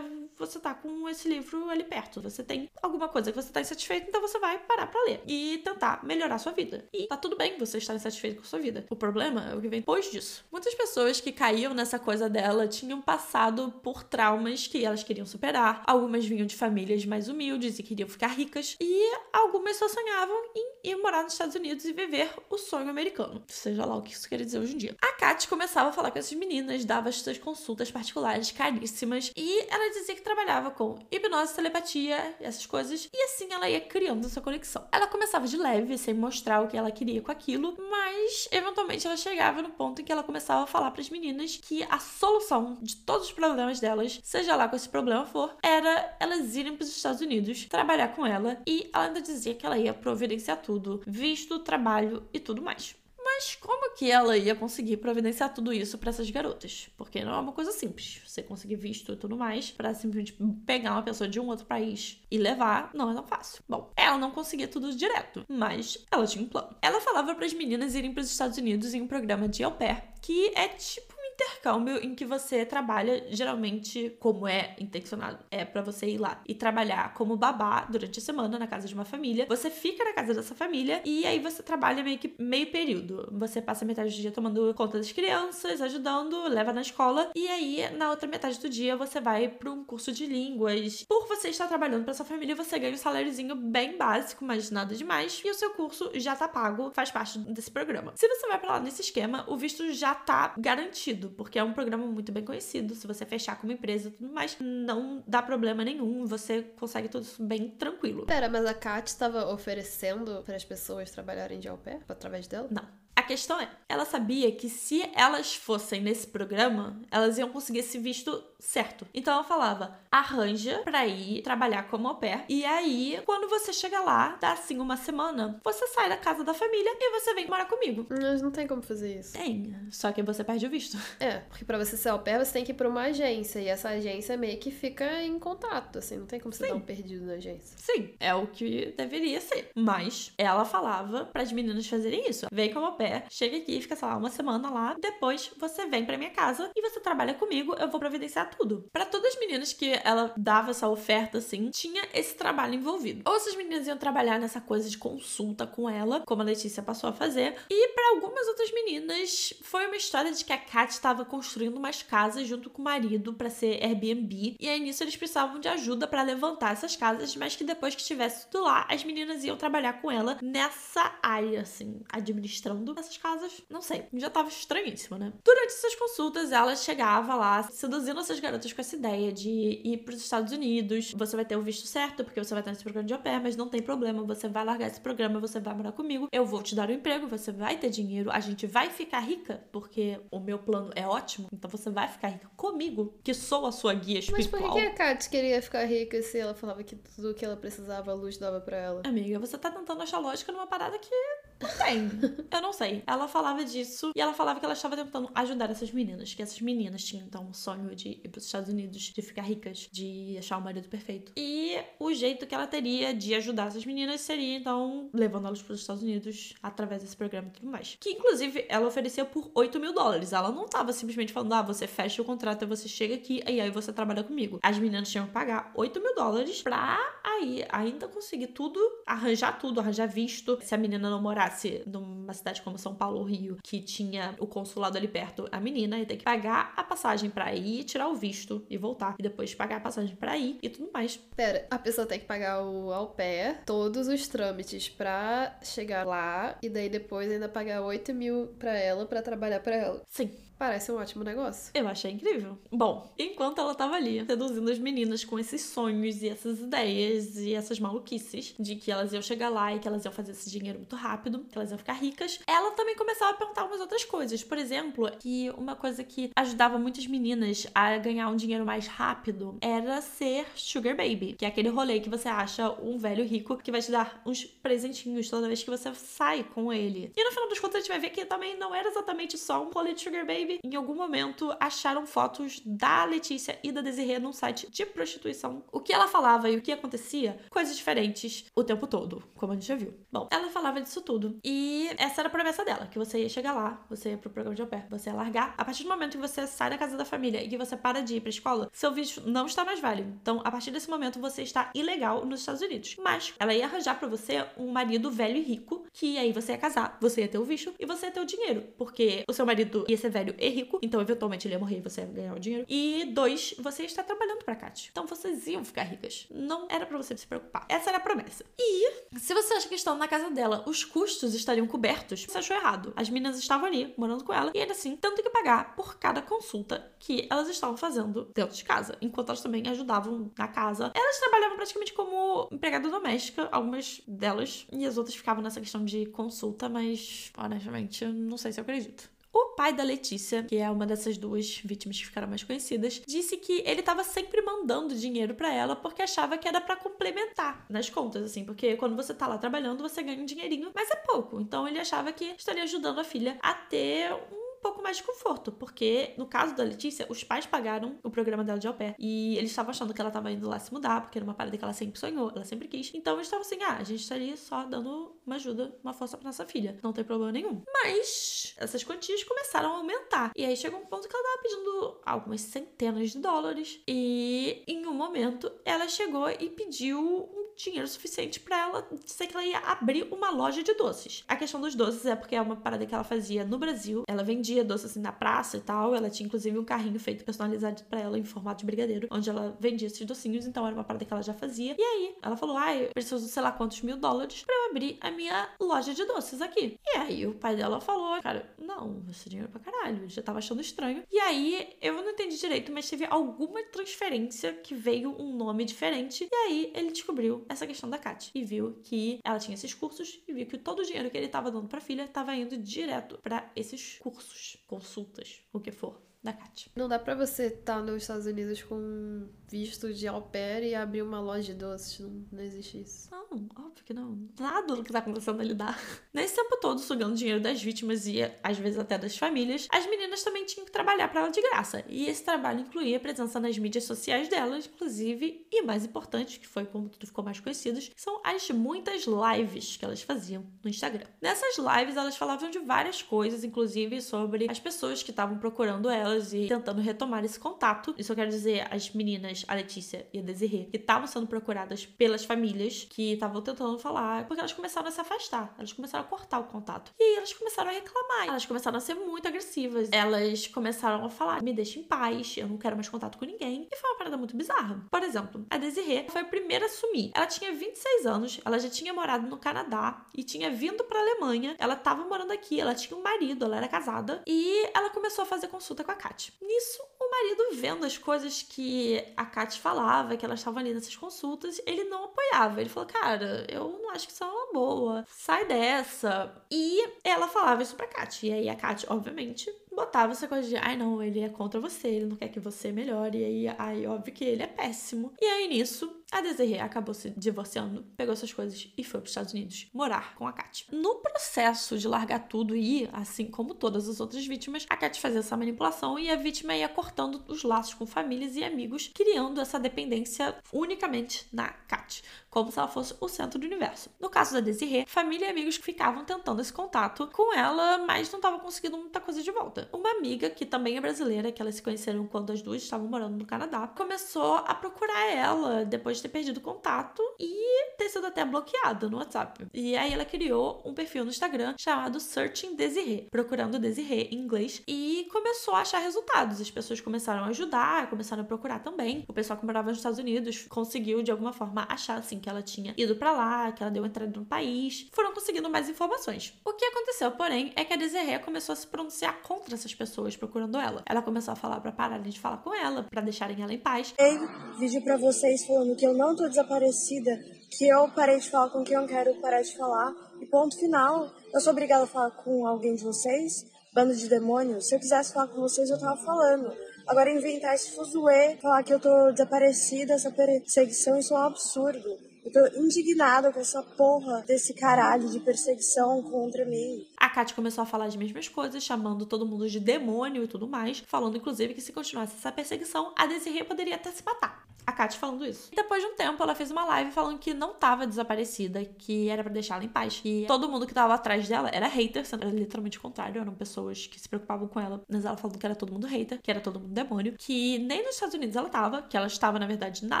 você 0.38 0.58
tá 0.58 0.74
com 0.74 1.08
esse 1.08 1.28
livro 1.28 1.68
ali 1.68 1.84
perto. 1.84 2.20
Você 2.20 2.42
tem 2.42 2.68
alguma 2.82 3.08
coisa 3.08 3.32
que 3.32 3.40
você 3.40 3.50
tá 3.50 3.60
insatisfeito, 3.60 4.08
então 4.08 4.20
você 4.20 4.38
vai 4.38 4.58
parar 4.58 4.86
para 4.86 5.02
ler 5.04 5.22
e 5.26 5.58
tentar 5.64 6.04
melhorar 6.04 6.38
sua 6.38 6.52
vida. 6.52 6.84
E 6.92 7.06
tá 7.06 7.16
tudo 7.16 7.36
bem 7.36 7.58
você 7.58 7.78
estar 7.78 7.94
insatisfeito 7.94 8.40
com 8.40 8.44
sua 8.44 8.58
vida. 8.58 8.84
O 8.90 8.96
problema 8.96 9.50
é 9.50 9.54
o 9.54 9.60
que 9.60 9.68
vem 9.68 9.80
depois 9.80 10.10
disso. 10.10 10.44
Muitas 10.50 10.74
pessoas 10.74 11.20
que 11.20 11.32
caíam 11.32 11.74
nessa 11.74 11.98
coisa 11.98 12.28
dela 12.28 12.66
tinham 12.66 13.00
passado 13.00 13.72
por 13.82 14.02
traumas 14.02 14.66
que 14.66 14.84
elas 14.84 15.02
queriam 15.02 15.26
superar. 15.26 15.82
Algumas 15.86 16.24
vinham 16.24 16.46
de 16.46 16.56
famílias 16.56 17.04
mais 17.04 17.28
humildes 17.28 17.78
e 17.78 17.82
queriam 17.82 18.08
ficar 18.08 18.28
ricas. 18.28 18.76
E 18.80 19.12
algumas 19.32 19.76
só 19.76 19.88
sonhavam 19.88 20.36
em 20.54 20.74
ir 20.84 20.96
morar 20.96 21.22
nos 21.22 21.32
Estados 21.32 21.54
Unidos 21.54 21.84
e 21.84 21.92
viver 21.92 22.30
o 22.50 22.58
sonho 22.58 22.88
americano. 22.88 23.42
Seja 23.48 23.84
lá 23.84 23.96
o 23.96 24.02
que 24.02 24.12
isso 24.12 24.28
quer 24.28 24.42
dizer 24.42 24.58
hoje 24.58 24.74
em 24.74 24.78
dia. 24.78 24.96
A 25.00 25.12
Kat 25.12 25.46
começava 25.48 25.90
a 25.90 25.92
falar 25.92 26.10
com 26.10 26.18
essas 26.18 26.32
meninas, 26.32 26.84
dava 26.84 27.08
as 27.08 27.16
suas 27.16 27.38
consultas 27.38 27.90
particulares 27.90 28.50
caríssimas 28.50 29.30
e 29.36 29.60
ela 29.68 29.90
dizia 29.90 30.14
que 30.14 30.22
trabalhava 30.24 30.70
com 30.70 30.98
hipnose, 31.12 31.54
telepatia, 31.54 32.34
essas 32.40 32.66
coisas, 32.66 33.08
e 33.12 33.22
assim 33.24 33.52
ela 33.52 33.68
ia 33.68 33.80
criando 33.80 34.26
essa 34.26 34.40
conexão. 34.40 34.88
Ela 34.90 35.06
começava 35.06 35.46
de 35.46 35.56
leve, 35.56 35.96
sem 35.98 36.14
mostrar 36.14 36.62
o 36.62 36.66
que 36.66 36.76
ela 36.76 36.90
queria 36.90 37.20
com 37.20 37.30
aquilo, 37.30 37.76
mas 37.90 38.48
eventualmente 38.50 39.06
ela 39.06 39.16
chegava 39.16 39.62
no 39.62 39.70
ponto 39.70 40.00
em 40.00 40.04
que 40.04 40.10
ela 40.10 40.22
começava 40.22 40.64
a 40.64 40.66
falar 40.66 40.90
para 40.90 41.02
as 41.02 41.10
meninas 41.10 41.56
que 41.56 41.84
a 41.84 41.98
solução 41.98 42.78
de 42.80 42.96
todos 42.96 43.26
os 43.28 43.32
problemas 43.32 43.78
delas, 43.78 44.18
seja 44.22 44.56
lá 44.56 44.66
qual 44.66 44.76
esse 44.76 44.88
problema 44.88 45.26
for, 45.26 45.54
era 45.62 46.16
elas 46.18 46.56
irem 46.56 46.74
para 46.74 46.84
os 46.84 46.96
Estados 46.96 47.20
Unidos 47.20 47.66
trabalhar 47.66 48.08
com 48.08 48.26
ela 48.26 48.60
e 48.66 48.90
ela 48.92 49.04
ainda 49.04 49.20
dizia 49.20 49.54
que 49.54 49.66
ela 49.66 49.78
ia 49.78 49.92
providenciar 49.92 50.60
tudo, 50.62 51.02
visto, 51.06 51.58
trabalho 51.58 52.26
e 52.32 52.40
tudo 52.40 52.62
mais. 52.62 52.96
Mas 53.36 53.56
como 53.56 53.90
que 53.96 54.10
ela 54.10 54.36
ia 54.36 54.54
conseguir 54.54 54.98
providenciar 54.98 55.52
tudo 55.52 55.72
isso 55.72 55.98
para 55.98 56.10
essas 56.10 56.30
garotas? 56.30 56.88
Porque 56.96 57.24
não 57.24 57.34
é 57.34 57.38
uma 57.40 57.50
coisa 57.50 57.72
simples. 57.72 58.20
Você 58.24 58.44
conseguir 58.44 58.76
visto 58.76 59.12
e 59.12 59.16
tudo 59.16 59.36
mais 59.36 59.72
para 59.72 59.92
simplesmente 59.92 60.36
pegar 60.64 60.92
uma 60.92 61.02
pessoa 61.02 61.28
de 61.28 61.40
um 61.40 61.48
outro 61.48 61.66
país 61.66 62.22
e 62.30 62.38
levar, 62.38 62.90
não 62.94 63.10
é 63.10 63.14
tão 63.14 63.26
fácil. 63.26 63.62
Bom, 63.68 63.90
ela 63.96 64.18
não 64.18 64.30
conseguia 64.30 64.68
tudo 64.68 64.94
direto, 64.94 65.44
mas 65.48 65.98
ela 66.12 66.26
tinha 66.26 66.44
um 66.44 66.48
plano. 66.48 66.76
Ela 66.80 67.00
falava 67.00 67.34
para 67.34 67.44
as 67.44 67.52
meninas 67.52 67.96
irem 67.96 68.12
para 68.12 68.20
os 68.20 68.30
Estados 68.30 68.56
Unidos 68.56 68.94
em 68.94 69.02
um 69.02 69.08
programa 69.08 69.48
de 69.48 69.64
au 69.64 69.72
pair, 69.72 70.04
que 70.22 70.52
é 70.54 70.68
tipo 70.68 71.13
intercâmbio 71.34 71.98
em 72.04 72.14
que 72.14 72.24
você 72.24 72.64
trabalha, 72.64 73.26
geralmente, 73.30 74.16
como 74.18 74.46
é 74.46 74.74
intencionado, 74.78 75.38
é 75.50 75.64
para 75.64 75.82
você 75.82 76.06
ir 76.06 76.18
lá 76.18 76.40
e 76.46 76.54
trabalhar 76.54 77.12
como 77.14 77.36
babá 77.36 77.86
durante 77.90 78.18
a 78.18 78.22
semana 78.22 78.58
na 78.58 78.66
casa 78.66 78.86
de 78.86 78.94
uma 78.94 79.04
família. 79.04 79.46
Você 79.48 79.70
fica 79.70 80.04
na 80.04 80.12
casa 80.12 80.34
dessa 80.34 80.54
família 80.54 81.02
e 81.04 81.26
aí 81.26 81.38
você 81.38 81.62
trabalha 81.62 82.02
meio 82.02 82.18
que 82.18 82.34
meio 82.38 82.70
período. 82.70 83.28
Você 83.32 83.60
passa 83.60 83.84
metade 83.84 84.14
do 84.14 84.20
dia 84.20 84.30
tomando 84.30 84.72
conta 84.74 84.98
das 84.98 85.12
crianças, 85.12 85.80
ajudando, 85.80 86.48
leva 86.48 86.72
na 86.72 86.80
escola 86.80 87.30
e 87.34 87.48
aí 87.48 87.90
na 87.96 88.10
outra 88.10 88.28
metade 88.28 88.58
do 88.60 88.68
dia 88.68 88.96
você 88.96 89.20
vai 89.20 89.48
para 89.48 89.70
um 89.70 89.84
curso 89.84 90.12
de 90.12 90.26
línguas. 90.26 91.04
Por 91.08 91.26
você 91.26 91.48
estar 91.48 91.66
trabalhando 91.66 92.04
para 92.04 92.14
sua 92.14 92.26
família, 92.26 92.54
você 92.54 92.78
ganha 92.78 92.94
um 92.94 92.98
saláriozinho 92.98 93.54
bem 93.54 93.96
básico, 93.96 94.44
mas 94.44 94.70
nada 94.70 94.94
demais, 94.94 95.42
e 95.44 95.50
o 95.50 95.54
seu 95.54 95.70
curso 95.70 96.10
já 96.14 96.36
tá 96.36 96.48
pago, 96.48 96.90
faz 96.92 97.10
parte 97.10 97.38
desse 97.38 97.70
programa. 97.70 98.12
Se 98.16 98.28
você 98.28 98.46
vai 98.46 98.58
para 98.58 98.74
lá 98.74 98.80
nesse 98.80 99.02
esquema, 99.02 99.44
o 99.48 99.56
visto 99.56 99.92
já 99.92 100.14
tá 100.14 100.54
garantido 100.58 101.23
porque 101.30 101.58
é 101.58 101.64
um 101.64 101.72
programa 101.72 102.06
muito 102.06 102.32
bem 102.32 102.44
conhecido. 102.44 102.94
Se 102.94 103.06
você 103.06 103.24
fechar 103.24 103.56
com 103.56 103.66
uma 103.66 103.72
empresa 103.72 104.08
e 104.08 104.12
tudo 104.12 104.32
mais, 104.32 104.56
não 104.60 105.22
dá 105.26 105.42
problema 105.42 105.84
nenhum, 105.84 106.26
você 106.26 106.62
consegue 106.62 107.08
tudo 107.08 107.22
isso 107.22 107.42
bem 107.42 107.68
tranquilo. 107.68 108.26
Pera, 108.26 108.48
mas 108.48 108.64
a 108.66 108.74
Kat 108.74 109.06
estava 109.06 109.46
oferecendo 109.52 110.42
para 110.44 110.56
as 110.56 110.64
pessoas 110.64 111.10
trabalharem 111.10 111.58
de 111.58 111.68
au 111.68 111.78
pair 111.78 112.00
através 112.08 112.46
dela? 112.46 112.68
Não. 112.70 113.03
A 113.24 113.26
questão 113.26 113.58
é, 113.58 113.66
ela 113.88 114.04
sabia 114.04 114.52
que 114.52 114.68
se 114.68 115.02
elas 115.14 115.54
fossem 115.54 116.02
nesse 116.02 116.26
programa, 116.26 117.00
elas 117.10 117.38
iam 117.38 117.48
conseguir 117.48 117.78
esse 117.78 117.96
visto 117.96 118.44
certo. 118.58 119.06
Então 119.14 119.32
ela 119.32 119.44
falava: 119.44 119.98
arranja 120.12 120.82
pra 120.84 121.06
ir 121.06 121.40
trabalhar 121.40 121.88
como 121.88 122.06
au 122.08 122.16
pair. 122.16 122.44
E 122.50 122.66
aí, 122.66 123.18
quando 123.24 123.48
você 123.48 123.72
chega 123.72 124.00
lá, 124.00 124.36
dá 124.38 124.52
assim 124.52 124.78
uma 124.78 124.98
semana, 124.98 125.58
você 125.64 125.86
sai 125.88 126.10
da 126.10 126.18
casa 126.18 126.44
da 126.44 126.52
família 126.52 126.90
e 127.00 127.10
você 127.18 127.32
vem 127.32 127.46
morar 127.46 127.64
comigo. 127.64 128.06
Mas 128.10 128.42
não 128.42 128.50
tem 128.50 128.66
como 128.66 128.82
fazer 128.82 129.20
isso. 129.20 129.32
Tem, 129.32 129.74
só 129.90 130.12
que 130.12 130.22
você 130.22 130.44
perde 130.44 130.66
o 130.66 130.70
visto. 130.70 130.98
É, 131.20 131.38
porque 131.38 131.64
pra 131.64 131.78
você 131.78 131.96
ser 131.96 132.10
au 132.10 132.18
pair, 132.18 132.44
você 132.44 132.52
tem 132.52 132.64
que 132.64 132.72
ir 132.72 132.74
pra 132.74 132.88
uma 132.88 133.02
agência. 133.02 133.58
E 133.58 133.68
essa 133.68 133.88
agência 133.88 134.36
meio 134.36 134.58
que 134.58 134.70
fica 134.70 135.22
em 135.22 135.38
contato, 135.38 135.98
assim. 135.98 136.18
Não 136.18 136.26
tem 136.26 136.38
como 136.38 136.52
você 136.52 136.64
Sim. 136.64 136.70
dar 136.70 136.76
um 136.76 136.80
perdido 136.80 137.24
na 137.24 137.34
agência. 137.34 137.78
Sim, 137.78 138.12
é 138.20 138.34
o 138.34 138.48
que 138.48 138.92
deveria 138.96 139.40
ser. 139.40 139.70
Mas 139.74 140.32
ela 140.36 140.64
falava 140.64 141.24
para 141.24 141.40
as 141.42 141.52
meninas 141.52 141.86
fazerem 141.86 142.28
isso. 142.28 142.46
Vem 142.52 142.72
como 142.74 142.86
au 142.86 142.96
pair, 142.96 143.13
chega 143.30 143.56
aqui, 143.56 143.80
fica, 143.80 143.96
sei 143.96 144.08
lá, 144.08 144.16
uma 144.16 144.30
semana 144.30 144.70
lá. 144.70 144.96
Depois 145.00 145.50
você 145.58 145.86
vem 145.86 146.04
pra 146.04 146.18
minha 146.18 146.30
casa 146.30 146.70
e 146.74 146.82
você 146.82 147.00
trabalha 147.00 147.34
comigo, 147.34 147.74
eu 147.74 147.88
vou 147.88 148.00
providenciar 148.00 148.50
tudo. 148.50 148.88
Para 148.92 149.06
todas 149.06 149.34
as 149.34 149.40
meninas 149.40 149.72
que 149.72 149.98
ela 150.04 150.32
dava 150.36 150.70
essa 150.70 150.88
oferta 150.88 151.38
assim, 151.38 151.70
tinha 151.70 152.02
esse 152.12 152.34
trabalho 152.34 152.74
envolvido. 152.74 153.22
Ou 153.26 153.36
essas 153.36 153.54
meninas 153.56 153.86
iam 153.86 153.96
trabalhar 153.96 154.38
nessa 154.38 154.60
coisa 154.60 154.88
de 154.88 154.98
consulta 154.98 155.66
com 155.66 155.88
ela, 155.88 156.20
como 156.26 156.42
a 156.42 156.44
Letícia 156.44 156.82
passou 156.82 157.10
a 157.10 157.12
fazer. 157.12 157.56
E 157.70 157.88
para 157.88 158.10
algumas 158.10 158.46
outras 158.48 158.72
meninas, 158.72 159.54
foi 159.62 159.86
uma 159.86 159.96
história 159.96 160.32
de 160.32 160.44
que 160.44 160.52
a 160.52 160.58
Kat 160.58 160.90
estava 160.90 161.24
construindo 161.24 161.76
umas 161.76 162.02
casas 162.02 162.46
junto 162.46 162.70
com 162.70 162.80
o 162.80 162.84
marido 162.84 163.34
para 163.34 163.50
ser 163.50 163.82
Airbnb. 163.82 164.56
E 164.58 164.68
aí 164.68 164.80
nisso 164.80 165.02
eles 165.02 165.16
precisavam 165.16 165.60
de 165.60 165.68
ajuda 165.68 166.06
para 166.06 166.22
levantar 166.22 166.72
essas 166.72 166.96
casas, 166.96 167.36
mas 167.36 167.56
que 167.56 167.64
depois 167.64 167.94
que 167.94 168.00
estivesse 168.00 168.48
tudo 168.48 168.64
lá, 168.64 168.86
as 168.88 169.04
meninas 169.04 169.44
iam 169.44 169.56
trabalhar 169.56 170.00
com 170.00 170.10
ela 170.10 170.38
nessa 170.42 171.18
área, 171.22 171.60
assim, 171.60 172.00
administrando 172.10 172.94
essas 173.04 173.16
casas. 173.16 173.62
Não 173.68 173.80
sei, 173.80 174.06
já 174.14 174.30
tava 174.30 174.48
estranhíssimo, 174.48 175.18
né? 175.18 175.32
Durante 175.44 175.72
essas 175.72 175.94
consultas, 175.94 176.52
ela 176.52 176.74
chegava 176.76 177.34
lá 177.34 177.62
seduzindo 177.64 178.20
essas 178.20 178.40
garotas 178.40 178.72
com 178.72 178.80
essa 178.80 178.96
ideia 178.96 179.32
de 179.32 179.50
ir 179.84 179.98
pros 180.04 180.20
Estados 180.20 180.52
Unidos. 180.52 181.12
Você 181.12 181.36
vai 181.36 181.44
ter 181.44 181.56
o 181.56 181.62
visto 181.62 181.86
certo, 181.86 182.24
porque 182.24 182.42
você 182.42 182.54
vai 182.54 182.60
estar 182.60 182.70
nesse 182.70 182.82
programa 182.82 183.06
de 183.06 183.14
au 183.14 183.20
pair, 183.20 183.40
mas 183.40 183.56
não 183.56 183.68
tem 183.68 183.82
problema, 183.82 184.22
você 184.24 184.48
vai 184.48 184.64
largar 184.64 184.88
esse 184.88 185.00
programa, 185.00 185.40
você 185.40 185.60
vai 185.60 185.74
morar 185.74 185.92
comigo, 185.92 186.28
eu 186.32 186.44
vou 186.44 186.62
te 186.62 186.74
dar 186.74 186.88
um 186.88 186.92
emprego, 186.92 187.26
você 187.26 187.52
vai 187.52 187.76
ter 187.76 187.90
dinheiro, 187.90 188.30
a 188.30 188.40
gente 188.40 188.66
vai 188.66 188.90
ficar 188.90 189.20
rica, 189.20 189.64
porque 189.72 190.20
o 190.30 190.38
meu 190.40 190.58
plano 190.58 190.90
é 190.94 191.06
ótimo, 191.06 191.48
então 191.52 191.70
você 191.70 191.90
vai 191.90 192.08
ficar 192.08 192.28
rica 192.28 192.48
comigo, 192.56 193.14
que 193.22 193.34
sou 193.34 193.66
a 193.66 193.72
sua 193.72 193.94
guia 193.94 194.16
Mas 194.16 194.30
por 194.30 194.40
espiritual. 194.40 194.74
que 194.74 194.80
que 194.80 194.86
a 194.86 194.94
Kat 194.94 195.30
queria 195.30 195.62
ficar 195.62 195.84
rica 195.84 196.20
se 196.22 196.38
ela 196.38 196.54
falava 196.54 196.82
que 196.82 196.96
tudo 196.96 197.34
que 197.34 197.44
ela 197.44 197.56
precisava, 197.56 198.10
a 198.10 198.14
luz 198.14 198.36
dava 198.36 198.60
pra 198.60 198.76
ela? 198.76 199.02
Amiga, 199.04 199.38
você 199.38 199.56
tá 199.56 199.70
tentando 199.70 200.02
achar 200.02 200.18
lógica 200.18 200.52
numa 200.52 200.66
parada 200.66 200.98
que 200.98 201.14
não 201.60 201.70
tem. 201.76 202.10
Eu 202.50 202.62
não 202.62 202.72
sei. 202.72 203.02
Ela 203.06 203.28
falava 203.28 203.64
disso 203.64 204.12
e 204.14 204.20
ela 204.20 204.34
falava 204.34 204.58
que 204.58 204.64
ela 204.64 204.74
estava 204.74 204.96
tentando 204.96 205.30
ajudar 205.34 205.70
essas 205.70 205.90
meninas, 205.90 206.34
que 206.34 206.42
essas 206.42 206.60
meninas 206.60 207.04
tinham 207.04 207.26
então 207.26 207.44
um 207.44 207.54
sonho 207.54 207.94
de 207.94 208.20
ir 208.24 208.28
pros 208.28 208.44
Estados 208.44 208.68
Unidos, 208.68 209.12
de 209.14 209.22
ficar 209.22 209.42
ricas, 209.42 209.88
de 209.92 210.36
achar 210.38 210.58
o 210.58 210.60
marido 210.60 210.88
perfeito. 210.88 211.32
E 211.36 211.76
o 211.98 212.12
jeito 212.12 212.46
que 212.46 212.54
ela 212.54 212.66
teria 212.66 213.14
de 213.14 213.34
ajudar 213.34 213.68
essas 213.68 213.84
meninas 213.84 214.20
seria 214.20 214.56
então 214.56 215.08
levando 215.12 215.46
elas 215.46 215.62
pros 215.62 215.80
Estados 215.80 216.02
Unidos 216.02 216.54
através 216.62 217.02
desse 217.02 217.16
programa 217.16 217.48
e 217.48 217.52
tudo 217.52 217.70
mais. 217.70 217.96
Que 218.00 218.10
inclusive 218.10 218.66
ela 218.68 218.86
oferecia 218.86 219.24
por 219.24 219.50
8 219.54 219.80
mil 219.80 219.92
dólares. 219.92 220.32
Ela 220.32 220.50
não 220.50 220.66
tava 220.66 220.92
simplesmente 220.92 221.32
falando, 221.32 221.52
ah, 221.54 221.62
você 221.62 221.86
fecha 221.86 222.20
o 222.20 222.24
contrato 222.24 222.64
você 222.66 222.88
chega 222.88 223.14
aqui 223.14 223.42
e 223.46 223.60
aí 223.60 223.70
você 223.70 223.92
trabalha 223.92 224.22
comigo. 224.22 224.58
As 224.62 224.78
meninas 224.78 225.10
tinham 225.10 225.26
que 225.26 225.32
pagar 225.32 225.72
8 225.74 226.00
mil 226.00 226.14
dólares 226.14 226.62
pra 226.62 226.98
aí 227.22 227.64
ainda 227.70 228.08
conseguir 228.08 228.48
tudo, 228.48 228.80
arranjar 229.06 229.58
tudo, 229.58 229.80
arranjar 229.80 230.06
visto. 230.06 230.58
Se 230.62 230.74
a 230.74 230.78
menina 230.78 231.10
não 231.10 231.20
morar 231.20 231.43
morasse 231.44 231.82
numa 231.86 232.32
cidade 232.32 232.62
como 232.62 232.78
São 232.78 232.94
Paulo 232.94 233.18
ou 233.18 233.24
Rio, 233.24 233.58
que 233.62 233.80
tinha 233.80 234.34
o 234.38 234.46
consulado 234.46 234.96
ali 234.96 235.08
perto, 235.08 235.46
a 235.52 235.60
menina 235.60 235.98
ia 235.98 236.06
ter 236.06 236.16
que 236.16 236.24
pagar 236.24 236.72
a 236.76 236.82
passagem 236.82 237.30
para 237.30 237.54
ir, 237.54 237.84
tirar 237.84 238.08
o 238.08 238.14
visto 238.14 238.64
e 238.68 238.76
voltar. 238.76 239.14
E 239.18 239.22
depois 239.22 239.54
pagar 239.54 239.76
a 239.76 239.80
passagem 239.80 240.16
para 240.16 240.36
ir 240.36 240.58
e 240.62 240.68
tudo 240.68 240.90
mais. 240.92 241.16
Pera, 241.36 241.66
a 241.70 241.78
pessoa 241.78 242.06
tem 242.06 242.18
que 242.18 242.26
pagar 242.26 242.62
o 242.64 242.92
au 242.92 243.08
pair, 243.08 243.62
todos 243.66 244.08
os 244.08 244.26
trâmites 244.28 244.88
pra 244.88 245.58
chegar 245.62 246.06
lá, 246.06 246.58
e 246.62 246.68
daí 246.68 246.88
depois 246.88 247.30
ainda 247.30 247.48
pagar 247.48 247.82
8 247.82 248.14
mil 248.14 248.48
pra 248.58 248.76
ela 248.76 249.06
pra 249.06 249.22
trabalhar 249.22 249.60
pra 249.60 249.74
ela. 249.74 250.02
Sim, 250.08 250.30
Parece 250.58 250.92
um 250.92 250.96
ótimo 250.96 251.24
negócio. 251.24 251.70
Eu 251.74 251.88
achei 251.88 252.12
incrível. 252.12 252.58
Bom, 252.70 253.12
enquanto 253.18 253.58
ela 253.60 253.74
tava 253.74 253.96
ali, 253.96 254.24
seduzindo 254.24 254.70
as 254.70 254.78
meninas 254.78 255.24
com 255.24 255.38
esses 255.38 255.62
sonhos 255.62 256.22
e 256.22 256.28
essas 256.28 256.60
ideias 256.60 257.36
e 257.36 257.54
essas 257.54 257.80
maluquices 257.80 258.54
de 258.58 258.76
que 258.76 258.90
elas 258.90 259.12
iam 259.12 259.22
chegar 259.22 259.48
lá 259.48 259.74
e 259.74 259.78
que 259.78 259.88
elas 259.88 260.04
iam 260.04 260.12
fazer 260.12 260.32
esse 260.32 260.50
dinheiro 260.50 260.78
muito 260.78 260.96
rápido, 260.96 261.44
que 261.50 261.58
elas 261.58 261.70
iam 261.70 261.78
ficar 261.78 261.94
ricas, 261.94 262.40
ela 262.46 262.70
também 262.72 262.94
começava 262.94 263.32
a 263.32 263.34
perguntar 263.34 263.64
umas 263.64 263.80
outras 263.80 264.04
coisas. 264.04 264.42
Por 264.44 264.58
exemplo, 264.58 265.10
que 265.18 265.50
uma 265.56 265.74
coisa 265.74 266.04
que 266.04 266.30
ajudava 266.36 266.78
muitas 266.78 267.06
meninas 267.06 267.66
a 267.74 267.96
ganhar 267.98 268.28
um 268.28 268.36
dinheiro 268.36 268.64
mais 268.64 268.86
rápido 268.86 269.58
era 269.60 270.00
ser 270.00 270.46
sugar 270.54 270.96
baby, 270.96 271.34
que 271.38 271.44
é 271.44 271.48
aquele 271.48 271.68
rolê 271.68 272.00
que 272.00 272.08
você 272.08 272.28
acha 272.28 272.70
um 272.80 272.96
velho 272.96 273.24
rico 273.24 273.56
que 273.56 273.70
vai 273.70 273.80
te 273.80 273.90
dar 273.90 274.22
uns 274.24 274.44
presentinhos 274.44 275.28
toda 275.28 275.48
vez 275.48 275.62
que 275.62 275.70
você 275.70 275.92
sai 275.94 276.44
com 276.44 276.72
ele. 276.72 277.12
E 277.16 277.24
no 277.24 277.30
final 277.30 277.48
das 277.48 277.58
contas 277.58 277.76
a 277.76 277.78
gente 277.80 277.88
vai 277.88 277.98
ver 277.98 278.10
que 278.10 278.24
também 278.24 278.56
não 278.56 278.74
era 278.74 278.88
exatamente 278.88 279.36
só 279.36 279.62
um 279.62 279.70
rolê 279.70 279.94
de 279.94 280.00
sugar 280.00 280.24
baby, 280.24 280.43
em 280.62 280.76
algum 280.76 280.94
momento 280.94 281.54
acharam 281.60 282.06
fotos 282.06 282.60
da 282.64 283.04
Letícia 283.04 283.58
e 283.62 283.72
da 283.72 283.80
Desirê 283.80 284.18
num 284.18 284.32
site 284.32 284.70
de 284.70 284.86
prostituição. 284.86 285.64
O 285.72 285.80
que 285.80 285.92
ela 285.92 286.08
falava 286.08 286.48
e 286.50 286.56
o 286.56 286.62
que 286.62 286.72
acontecia, 286.72 287.38
coisas 287.50 287.76
diferentes 287.76 288.46
o 288.54 288.64
tempo 288.64 288.86
todo, 288.86 289.22
como 289.34 289.52
a 289.52 289.54
gente 289.54 289.66
já 289.66 289.76
viu. 289.76 289.94
Bom, 290.10 290.28
ela 290.30 290.48
falava 290.48 290.80
disso 290.80 291.00
tudo. 291.00 291.38
E 291.44 291.88
essa 291.96 292.20
era 292.20 292.28
a 292.28 292.32
promessa 292.32 292.64
dela, 292.64 292.86
que 292.86 292.98
você 292.98 293.22
ia 293.22 293.28
chegar 293.28 293.52
lá, 293.52 293.84
você 293.88 294.10
ia 294.10 294.18
pro 294.18 294.30
programa 294.30 294.54
de 294.54 294.62
au 294.62 294.68
pair, 294.68 294.86
você 294.88 295.10
ia 295.10 295.14
largar. 295.14 295.54
A 295.56 295.64
partir 295.64 295.82
do 295.82 295.88
momento 295.88 296.12
que 296.12 296.18
você 296.18 296.46
sai 296.46 296.70
da 296.70 296.78
casa 296.78 296.96
da 296.96 297.04
família 297.04 297.42
e 297.42 297.48
que 297.48 297.58
você 297.58 297.76
para 297.76 298.00
de 298.00 298.16
ir 298.16 298.20
pra 298.20 298.30
escola, 298.30 298.68
seu 298.72 298.92
visto 298.92 299.28
não 299.28 299.46
está 299.46 299.64
mais 299.64 299.80
válido. 299.80 300.10
Então, 300.20 300.40
a 300.44 300.50
partir 300.50 300.70
desse 300.70 300.88
momento, 300.88 301.20
você 301.20 301.42
está 301.42 301.70
ilegal 301.74 302.24
nos 302.24 302.40
Estados 302.40 302.62
Unidos. 302.62 302.96
Mas 302.98 303.34
ela 303.38 303.54
ia 303.54 303.64
arranjar 303.64 303.98
para 303.98 304.08
você 304.08 304.44
um 304.56 304.70
marido 304.70 305.10
velho 305.10 305.36
e 305.36 305.42
rico, 305.42 305.86
que 305.92 306.18
aí 306.18 306.32
você 306.32 306.52
ia 306.52 306.58
casar, 306.58 306.98
você 307.00 307.22
ia 307.22 307.28
ter 307.28 307.38
o 307.38 307.44
visto 307.44 307.74
e 307.78 307.86
você 307.86 308.06
ia 308.06 308.12
ter 308.12 308.20
o 308.20 308.26
dinheiro. 308.26 308.62
Porque 308.76 309.24
o 309.28 309.32
seu 309.32 309.46
marido 309.46 309.84
ia 309.88 309.96
ser 309.96 310.10
velho 310.10 310.33
e 310.38 310.48
rico, 310.48 310.78
então 310.82 311.00
eventualmente 311.00 311.46
ele 311.46 311.54
ia 311.54 311.58
morrer 311.58 311.78
e 311.78 311.80
você 311.80 312.00
ia 312.00 312.06
ganhar 312.06 312.34
o 312.34 312.40
dinheiro. 312.40 312.66
E 312.68 313.06
dois, 313.12 313.54
você 313.58 313.84
está 313.84 314.02
trabalhando 314.02 314.44
pra 314.44 314.56
Kat. 314.56 314.88
Então 314.90 315.06
vocês 315.06 315.46
iam 315.46 315.64
ficar 315.64 315.82
ricas. 315.82 316.26
Não 316.30 316.66
era 316.70 316.86
para 316.86 316.96
você 316.96 317.16
se 317.16 317.26
preocupar. 317.26 317.66
Essa 317.68 317.90
era 317.90 317.98
a 317.98 318.00
promessa. 318.00 318.44
E 318.58 319.18
se 319.18 319.34
você 319.34 319.54
acha 319.54 319.68
que 319.68 319.74
estão 319.74 319.96
na 319.96 320.08
casa 320.08 320.30
dela, 320.30 320.64
os 320.66 320.84
custos 320.84 321.34
estariam 321.34 321.66
cobertos, 321.66 322.24
você 322.24 322.38
achou 322.38 322.56
errado. 322.56 322.92
As 322.96 323.08
meninas 323.08 323.38
estavam 323.38 323.66
ali, 323.66 323.94
morando 323.96 324.24
com 324.24 324.32
ela, 324.32 324.50
e 324.54 324.60
ainda 324.60 324.72
assim, 324.72 324.96
tendo 324.96 325.22
que 325.22 325.30
pagar 325.30 325.74
por 325.74 325.98
cada 325.98 326.22
consulta 326.22 326.92
que 326.98 327.26
elas 327.30 327.48
estavam 327.48 327.76
fazendo 327.76 328.24
dentro 328.34 328.54
de 328.54 328.64
casa, 328.64 328.96
enquanto 329.00 329.28
elas 329.28 329.40
também 329.40 329.66
ajudavam 329.68 330.30
na 330.36 330.48
casa. 330.48 330.92
Elas 330.94 331.18
trabalhavam 331.18 331.56
praticamente 331.56 331.92
como 331.92 332.48
empregada 332.50 332.88
doméstica, 332.88 333.48
algumas 333.50 334.02
delas, 334.06 334.66
e 334.72 334.86
as 334.86 334.96
outras 334.96 335.16
ficavam 335.16 335.42
nessa 335.42 335.60
questão 335.60 335.84
de 335.84 336.06
consulta, 336.06 336.68
mas 336.68 337.32
honestamente, 337.36 338.04
não 338.04 338.36
sei 338.36 338.52
se 338.52 338.60
eu 338.60 338.62
acredito. 338.62 339.13
O 339.34 339.46
pai 339.56 339.72
da 339.72 339.82
Letícia, 339.82 340.44
que 340.44 340.56
é 340.56 340.70
uma 340.70 340.86
dessas 340.86 341.18
duas 341.18 341.58
vítimas 341.64 341.98
que 341.98 342.06
ficaram 342.06 342.28
mais 342.28 342.44
conhecidas, 342.44 343.02
disse 343.04 343.36
que 343.36 343.64
ele 343.66 343.80
estava 343.80 344.04
sempre 344.04 344.40
mandando 344.42 344.94
dinheiro 344.94 345.34
para 345.34 345.52
ela 345.52 345.74
porque 345.74 346.02
achava 346.02 346.38
que 346.38 346.46
era 346.46 346.60
para 346.60 346.76
complementar 346.76 347.66
nas 347.68 347.90
contas, 347.90 348.22
assim, 348.22 348.44
porque 348.44 348.76
quando 348.76 348.94
você 348.94 349.12
tá 349.12 349.26
lá 349.26 349.36
trabalhando, 349.36 349.82
você 349.82 350.04
ganha 350.04 350.22
um 350.22 350.24
dinheirinho, 350.24 350.70
mas 350.72 350.88
é 350.88 350.96
pouco. 350.96 351.40
Então 351.40 351.66
ele 351.66 351.80
achava 351.80 352.12
que 352.12 352.26
estaria 352.38 352.62
ajudando 352.62 353.00
a 353.00 353.04
filha 353.04 353.36
a 353.42 353.52
ter 353.52 354.12
um 354.12 354.43
pouco 354.64 354.82
mais 354.82 354.96
de 354.96 355.02
conforto, 355.02 355.52
porque 355.52 356.14
no 356.16 356.24
caso 356.24 356.56
da 356.56 356.64
Letícia, 356.64 357.06
os 357.10 357.22
pais 357.22 357.44
pagaram 357.44 357.98
o 358.02 358.10
programa 358.10 358.42
dela 358.42 358.58
de 358.58 358.66
au 358.66 358.72
pair 358.72 358.94
e 358.98 359.36
eles 359.36 359.50
estavam 359.50 359.72
achando 359.72 359.92
que 359.92 360.00
ela 360.00 360.08
estava 360.08 360.32
indo 360.32 360.48
lá 360.48 360.58
se 360.58 360.72
mudar, 360.72 361.02
porque 361.02 361.18
era 361.18 361.24
uma 361.24 361.34
parada 361.34 361.54
que 361.58 361.62
ela 361.62 361.74
sempre 361.74 362.00
sonhou, 362.00 362.30
ela 362.34 362.46
sempre 362.46 362.66
quis. 362.66 362.90
Então 362.94 363.14
eles 363.16 363.26
estavam 363.26 363.44
assim: 363.44 363.62
ah, 363.62 363.76
a 363.76 363.84
gente 363.84 364.00
estaria 364.00 364.34
só 364.38 364.64
dando 364.64 365.14
uma 365.26 365.36
ajuda, 365.36 365.76
uma 365.84 365.92
força 365.92 366.16
pra 366.16 366.28
nossa 366.28 366.46
filha, 366.46 366.78
não 366.82 366.94
tem 366.94 367.04
problema 367.04 367.30
nenhum. 367.30 367.62
Mas 367.70 368.54
essas 368.56 368.82
quantias 368.82 369.22
começaram 369.22 369.70
a 369.74 369.76
aumentar 369.76 370.32
e 370.34 370.46
aí 370.46 370.56
chegou 370.56 370.80
um 370.80 370.86
ponto 370.86 371.06
que 371.06 371.14
ela 371.14 371.24
tava 371.24 371.42
pedindo 371.42 372.00
algumas 372.06 372.40
centenas 372.40 373.10
de 373.10 373.18
dólares 373.18 373.82
e 373.86 374.64
em 374.66 374.86
um 374.86 374.94
momento 374.94 375.52
ela 375.62 375.86
chegou 375.88 376.30
e 376.30 376.48
pediu 376.48 376.98
um 376.98 377.43
dinheiro 377.56 377.86
suficiente 377.86 378.40
para 378.40 378.58
ela 378.58 378.88
dizer 379.04 379.26
que 379.26 379.34
ela 379.34 379.44
ia 379.44 379.58
abrir 379.58 380.08
uma 380.12 380.30
loja 380.30 380.62
de 380.62 380.74
doces. 380.74 381.24
A 381.28 381.36
questão 381.36 381.60
dos 381.60 381.74
doces 381.74 382.04
é 382.06 382.16
porque 382.16 382.34
é 382.34 382.40
uma 382.40 382.56
parada 382.56 382.86
que 382.86 382.94
ela 382.94 383.04
fazia 383.04 383.44
no 383.44 383.58
Brasil. 383.58 384.02
Ela 384.08 384.22
vendia 384.22 384.64
doces 384.64 384.90
assim 384.90 385.00
na 385.00 385.12
praça 385.12 385.56
e 385.56 385.60
tal. 385.60 385.94
Ela 385.94 386.10
tinha 386.10 386.26
inclusive 386.26 386.58
um 386.58 386.64
carrinho 386.64 386.98
feito 386.98 387.24
personalizado 387.24 387.82
para 387.84 388.00
ela 388.00 388.18
em 388.18 388.24
formato 388.24 388.60
de 388.60 388.66
brigadeiro, 388.66 389.08
onde 389.10 389.28
ela 389.28 389.56
vendia 389.58 389.86
esses 389.86 390.04
docinhos. 390.06 390.46
Então 390.46 390.66
era 390.66 390.74
uma 390.74 390.84
parada 390.84 391.04
que 391.04 391.12
ela 391.12 391.22
já 391.22 391.34
fazia. 391.34 391.74
E 391.78 391.82
aí 391.82 392.14
ela 392.22 392.36
falou: 392.36 392.56
Ah, 392.56 392.74
eu 392.74 392.90
preciso 392.92 393.26
sei 393.28 393.42
lá 393.42 393.52
quantos 393.52 393.80
mil 393.82 393.96
dólares 393.96 394.42
para 394.44 394.54
eu 394.54 394.70
abrir 394.70 394.98
a 395.00 395.10
minha 395.10 395.48
loja 395.60 395.94
de 395.94 396.04
doces 396.04 396.40
aqui. 396.40 396.78
E 396.86 396.98
aí 396.98 397.26
o 397.26 397.34
pai 397.34 397.56
dela 397.56 397.80
falou: 397.80 398.20
Cara, 398.22 398.52
não, 398.58 399.02
esse 399.10 399.28
dinheiro 399.28 399.50
é 399.50 399.58
pra 399.58 399.72
caralho. 399.72 399.98
Ele 399.98 400.08
já 400.08 400.22
tava 400.22 400.38
achando 400.38 400.60
estranho. 400.60 401.02
E 401.10 401.18
aí 401.18 401.76
eu 401.80 401.94
não 401.94 402.10
entendi 402.10 402.38
direito, 402.38 402.72
mas 402.72 402.88
teve 402.88 403.06
alguma 403.08 403.62
transferência 403.64 404.52
que 404.52 404.74
veio 404.74 405.14
um 405.20 405.36
nome 405.36 405.64
diferente. 405.64 406.28
E 406.30 406.34
aí 406.34 406.72
ele 406.74 406.90
descobriu 406.90 407.43
essa 407.48 407.66
questão 407.66 407.88
da 407.88 407.98
Kat 407.98 408.30
e 408.34 408.44
viu 408.44 408.80
que 408.82 409.20
ela 409.24 409.38
tinha 409.38 409.54
esses 409.54 409.74
cursos 409.74 410.20
e 410.26 410.32
viu 410.32 410.46
que 410.46 410.58
todo 410.58 410.80
o 410.80 410.84
dinheiro 410.84 411.10
que 411.10 411.16
ele 411.16 411.26
estava 411.26 411.50
dando 411.50 411.68
para 411.68 411.78
a 411.78 411.82
filha 411.82 412.04
estava 412.04 412.34
indo 412.34 412.56
direto 412.56 413.18
para 413.22 413.50
esses 413.54 413.98
cursos, 413.98 414.62
consultas, 414.66 415.42
o 415.52 415.60
que 415.60 415.72
for 415.72 416.00
da 416.24 416.32
Kat. 416.32 416.70
Não 416.74 416.88
dá 416.88 416.98
pra 416.98 417.14
você 417.14 417.44
estar 417.46 417.82
nos 417.82 418.02
Estados 418.02 418.24
Unidos 418.24 418.62
com 418.62 419.28
visto 419.46 419.92
de 419.92 420.08
au 420.08 420.22
pair 420.22 420.64
e 420.64 420.74
abrir 420.74 421.02
uma 421.02 421.20
loja 421.20 421.52
de 421.52 421.54
doces. 421.54 422.00
Não, 422.00 422.24
não 422.32 422.42
existe 422.42 422.80
isso. 422.80 423.08
Não, 423.10 423.46
óbvio 423.54 423.84
que 423.84 423.92
não. 423.92 424.18
Nada 424.40 424.74
do 424.74 424.82
que 424.82 424.92
tá 424.92 425.00
acontecendo 425.00 425.40
ali 425.40 425.54
dá. 425.54 425.78
Nesse 426.12 426.34
tempo 426.34 426.56
todo, 426.60 426.80
sugando 426.80 427.14
dinheiro 427.14 427.40
das 427.40 427.62
vítimas 427.62 428.06
e 428.06 428.22
às 428.42 428.58
vezes 428.58 428.78
até 428.78 428.96
das 428.96 429.16
famílias, 429.16 429.68
as 429.70 429.86
meninas 429.86 430.22
também 430.22 430.46
tinham 430.46 430.64
que 430.64 430.72
trabalhar 430.72 431.08
para 431.08 431.20
ela 431.20 431.30
de 431.30 431.42
graça. 431.42 431.84
E 431.88 432.06
esse 432.06 432.24
trabalho 432.24 432.60
incluía 432.60 432.96
a 432.96 433.00
presença 433.00 433.38
nas 433.38 433.58
mídias 433.58 433.84
sociais 433.84 434.28
delas, 434.28 434.66
inclusive, 434.66 435.46
e 435.52 435.62
mais 435.62 435.84
importante, 435.84 436.40
que 436.40 436.48
foi 436.48 436.64
como 436.64 436.88
tudo 436.88 437.06
ficou 437.06 437.22
mais 437.24 437.38
conhecido, 437.38 437.80
são 437.96 438.20
as 438.24 438.48
muitas 438.50 439.04
lives 439.04 439.76
que 439.76 439.84
elas 439.84 440.00
faziam 440.00 440.44
no 440.62 440.70
Instagram. 440.70 441.06
Nessas 441.20 441.56
lives, 441.58 441.96
elas 441.96 442.16
falavam 442.16 442.50
de 442.50 442.58
várias 442.60 443.02
coisas, 443.02 443.44
inclusive 443.44 444.00
sobre 444.00 444.46
as 444.50 444.58
pessoas 444.58 445.02
que 445.02 445.10
estavam 445.10 445.38
procurando 445.38 445.90
elas 445.90 446.13
e 446.32 446.46
tentando 446.46 446.80
retomar 446.80 447.24
esse 447.24 447.38
contato. 447.38 447.94
Isso 447.98 448.12
eu 448.12 448.16
quero 448.16 448.30
dizer 448.30 448.66
as 448.70 448.90
meninas, 448.90 449.44
a 449.48 449.54
Letícia 449.54 450.06
e 450.12 450.18
a 450.18 450.22
Desirê, 450.22 450.64
que 450.70 450.76
estavam 450.76 451.06
sendo 451.06 451.26
procuradas 451.26 451.86
pelas 451.86 452.24
famílias 452.24 452.86
que 452.90 453.12
estavam 453.14 453.40
tentando 453.42 453.78
falar, 453.78 454.26
porque 454.26 454.40
elas 454.40 454.52
começaram 454.52 454.88
a 454.88 454.90
se 454.90 455.00
afastar, 455.00 455.54
elas 455.58 455.72
começaram 455.72 456.04
a 456.04 456.08
cortar 456.08 456.38
o 456.38 456.44
contato. 456.44 456.92
E 456.98 457.02
aí 457.02 457.16
elas 457.16 457.32
começaram 457.32 457.70
a 457.70 457.72
reclamar, 457.72 458.28
elas 458.28 458.46
começaram 458.46 458.76
a 458.76 458.80
ser 458.80 458.94
muito 458.94 459.26
agressivas. 459.26 459.88
Elas 459.92 460.46
começaram 460.46 461.04
a 461.04 461.10
falar: 461.10 461.42
me 461.42 461.52
deixa 461.52 461.78
em 461.78 461.82
paz, 461.82 462.36
eu 462.36 462.48
não 462.48 462.58
quero 462.58 462.76
mais 462.76 462.88
contato 462.88 463.18
com 463.18 463.24
ninguém. 463.24 463.68
E 463.70 463.76
foi 463.76 463.90
uma 463.90 463.98
parada 463.98 464.16
muito 464.16 464.36
bizarra. 464.36 464.84
Por 464.90 465.02
exemplo, 465.02 465.44
a 465.50 465.56
Desirê 465.56 466.06
foi 466.08 466.22
a 466.22 466.24
primeira 466.24 466.66
a 466.66 466.68
sumir. 466.68 467.10
Ela 467.14 467.26
tinha 467.26 467.52
26 467.52 468.06
anos, 468.06 468.40
ela 468.44 468.58
já 468.58 468.68
tinha 468.68 468.92
morado 468.92 469.26
no 469.26 469.36
Canadá 469.36 470.06
e 470.14 470.22
tinha 470.22 470.50
vindo 470.50 470.84
pra 470.84 470.98
Alemanha. 470.98 471.56
Ela 471.58 471.76
tava 471.76 472.04
morando 472.04 472.32
aqui, 472.32 472.60
ela 472.60 472.74
tinha 472.74 472.98
um 472.98 473.02
marido, 473.02 473.44
ela 473.44 473.56
era 473.56 473.68
casada 473.68 474.22
e 474.26 474.68
ela 474.74 474.90
começou 474.90 475.22
a 475.22 475.26
fazer 475.26 475.48
consulta 475.48 475.84
com 475.84 475.90
a 475.90 475.94
Kat. 476.04 476.34
Nisso, 476.42 476.82
o 477.00 477.10
marido 477.10 477.56
vendo 477.56 477.86
as 477.86 477.96
coisas 477.96 478.42
que 478.42 479.02
a 479.16 479.24
Kat 479.24 479.58
falava, 479.58 480.18
que 480.18 480.24
elas 480.24 480.40
estavam 480.40 480.60
ali 480.60 480.74
nessas 480.74 480.94
consultas, 480.94 481.62
ele 481.64 481.84
não 481.84 482.04
apoiava. 482.04 482.60
Ele 482.60 482.68
falou: 482.68 482.86
Cara, 482.86 483.46
eu 483.48 483.80
não 483.82 483.90
acho 483.90 484.06
que 484.06 484.12
isso 484.12 484.22
é 484.22 484.26
uma 484.26 484.52
boa, 484.52 485.06
sai 485.08 485.46
dessa. 485.46 486.34
E 486.50 486.86
ela 487.02 487.26
falava 487.26 487.62
isso 487.62 487.74
pra 487.74 487.86
Kat. 487.86 488.26
E 488.26 488.30
aí 488.30 488.50
a 488.50 488.54
Kat, 488.54 488.84
obviamente, 488.90 489.50
botava 489.74 490.12
essa 490.12 490.28
coisa 490.28 490.46
de, 490.46 490.56
ai 490.56 490.76
não, 490.76 491.02
ele 491.02 491.20
é 491.20 491.28
contra 491.30 491.58
você, 491.58 491.88
ele 491.88 492.06
não 492.06 492.16
quer 492.16 492.28
que 492.28 492.38
você 492.38 492.70
melhore, 492.70 493.18
e 493.18 493.24
aí, 493.24 493.56
ai, 493.58 493.86
óbvio 493.86 494.12
que 494.12 494.24
ele 494.24 494.42
é 494.42 494.46
péssimo. 494.46 495.12
E 495.20 495.24
aí 495.24 495.48
nisso, 495.48 496.03
a 496.14 496.20
Desiree 496.20 496.60
acabou 496.60 496.94
se 496.94 497.10
divorciando, 497.10 497.82
pegou 497.96 498.14
suas 498.14 498.32
coisas 498.32 498.72
e 498.78 498.84
foi 498.84 499.00
para 499.00 499.06
os 499.06 499.10
Estados 499.10 499.32
Unidos 499.32 499.66
morar 499.74 500.14
com 500.14 500.28
a 500.28 500.32
Kat. 500.32 500.64
No 500.70 500.94
processo 500.96 501.76
de 501.76 501.88
largar 501.88 502.28
tudo 502.28 502.54
e 502.54 502.82
ir, 502.82 502.90
assim 502.92 503.26
como 503.26 503.52
todas 503.52 503.88
as 503.88 503.98
outras 503.98 504.24
vítimas, 504.24 504.64
a 504.70 504.76
Kat 504.76 505.00
fazia 505.00 505.18
essa 505.18 505.36
manipulação 505.36 505.98
e 505.98 506.08
a 506.08 506.14
vítima 506.14 506.54
ia 506.54 506.68
cortando 506.68 507.24
os 507.26 507.42
laços 507.42 507.74
com 507.74 507.84
famílias 507.84 508.36
e 508.36 508.44
amigos, 508.44 508.92
criando 508.94 509.40
essa 509.40 509.58
dependência 509.58 510.36
unicamente 510.52 511.26
na 511.32 511.48
Kat. 511.48 512.04
Como 512.34 512.50
se 512.50 512.58
ela 512.58 512.66
fosse 512.66 512.96
o 513.00 513.06
centro 513.06 513.38
do 513.38 513.46
universo. 513.46 513.88
No 514.00 514.10
caso 514.10 514.34
da 514.34 514.40
Desiree, 514.40 514.84
família 514.88 515.26
e 515.26 515.30
amigos 515.30 515.54
ficavam 515.54 516.04
tentando 516.04 516.40
esse 516.40 516.52
contato 516.52 517.06
com 517.12 517.32
ela, 517.32 517.78
mas 517.86 518.10
não 518.10 518.18
estavam 518.18 518.40
conseguindo 518.40 518.76
muita 518.76 519.00
coisa 519.00 519.22
de 519.22 519.30
volta. 519.30 519.68
Uma 519.72 519.92
amiga, 519.92 520.28
que 520.28 520.44
também 520.44 520.76
é 520.76 520.80
brasileira, 520.80 521.30
que 521.30 521.40
elas 521.40 521.54
se 521.54 521.62
conheceram 521.62 522.04
quando 522.08 522.32
as 522.32 522.42
duas 522.42 522.60
estavam 522.60 522.88
morando 522.88 523.16
no 523.16 523.24
Canadá, 523.24 523.68
começou 523.68 524.34
a 524.34 524.52
procurar 524.52 525.12
ela 525.12 525.64
depois 525.64 525.98
de 525.98 526.02
ter 526.02 526.08
perdido 526.08 526.40
contato 526.40 527.00
e 527.20 527.76
ter 527.78 527.88
sido 527.88 528.08
até 528.08 528.24
bloqueada 528.24 528.88
no 528.88 528.96
WhatsApp. 528.96 529.46
E 529.54 529.76
aí 529.76 529.92
ela 529.92 530.04
criou 530.04 530.60
um 530.64 530.74
perfil 530.74 531.04
no 531.04 531.10
Instagram 531.10 531.54
chamado 531.56 532.00
Searching 532.00 532.56
Desiree, 532.56 533.06
procurando 533.12 533.60
Desiree 533.60 534.08
em 534.10 534.18
inglês, 534.18 534.60
e 534.66 535.06
começou 535.12 535.54
a 535.54 535.60
achar 535.60 535.78
resultados. 535.78 536.40
As 536.40 536.50
pessoas 536.50 536.80
começaram 536.80 537.22
a 537.22 537.28
ajudar, 537.28 537.88
começaram 537.88 538.24
a 538.24 538.26
procurar 538.26 538.58
também. 538.58 539.04
O 539.06 539.12
pessoal 539.12 539.38
que 539.38 539.46
morava 539.46 539.68
nos 539.68 539.78
Estados 539.78 540.00
Unidos 540.00 540.46
conseguiu 540.48 541.00
de 541.00 541.12
alguma 541.12 541.32
forma 541.32 541.64
achar 541.68 541.96
assim 541.96 542.23
que 542.24 542.30
ela 542.30 542.42
tinha 542.42 542.72
ido 542.74 542.96
para 542.96 543.12
lá, 543.12 543.52
que 543.52 543.62
ela 543.62 543.70
deu 543.70 543.84
entrada 543.84 544.10
no 544.18 544.24
país. 544.24 544.88
Foram 544.92 545.12
conseguindo 545.12 545.50
mais 545.50 545.68
informações. 545.68 546.32
O 546.42 546.54
que 546.54 546.64
aconteceu, 546.64 547.10
porém, 547.10 547.52
é 547.54 547.66
que 547.66 547.74
a 547.74 547.76
Desiree 547.76 548.18
começou 548.20 548.54
a 548.54 548.56
se 548.56 548.66
pronunciar 548.66 549.20
contra 549.20 549.54
essas 549.54 549.74
pessoas 549.74 550.16
procurando 550.16 550.56
ela. 550.56 550.82
Ela 550.86 551.02
começou 551.02 551.32
a 551.32 551.36
falar 551.36 551.60
para 551.60 551.70
pararem 551.70 552.10
de 552.10 552.18
falar 552.18 552.38
com 552.38 552.54
ela, 552.54 552.82
para 552.84 553.02
deixarem 553.02 553.42
ela 553.42 553.52
em 553.52 553.58
paz. 553.58 553.92
Ei, 553.98 554.18
vídeo 554.58 554.82
para 554.82 554.96
vocês 554.96 555.44
falando 555.44 555.76
que 555.76 555.86
eu 555.86 555.92
não 555.92 556.16
tô 556.16 556.26
desaparecida, 556.26 557.10
que 557.50 557.68
eu 557.68 557.90
parei 557.90 558.18
de 558.18 558.30
falar 558.30 558.48
com 558.48 558.64
quem 558.64 558.74
eu 558.74 558.86
quero 558.86 559.14
parar 559.20 559.42
de 559.42 559.54
falar. 559.54 559.94
E 560.18 560.24
ponto 560.24 560.58
final. 560.58 561.10
Eu 561.30 561.40
sou 561.42 561.52
obrigada 561.52 561.84
a 561.84 561.86
falar 561.86 562.10
com 562.12 562.46
alguém 562.46 562.74
de 562.74 562.84
vocês? 562.84 563.44
Bando 563.74 563.94
de 563.94 564.08
demônios? 564.08 564.68
Se 564.68 564.74
eu 564.74 564.78
quisesse 564.78 565.12
falar 565.12 565.28
com 565.28 565.42
vocês, 565.42 565.68
eu 565.68 565.78
tava 565.78 565.96
falando. 566.02 566.56
Agora 566.86 567.10
inventar 567.10 567.54
esse 567.54 567.72
fuzuê, 567.72 568.38
falar 568.40 568.62
que 568.62 568.72
eu 568.72 568.80
tô 568.80 569.10
desaparecida, 569.10 569.94
essa 569.94 570.10
perseguição, 570.10 570.98
isso 570.98 571.12
é 571.12 571.18
um 571.18 571.22
absurdo. 571.22 572.13
Eu 572.24 572.32
tô 572.32 572.58
indignada 572.58 573.30
com 573.30 573.38
essa 573.38 573.62
porra 573.62 574.24
desse 574.26 574.54
caralho 574.54 575.10
de 575.10 575.20
perseguição 575.20 576.02
contra 576.02 576.46
mim. 576.46 576.86
A 576.96 577.10
Kat 577.10 577.34
começou 577.34 577.62
a 577.62 577.66
falar 577.66 577.84
as 577.84 577.96
mesmas 577.96 578.28
coisas, 578.28 578.64
chamando 578.64 579.04
todo 579.04 579.26
mundo 579.26 579.46
de 579.48 579.60
demônio 579.60 580.24
e 580.24 580.28
tudo 580.28 580.48
mais, 580.48 580.82
falando 580.86 581.18
inclusive 581.18 581.52
que 581.52 581.60
se 581.60 581.72
continuasse 581.72 582.16
essa 582.16 582.32
perseguição, 582.32 582.94
a 582.96 583.06
Desiree 583.06 583.44
poderia 583.44 583.74
até 583.74 583.90
se 583.90 584.02
matar. 584.02 584.44
A 584.66 584.72
Kat 584.72 584.96
falando 584.96 585.26
isso. 585.26 585.50
E 585.52 585.56
depois 585.56 585.82
de 585.82 585.88
um 585.88 585.94
tempo, 585.94 586.22
ela 586.22 586.34
fez 586.34 586.50
uma 586.50 586.64
live 586.64 586.90
falando 586.90 587.18
que 587.18 587.34
não 587.34 587.52
tava 587.52 587.86
desaparecida, 587.86 588.64
que 588.64 589.08
era 589.08 589.22
para 589.22 589.32
deixar 589.32 589.56
ela 589.56 589.64
em 589.64 589.68
paz. 589.68 590.00
Que 590.00 590.24
todo 590.26 590.48
mundo 590.48 590.66
que 590.66 590.72
tava 590.72 590.94
atrás 590.94 591.28
dela 591.28 591.50
era 591.52 591.66
hater, 591.66 592.06
sendo 592.06 592.22
era 592.22 592.34
literalmente 592.34 592.78
o 592.78 592.80
contrário, 592.80 593.20
eram 593.20 593.34
pessoas 593.34 593.86
que 593.86 594.00
se 594.00 594.08
preocupavam 594.08 594.48
com 594.48 594.58
ela. 594.58 594.82
Mas 594.88 595.04
ela 595.04 595.16
falando 595.18 595.38
que 595.38 595.44
era 595.44 595.54
todo 595.54 595.72
mundo 595.72 595.86
hater, 595.86 596.18
que 596.22 596.30
era 596.30 596.40
todo 596.40 596.58
mundo 596.58 596.72
demônio, 596.72 597.14
que 597.18 597.58
nem 597.58 597.82
nos 597.82 597.94
Estados 597.94 598.14
Unidos 598.14 598.36
ela 598.36 598.48
tava, 598.48 598.80
que 598.82 598.96
ela 598.96 599.06
estava, 599.06 599.38
na 599.38 599.46
verdade, 599.46 599.84
na 599.84 600.00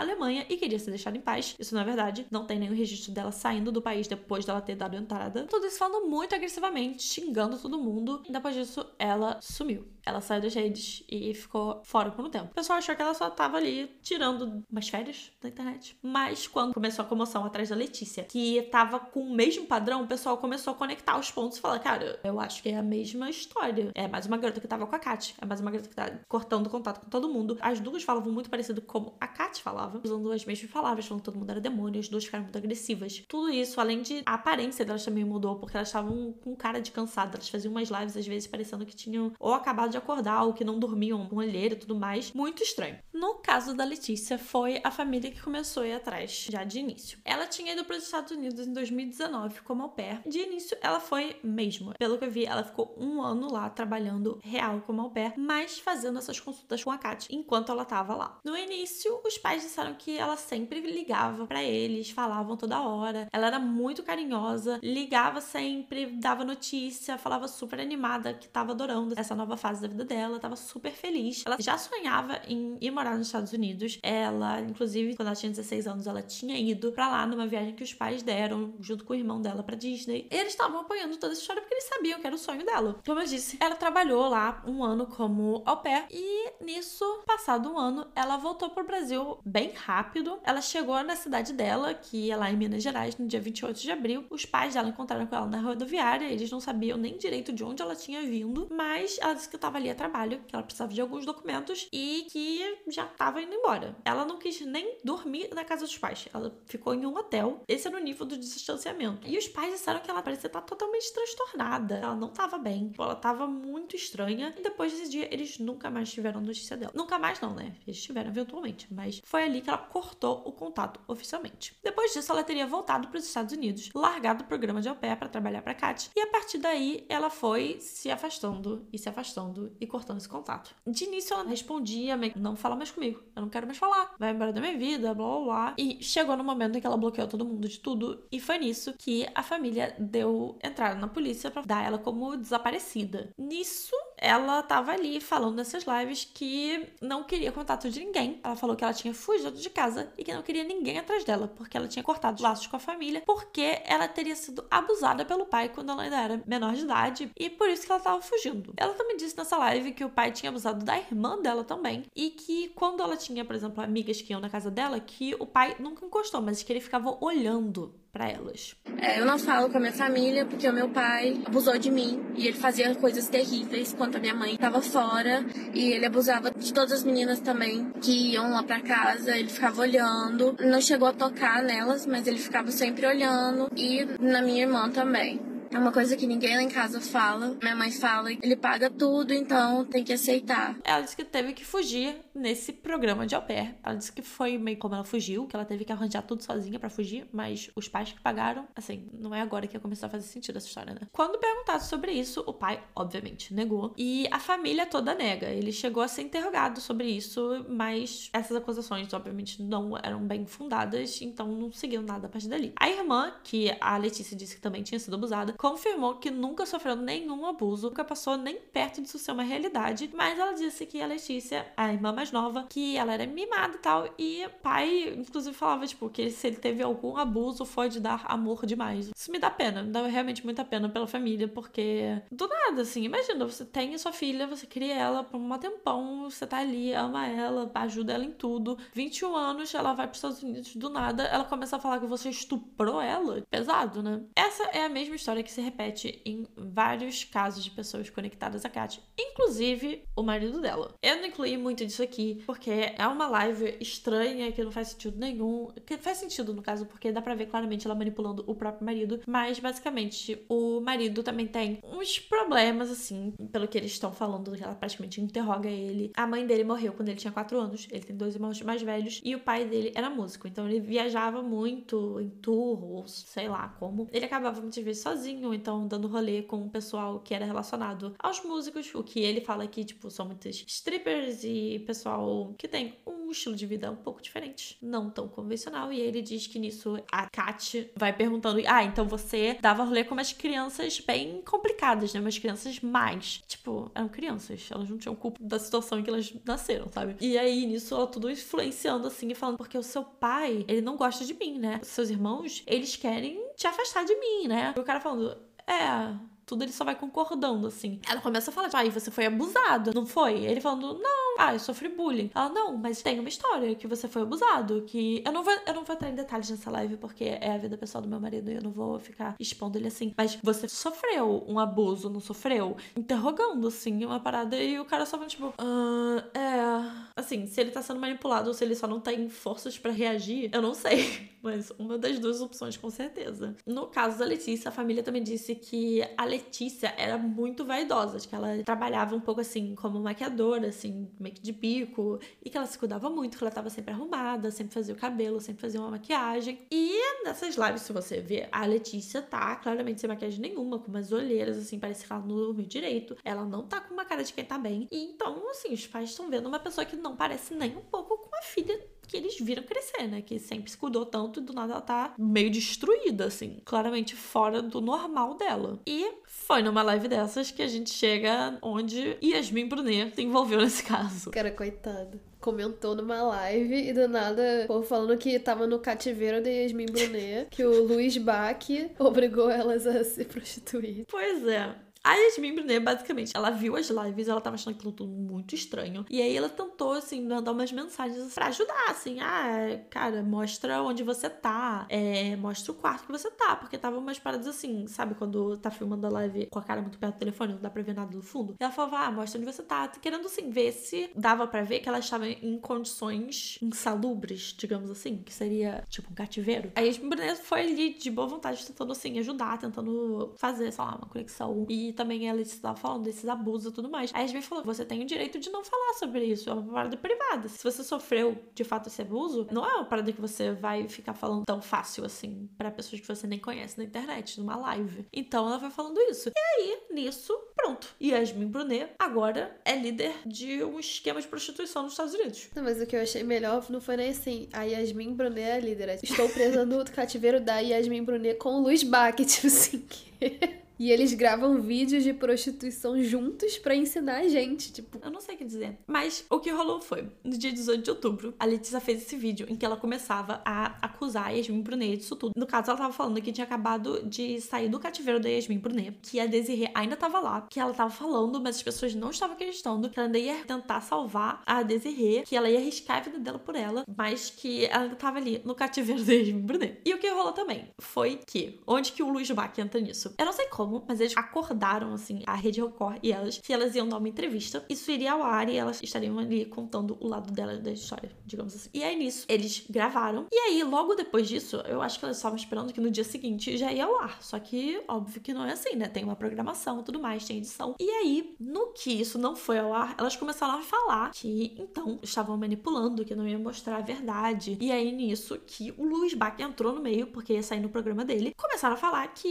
Alemanha 0.00 0.46
e 0.48 0.56
queria 0.56 0.78
ser 0.78 0.90
deixada 0.90 1.16
em 1.18 1.20
paz. 1.20 1.54
Isso, 1.58 1.74
na 1.74 1.84
verdade, 1.84 2.13
não 2.30 2.46
tem 2.46 2.58
nenhum 2.58 2.74
registro 2.74 3.12
dela 3.12 3.32
saindo 3.32 3.72
do 3.72 3.82
país 3.82 4.06
depois 4.06 4.44
dela 4.44 4.60
ter 4.60 4.74
dado 4.74 4.96
entrada. 4.96 5.46
Tudo 5.48 5.66
isso 5.66 5.78
falando 5.78 6.06
muito 6.06 6.34
agressivamente, 6.34 7.02
xingando 7.02 7.58
todo 7.58 7.78
mundo. 7.78 8.22
E 8.28 8.32
depois 8.32 8.54
disso, 8.54 8.86
ela 8.98 9.38
sumiu. 9.40 9.86
Ela 10.06 10.20
saiu 10.20 10.42
das 10.42 10.54
redes 10.54 11.02
e 11.08 11.32
ficou 11.34 11.80
fora 11.84 12.10
por 12.10 12.24
um 12.24 12.30
tempo. 12.30 12.50
O 12.50 12.54
pessoal 12.54 12.78
achou 12.78 12.94
que 12.94 13.00
ela 13.00 13.14
só 13.14 13.30
tava 13.30 13.56
ali 13.56 13.90
tirando 14.02 14.62
umas 14.70 14.88
férias 14.88 15.32
da 15.40 15.48
internet. 15.48 15.96
Mas 16.02 16.46
quando 16.46 16.74
começou 16.74 17.04
a 17.04 17.08
comoção 17.08 17.44
atrás 17.44 17.70
da 17.70 17.76
Letícia, 17.76 18.24
que 18.24 18.62
tava 18.70 18.98
com 19.00 19.20
o 19.20 19.34
mesmo 19.34 19.66
padrão, 19.66 20.02
o 20.02 20.06
pessoal 20.06 20.36
começou 20.36 20.72
a 20.72 20.76
conectar 20.76 21.18
os 21.18 21.30
pontos 21.30 21.58
e 21.58 21.60
falar: 21.60 21.78
Cara, 21.78 22.20
eu 22.22 22.38
acho 22.38 22.62
que 22.62 22.68
é 22.68 22.76
a 22.76 22.82
mesma 22.82 23.30
história. 23.30 23.90
É 23.94 24.06
mais 24.06 24.26
uma 24.26 24.36
garota 24.36 24.60
que 24.60 24.68
tava 24.68 24.86
com 24.86 24.94
a 24.94 24.98
Kat. 24.98 25.34
É 25.40 25.46
mais 25.46 25.60
uma 25.60 25.70
garota 25.70 25.88
que 25.88 25.96
tá 25.96 26.10
cortando 26.28 26.68
contato 26.68 27.00
com 27.00 27.08
todo 27.08 27.28
mundo. 27.28 27.56
As 27.60 27.80
duas 27.80 28.02
falavam 28.02 28.32
muito 28.32 28.50
parecido 28.50 28.82
como 28.82 29.14
a 29.20 29.26
Kat 29.26 29.62
falava, 29.62 30.00
usando 30.04 30.30
as 30.32 30.44
mesmas 30.44 30.70
palavras, 30.70 31.06
falando 31.06 31.22
que 31.22 31.24
todo 31.24 31.38
mundo 31.38 31.50
era 31.50 31.60
demônio. 31.60 32.00
As 32.04 32.08
duas 32.08 32.24
ficaram 32.24 32.44
muito 32.44 32.58
agressivas. 32.58 33.24
Tudo 33.28 33.50
isso, 33.50 33.80
além 33.80 34.02
de 34.02 34.22
a 34.26 34.34
aparência 34.34 34.84
delas 34.84 35.04
também 35.04 35.24
mudou, 35.24 35.56
porque 35.56 35.76
elas 35.76 35.88
estavam 35.88 36.32
com 36.32 36.54
cara 36.54 36.80
de 36.80 36.90
cansada. 36.90 37.36
Elas 37.36 37.48
faziam 37.48 37.72
umas 37.72 37.88
lives, 37.88 38.16
às 38.16 38.26
vezes, 38.26 38.46
parecendo 38.46 38.84
que 38.84 38.94
tinham 38.94 39.32
ou 39.38 39.54
acabado 39.54 39.90
de 39.90 39.96
acordar 39.96 40.42
ou 40.42 40.52
que 40.52 40.64
não 40.64 40.78
dormiam 40.78 41.26
com 41.26 41.36
olheira 41.36 41.74
e 41.74 41.78
tudo 41.78 41.94
mais. 41.94 42.32
Muito 42.32 42.62
estranho. 42.62 42.98
No 43.12 43.36
caso 43.36 43.74
da 43.74 43.84
Letícia, 43.84 44.38
foi 44.38 44.80
a 44.84 44.90
família 44.90 45.30
que 45.30 45.40
começou 45.40 45.82
a 45.82 45.88
ir 45.88 45.94
atrás 45.94 46.46
já 46.50 46.62
de 46.64 46.78
início. 46.78 47.18
Ela 47.24 47.46
tinha 47.46 47.72
ido 47.72 47.84
para 47.84 47.96
os 47.96 48.04
Estados 48.04 48.30
Unidos 48.30 48.66
em 48.66 48.72
2019 48.72 49.62
como 49.62 49.82
au 49.82 49.90
pair. 49.90 50.20
De 50.26 50.38
início, 50.38 50.76
ela 50.80 51.00
foi 51.00 51.36
mesmo. 51.42 51.94
Pelo 51.98 52.18
que 52.18 52.24
eu 52.24 52.30
vi, 52.30 52.44
ela 52.44 52.64
ficou 52.64 52.94
um 52.98 53.22
ano 53.22 53.50
lá 53.50 53.70
trabalhando 53.70 54.38
real 54.42 54.82
como 54.86 55.00
au 55.00 55.10
pair, 55.10 55.34
mas 55.38 55.78
fazendo 55.78 56.18
essas 56.18 56.38
consultas 56.38 56.82
com 56.84 56.90
a 56.90 56.98
Kat 56.98 57.28
enquanto 57.30 57.72
ela 57.72 57.84
tava 57.84 58.14
lá. 58.14 58.38
No 58.44 58.56
início, 58.56 59.20
os 59.24 59.38
pais 59.38 59.62
disseram 59.62 59.94
que 59.94 60.16
ela 60.16 60.36
sempre 60.36 60.80
ligava 60.80 61.46
para 61.46 61.62
eles, 61.94 62.10
falavam 62.10 62.56
toda 62.56 62.80
hora. 62.80 63.28
Ela 63.32 63.46
era 63.46 63.58
muito 63.58 64.02
carinhosa, 64.02 64.78
ligava 64.82 65.40
sempre, 65.40 66.06
dava 66.06 66.44
notícia, 66.44 67.18
falava 67.18 67.48
super 67.48 67.80
animada 67.80 68.34
que 68.34 68.48
tava 68.48 68.72
adorando 68.72 69.14
essa 69.16 69.34
nova 69.34 69.56
fase 69.56 69.82
da 69.82 69.88
vida 69.88 70.04
dela, 70.04 70.38
tava 70.38 70.56
super 70.56 70.92
feliz. 70.92 71.42
Ela 71.46 71.56
já 71.60 71.78
sonhava 71.78 72.40
em 72.46 72.76
ir 72.80 72.90
morar 72.90 73.16
nos 73.16 73.26
Estados 73.26 73.52
Unidos. 73.52 73.98
Ela, 74.02 74.60
inclusive, 74.60 75.16
quando 75.16 75.28
ela 75.28 75.36
tinha 75.36 75.50
16 75.50 75.86
anos, 75.86 76.06
ela 76.06 76.22
tinha 76.22 76.56
ido 76.58 76.92
para 76.92 77.08
lá 77.08 77.26
numa 77.26 77.46
viagem 77.46 77.74
que 77.74 77.82
os 77.82 77.94
pais 77.94 78.22
deram, 78.22 78.74
junto 78.80 79.04
com 79.04 79.12
o 79.12 79.16
irmão 79.16 79.40
dela 79.40 79.62
para 79.62 79.76
Disney. 79.76 80.28
Eles 80.30 80.52
estavam 80.52 80.80
apoiando 80.80 81.16
toda 81.16 81.32
essa 81.32 81.40
história 81.40 81.62
porque 81.62 81.74
eles 81.74 81.84
sabiam 81.84 82.20
que 82.20 82.26
era 82.26 82.36
o 82.36 82.38
sonho 82.38 82.64
dela. 82.64 83.00
Como 83.04 83.20
eu 83.20 83.26
disse, 83.26 83.56
ela 83.60 83.74
trabalhou 83.74 84.28
lá 84.28 84.62
um 84.66 84.82
ano 84.82 85.06
como 85.06 85.62
au 85.64 85.78
pair 85.78 86.06
e 86.10 86.52
nisso, 86.62 87.04
passado 87.26 87.70
um 87.70 87.78
ano, 87.78 88.06
ela 88.14 88.36
voltou 88.36 88.70
pro 88.70 88.84
Brasil 88.84 89.38
bem 89.44 89.72
rápido. 89.72 90.38
Ela 90.44 90.60
chegou 90.60 91.02
na 91.02 91.16
cidade 91.16 91.52
dela, 91.52 91.83
que 91.92 92.30
é 92.30 92.36
lá 92.36 92.50
em 92.50 92.56
Minas 92.56 92.82
Gerais, 92.82 93.16
no 93.18 93.26
dia 93.26 93.40
28 93.40 93.80
de 93.80 93.90
abril. 93.90 94.24
Os 94.30 94.46
pais 94.46 94.74
dela 94.74 94.88
encontraram 94.88 95.26
com 95.26 95.34
ela 95.34 95.46
na 95.46 95.60
rodoviária, 95.60 96.26
eles 96.26 96.50
não 96.50 96.60
sabiam 96.60 96.96
nem 96.96 97.18
direito 97.18 97.52
de 97.52 97.64
onde 97.64 97.82
ela 97.82 97.96
tinha 97.96 98.22
vindo, 98.22 98.68
mas 98.70 99.18
ela 99.20 99.34
disse 99.34 99.48
que 99.48 99.56
estava 99.56 99.76
ali 99.76 99.90
a 99.90 99.94
trabalho, 99.94 100.40
que 100.46 100.54
ela 100.54 100.62
precisava 100.62 100.92
de 100.92 101.00
alguns 101.00 101.26
documentos 101.26 101.88
e 101.92 102.26
que 102.30 102.78
já 102.88 103.04
estava 103.04 103.42
indo 103.42 103.52
embora. 103.52 103.96
Ela 104.04 104.24
não 104.24 104.38
quis 104.38 104.60
nem 104.60 104.98
dormir 105.02 105.50
na 105.52 105.64
casa 105.64 105.84
dos 105.84 105.98
pais, 105.98 106.28
ela 106.32 106.56
ficou 106.66 106.94
em 106.94 107.04
um 107.04 107.16
hotel. 107.16 107.62
Esse 107.66 107.88
era 107.88 107.96
o 107.96 108.00
nível 108.00 108.24
do 108.24 108.38
distanciamento. 108.38 109.26
E 109.26 109.36
os 109.36 109.48
pais 109.48 109.72
disseram 109.72 110.00
que 110.00 110.10
ela 110.10 110.22
parecia 110.22 110.46
estar 110.46 110.62
totalmente 110.62 111.12
transtornada, 111.12 111.96
ela 111.96 112.14
não 112.14 112.28
estava 112.28 112.56
bem, 112.58 112.92
ela 112.98 113.14
estava 113.14 113.46
muito 113.46 113.96
estranha. 113.96 114.54
E 114.56 114.62
depois 114.62 114.92
desse 114.92 115.10
dia, 115.10 115.28
eles 115.32 115.58
nunca 115.58 115.90
mais 115.90 116.12
tiveram 116.12 116.40
notícia 116.40 116.76
dela. 116.76 116.92
Nunca 116.94 117.18
mais, 117.18 117.40
não, 117.40 117.54
né? 117.54 117.74
Eles 117.86 118.02
tiveram 118.02 118.30
eventualmente, 118.30 118.86
mas 118.92 119.20
foi 119.24 119.42
ali 119.42 119.60
que 119.60 119.68
ela 119.68 119.78
cortou 119.78 120.42
o 120.44 120.52
contato 120.52 121.00
oficialmente. 121.08 121.73
Depois 121.82 122.12
disso, 122.12 122.32
ela 122.32 122.42
teria 122.42 122.66
voltado 122.66 123.08
para 123.08 123.18
os 123.18 123.26
Estados 123.26 123.52
Unidos, 123.52 123.90
largado 123.94 124.42
o 124.42 124.46
programa 124.46 124.80
de 124.80 124.88
au 124.88 124.96
pair 124.96 125.16
para 125.16 125.28
trabalhar 125.28 125.62
para 125.62 125.74
Kat, 125.74 126.10
e 126.14 126.20
a 126.20 126.26
partir 126.28 126.58
daí 126.58 127.04
ela 127.08 127.30
foi 127.30 127.78
se 127.80 128.10
afastando 128.10 128.86
e 128.92 128.98
se 128.98 129.08
afastando 129.08 129.76
e 129.80 129.86
cortando 129.86 130.18
esse 130.18 130.28
contato. 130.28 130.74
De 130.86 131.04
início, 131.04 131.34
ela 131.34 131.48
respondia: 131.48 132.18
Não 132.36 132.56
fala 132.56 132.76
mais 132.76 132.90
comigo, 132.90 133.22
eu 133.34 133.42
não 133.42 133.48
quero 133.48 133.66
mais 133.66 133.78
falar, 133.78 134.14
vai 134.18 134.30
embora 134.30 134.52
da 134.52 134.60
minha 134.60 134.76
vida, 134.76 135.14
blá 135.14 135.26
blá 135.26 135.40
blá. 135.40 135.74
E 135.78 136.02
chegou 136.02 136.36
no 136.36 136.44
momento 136.44 136.76
em 136.76 136.80
que 136.80 136.86
ela 136.86 136.96
bloqueou 136.96 137.28
todo 137.28 137.44
mundo 137.44 137.68
de 137.68 137.78
tudo, 137.78 138.24
e 138.30 138.40
foi 138.40 138.58
nisso 138.58 138.94
que 138.98 139.26
a 139.34 139.42
família 139.42 139.94
deu 139.98 140.58
entrada 140.62 140.94
na 140.94 141.08
polícia 141.08 141.50
para 141.50 141.62
dar 141.62 141.84
ela 141.84 141.98
como 141.98 142.36
desaparecida. 142.36 143.30
Nisso, 143.38 143.94
ela 144.16 144.62
tava 144.62 144.92
ali 144.92 145.20
falando 145.20 145.56
nessas 145.56 145.84
lives 145.84 146.24
que 146.24 146.88
não 147.00 147.24
queria 147.24 147.52
contato 147.52 147.90
de 147.90 148.00
ninguém. 148.00 148.40
Ela 148.42 148.56
falou 148.56 148.76
que 148.76 148.84
ela 148.84 148.92
tinha 148.92 149.12
fugido 149.14 149.52
de 149.52 149.70
casa 149.70 150.12
e 150.16 150.24
que 150.24 150.32
não 150.32 150.42
queria 150.42 150.64
ninguém 150.64 150.98
atrás 150.98 151.24
dela, 151.24 151.48
porque 151.54 151.76
ela 151.76 151.88
tinha 151.88 152.02
cortado 152.02 152.36
os 152.36 152.42
laços 152.42 152.66
com 152.66 152.76
a 152.76 152.80
família, 152.80 153.22
porque 153.24 153.80
ela 153.84 154.06
teria 154.08 154.36
sido 154.36 154.64
abusada 154.70 155.24
pelo 155.24 155.46
pai 155.46 155.68
quando 155.68 155.90
ela 155.90 156.02
ainda 156.02 156.20
era 156.20 156.42
menor 156.46 156.74
de 156.74 156.82
idade 156.82 157.30
e 157.38 157.48
por 157.48 157.68
isso 157.68 157.86
que 157.86 157.92
ela 157.92 158.00
tava 158.00 158.20
fugindo. 158.20 158.74
Ela 158.76 158.94
também 158.94 159.16
disse 159.16 159.36
nessa 159.36 159.56
live 159.56 159.92
que 159.92 160.04
o 160.04 160.10
pai 160.10 160.32
tinha 160.32 160.50
abusado 160.50 160.84
da 160.84 160.98
irmã 160.98 161.40
dela 161.40 161.64
também 161.64 162.04
e 162.14 162.30
que 162.30 162.68
quando 162.70 163.02
ela 163.02 163.16
tinha, 163.16 163.44
por 163.44 163.54
exemplo, 163.54 163.82
amigas 163.82 164.20
que 164.20 164.32
iam 164.32 164.40
na 164.40 164.50
casa 164.50 164.70
dela, 164.70 164.98
que 165.00 165.34
o 165.38 165.46
pai 165.46 165.76
nunca 165.78 166.04
encostou, 166.04 166.40
mas 166.40 166.62
que 166.62 166.72
ele 166.72 166.80
ficava 166.80 167.16
olhando 167.20 167.94
para 168.14 168.30
elas. 168.30 168.76
É, 169.02 169.18
eu 169.18 169.26
não 169.26 169.40
falo 169.40 169.68
com 169.68 169.76
a 169.76 169.80
minha 169.80 169.92
família 169.92 170.46
porque 170.46 170.68
o 170.68 170.72
meu 170.72 170.88
pai 170.88 171.42
abusou 171.44 171.76
de 171.76 171.90
mim 171.90 172.22
e 172.36 172.46
ele 172.46 172.56
fazia 172.56 172.94
coisas 172.94 173.28
terríveis 173.28 173.92
quando 173.92 174.14
a 174.14 174.20
minha 174.20 174.34
mãe 174.34 174.54
estava 174.54 174.80
fora 174.80 175.44
e 175.74 175.90
ele 175.90 176.06
abusava 176.06 176.52
de 176.52 176.72
todas 176.72 176.92
as 176.92 177.04
meninas 177.04 177.40
também 177.40 177.90
que 178.00 178.32
iam 178.32 178.52
lá 178.52 178.62
para 178.62 178.80
casa, 178.80 179.36
ele 179.36 179.48
ficava 179.48 179.82
olhando. 179.82 180.56
Não 180.60 180.80
chegou 180.80 181.08
a 181.08 181.12
tocar 181.12 181.60
nelas, 181.64 182.06
mas 182.06 182.28
ele 182.28 182.38
ficava 182.38 182.70
sempre 182.70 183.04
olhando 183.04 183.68
e 183.76 184.06
na 184.20 184.40
minha 184.40 184.62
irmã 184.62 184.88
também. 184.88 185.53
É 185.74 185.78
uma 185.78 185.90
coisa 185.90 186.16
que 186.16 186.24
ninguém 186.24 186.54
lá 186.54 186.62
em 186.62 186.68
casa 186.68 187.00
fala. 187.00 187.58
Minha 187.60 187.74
mãe 187.74 187.90
fala, 187.90 188.30
ele 188.30 188.54
paga 188.54 188.88
tudo, 188.88 189.34
então 189.34 189.84
tem 189.84 190.04
que 190.04 190.12
aceitar. 190.12 190.78
Ela 190.84 191.00
disse 191.00 191.16
que 191.16 191.24
teve 191.24 191.52
que 191.52 191.64
fugir 191.64 192.14
nesse 192.32 192.72
programa 192.72 193.26
de 193.26 193.34
au 193.34 193.42
pair. 193.42 193.74
Ela 193.82 193.96
disse 193.96 194.12
que 194.12 194.22
foi 194.22 194.56
meio 194.56 194.78
como 194.78 194.94
ela 194.94 195.04
fugiu, 195.04 195.48
que 195.48 195.56
ela 195.56 195.64
teve 195.64 195.84
que 195.84 195.90
arranjar 195.90 196.22
tudo 196.22 196.44
sozinha 196.44 196.78
para 196.78 196.88
fugir, 196.88 197.26
mas 197.32 197.72
os 197.74 197.88
pais 197.88 198.12
que 198.12 198.20
pagaram, 198.20 198.68
assim, 198.76 199.08
não 199.12 199.34
é 199.34 199.40
agora 199.40 199.66
que 199.66 199.76
começou 199.80 200.06
a 200.06 200.10
fazer 200.10 200.28
sentido 200.28 200.58
essa 200.58 200.68
história, 200.68 200.94
né? 200.94 201.00
Quando 201.10 201.40
perguntado 201.40 201.82
sobre 201.82 202.12
isso, 202.12 202.44
o 202.46 202.52
pai, 202.52 202.80
obviamente, 202.94 203.52
negou. 203.52 203.92
E 203.98 204.28
a 204.30 204.38
família 204.38 204.86
toda 204.86 205.12
nega. 205.12 205.48
Ele 205.48 205.72
chegou 205.72 206.04
a 206.04 206.08
ser 206.08 206.22
interrogado 206.22 206.80
sobre 206.80 207.08
isso, 207.08 207.66
mas 207.68 208.30
essas 208.32 208.56
acusações, 208.56 209.12
obviamente, 209.12 209.60
não 209.60 209.98
eram 209.98 210.20
bem 210.24 210.46
fundadas, 210.46 211.20
então 211.20 211.48
não 211.48 211.72
seguiu 211.72 212.00
nada 212.00 212.28
a 212.28 212.30
partir 212.30 212.46
dali. 212.46 212.72
A 212.76 212.88
irmã, 212.88 213.32
que 213.42 213.76
a 213.80 213.96
Letícia 213.96 214.36
disse 214.36 214.54
que 214.54 214.60
também 214.60 214.84
tinha 214.84 215.00
sido 215.00 215.14
abusada, 215.14 215.52
confirmou 215.64 216.16
que 216.16 216.30
nunca 216.30 216.66
sofreu 216.66 216.94
nenhum 216.94 217.46
abuso, 217.46 217.88
nunca 217.88 218.04
passou 218.04 218.36
nem 218.36 218.56
perto 218.56 219.00
disso 219.00 219.18
ser 219.18 219.32
uma 219.32 219.42
realidade, 219.42 220.10
mas 220.12 220.38
ela 220.38 220.52
disse 220.52 220.84
que 220.84 221.00
a 221.00 221.06
Letícia, 221.06 221.66
a 221.74 221.90
irmã 221.90 222.12
mais 222.12 222.30
nova, 222.30 222.66
que 222.68 222.98
ela 222.98 223.14
era 223.14 223.26
mimada 223.26 223.76
e 223.76 223.78
tal, 223.78 224.14
e 224.18 224.46
pai, 224.62 225.14
inclusive, 225.16 225.56
falava, 225.56 225.86
tipo, 225.86 226.10
que 226.10 226.28
se 226.28 226.48
ele 226.48 226.56
teve 226.56 226.82
algum 226.82 227.16
abuso 227.16 227.64
foi 227.64 227.88
de 227.88 227.98
dar 227.98 228.26
amor 228.26 228.66
demais. 228.66 229.10
Isso 229.16 229.32
me 229.32 229.38
dá 229.38 229.50
pena, 229.50 229.82
me 229.82 229.90
dá 229.90 230.06
realmente 230.06 230.44
muita 230.44 230.66
pena 230.66 230.86
pela 230.86 231.06
família, 231.06 231.48
porque 231.48 232.20
do 232.30 232.46
nada, 232.46 232.82
assim, 232.82 233.02
imagina, 233.02 233.46
você 233.46 233.64
tem 233.64 233.94
a 233.94 233.98
sua 233.98 234.12
filha, 234.12 234.46
você 234.46 234.66
cria 234.66 234.94
ela 234.94 235.24
por 235.24 235.38
um 235.38 235.58
tempão, 235.58 236.28
você 236.28 236.46
tá 236.46 236.58
ali, 236.58 236.92
ama 236.92 237.26
ela, 237.26 237.70
ajuda 237.76 238.12
ela 238.12 238.24
em 238.26 238.32
tudo. 238.32 238.76
21 238.92 239.34
anos, 239.34 239.74
ela 239.74 239.94
vai 239.94 240.08
pros 240.08 240.18
Estados 240.18 240.42
Unidos, 240.42 240.76
do 240.76 240.90
nada, 240.90 241.22
ela 241.22 241.44
começa 241.44 241.76
a 241.76 241.80
falar 241.80 242.00
que 242.00 242.06
você 242.06 242.28
estuprou 242.28 243.00
ela. 243.00 243.42
Pesado, 243.48 244.02
né? 244.02 244.20
Essa 244.36 244.64
é 244.64 244.84
a 244.84 244.90
mesma 244.90 245.16
história 245.16 245.42
que 245.42 245.53
se 245.54 245.60
repete 245.60 246.20
em 246.24 246.46
vários 246.56 247.24
casos 247.24 247.64
de 247.64 247.70
pessoas 247.70 248.10
conectadas 248.10 248.64
a 248.64 248.68
Kat, 248.68 249.00
inclusive 249.18 250.04
o 250.16 250.22
marido 250.22 250.60
dela. 250.60 250.94
Eu 251.02 251.16
não 251.16 251.26
incluí 251.26 251.56
muito 251.56 251.84
disso 251.84 252.02
aqui, 252.02 252.42
porque 252.46 252.70
é 252.96 253.06
uma 253.06 253.28
live 253.28 253.76
estranha 253.80 254.50
que 254.52 254.62
não 254.62 254.70
faz 254.70 254.88
sentido 254.88 255.18
nenhum. 255.18 255.68
Que 255.86 255.96
faz 255.96 256.18
sentido, 256.18 256.52
no 256.52 256.62
caso, 256.62 256.86
porque 256.86 257.12
dá 257.12 257.22
pra 257.22 257.34
ver 257.34 257.46
claramente 257.46 257.86
ela 257.86 257.94
manipulando 257.94 258.44
o 258.46 258.54
próprio 258.54 258.84
marido, 258.84 259.20
mas 259.26 259.58
basicamente 259.58 260.44
o 260.48 260.80
marido 260.80 261.22
também 261.22 261.46
tem 261.46 261.78
uns 261.82 262.18
problemas, 262.18 262.90
assim, 262.90 263.32
pelo 263.52 263.68
que 263.68 263.78
eles 263.78 263.92
estão 263.92 264.12
falando, 264.12 264.54
ela 264.54 264.74
praticamente 264.74 265.20
interroga 265.20 265.68
ele. 265.68 266.12
A 266.16 266.26
mãe 266.26 266.46
dele 266.46 266.64
morreu 266.64 266.92
quando 266.92 267.08
ele 267.08 267.18
tinha 267.18 267.32
4 267.32 267.58
anos, 267.58 267.88
ele 267.90 268.04
tem 268.04 268.16
dois 268.16 268.34
irmãos 268.34 268.60
mais 268.62 268.82
velhos, 268.82 269.20
e 269.24 269.34
o 269.34 269.40
pai 269.40 269.64
dele 269.64 269.92
era 269.94 270.10
músico, 270.10 270.48
então 270.48 270.68
ele 270.68 270.80
viajava 270.80 271.42
muito 271.42 272.20
em 272.20 272.28
tour, 272.28 272.82
ou 272.82 273.06
sei 273.06 273.48
lá 273.48 273.68
como. 273.78 274.08
Ele 274.12 274.24
acabava 274.24 274.60
muitas 274.60 274.82
vezes 274.82 275.02
sozinho, 275.02 275.33
então 275.54 275.86
dando 275.86 276.06
rolê 276.06 276.42
com 276.42 276.66
o 276.66 276.70
pessoal 276.70 277.18
que 277.20 277.34
era 277.34 277.44
relacionado 277.44 278.14
aos 278.18 278.42
músicos, 278.42 278.94
o 278.94 279.02
que 279.02 279.20
ele 279.20 279.40
fala 279.40 279.66
que, 279.66 279.84
tipo, 279.84 280.10
são 280.10 280.26
muitos 280.26 280.64
strippers 280.66 281.42
e 281.44 281.82
pessoal 281.86 282.54
que 282.58 282.68
tem 282.68 282.94
um 283.06 283.30
estilo 283.30 283.56
de 283.56 283.66
vida 283.66 283.90
um 283.90 283.96
pouco 283.96 284.22
diferente, 284.22 284.76
não 284.80 285.10
tão 285.10 285.28
convencional, 285.28 285.92
e 285.92 286.00
ele 286.00 286.22
diz 286.22 286.46
que 286.46 286.58
nisso 286.58 286.98
a 287.10 287.28
Kat 287.28 287.90
vai 287.96 288.12
perguntando: 288.12 288.60
Ah, 288.66 288.84
então 288.84 289.06
você 289.06 289.58
dava 289.60 289.84
rolê 289.84 290.04
com 290.04 290.14
umas 290.14 290.32
crianças 290.32 291.00
bem 291.00 291.42
complicadas, 291.42 292.12
né? 292.12 292.20
Umas 292.20 292.38
crianças 292.38 292.80
mais. 292.80 293.42
Tipo, 293.46 293.90
eram 293.94 294.08
crianças, 294.08 294.68
elas 294.70 294.88
não 294.88 294.98
tinham 294.98 295.14
culpa 295.14 295.38
da 295.40 295.58
situação 295.58 295.98
em 295.98 296.02
que 296.02 296.10
elas 296.10 296.32
nasceram, 296.44 296.88
sabe? 296.92 297.16
E 297.20 297.36
aí 297.38 297.66
nisso 297.66 297.94
ela 297.94 298.06
tudo 298.06 298.30
influenciando 298.30 299.06
assim 299.06 299.30
e 299.30 299.34
falando: 299.34 299.56
Porque 299.56 299.78
o 299.78 299.82
seu 299.82 300.04
pai, 300.04 300.64
ele 300.68 300.80
não 300.80 300.96
gosta 300.96 301.24
de 301.24 301.34
mim, 301.34 301.58
né? 301.58 301.80
Seus 301.82 302.10
irmãos, 302.10 302.62
eles 302.66 302.96
querem 302.96 303.44
te 303.56 303.66
afastar 303.66 304.04
de 304.04 304.14
mim, 304.16 304.48
né? 304.48 304.74
E 304.76 304.80
o 304.80 304.84
cara 304.84 305.00
falando: 305.00 305.33
É 305.66 306.33
tudo 306.46 306.62
ele 306.62 306.72
só 306.72 306.84
vai 306.84 306.94
concordando, 306.94 307.66
assim. 307.66 308.00
Ela 308.08 308.20
começa 308.20 308.50
a 308.50 308.54
falar, 308.54 308.68
tipo, 308.68 308.76
ai, 308.76 308.90
você 308.90 309.10
foi 309.10 309.26
abusado, 309.26 309.92
não 309.94 310.06
foi? 310.06 310.44
Ele 310.44 310.60
falando, 310.60 310.98
não, 310.98 311.34
ah, 311.38 311.54
eu 311.54 311.58
sofri 311.58 311.88
bullying. 311.88 312.30
Ela, 312.34 312.48
não, 312.48 312.76
mas 312.76 313.02
tem 313.02 313.18
uma 313.18 313.28
história 313.28 313.74
que 313.74 313.86
você 313.86 314.08
foi 314.08 314.22
abusado, 314.22 314.82
que 314.86 315.22
eu 315.24 315.32
não 315.32 315.42
vou, 315.42 315.52
eu 315.66 315.74
não 315.74 315.84
vou 315.84 315.94
entrar 315.94 316.08
em 316.08 316.14
detalhes 316.14 316.50
nessa 316.50 316.70
live, 316.70 316.96
porque 316.96 317.24
é 317.24 317.52
a 317.52 317.58
vida 317.58 317.76
pessoal 317.76 318.02
do 318.02 318.08
meu 318.08 318.20
marido 318.20 318.50
e 318.50 318.54
eu 318.54 318.62
não 318.62 318.70
vou 318.70 318.98
ficar 318.98 319.34
expondo 319.38 319.78
ele 319.78 319.88
assim. 319.88 320.14
Mas 320.16 320.38
você 320.42 320.68
sofreu 320.68 321.44
um 321.48 321.58
abuso, 321.58 322.08
não 322.10 322.20
sofreu? 322.20 322.76
Interrogando, 322.96 323.68
assim, 323.68 324.04
uma 324.04 324.20
parada, 324.20 324.56
e 324.56 324.78
o 324.78 324.84
cara 324.84 325.06
só 325.06 325.16
vai, 325.16 325.26
tipo, 325.26 325.52
ah, 325.58 326.24
é. 326.34 327.04
Assim, 327.16 327.46
se 327.46 327.60
ele 327.60 327.70
tá 327.70 327.82
sendo 327.82 328.00
manipulado 328.00 328.48
ou 328.48 328.54
se 328.54 328.64
ele 328.64 328.74
só 328.74 328.86
não 328.86 329.00
tem 329.00 329.28
forças 329.28 329.78
para 329.78 329.92
reagir, 329.92 330.50
eu 330.52 330.60
não 330.62 330.74
sei. 330.74 331.30
Mas 331.42 331.70
uma 331.78 331.98
das 331.98 332.18
duas 332.18 332.40
opções, 332.40 332.76
com 332.76 332.88
certeza. 332.88 333.54
No 333.66 333.86
caso 333.86 334.18
da 334.18 334.24
Letícia, 334.24 334.70
a 334.70 334.72
família 334.72 335.02
também 335.02 335.22
disse 335.22 335.54
que 335.54 336.02
a 336.16 336.24
Letícia 336.34 336.92
era 336.96 337.16
muito 337.16 337.64
vaidosa, 337.64 338.18
que 338.18 338.34
ela 338.34 338.62
trabalhava 338.64 339.14
um 339.14 339.20
pouco 339.20 339.40
assim 339.40 339.74
como 339.74 340.00
maquiadora, 340.00 340.68
assim, 340.68 341.08
make 341.20 341.40
de 341.40 341.52
bico, 341.52 342.18
e 342.44 342.50
que 342.50 342.56
ela 342.56 342.66
se 342.66 342.76
cuidava 342.76 343.08
muito, 343.08 343.38
que 343.38 343.44
ela 343.44 343.52
tava 343.52 343.70
sempre 343.70 343.94
arrumada, 343.94 344.50
sempre 344.50 344.74
fazia 344.74 344.94
o 344.94 344.98
cabelo, 344.98 345.40
sempre 345.40 345.62
fazia 345.62 345.80
uma 345.80 345.92
maquiagem. 345.92 346.66
E 346.70 347.24
nessas 347.24 347.56
lives, 347.56 347.82
se 347.82 347.92
você 347.92 348.20
ver, 348.20 348.48
a 348.50 348.66
Letícia 348.66 349.22
tá 349.22 349.54
claramente 349.56 350.00
sem 350.00 350.08
maquiagem 350.08 350.40
nenhuma, 350.40 350.78
com 350.78 350.88
umas 350.88 351.12
olheiras, 351.12 351.56
assim, 351.56 351.78
parece 351.78 352.04
que 352.06 352.12
ela 352.12 352.22
não 352.22 352.36
dormiu 352.36 352.66
direito. 352.66 353.16
Ela 353.24 353.44
não 353.44 353.66
tá 353.66 353.80
com 353.80 353.94
uma 353.94 354.04
cara 354.04 354.24
de 354.24 354.32
quem 354.32 354.44
tá 354.44 354.58
bem. 354.58 354.88
E 354.90 355.04
então, 355.04 355.48
assim, 355.50 355.72
os 355.72 355.86
pais 355.86 356.10
estão 356.10 356.28
vendo 356.28 356.46
uma 356.48 356.58
pessoa 356.58 356.84
que 356.84 356.96
não 356.96 357.14
parece 357.14 357.54
nem 357.54 357.76
um 357.76 357.82
pouco 357.82 358.18
com 358.18 358.36
a 358.36 358.42
filha 358.42 358.94
que 359.06 359.16
eles 359.16 359.38
viram 359.38 359.62
crescer, 359.62 360.08
né? 360.08 360.22
Que 360.22 360.38
sempre 360.38 360.70
se 360.70 360.76
cuidou 360.76 361.06
tanto 361.06 361.40
e 361.40 361.42
do 361.42 361.52
nada 361.52 361.72
ela 361.72 361.80
tá 361.80 362.14
meio 362.18 362.50
destruída, 362.50 363.26
assim. 363.26 363.60
Claramente 363.64 364.16
fora 364.16 364.62
do 364.62 364.80
normal 364.80 365.34
dela. 365.34 365.80
E 365.86 366.10
foi 366.46 366.62
numa 366.62 366.82
live 366.82 367.08
dessas 367.08 367.50
que 367.50 367.62
a 367.62 367.66
gente 367.66 367.90
chega 367.90 368.58
onde 368.62 369.16
Yasmin 369.22 369.68
Brunet 369.68 370.14
se 370.14 370.22
envolveu 370.22 370.60
nesse 370.60 370.82
caso. 370.82 371.30
Cara, 371.30 371.50
coitado 371.50 372.20
comentou 372.44 372.94
numa 372.94 373.22
live 373.22 373.88
e 373.88 373.92
do 373.94 374.06
nada, 374.06 374.66
pô, 374.66 374.82
falando 374.82 375.16
que 375.16 375.38
tava 375.38 375.66
no 375.66 375.78
cativeiro 375.78 376.42
da 376.42 376.50
Yasmin 376.50 376.86
Brunet, 376.86 377.48
que 377.50 377.64
o 377.64 377.84
Luiz 377.84 378.18
Bach 378.18 378.66
obrigou 378.98 379.48
elas 379.48 379.86
a 379.86 380.04
se 380.04 380.26
prostituir. 380.26 381.06
Pois 381.10 381.46
é. 381.48 381.74
A 382.04 382.14
Yasmin 382.16 382.54
Brunet, 382.54 382.80
basicamente, 382.80 383.34
ela 383.34 383.48
viu 383.48 383.76
as 383.76 383.88
lives, 383.88 384.28
ela 384.28 384.38
tava 384.38 384.56
achando 384.56 384.74
aquilo 384.74 384.92
tudo 384.92 385.10
muito 385.10 385.54
estranho. 385.54 386.04
E 386.10 386.20
aí 386.20 386.36
ela 386.36 386.50
tentou, 386.50 386.92
assim, 386.92 387.26
mandar 387.26 387.50
umas 387.52 387.72
mensagens 387.72 388.34
pra 388.34 388.48
ajudar, 388.48 388.90
assim. 388.90 389.20
Ah, 389.20 389.80
cara, 389.88 390.22
mostra 390.22 390.82
onde 390.82 391.02
você 391.02 391.30
tá. 391.30 391.86
É, 391.88 392.36
mostra 392.36 392.72
o 392.72 392.74
quarto 392.74 393.06
que 393.06 393.12
você 393.12 393.30
tá. 393.30 393.56
Porque 393.56 393.78
tava 393.78 393.96
umas 393.96 394.18
paradas 394.18 394.46
assim, 394.46 394.86
sabe? 394.86 395.14
Quando 395.14 395.56
tá 395.56 395.70
filmando 395.70 396.06
a 396.06 396.10
live 396.10 396.46
com 396.46 396.58
a 396.58 396.62
cara 396.62 396.82
muito 396.82 396.98
perto 396.98 397.14
do 397.14 397.18
telefone, 397.20 397.54
não 397.54 397.60
dá 397.60 397.70
pra 397.70 397.82
ver 397.82 397.94
nada 397.94 398.10
do 398.10 398.20
fundo. 398.20 398.54
E 398.60 398.62
ela 398.62 398.72
falava, 398.72 398.98
ah, 398.98 399.10
mostra 399.10 399.40
onde 399.40 399.50
você 399.50 399.62
tá. 399.62 399.88
Querendo, 399.88 400.26
assim, 400.26 400.50
ver 400.50 400.72
se 400.72 401.10
dava 401.16 401.46
pra 401.46 401.62
ver 401.62 401.80
que 401.80 401.88
ela 401.88 402.00
estava 402.00 402.28
em 402.28 402.58
condições 402.58 403.58
insalubres, 403.62 404.54
digamos 404.58 404.90
assim. 404.90 405.22
Que 405.24 405.32
seria, 405.32 405.82
tipo, 405.88 406.10
um 406.10 406.14
cativeiro. 406.14 406.70
A 406.76 406.82
Yasmin 406.82 407.08
Brunet 407.08 407.40
foi 407.40 407.62
ali 407.62 407.94
de 407.94 408.10
boa 408.10 408.28
vontade, 408.28 408.62
tentando, 408.66 408.92
assim, 408.92 409.18
ajudar, 409.18 409.56
tentando 409.56 410.34
fazer, 410.36 410.70
sei 410.70 410.84
lá, 410.84 410.96
uma 410.96 411.08
conexão. 411.08 411.64
E 411.70 411.93
também 411.94 412.28
ela 412.28 412.40
estava 412.40 412.76
falando 412.76 413.04
desses 413.04 413.28
abusos 413.28 413.72
e 413.72 413.74
tudo 413.74 413.88
mais. 413.88 414.10
Aí 414.14 414.24
a 414.24 414.28
gente 414.28 414.46
falou: 414.46 414.64
você 414.64 414.84
tem 414.84 415.02
o 415.02 415.06
direito 415.06 415.38
de 415.38 415.50
não 415.50 415.64
falar 415.64 415.94
sobre 415.94 416.24
isso, 416.24 416.50
é 416.50 416.52
uma 416.52 416.72
parada 416.72 416.96
privada. 416.96 417.48
Se 417.48 417.62
você 417.62 417.82
sofreu 417.82 418.36
de 418.54 418.64
fato 418.64 418.88
esse 418.88 419.02
abuso, 419.02 419.46
não 419.50 419.64
é 419.64 419.74
uma 419.74 419.84
parada 419.84 420.12
que 420.12 420.20
você 420.20 420.52
vai 420.52 420.88
ficar 420.88 421.14
falando 421.14 421.44
tão 421.44 421.60
fácil 421.60 422.04
assim 422.04 422.48
para 422.56 422.70
pessoas 422.70 423.00
que 423.00 423.08
você 423.08 423.26
nem 423.26 423.38
conhece 423.38 423.78
na 423.78 423.84
internet, 423.84 424.38
numa 424.40 424.56
live. 424.56 425.06
Então 425.12 425.46
ela 425.46 425.58
foi 425.58 425.70
falando 425.70 425.98
isso. 426.00 426.28
E 426.28 426.62
aí, 426.62 426.78
nisso, 426.90 427.32
pronto. 427.56 427.94
Yasmin 428.00 428.46
Brunet 428.46 428.92
agora 428.98 429.58
é 429.64 429.76
líder 429.76 430.14
de 430.26 430.62
um 430.64 430.78
esquema 430.78 431.20
de 431.20 431.26
prostituição 431.26 431.82
nos 431.82 431.92
Estados 431.92 432.14
Unidos. 432.14 432.48
Não, 432.54 432.62
mas 432.62 432.80
o 432.80 432.86
que 432.86 432.96
eu 432.96 433.02
achei 433.02 433.22
melhor 433.22 433.64
não 433.70 433.80
foi 433.80 433.96
nem 433.96 434.10
assim. 434.10 434.48
A 434.52 434.64
Yasmin 434.64 435.14
Brunet 435.14 435.42
é 435.42 435.52
a 435.54 435.60
líder. 435.60 435.98
Estou 436.02 436.28
presa 436.28 436.64
no 436.64 436.84
cativeiro 436.84 437.40
da 437.40 437.58
Yasmin 437.58 438.04
Brunet 438.04 438.38
com 438.38 438.56
o 438.56 438.62
Luiz 438.62 438.82
Bach, 438.82 439.14
tipo 439.24 439.46
assim. 439.46 439.80
Que... 439.80 440.63
E 440.78 440.90
eles 440.90 441.14
gravam 441.14 441.60
vídeos 441.60 442.02
de 442.02 442.12
prostituição 442.12 443.02
juntos 443.02 443.58
para 443.58 443.76
ensinar 443.76 444.20
a 444.20 444.28
gente, 444.28 444.72
tipo. 444.72 444.98
Eu 445.02 445.10
não 445.10 445.20
sei 445.20 445.34
o 445.34 445.38
que 445.38 445.44
dizer. 445.44 445.78
Mas 445.86 446.24
o 446.28 446.40
que 446.40 446.50
rolou 446.50 446.80
foi, 446.80 447.08
no 447.22 447.36
dia 447.36 447.52
18 447.52 447.82
de 447.82 447.90
outubro, 447.90 448.34
a 448.38 448.44
Letícia 448.44 448.80
fez 448.80 449.02
esse 449.02 449.16
vídeo 449.16 449.46
em 449.48 449.56
que 449.56 449.64
ela 449.64 449.76
começava 449.76 450.42
a 450.44 450.76
acusar 450.82 451.26
a 451.26 451.30
Yasmin 451.30 451.62
Brunet 451.62 451.98
disso 451.98 452.16
tudo. 452.16 452.32
No 452.36 452.46
caso, 452.46 452.70
ela 452.70 452.78
tava 452.78 452.92
falando 452.92 453.20
que 453.20 453.32
tinha 453.32 453.44
acabado 453.44 454.02
de 454.06 454.40
sair 454.40 454.68
do 454.68 454.80
cativeiro 454.80 455.20
da 455.20 455.28
Yasmin 455.28 455.58
Brunet, 455.58 455.96
que 456.02 456.18
a 456.18 456.26
Desiree 456.26 456.70
ainda 456.74 456.96
tava 456.96 457.20
lá, 457.20 457.42
que 457.42 457.60
ela 457.60 457.72
tava 457.72 457.90
falando, 457.90 458.40
mas 458.40 458.56
as 458.56 458.62
pessoas 458.62 458.94
não 458.94 459.10
estavam 459.10 459.36
acreditando, 459.36 459.88
que 459.88 459.98
ela 459.98 460.08
ainda 460.08 460.18
ia 460.18 460.44
tentar 460.44 460.80
salvar 460.80 461.42
a 461.46 461.62
Desiree, 461.62 462.22
que 462.24 462.36
ela 462.36 462.50
ia 462.50 462.58
arriscar 462.58 462.98
a 462.98 463.00
vida 463.00 463.18
dela 463.18 463.38
por 463.38 463.54
ela, 463.54 463.84
mas 463.96 464.30
que 464.30 464.66
ela 464.66 464.84
ainda 464.84 464.96
tava 464.96 465.18
ali 465.18 465.40
no 465.44 465.54
cativeiro 465.54 466.02
da 466.02 466.12
Yasmin 466.12 466.40
Brunet. 466.40 466.80
E 466.84 466.92
o 466.92 466.98
que 466.98 467.08
rolou 467.08 467.32
também 467.32 467.68
foi 467.78 468.20
que, 468.26 468.60
onde 468.66 468.92
que 468.92 469.02
o 469.02 469.08
Luiz 469.08 469.30
Bach 469.30 469.56
entra 469.58 469.80
nisso? 469.80 470.14
Eu 470.18 470.26
não 470.26 470.32
sei 470.32 470.46
como 470.46 470.63
como, 470.64 470.84
mas 470.88 471.00
eles 471.00 471.16
acordaram, 471.16 471.92
assim, 471.92 472.22
a 472.26 472.34
Rede 472.34 472.60
Record 472.60 472.98
e 473.02 473.12
elas, 473.12 473.38
que 473.38 473.52
elas 473.52 473.74
iam 473.74 473.88
dar 473.88 473.98
uma 473.98 474.08
entrevista. 474.08 474.64
Isso 474.68 474.90
iria 474.90 475.12
ao 475.12 475.22
ar 475.22 475.48
e 475.48 475.56
elas 475.56 475.82
estariam 475.82 476.18
ali 476.18 476.46
contando 476.46 476.96
o 477.00 477.06
lado 477.06 477.32
delas 477.32 477.60
da 477.60 477.70
história, 477.70 478.10
digamos 478.24 478.54
assim. 478.54 478.70
E 478.72 478.82
aí 478.82 478.96
nisso, 478.96 479.26
eles 479.28 479.64
gravaram. 479.68 480.26
E 480.32 480.36
aí, 480.36 480.64
logo 480.64 480.94
depois 480.94 481.28
disso, 481.28 481.56
eu 481.66 481.82
acho 481.82 481.98
que 481.98 482.04
elas 482.04 482.16
estavam 482.16 482.36
esperando 482.36 482.72
que 482.72 482.80
no 482.80 482.90
dia 482.90 483.04
seguinte 483.04 483.56
já 483.56 483.72
ia 483.72 483.84
ao 483.84 483.96
ar. 484.00 484.22
Só 484.22 484.38
que, 484.38 484.82
óbvio 484.88 485.20
que 485.20 485.34
não 485.34 485.44
é 485.44 485.52
assim, 485.52 485.76
né? 485.76 485.86
Tem 485.86 486.04
uma 486.04 486.16
programação 486.16 486.82
tudo 486.82 486.98
mais, 486.98 487.26
tem 487.26 487.38
edição. 487.38 487.74
E 487.78 487.90
aí, 487.90 488.34
no 488.40 488.72
que 488.72 488.90
isso 488.90 489.18
não 489.18 489.36
foi 489.36 489.58
ao 489.58 489.72
ar, 489.74 489.94
elas 489.98 490.16
começaram 490.16 490.58
a 490.58 490.62
falar 490.62 491.10
que 491.10 491.54
então 491.58 491.98
estavam 492.02 492.36
manipulando, 492.36 493.04
que 493.04 493.14
não 493.14 493.28
ia 493.28 493.38
mostrar 493.38 493.76
a 493.76 493.82
verdade. 493.82 494.56
E 494.60 494.72
aí, 494.72 494.90
nisso, 494.92 495.38
que 495.46 495.74
o 495.76 495.84
Luiz 495.84 496.14
Bach 496.14 496.40
entrou 496.40 496.72
no 496.72 496.80
meio, 496.80 497.06
porque 497.08 497.34
ia 497.34 497.42
sair 497.42 497.60
no 497.60 497.68
programa 497.68 498.04
dele, 498.04 498.34
começaram 498.36 498.74
a 498.74 498.78
falar 498.78 499.06
que 499.08 499.28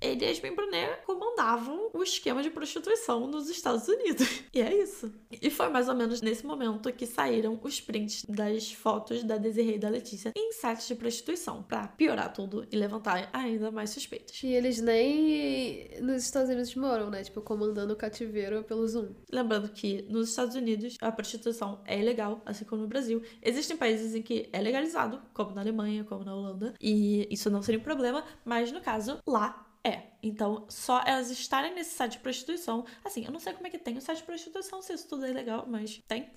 ele 0.00 0.24
e 0.24 0.28
Yasmin 0.28 0.54
Brunet 0.74 1.02
comandavam 1.06 1.90
o 1.92 2.02
esquema 2.02 2.42
de 2.42 2.50
prostituição 2.50 3.26
nos 3.28 3.48
Estados 3.48 3.86
Unidos. 3.86 4.44
E 4.54 4.60
é 4.60 4.72
isso. 4.72 5.12
E 5.42 5.50
foi 5.50 5.68
mais 5.68 5.88
ou 5.88 5.96
menos 5.96 6.20
nesse 6.20 6.46
momento 6.46 6.92
que 6.92 7.06
saíram 7.06 7.58
os 7.60 7.80
prints 7.80 8.24
das 8.28 8.70
fotos 8.70 9.24
da 9.24 9.36
Desiree 9.36 9.74
e 9.74 9.78
da 9.78 9.88
Letícia 9.88 10.32
em 10.36 10.52
sites 10.52 10.86
de 10.86 10.94
prostituição, 10.94 11.60
para 11.64 11.88
piorar 11.88 12.32
tudo 12.32 12.64
e 12.70 12.76
levantar 12.76 13.28
ainda 13.32 13.72
mais 13.72 13.90
suspeitas. 13.90 14.40
E 14.44 14.52
eles 14.52 14.80
nem 14.80 15.88
nos 16.00 16.22
Estados 16.22 16.50
Unidos 16.50 16.72
moram, 16.76 17.10
né? 17.10 17.24
Tipo, 17.24 17.40
comandando 17.40 17.94
o 17.94 17.96
cativeiro 17.96 18.62
pelo 18.62 18.86
Zoom. 18.86 19.08
Lembrando 19.28 19.68
que 19.70 20.02
nos 20.02 20.28
Estados 20.28 20.54
Unidos 20.54 20.96
a 21.00 21.10
prostituição 21.10 21.80
é 21.84 21.98
ilegal, 21.98 22.40
assim 22.46 22.64
como 22.64 22.82
no 22.82 22.88
Brasil. 22.88 23.22
Existem 23.42 23.76
países 23.76 24.14
em 24.14 24.22
que 24.22 24.48
é 24.52 24.60
legalizado, 24.60 25.20
como 25.32 25.50
na 25.50 25.62
Alemanha, 25.62 26.04
como 26.04 26.24
na 26.24 26.32
Holanda, 26.32 26.74
e 26.80 27.26
isso 27.28 27.50
não 27.50 27.60
seria 27.60 27.80
um 27.80 27.84
problema, 27.84 28.24
mas 28.44 28.70
no 28.70 28.80
caso, 28.80 29.18
lá 29.26 29.73
é. 29.84 30.02
Então, 30.22 30.66
só 30.70 31.02
elas 31.06 31.30
estarem 31.30 31.74
nesse 31.74 31.94
site 31.94 32.12
de 32.12 32.18
prostituição. 32.20 32.86
Assim, 33.04 33.24
eu 33.24 33.30
não 33.30 33.38
sei 33.38 33.52
como 33.52 33.66
é 33.66 33.70
que 33.70 33.78
tem 33.78 33.96
o 33.96 34.00
site 34.00 34.18
de 34.18 34.24
prostituição, 34.24 34.80
se 34.80 34.94
isso 34.94 35.06
tudo 35.06 35.26
é 35.26 35.32
legal, 35.32 35.66
mas 35.68 36.02
tem. 36.08 36.30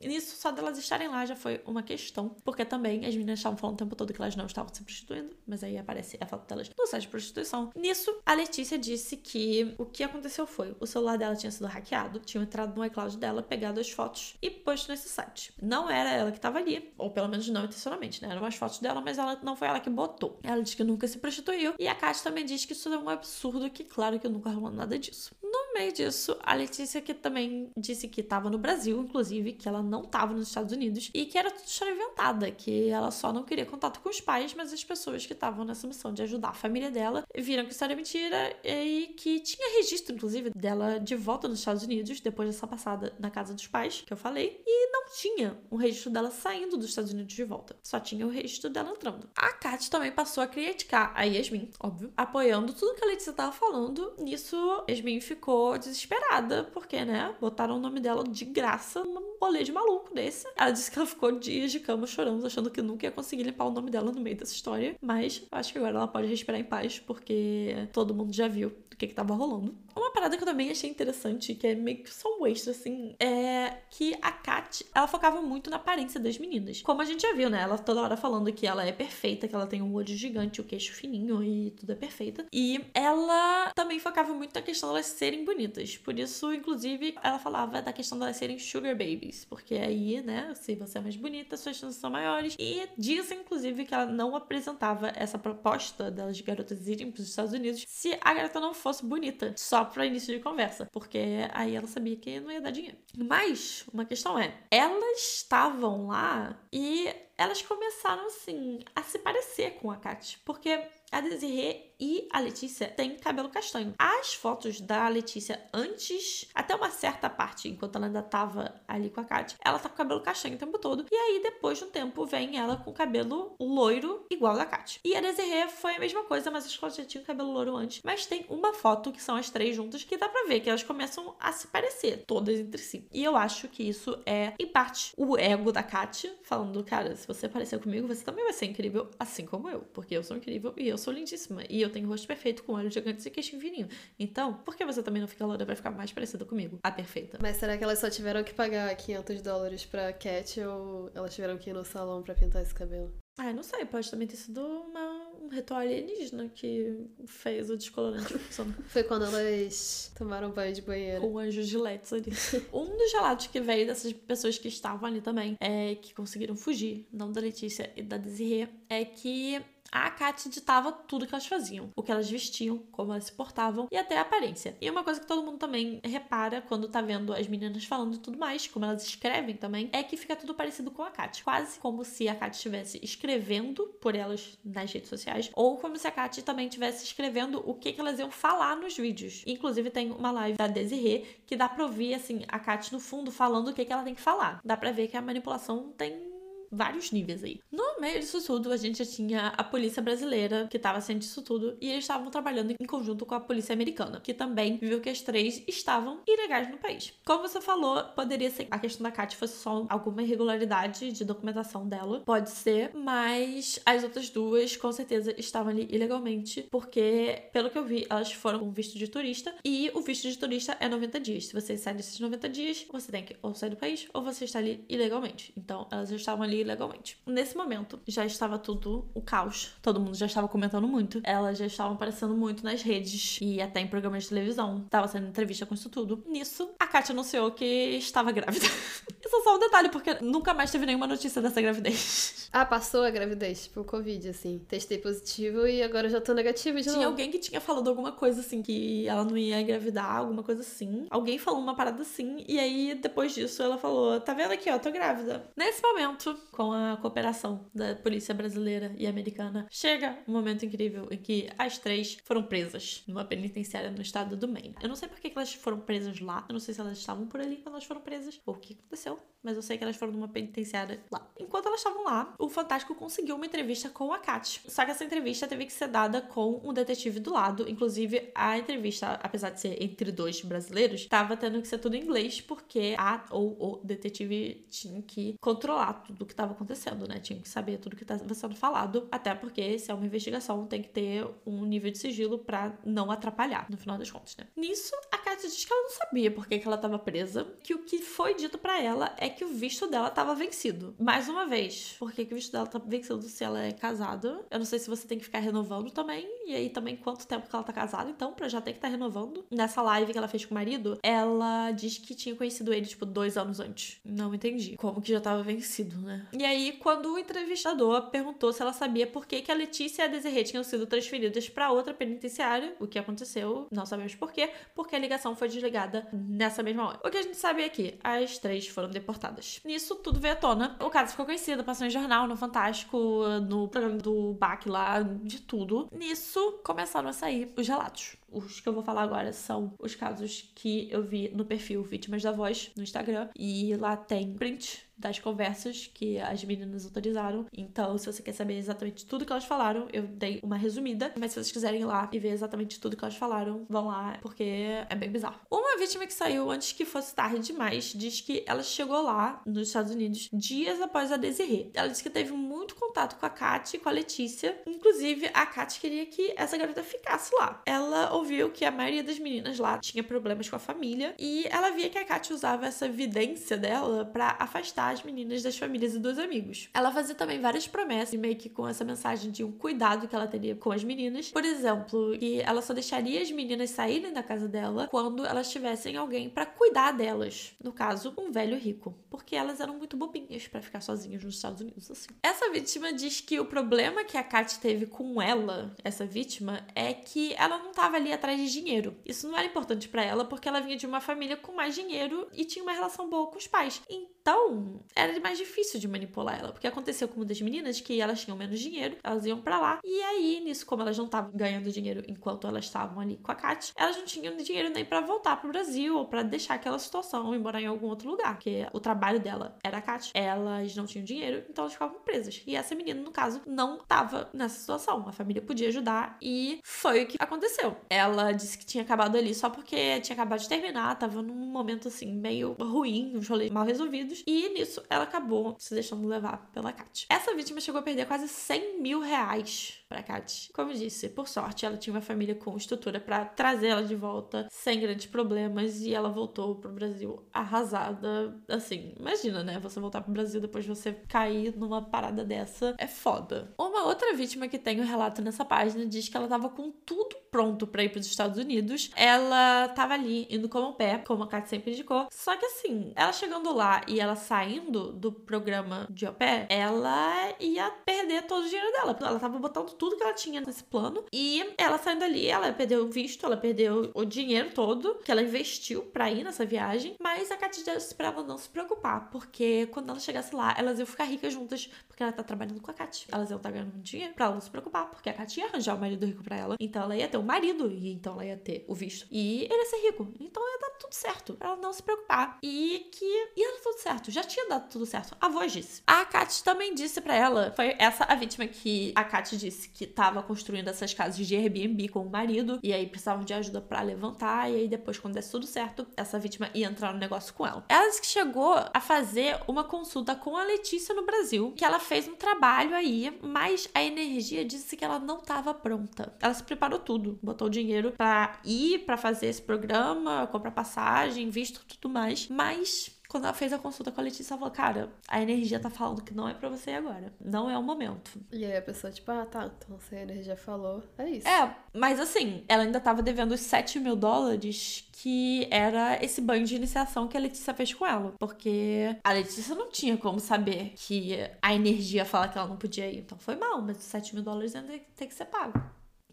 E 0.00 0.08
nisso, 0.08 0.36
só 0.36 0.50
delas 0.50 0.78
estarem 0.78 1.08
lá 1.08 1.24
já 1.24 1.34
foi 1.34 1.60
uma 1.66 1.82
questão, 1.82 2.28
porque 2.44 2.64
também 2.64 3.06
as 3.06 3.14
meninas 3.14 3.38
estavam 3.38 3.56
falando 3.56 3.76
o 3.76 3.78
tempo 3.78 3.96
todo 3.96 4.12
que 4.12 4.20
elas 4.20 4.36
não 4.36 4.46
estavam 4.46 4.72
se 4.72 4.82
prostituindo, 4.82 5.30
mas 5.46 5.64
aí 5.64 5.78
aparece 5.78 6.18
a 6.20 6.26
foto 6.26 6.46
delas 6.46 6.70
no 6.76 6.86
site 6.86 7.02
de 7.02 7.08
prostituição. 7.08 7.70
Nisso, 7.74 8.14
a 8.24 8.34
Letícia 8.34 8.78
disse 8.78 9.16
que 9.16 9.74
o 9.78 9.86
que 9.86 10.02
aconteceu 10.02 10.46
foi: 10.46 10.76
o 10.78 10.86
celular 10.86 11.16
dela 11.16 11.34
tinha 11.34 11.50
sido 11.50 11.66
hackeado, 11.66 12.20
tinha 12.20 12.42
entrado 12.42 12.76
no 12.76 12.84
iCloud 12.84 13.16
dela, 13.16 13.42
pegado 13.42 13.80
as 13.80 13.90
fotos 13.90 14.36
e 14.42 14.50
posto 14.50 14.90
nesse 14.90 15.08
site. 15.08 15.52
Não 15.60 15.90
era 15.90 16.10
ela 16.10 16.30
que 16.30 16.38
estava 16.38 16.58
ali, 16.58 16.92
ou 16.98 17.10
pelo 17.10 17.28
menos 17.28 17.48
não 17.48 17.64
intencionalmente, 17.64 18.22
né? 18.22 18.30
Eram 18.30 18.44
as 18.44 18.54
fotos 18.54 18.78
dela, 18.78 19.00
mas 19.00 19.18
ela 19.18 19.38
não 19.42 19.56
foi 19.56 19.68
ela 19.68 19.80
que 19.80 19.90
botou. 19.90 20.38
Ela 20.42 20.62
disse 20.62 20.76
que 20.76 20.84
nunca 20.84 21.08
se 21.08 21.18
prostituiu, 21.18 21.74
e 21.78 21.88
a 21.88 21.94
Kátia 21.94 22.24
também 22.24 22.44
diz 22.44 22.64
que 22.64 22.72
isso 22.72 22.92
é 22.92 22.98
um 22.98 23.08
absurdo, 23.08 23.70
que 23.70 23.84
claro 23.84 24.20
que 24.20 24.28
nunca 24.28 24.50
rolou 24.50 24.70
nada 24.70 24.98
disso. 24.98 25.34
No 25.56 25.72
meio 25.72 25.92
disso, 25.92 26.36
a 26.42 26.54
Letícia 26.54 27.00
que 27.00 27.14
também 27.14 27.70
disse 27.76 28.08
que 28.08 28.20
estava 28.20 28.50
no 28.50 28.58
Brasil, 28.58 29.00
inclusive, 29.00 29.52
que 29.52 29.68
ela 29.68 29.82
não 29.82 30.02
estava 30.02 30.32
nos 30.32 30.48
Estados 30.48 30.72
Unidos 30.72 31.10
e 31.14 31.24
que 31.24 31.38
era 31.38 31.50
tudo 31.50 31.66
história 31.66 31.94
inventada, 31.94 32.50
que 32.50 32.88
ela 32.88 33.10
só 33.10 33.32
não 33.32 33.42
queria 33.42 33.64
contato 33.64 34.00
com 34.00 34.08
os 34.08 34.20
pais, 34.20 34.54
mas 34.54 34.72
as 34.72 34.84
pessoas 34.84 35.24
que 35.24 35.32
estavam 35.32 35.64
nessa 35.64 35.86
missão 35.86 36.12
de 36.12 36.22
ajudar 36.22 36.50
a 36.50 36.54
família 36.54 36.90
dela 36.90 37.24
viram 37.36 37.64
que 37.64 37.72
isso 37.72 37.84
era 37.84 37.96
mentira 37.96 38.54
e 38.64 39.14
que 39.16 39.40
tinha 39.40 39.76
registro, 39.78 40.14
inclusive, 40.14 40.50
dela 40.50 40.98
de 40.98 41.14
volta 41.14 41.48
nos 41.48 41.58
Estados 41.58 41.82
Unidos 41.82 42.20
depois 42.20 42.48
dessa 42.48 42.66
passada 42.66 43.14
na 43.18 43.30
casa 43.30 43.54
dos 43.54 43.66
pais, 43.66 44.02
que 44.06 44.12
eu 44.12 44.16
falei, 44.16 44.62
e 44.66 44.90
não 44.92 45.06
tinha 45.18 45.58
um 45.70 45.76
registro 45.76 46.10
dela 46.10 46.30
saindo 46.30 46.76
dos 46.76 46.90
Estados 46.90 47.12
Unidos 47.12 47.34
de 47.34 47.44
volta, 47.44 47.76
só 47.82 47.98
tinha 47.98 48.26
o 48.26 48.30
registro 48.30 48.68
dela 48.68 48.90
entrando. 48.90 49.28
A 49.34 49.52
Kat 49.52 49.90
também 49.90 50.12
passou 50.12 50.42
a 50.42 50.46
criticar 50.46 51.12
a 51.14 51.24
Yasmin, 51.24 51.70
óbvio, 51.80 52.12
apoiando 52.16 52.72
tudo 52.72 52.94
que 52.94 53.04
a 53.04 53.08
Letícia 53.08 53.32
tava 53.32 53.52
falando. 53.52 54.14
Nisso, 54.18 54.84
Yasmin 54.88 55.20
ficou 55.20 55.45
desesperada, 55.78 56.64
porque, 56.72 57.04
né, 57.04 57.34
botaram 57.40 57.76
o 57.76 57.80
nome 57.80 58.00
dela 58.00 58.24
de 58.24 58.44
graça 58.44 59.04
num 59.04 59.36
rolê 59.40 59.62
de 59.62 59.72
maluco 59.72 60.14
desse. 60.14 60.46
Ela 60.56 60.70
disse 60.70 60.90
que 60.90 60.98
ela 60.98 61.06
ficou 61.06 61.38
dias 61.38 61.70
de 61.70 61.80
cama 61.80 62.06
chorando, 62.06 62.46
achando 62.46 62.70
que 62.70 62.82
nunca 62.82 63.06
ia 63.06 63.12
conseguir 63.12 63.44
limpar 63.44 63.66
o 63.66 63.70
nome 63.70 63.90
dela 63.90 64.10
no 64.10 64.20
meio 64.20 64.36
dessa 64.36 64.52
história. 64.52 64.96
Mas 65.00 65.42
acho 65.50 65.72
que 65.72 65.78
agora 65.78 65.96
ela 65.96 66.08
pode 66.08 66.26
respirar 66.26 66.60
em 66.60 66.64
paz, 66.64 66.98
porque 66.98 67.88
todo 67.92 68.14
mundo 68.14 68.32
já 68.32 68.48
viu 68.48 68.68
o 68.92 68.96
que, 68.96 69.06
que 69.06 69.14
tava 69.14 69.34
rolando. 69.34 69.74
Uma 69.96 70.10
parada 70.10 70.36
que 70.36 70.42
eu 70.42 70.46
também 70.46 70.70
achei 70.70 70.90
interessante, 70.90 71.54
que 71.54 71.66
é 71.66 71.74
meio 71.74 72.02
que 72.02 72.12
só 72.12 72.28
um 72.38 72.46
extra, 72.46 72.72
assim, 72.72 73.16
é 73.18 73.78
que 73.90 74.14
a 74.20 74.30
Kat, 74.30 74.84
ela 74.94 75.06
focava 75.06 75.40
muito 75.40 75.70
na 75.70 75.76
aparência 75.76 76.20
das 76.20 76.36
meninas. 76.36 76.82
Como 76.82 77.00
a 77.00 77.04
gente 77.04 77.22
já 77.22 77.32
viu, 77.32 77.48
né? 77.48 77.62
Ela 77.62 77.78
toda 77.78 78.02
hora 78.02 78.16
falando 78.16 78.52
que 78.52 78.66
ela 78.66 78.84
é 78.84 78.92
perfeita, 78.92 79.48
que 79.48 79.54
ela 79.54 79.66
tem 79.66 79.80
um 79.80 79.94
olho 79.94 80.14
gigante, 80.14 80.60
o 80.60 80.64
queixo 80.64 80.92
fininho 80.92 81.42
e 81.42 81.70
tudo 81.70 81.92
é 81.92 81.94
perfeita. 81.94 82.44
E 82.52 82.84
ela 82.92 83.72
também 83.74 83.98
focava 83.98 84.34
muito 84.34 84.54
na 84.54 84.60
questão 84.60 84.90
delas 84.90 85.06
serem 85.06 85.44
bonitas. 85.44 85.96
Por 85.96 86.18
isso, 86.18 86.52
inclusive, 86.52 87.16
ela 87.22 87.38
falava 87.38 87.80
da 87.80 87.92
questão 87.92 88.18
delas 88.18 88.36
serem 88.36 88.58
sugar 88.58 88.94
babies. 88.94 89.46
Porque 89.46 89.76
aí, 89.76 90.20
né, 90.20 90.52
se 90.54 90.74
você 90.74 90.98
é 90.98 91.00
mais 91.00 91.16
bonita, 91.16 91.56
suas 91.56 91.76
chances 91.76 91.98
são 91.98 92.10
maiores. 92.10 92.54
E 92.58 92.86
dizem, 92.98 93.40
inclusive, 93.40 93.86
que 93.86 93.94
ela 93.94 94.06
não 94.06 94.36
apresentava 94.36 95.10
essa 95.16 95.38
proposta 95.38 96.10
delas 96.10 96.36
de 96.36 96.42
garotas 96.42 96.86
irem 96.86 97.10
para 97.10 97.22
os 97.22 97.28
Estados 97.28 97.54
Unidos 97.54 97.84
se 97.88 98.16
a 98.20 98.34
garota 98.34 98.60
não 98.60 98.74
fosse 98.74 99.04
bonita. 99.06 99.54
Só 99.56 99.85
para 99.86 100.06
início 100.06 100.34
de 100.34 100.42
conversa, 100.42 100.86
porque 100.92 101.48
aí 101.52 101.74
ela 101.74 101.86
sabia 101.86 102.16
que 102.16 102.40
não 102.40 102.50
ia 102.50 102.60
dar 102.60 102.70
dinheiro. 102.70 102.96
Mas 103.16 103.84
uma 103.92 104.04
questão 104.04 104.38
é, 104.38 104.54
elas 104.70 105.20
estavam 105.20 106.08
lá 106.08 106.58
e 106.72 107.08
elas 107.38 107.62
começaram 107.62 108.26
assim 108.26 108.80
a 108.94 109.02
se 109.02 109.18
parecer 109.18 109.72
com 109.80 109.90
a 109.90 109.96
Kat, 109.96 110.38
porque 110.44 110.82
a 111.12 111.20
Desiree 111.20 111.85
e 111.98 112.28
a 112.32 112.40
Letícia 112.40 112.88
têm 112.88 113.16
cabelo 113.16 113.48
castanho. 113.48 113.94
As 113.98 114.34
fotos 114.34 114.80
da 114.80 115.08
Letícia 115.08 115.60
antes, 115.72 116.46
até 116.54 116.74
uma 116.74 116.90
certa 116.90 117.28
parte, 117.28 117.68
enquanto 117.68 117.96
ela 117.96 118.06
ainda 118.06 118.22
tava 118.22 118.74
ali 118.86 119.10
com 119.10 119.20
a 119.20 119.24
Kat, 119.24 119.56
ela 119.64 119.78
tá 119.78 119.88
com 119.88 119.96
cabelo 119.96 120.20
castanho 120.20 120.56
o 120.56 120.58
tempo 120.58 120.78
todo. 120.78 121.06
E 121.10 121.14
aí, 121.14 121.40
depois 121.42 121.78
de 121.78 121.84
um 121.84 121.90
tempo, 121.90 122.24
vem 122.26 122.58
ela 122.58 122.76
com 122.76 122.92
cabelo 122.92 123.54
loiro, 123.60 124.26
igual 124.30 124.56
da 124.56 124.66
Kat. 124.66 125.00
E 125.04 125.14
a 125.16 125.20
Desiree 125.20 125.68
foi 125.68 125.96
a 125.96 125.98
mesma 125.98 126.24
coisa, 126.24 126.50
mas 126.50 126.66
acho 126.66 126.78
que 126.78 126.84
ela 126.84 126.94
já 126.94 127.04
tinha 127.04 127.24
cabelo 127.24 127.52
loiro 127.52 127.76
antes. 127.76 128.00
Mas 128.04 128.26
tem 128.26 128.44
uma 128.48 128.72
foto, 128.72 129.12
que 129.12 129.22
são 129.22 129.36
as 129.36 129.50
três 129.50 129.74
juntas, 129.74 130.04
que 130.04 130.16
dá 130.16 130.28
pra 130.28 130.44
ver 130.46 130.60
que 130.60 130.68
elas 130.68 130.82
começam 130.82 131.34
a 131.40 131.52
se 131.52 131.66
parecer, 131.68 132.24
todas 132.26 132.58
entre 132.58 132.80
si. 132.80 133.06
E 133.12 133.24
eu 133.24 133.36
acho 133.36 133.68
que 133.68 133.82
isso 133.82 134.18
é, 134.26 134.52
em 134.58 134.66
parte, 134.66 135.12
o 135.16 135.36
ego 135.36 135.72
da 135.72 135.82
Kat, 135.82 136.32
falando, 136.42 136.82
cara, 136.84 137.16
se 137.16 137.26
você 137.26 137.48
parecer 137.48 137.80
comigo, 137.80 138.06
você 138.06 138.24
também 138.24 138.44
vai 138.44 138.52
ser 138.52 138.66
incrível, 138.66 139.10
assim 139.18 139.46
como 139.46 139.68
eu. 139.68 139.80
Porque 139.92 140.16
eu 140.16 140.22
sou 140.22 140.36
incrível 140.36 140.74
e 140.76 140.88
eu 140.88 140.98
sou 140.98 141.12
lindíssima. 141.12 141.62
E 141.68 141.80
eu 141.80 141.85
tenho 141.90 142.06
o 142.06 142.10
rosto 142.10 142.26
perfeito 142.26 142.62
com 142.62 142.72
olhos 142.72 142.92
gigantes 142.92 143.24
e 143.26 143.30
queixo 143.30 143.58
fininho. 143.58 143.88
Então, 144.18 144.54
por 144.54 144.76
que 144.76 144.84
você 144.84 145.02
também 145.02 145.20
não 145.20 145.28
fica 145.28 145.44
loura 145.44 145.64
pra 145.64 145.76
ficar 145.76 145.90
mais 145.90 146.12
parecida 146.12 146.44
comigo? 146.44 146.78
A 146.82 146.90
perfeita. 146.90 147.38
Mas 147.40 147.56
será 147.56 147.76
que 147.76 147.84
elas 147.84 147.98
só 147.98 148.10
tiveram 148.10 148.42
que 148.42 148.54
pagar 148.54 148.94
500 148.94 149.42
dólares 149.42 149.84
pra 149.84 150.12
Cat 150.12 150.60
ou 150.60 151.10
elas 151.14 151.34
tiveram 151.34 151.58
que 151.58 151.70
ir 151.70 151.72
no 151.72 151.84
salão 151.84 152.22
pra 152.22 152.34
pintar 152.34 152.62
esse 152.62 152.74
cabelo? 152.74 153.12
Ah, 153.38 153.52
não 153.52 153.62
sei, 153.62 153.84
pode 153.84 154.10
também 154.10 154.26
ter 154.26 154.36
sido 154.36 154.60
uma, 154.60 155.28
um 155.42 155.48
ritual 155.48 155.80
alienígena 155.80 156.48
que 156.48 157.06
fez 157.26 157.68
o 157.68 157.76
descolorante 157.76 158.32
funcionar. 158.38 158.78
Foi 158.86 159.02
quando 159.02 159.26
elas 159.26 160.10
tomaram 160.16 160.50
banho 160.50 160.72
de 160.72 160.80
banheiro. 160.80 161.20
Com 161.20 161.38
anjos 161.38 161.68
de 161.68 161.76
LEDs 161.76 162.12
ali. 162.14 162.32
um 162.72 162.96
dos 162.96 163.12
relatos 163.12 163.48
que 163.48 163.60
veio 163.60 163.86
dessas 163.86 164.10
pessoas 164.12 164.56
que 164.56 164.68
estavam 164.68 165.06
ali 165.06 165.20
também, 165.20 165.54
é 165.60 165.96
que 165.96 166.14
conseguiram 166.14 166.56
fugir, 166.56 167.06
não 167.12 167.30
da 167.30 167.42
Letícia 167.42 167.92
e 167.94 168.02
da 168.02 168.16
Desirê, 168.16 168.68
é 168.88 169.04
que 169.04 169.62
a 169.90 170.10
Kat 170.10 170.48
ditava 170.48 170.92
tudo 170.92 171.26
que 171.26 171.34
elas 171.34 171.46
faziam, 171.46 171.90
o 171.96 172.02
que 172.02 172.12
elas 172.12 172.30
vestiam, 172.30 172.78
como 172.92 173.12
elas 173.12 173.24
se 173.24 173.32
portavam 173.32 173.88
e 173.90 173.96
até 173.96 174.18
a 174.18 174.22
aparência. 174.22 174.76
E 174.80 174.90
uma 174.90 175.04
coisa 175.04 175.20
que 175.20 175.26
todo 175.26 175.42
mundo 175.42 175.58
também 175.58 176.00
repara 176.04 176.62
quando 176.62 176.88
tá 176.88 177.00
vendo 177.00 177.32
as 177.32 177.46
meninas 177.46 177.84
falando 177.84 178.14
e 178.14 178.18
tudo 178.18 178.38
mais, 178.38 178.66
como 178.66 178.84
elas 178.84 179.04
escrevem 179.04 179.56
também, 179.56 179.88
é 179.92 180.02
que 180.02 180.16
fica 180.16 180.36
tudo 180.36 180.54
parecido 180.54 180.90
com 180.90 181.02
a 181.02 181.10
Kat. 181.10 181.42
Quase 181.42 181.78
como 181.78 182.04
se 182.04 182.28
a 182.28 182.34
Kat 182.34 182.54
estivesse 182.54 183.00
escrevendo 183.02 183.86
por 184.00 184.14
elas 184.14 184.58
nas 184.64 184.92
redes 184.92 185.08
sociais, 185.08 185.50
ou 185.54 185.76
como 185.78 185.96
se 185.96 186.06
a 186.06 186.10
Kat 186.10 186.42
também 186.42 186.66
estivesse 186.66 187.04
escrevendo 187.04 187.62
o 187.68 187.74
que, 187.74 187.92
que 187.92 188.00
elas 188.00 188.18
iam 188.18 188.30
falar 188.30 188.76
nos 188.76 188.96
vídeos. 188.96 189.42
Inclusive, 189.46 189.90
tem 189.90 190.10
uma 190.10 190.30
live 190.30 190.56
da 190.56 190.66
Desirê 190.66 191.24
que 191.46 191.56
dá 191.56 191.68
pra 191.68 191.84
ouvir, 191.84 192.14
assim, 192.14 192.44
a 192.48 192.58
Kat 192.58 192.92
no 192.92 193.00
fundo 193.00 193.30
falando 193.30 193.68
o 193.68 193.72
que, 193.72 193.84
que 193.84 193.92
ela 193.92 194.02
tem 194.02 194.14
que 194.14 194.20
falar. 194.20 194.60
Dá 194.64 194.76
pra 194.76 194.90
ver 194.90 195.08
que 195.08 195.16
a 195.16 195.22
manipulação 195.22 195.92
tem 195.96 196.35
vários 196.76 197.10
níveis 197.10 197.42
aí. 197.42 197.60
No 197.72 198.00
meio 198.00 198.20
disso 198.20 198.44
tudo, 198.44 198.72
a 198.72 198.76
gente 198.76 198.98
já 198.98 199.10
tinha 199.10 199.48
a 199.48 199.64
polícia 199.64 200.02
brasileira, 200.02 200.66
que 200.70 200.76
estava 200.76 201.00
sendo 201.00 201.20
disso 201.20 201.42
tudo, 201.42 201.76
e 201.80 201.90
eles 201.90 202.04
estavam 202.04 202.30
trabalhando 202.30 202.74
em 202.78 202.86
conjunto 202.86 203.24
com 203.24 203.34
a 203.34 203.40
polícia 203.40 203.72
americana, 203.72 204.20
que 204.20 204.34
também 204.34 204.78
viu 204.78 205.00
que 205.00 205.08
as 205.08 205.20
três 205.20 205.62
estavam 205.66 206.20
ilegais 206.26 206.70
no 206.70 206.76
país. 206.76 207.12
Como 207.24 207.46
você 207.46 207.60
falou, 207.60 208.02
poderia 208.14 208.50
ser 208.50 208.68
a 208.70 208.78
questão 208.78 209.04
da 209.04 209.10
Kat 209.10 209.36
fosse 209.36 209.56
só 209.56 209.86
alguma 209.88 210.22
irregularidade 210.22 211.12
de 211.12 211.24
documentação 211.24 211.88
dela, 211.88 212.20
pode 212.20 212.50
ser, 212.50 212.90
mas 212.94 213.80
as 213.86 214.02
outras 214.02 214.28
duas 214.28 214.76
com 214.76 214.92
certeza 214.92 215.34
estavam 215.38 215.70
ali 215.70 215.88
ilegalmente, 215.90 216.66
porque, 216.70 217.48
pelo 217.52 217.70
que 217.70 217.78
eu 217.78 217.84
vi, 217.84 218.06
elas 218.10 218.32
foram 218.32 218.58
com 218.58 218.70
visto 218.70 218.98
de 218.98 219.08
turista, 219.08 219.54
e 219.64 219.90
o 219.94 220.00
visto 220.00 220.28
de 220.28 220.36
turista 220.36 220.76
é 220.80 220.88
90 220.88 221.20
dias. 221.20 221.46
Se 221.46 221.54
você 221.54 221.76
sai 221.76 221.94
desses 221.94 222.20
90 222.20 222.48
dias, 222.48 222.86
você 222.90 223.10
tem 223.10 223.24
que 223.24 223.36
ou 223.42 223.54
sair 223.54 223.70
do 223.70 223.76
país 223.76 224.06
ou 224.12 224.22
você 224.22 224.44
está 224.44 224.58
ali 224.58 224.84
ilegalmente. 224.88 225.52
Então, 225.56 225.86
elas 225.90 226.10
estavam 226.10 226.42
ali 226.42 226.64
ilegalmente. 226.66 227.18
Nesse 227.26 227.56
momento, 227.56 227.98
já 228.06 228.24
estava 228.26 228.58
tudo 228.58 229.08
o 229.14 229.20
caos. 229.22 229.72
Todo 229.80 230.00
mundo 230.00 230.14
já 230.16 230.26
estava 230.26 230.48
comentando 230.48 230.86
muito. 230.86 231.20
Elas 231.24 231.56
já 231.58 231.66
estavam 231.66 231.94
aparecendo 231.94 232.34
muito 232.36 232.64
nas 232.64 232.82
redes 232.82 233.38
e 233.40 233.60
até 233.60 233.80
em 233.80 233.86
programas 233.86 234.24
de 234.24 234.30
televisão. 234.30 234.84
Tava 234.90 235.08
sendo 235.08 235.28
entrevista 235.28 235.64
com 235.64 235.74
isso 235.74 235.88
tudo. 235.88 236.22
Nisso, 236.26 236.70
a 236.78 236.86
Kátia 236.86 237.12
anunciou 237.12 237.50
que 237.52 237.64
estava 237.64 238.32
grávida. 238.32 238.66
Isso 239.26 239.36
é 239.36 239.42
só 239.42 239.56
um 239.56 239.58
detalhe, 239.58 239.88
porque 239.88 240.14
nunca 240.22 240.54
mais 240.54 240.70
teve 240.70 240.86
nenhuma 240.86 241.06
notícia 241.06 241.42
dessa 241.42 241.60
gravidez. 241.60 242.34
Ah, 242.52 242.64
passou 242.64 243.02
a 243.02 243.10
gravidez, 243.10 243.64
tipo, 243.64 243.80
o 243.80 243.84
Covid, 243.84 244.30
assim. 244.30 244.64
Testei 244.66 244.96
positivo 244.96 245.66
e 245.66 245.82
agora 245.82 246.08
já 246.08 246.22
tô 246.22 246.32
negativa 246.32 246.78
de 246.78 246.84
Tinha 246.84 246.94
novo. 246.94 247.08
alguém 247.08 247.30
que 247.30 247.38
tinha 247.38 247.60
falado 247.60 247.88
alguma 247.88 248.12
coisa 248.12 248.40
assim, 248.40 248.62
que 248.62 249.06
ela 249.06 249.24
não 249.24 249.36
ia 249.36 249.60
engravidar, 249.60 250.16
alguma 250.16 250.42
coisa 250.42 250.62
assim. 250.62 251.06
Alguém 251.10 251.38
falou 251.38 251.60
uma 251.60 251.74
parada 251.74 252.00
assim, 252.00 252.44
e 252.48 252.58
aí 252.58 252.94
depois 252.94 253.34
disso 253.34 253.62
ela 253.62 253.76
falou: 253.76 254.18
tá 254.20 254.32
vendo 254.32 254.52
aqui, 254.52 254.70
ó, 254.70 254.78
tô 254.78 254.90
grávida. 254.90 255.44
Nesse 255.54 255.82
momento, 255.82 256.34
com 256.56 256.72
a 256.72 256.96
cooperação 256.96 257.66
da 257.74 257.94
polícia 257.94 258.34
brasileira 258.34 258.94
e 258.96 259.06
americana, 259.06 259.66
chega 259.70 260.18
um 260.26 260.32
momento 260.32 260.64
incrível 260.64 261.06
em 261.10 261.18
que 261.18 261.50
as 261.58 261.76
três 261.76 262.16
foram 262.24 262.42
presas 262.42 263.04
numa 263.06 263.26
penitenciária 263.26 263.90
no 263.90 264.00
estado 264.00 264.38
do 264.38 264.48
Maine. 264.48 264.74
Eu 264.80 264.88
não 264.88 264.96
sei 264.96 265.06
por 265.06 265.20
que 265.20 265.30
elas 265.36 265.52
foram 265.52 265.78
presas 265.78 266.18
lá, 266.18 266.46
eu 266.48 266.54
não 266.54 266.60
sei 266.60 266.72
se 266.72 266.80
elas 266.80 266.96
estavam 266.96 267.26
por 267.26 267.40
ali 267.40 267.56
quando 267.56 267.74
elas 267.74 267.84
foram 267.84 268.00
presas, 268.00 268.40
ou 268.46 268.54
o 268.54 268.58
que 268.58 268.72
aconteceu, 268.72 269.18
mas 269.42 269.54
eu 269.54 269.62
sei 269.62 269.76
que 269.76 269.84
elas 269.84 269.96
foram 269.96 270.12
numa 270.12 270.28
penitenciária 270.28 271.00
lá. 271.12 271.30
Enquanto 271.38 271.66
elas 271.66 271.80
estavam 271.80 272.04
lá, 272.04 272.34
o 272.38 272.48
Fantástico 272.48 272.94
conseguiu 272.94 273.36
uma 273.36 273.46
entrevista 273.46 273.88
com 273.88 274.12
a 274.12 274.18
Kat. 274.18 274.62
Só 274.66 274.84
que 274.84 274.90
essa 274.90 275.04
entrevista 275.04 275.46
teve 275.46 275.66
que 275.66 275.72
ser 275.72 275.88
dada 275.88 276.20
com 276.20 276.60
um 276.64 276.72
detetive 276.72 277.20
do 277.20 277.32
lado. 277.32 277.68
Inclusive, 277.68 278.32
a 278.34 278.58
entrevista, 278.58 279.12
apesar 279.22 279.50
de 279.50 279.60
ser 279.60 279.80
entre 279.80 280.10
dois 280.10 280.40
brasileiros, 280.40 281.02
estava 281.02 281.36
tendo 281.36 281.60
que 281.60 281.68
ser 281.68 281.78
tudo 281.78 281.94
em 281.94 282.02
inglês, 282.02 282.40
porque 282.40 282.96
a 282.98 283.24
ou 283.30 283.56
o 283.60 283.80
detetive 283.84 284.66
tinha 284.68 285.00
que 285.02 285.36
controlar 285.40 285.92
tudo 285.92 286.26
que 286.26 286.32
estava 286.32 286.45
acontecendo, 286.52 287.06
né? 287.06 287.18
Tinha 287.18 287.38
que 287.38 287.48
saber 287.48 287.78
tudo 287.78 287.96
que 287.96 288.02
estava 288.02 288.34
sendo 288.34 288.54
falado. 288.54 289.08
Até 289.10 289.34
porque, 289.34 289.78
se 289.78 289.90
é 289.90 289.94
uma 289.94 290.06
investigação, 290.06 290.66
tem 290.66 290.82
que 290.82 290.88
ter 290.88 291.26
um 291.46 291.64
nível 291.64 291.90
de 291.90 291.98
sigilo 291.98 292.38
pra 292.38 292.76
não 292.84 293.10
atrapalhar, 293.10 293.66
no 293.70 293.76
final 293.76 293.98
das 293.98 294.10
contas, 294.10 294.36
né? 294.36 294.46
Nisso, 294.56 294.94
a 295.10 295.18
Kat 295.18 295.42
diz 295.42 295.64
que 295.64 295.72
ela 295.72 295.82
não 295.82 295.90
sabia 295.90 296.30
por 296.30 296.46
que, 296.46 296.58
que 296.58 296.66
ela 296.66 296.76
estava 296.76 296.98
presa, 296.98 297.46
que 297.62 297.74
o 297.74 297.78
que 297.84 297.98
foi 297.98 298.34
dito 298.34 298.58
pra 298.58 298.80
ela 298.80 299.14
é 299.18 299.28
que 299.28 299.44
o 299.44 299.48
visto 299.48 299.86
dela 299.86 300.08
estava 300.08 300.34
vencido. 300.34 300.94
Mais 300.98 301.28
uma 301.28 301.46
vez, 301.46 301.96
por 301.98 302.12
que, 302.12 302.24
que 302.24 302.32
o 302.32 302.36
visto 302.36 302.52
dela 302.52 302.66
tá 302.66 302.78
vencido 302.78 303.22
se 303.22 303.44
ela 303.44 303.62
é 303.62 303.72
casada? 303.72 304.44
Eu 304.50 304.58
não 304.58 304.66
sei 304.66 304.78
se 304.78 304.88
você 304.88 305.06
tem 305.06 305.18
que 305.18 305.24
ficar 305.24 305.38
renovando 305.38 305.90
também, 305.90 306.26
e 306.46 306.54
aí 306.54 306.70
também 306.70 306.96
quanto 306.96 307.26
tempo 307.26 307.48
que 307.48 307.54
ela 307.54 307.64
tá 307.64 307.72
casada, 307.72 308.10
então, 308.10 308.32
pra 308.32 308.48
já 308.48 308.60
ter 308.60 308.72
que 308.72 308.78
estar 308.78 308.88
renovando. 308.88 309.44
Nessa 309.50 309.82
live 309.82 310.12
que 310.12 310.18
ela 310.18 310.28
fez 310.28 310.44
com 310.44 310.52
o 310.52 310.54
marido, 310.54 310.98
ela 311.02 311.70
diz 311.72 311.98
que 311.98 312.14
tinha 312.14 312.34
conhecido 312.34 312.72
ele, 312.72 312.86
tipo, 312.86 313.06
dois 313.06 313.36
anos 313.36 313.60
antes. 313.60 314.00
Não 314.04 314.34
entendi. 314.34 314.76
Como 314.76 315.00
que 315.00 315.12
já 315.12 315.20
tava 315.20 315.42
vencido, 315.42 315.96
né? 315.98 316.25
E 316.32 316.44
aí, 316.44 316.72
quando 316.72 317.14
o 317.14 317.18
entrevistador 317.18 318.10
perguntou 318.10 318.52
se 318.52 318.62
ela 318.62 318.72
sabia 318.72 319.06
por 319.06 319.26
que, 319.26 319.42
que 319.42 319.50
a 319.50 319.54
Letícia 319.54 320.02
e 320.02 320.04
a 320.04 320.08
Desirê 320.08 320.44
tinham 320.44 320.64
sido 320.64 320.86
transferidas 320.86 321.48
pra 321.48 321.70
outra 321.70 321.94
penitenciária, 321.94 322.74
o 322.78 322.86
que 322.86 322.98
aconteceu, 322.98 323.66
não 323.70 323.86
sabemos 323.86 324.14
por 324.14 324.32
quê, 324.32 324.50
porque 324.74 324.96
a 324.96 324.98
ligação 324.98 325.34
foi 325.36 325.48
desligada 325.48 326.06
nessa 326.12 326.62
mesma 326.62 326.88
hora. 326.88 327.00
O 327.04 327.10
que 327.10 327.18
a 327.18 327.22
gente 327.22 327.36
sabe 327.36 327.62
é 327.62 327.68
que 327.68 327.98
as 328.02 328.38
três 328.38 328.66
foram 328.66 328.88
deportadas. 328.90 329.60
Nisso, 329.64 329.96
tudo 329.96 330.20
veio 330.20 330.34
à 330.34 330.36
tona. 330.36 330.76
O 330.80 330.90
caso 330.90 331.12
ficou 331.12 331.26
conhecido, 331.26 331.64
passou 331.64 331.86
em 331.86 331.90
jornal, 331.90 332.26
no 332.26 332.36
Fantástico, 332.36 333.24
no 333.48 333.68
programa 333.68 333.98
do 333.98 334.34
BAC 334.34 334.68
lá, 334.68 335.02
de 335.02 335.40
tudo. 335.40 335.88
Nisso, 335.92 336.60
começaram 336.64 337.08
a 337.08 337.12
sair 337.12 337.52
os 337.56 337.66
relatos. 337.66 338.16
Os 338.30 338.60
que 338.60 338.68
eu 338.68 338.72
vou 338.72 338.82
falar 338.82 339.02
agora 339.02 339.32
são 339.32 339.74
os 339.78 339.94
casos 339.94 340.50
que 340.54 340.88
eu 340.90 341.02
vi 341.02 341.30
no 341.34 341.44
perfil 341.44 341.82
Vítimas 341.82 342.22
da 342.22 342.32
Voz 342.32 342.70
no 342.76 342.82
Instagram. 342.82 343.28
E 343.36 343.74
lá 343.76 343.96
tem 343.96 344.34
print 344.34 344.86
das 344.96 345.18
conversas 345.18 345.90
que 345.92 346.18
as 346.18 346.42
meninas 346.42 346.84
autorizaram. 346.84 347.46
Então, 347.52 347.98
se 347.98 348.06
você 348.10 348.22
quer 348.22 348.32
saber 348.32 348.56
exatamente 348.56 349.04
tudo 349.04 349.26
que 349.26 349.32
elas 349.32 349.44
falaram, 349.44 349.88
eu 349.92 350.04
dei 350.04 350.40
uma 350.42 350.56
resumida. 350.56 351.12
Mas 351.18 351.32
se 351.32 351.34
vocês 351.34 351.52
quiserem 351.52 351.82
ir 351.82 351.84
lá 351.84 352.08
e 352.12 352.18
ver 352.18 352.30
exatamente 352.30 352.80
tudo 352.80 352.96
que 352.96 353.04
elas 353.04 353.16
falaram, 353.16 353.66
vão 353.68 353.88
lá, 353.88 354.18
porque 354.22 354.42
é 354.88 354.94
bem 354.94 355.10
bizarro. 355.10 355.38
Uma 355.50 355.76
vítima 355.78 356.06
que 356.06 356.14
saiu 356.14 356.50
antes 356.50 356.72
que 356.72 356.84
fosse 356.84 357.14
tarde 357.14 357.40
demais 357.40 357.92
diz 357.94 358.20
que 358.20 358.42
ela 358.46 358.62
chegou 358.62 359.02
lá 359.02 359.42
nos 359.44 359.68
Estados 359.68 359.92
Unidos 359.92 360.28
dias 360.32 360.80
após 360.80 361.12
a 361.12 361.16
Desirê. 361.16 361.70
Ela 361.74 361.88
disse 361.88 362.02
que 362.02 362.10
teve 362.10 362.32
muito 362.32 362.74
contato 362.74 363.18
com 363.18 363.26
a 363.26 363.30
Kat 363.30 363.76
e 363.76 363.78
com 363.78 363.88
a 363.88 363.92
Letícia. 363.92 364.60
Inclusive, 364.66 365.28
a 365.34 365.44
Kat 365.44 365.78
queria 365.78 366.06
que 366.06 366.32
essa 366.36 366.56
garota 366.56 366.82
ficasse 366.82 367.34
lá. 367.36 367.62
Ela 367.66 368.14
ouviu 368.14 368.25
que 368.52 368.64
a 368.64 368.70
maioria 368.70 369.02
das 369.02 369.18
meninas 369.18 369.58
lá 369.58 369.78
tinha 369.78 370.02
problemas 370.02 370.48
com 370.48 370.56
a 370.56 370.58
família 370.58 371.14
e 371.18 371.46
ela 371.48 371.70
via 371.70 371.88
que 371.88 371.98
a 371.98 372.04
Kat 372.04 372.32
usava 372.32 372.66
essa 372.66 372.86
evidência 372.86 373.56
dela 373.56 374.04
para 374.04 374.36
afastar 374.38 374.92
as 374.92 375.02
meninas 375.02 375.42
das 375.42 375.56
famílias 375.56 375.94
e 375.94 375.98
dos 375.98 376.18
amigos. 376.18 376.68
Ela 376.74 376.90
fazia 376.92 377.14
também 377.14 377.40
várias 377.40 377.66
promessas, 377.66 378.18
meio 378.18 378.36
que 378.36 378.48
com 378.48 378.66
essa 378.66 378.84
mensagem 378.84 379.30
de 379.30 379.44
um 379.44 379.52
cuidado 379.52 380.08
que 380.08 380.14
ela 380.14 380.26
teria 380.26 380.54
com 380.56 380.72
as 380.72 380.82
meninas. 380.82 381.30
Por 381.30 381.44
exemplo, 381.44 382.16
que 382.18 382.40
ela 382.40 382.62
só 382.62 382.72
deixaria 382.72 383.22
as 383.22 383.30
meninas 383.30 383.70
saírem 383.70 384.12
da 384.12 384.22
casa 384.22 384.48
dela 384.48 384.88
quando 384.88 385.24
elas 385.24 385.50
tivessem 385.50 385.96
alguém 385.96 386.28
para 386.28 386.46
cuidar 386.46 386.92
delas. 386.92 387.54
No 387.62 387.72
caso, 387.72 388.14
um 388.18 388.30
velho 388.30 388.58
rico, 388.58 388.98
porque 389.10 389.36
elas 389.36 389.60
eram 389.60 389.76
muito 389.78 389.96
bobinhas 389.96 390.46
para 390.48 390.60
ficar 390.60 390.80
sozinhas 390.80 391.22
nos 391.22 391.36
Estados 391.36 391.60
Unidos 391.60 391.90
assim. 391.90 392.08
Essa 392.22 392.50
vítima 392.50 392.92
diz 392.92 393.20
que 393.20 393.38
o 393.38 393.44
problema 393.44 394.04
que 394.04 394.16
a 394.16 394.22
Kat 394.22 394.58
teve 394.58 394.86
com 394.86 395.20
ela, 395.20 395.74
essa 395.84 396.04
vítima, 396.04 396.66
é 396.74 396.92
que 396.92 397.34
ela 397.34 397.58
não 397.58 397.72
tava 397.72 397.96
ali 397.96 398.05
atrás 398.12 398.40
de 398.40 398.50
dinheiro. 398.50 398.96
Isso 399.04 399.28
não 399.28 399.36
era 399.36 399.46
importante 399.46 399.88
para 399.88 400.02
ela 400.02 400.24
porque 400.24 400.48
ela 400.48 400.60
vinha 400.60 400.76
de 400.76 400.86
uma 400.86 401.00
família 401.00 401.36
com 401.36 401.52
mais 401.52 401.74
dinheiro 401.74 402.28
e 402.32 402.44
tinha 402.44 402.62
uma 402.62 402.72
relação 402.72 403.08
boa 403.08 403.28
com 403.28 403.38
os 403.38 403.46
pais. 403.46 403.82
Então, 403.88 404.80
era 404.94 405.18
mais 405.20 405.38
difícil 405.38 405.78
de 405.78 405.86
manipular 405.86 406.38
ela, 406.38 406.52
porque 406.52 406.66
aconteceu 406.66 407.08
com 407.08 407.24
das 407.24 407.40
meninas 407.40 407.80
que 407.80 408.00
elas 408.00 408.22
tinham 408.22 408.36
menos 408.36 408.58
dinheiro, 408.58 408.96
elas 409.02 409.24
iam 409.24 409.40
para 409.40 409.60
lá, 409.60 409.80
e 409.84 410.02
aí, 410.02 410.40
nisso, 410.40 410.66
como 410.66 410.82
elas 410.82 410.98
não 410.98 411.06
estavam 411.06 411.30
ganhando 411.32 411.70
dinheiro 411.70 412.02
enquanto 412.08 412.46
elas 412.46 412.64
estavam 412.64 413.00
ali 413.00 413.16
com 413.18 413.30
a 413.30 413.34
Kat, 413.34 413.72
elas 413.76 413.96
não 413.96 414.04
tinham 414.04 414.36
dinheiro 414.36 414.70
nem 414.70 414.84
para 414.84 415.00
voltar 415.00 415.36
pro 415.36 415.50
Brasil 415.50 415.96
ou 415.96 416.06
para 416.06 416.22
deixar 416.22 416.54
aquela 416.54 416.78
situação 416.78 417.34
e 417.34 417.38
morar 417.38 417.60
em 417.60 417.66
algum 417.66 417.86
outro 417.86 418.10
lugar, 418.10 418.34
porque 418.34 418.66
o 418.72 418.80
trabalho 418.80 419.20
dela 419.20 419.56
era 419.62 419.78
a 419.78 419.82
Kat, 419.82 420.10
elas 420.14 420.74
não 420.74 420.86
tinham 420.86 421.04
dinheiro, 421.04 421.44
então 421.48 421.64
elas 421.64 421.72
ficavam 421.72 422.00
presas. 422.00 422.42
E 422.46 422.56
essa 422.56 422.74
menina, 422.74 423.00
no 423.00 423.10
caso, 423.10 423.40
não 423.46 423.78
tava 423.78 424.28
nessa 424.32 424.58
situação. 424.58 425.08
A 425.08 425.12
família 425.12 425.42
podia 425.42 425.68
ajudar 425.68 426.16
e 426.20 426.60
foi 426.64 427.04
o 427.04 427.06
que 427.06 427.16
aconteceu. 427.18 427.76
Ela 427.96 428.32
disse 428.32 428.58
que 428.58 428.66
tinha 428.66 428.84
acabado 428.84 429.16
ali 429.16 429.34
só 429.34 429.48
porque 429.48 430.00
tinha 430.00 430.14
acabado 430.14 430.40
de 430.40 430.48
terminar, 430.48 430.98
tava 430.98 431.22
num 431.22 431.34
momento 431.34 431.88
assim 431.88 432.14
meio 432.14 432.54
ruim, 432.60 433.16
uns 433.16 433.26
rolês 433.26 433.50
mal 433.50 433.64
resolvidos, 433.64 434.22
e 434.26 434.50
nisso 434.50 434.82
ela 434.90 435.04
acabou 435.04 435.56
se 435.58 435.74
deixando 435.74 436.06
levar 436.06 436.50
pela 436.52 436.72
Kat. 436.72 437.06
Essa 437.08 437.34
vítima 437.34 437.60
chegou 437.60 437.80
a 437.80 437.82
perder 437.82 438.06
quase 438.06 438.28
100 438.28 438.80
mil 438.82 439.00
reais 439.00 439.80
pra 439.88 440.02
Kat. 440.02 440.50
Como 440.52 440.74
disse, 440.74 441.08
por 441.08 441.26
sorte, 441.28 441.64
ela 441.64 441.76
tinha 441.76 441.94
uma 441.94 442.02
família 442.02 442.34
com 442.34 442.56
estrutura 442.56 443.00
para 443.00 443.24
trazer 443.24 443.68
ela 443.68 443.84
de 443.84 443.94
volta 443.94 444.46
sem 444.50 444.80
grandes 444.80 445.06
problemas 445.06 445.80
e 445.80 445.94
ela 445.94 446.08
voltou 446.08 446.56
pro 446.56 446.72
Brasil 446.72 447.24
arrasada. 447.32 448.36
Assim, 448.48 448.94
imagina, 448.98 449.42
né? 449.42 449.58
Você 449.60 449.80
voltar 449.80 450.02
pro 450.02 450.12
Brasil 450.12 450.40
depois 450.40 450.64
de 450.64 450.68
você 450.68 450.92
cair 450.92 451.56
numa 451.56 451.82
parada 451.82 452.24
dessa 452.24 452.74
é 452.78 452.86
foda. 452.86 453.54
Uma 453.58 453.84
outra 453.84 454.14
vítima 454.14 454.48
que 454.48 454.58
tem 454.58 454.80
o 454.80 454.82
um 454.82 454.86
relato 454.86 455.22
nessa 455.22 455.44
página 455.44 455.86
diz 455.86 456.08
que 456.08 456.16
ela 456.16 456.28
tava 456.28 456.48
com 456.48 456.70
tudo 456.70 457.16
pronto 457.30 457.66
para 457.66 457.84
ir 457.86 457.90
pros 457.90 458.06
Estados 458.06 458.38
Unidos. 458.38 458.90
Ela 458.94 459.68
tava 459.68 459.94
ali 459.94 460.26
indo 460.30 460.48
como 460.48 460.74
pé, 460.74 460.98
como 460.98 461.24
a 461.24 461.28
Kat 461.28 461.48
sempre 461.48 461.72
indicou. 461.72 462.06
Só 462.10 462.36
que 462.36 462.46
assim, 462.46 462.92
ela 462.94 463.12
chegando 463.12 463.52
lá 463.54 463.82
e 463.86 464.00
ela 464.00 464.16
saindo 464.16 464.92
do 464.92 465.12
programa 465.12 465.86
de 465.90 466.06
au 466.06 466.12
pair, 466.12 466.46
ela 466.48 467.34
ia 467.40 467.70
perder 467.84 468.22
todo 468.22 468.44
o 468.44 468.48
dinheiro 468.48 468.72
dela. 468.72 468.96
Ela 469.00 469.18
tava 469.18 469.38
botando 469.38 469.72
tudo 469.72 469.96
que 469.96 470.02
ela 470.02 470.14
tinha 470.14 470.40
nesse 470.40 470.64
plano. 470.64 471.04
E 471.12 471.44
ela 471.56 471.78
saindo 471.78 472.04
ali, 472.04 472.26
ela 472.26 472.52
perdeu 472.52 472.84
o 472.84 472.90
visto, 472.90 473.24
ela 473.24 473.36
perdeu 473.36 473.90
o 473.94 474.04
dinheiro 474.04 474.50
todo 474.52 474.96
que 475.04 475.10
ela 475.10 475.22
investiu 475.22 475.82
pra 475.82 476.10
ir 476.10 476.24
nessa 476.24 476.44
viagem. 476.44 476.94
Mas 477.00 477.30
a 477.30 477.36
Kat 477.36 477.62
disse 477.62 477.94
pra 477.94 478.08
ela 478.08 478.22
não 478.22 478.38
se 478.38 478.48
preocupar, 478.48 479.10
porque 479.10 479.66
quando 479.66 479.90
ela 479.90 480.00
chegasse 480.00 480.34
lá, 480.34 480.54
elas 480.58 480.78
iam 480.78 480.86
ficar 480.86 481.04
ricas 481.04 481.32
juntas, 481.32 481.70
porque 481.86 482.02
ela 482.02 482.12
tá 482.12 482.22
trabalhando 482.22 482.60
com 482.60 482.70
a 482.70 482.74
Kat. 482.74 483.06
Elas 483.10 483.30
iam 483.30 483.36
estar 483.36 483.50
ganhando 483.50 483.78
dinheiro 483.78 484.14
pra 484.14 484.26
ela 484.26 484.34
não 484.34 484.40
se 484.40 484.50
preocupar, 484.50 484.90
porque 484.90 485.08
a 485.08 485.12
Kat 485.12 485.38
ia 485.38 485.46
arranjar 485.46 485.74
o 485.76 485.78
marido 485.78 486.06
rico 486.06 486.22
pra 486.22 486.36
ela. 486.36 486.56
Então 486.60 486.82
ela 486.82 486.96
ia 486.96 487.08
ter 487.08 487.16
o 487.16 487.22
marido, 487.22 487.68
e 487.76 487.92
então 487.92 488.14
ela 488.14 488.24
ia 488.24 488.36
ter 488.36 488.64
o 488.68 488.74
visto. 488.74 489.06
E 489.10 489.44
ele 489.44 489.54
ia 489.54 489.64
ser 489.66 489.76
rico. 489.78 490.08
Então 490.20 490.42
ia 490.42 490.58
dar 490.58 490.70
tudo 490.78 490.92
certo, 490.92 491.36
ela 491.40 491.56
não 491.56 491.72
se 491.72 491.82
preocupar. 491.82 492.38
E 492.42 492.88
que 492.92 493.30
ia 493.36 493.52
dar 493.52 493.60
tudo 493.62 493.78
certo. 493.78 494.10
Já 494.10 494.22
tinha 494.22 494.48
dado 494.48 494.68
tudo 494.68 494.86
certo. 494.86 495.16
A 495.20 495.28
voz 495.28 495.52
disse. 495.52 495.82
A 495.86 496.04
Kat 496.04 496.42
também 496.42 496.74
disse 496.74 497.00
pra 497.00 497.14
ela, 497.14 497.52
foi 497.54 497.74
essa 497.78 498.04
a 498.04 498.14
vítima 498.14 498.46
que 498.46 498.92
a 498.94 499.04
Kat 499.04 499.36
disse 499.36 499.68
que 499.68 499.86
tava 499.86 500.22
construindo 500.22 500.68
essas 500.68 500.92
casas 500.94 501.26
de 501.26 501.36
Airbnb 501.36 501.88
com 501.88 502.00
o 502.00 502.10
marido, 502.10 502.58
e 502.62 502.72
aí 502.72 502.86
precisavam 502.86 503.24
de 503.24 503.34
ajuda 503.34 503.60
para 503.60 503.82
levantar, 503.82 504.50
e 504.50 504.56
aí 504.56 504.68
depois, 504.68 504.98
quando 504.98 505.14
desse 505.14 505.30
tudo 505.30 505.46
certo, 505.46 505.86
essa 505.96 506.18
vítima 506.18 506.50
ia 506.54 506.66
entrar 506.66 506.92
no 506.92 506.98
negócio 506.98 507.32
com 507.34 507.46
ela. 507.46 507.64
Ela 507.68 507.88
disse 507.88 508.00
que 508.00 508.06
chegou 508.06 508.54
a 508.72 508.80
fazer 508.80 509.38
uma 509.46 509.64
consulta 509.64 510.14
com 510.14 510.36
a 510.36 510.44
Letícia 510.44 510.94
no 510.94 511.04
Brasil, 511.04 511.52
que 511.56 511.64
ela 511.64 511.78
fez 511.78 512.06
um 512.08 512.14
trabalho 512.14 512.74
aí, 512.74 513.16
mas 513.22 513.68
a 513.74 513.82
energia 513.82 514.44
disse 514.44 514.76
que 514.76 514.84
ela 514.84 514.98
não 514.98 515.20
tava 515.20 515.52
pronta. 515.52 516.14
Ela 516.20 516.34
se 516.34 516.42
preparou 516.42 516.78
tudo, 516.78 517.18
botou 517.22 517.48
dinheiro 517.48 517.65
para 517.96 518.38
ir 518.44 518.80
para 518.80 518.96
fazer 518.96 519.26
esse 519.26 519.42
programa, 519.42 520.26
comprar 520.26 520.50
passagem, 520.50 521.30
visto 521.30 521.64
tudo 521.66 521.92
mais, 521.92 522.28
mas 522.28 522.96
quando 523.08 523.24
ela 523.24 523.32
fez 523.32 523.52
a 523.52 523.58
consulta 523.58 523.90
com 523.90 524.00
a 524.00 524.04
Letícia, 524.04 524.34
ela 524.34 524.38
falou: 524.38 524.54
Cara, 524.54 524.92
a 525.08 525.22
energia 525.22 525.60
tá 525.60 525.70
falando 525.70 526.02
que 526.02 526.14
não 526.14 526.28
é 526.28 526.34
pra 526.34 526.48
você 526.48 526.72
agora. 526.72 527.12
Não 527.24 527.48
é 527.48 527.56
o 527.56 527.62
momento. 527.62 528.10
E 528.32 528.44
aí 528.44 528.56
a 528.56 528.62
pessoa, 528.62 528.92
tipo, 528.92 529.10
ah, 529.10 529.24
tá, 529.24 529.50
então 529.56 529.78
se 529.80 529.94
a 529.94 530.02
energia 530.02 530.36
falou, 530.36 530.82
é 530.98 531.10
isso. 531.10 531.28
É, 531.28 531.56
mas 531.72 532.00
assim, 532.00 532.44
ela 532.48 532.64
ainda 532.64 532.80
tava 532.80 533.02
devendo 533.02 533.32
os 533.32 533.40
7 533.40 533.78
mil 533.78 533.96
dólares 533.96 534.88
que 534.92 535.46
era 535.50 536.02
esse 536.02 536.20
banho 536.20 536.44
de 536.44 536.56
iniciação 536.56 537.06
que 537.06 537.16
a 537.16 537.20
Letícia 537.20 537.54
fez 537.54 537.72
com 537.72 537.86
ela. 537.86 538.14
Porque 538.18 538.96
a 539.04 539.12
Letícia 539.12 539.54
não 539.54 539.70
tinha 539.70 539.96
como 539.96 540.18
saber 540.18 540.72
que 540.76 541.16
a 541.40 541.54
energia 541.54 542.04
fala 542.04 542.28
que 542.28 542.38
ela 542.38 542.48
não 542.48 542.56
podia 542.56 542.90
ir. 542.90 542.98
Então 542.98 543.18
foi 543.18 543.36
mal, 543.36 543.62
mas 543.62 543.78
os 543.78 543.84
7 543.84 544.14
mil 544.14 544.24
dólares 544.24 544.54
ainda 544.54 544.72
tem 544.96 545.08
que 545.08 545.14
ser 545.14 545.26
pago. 545.26 545.60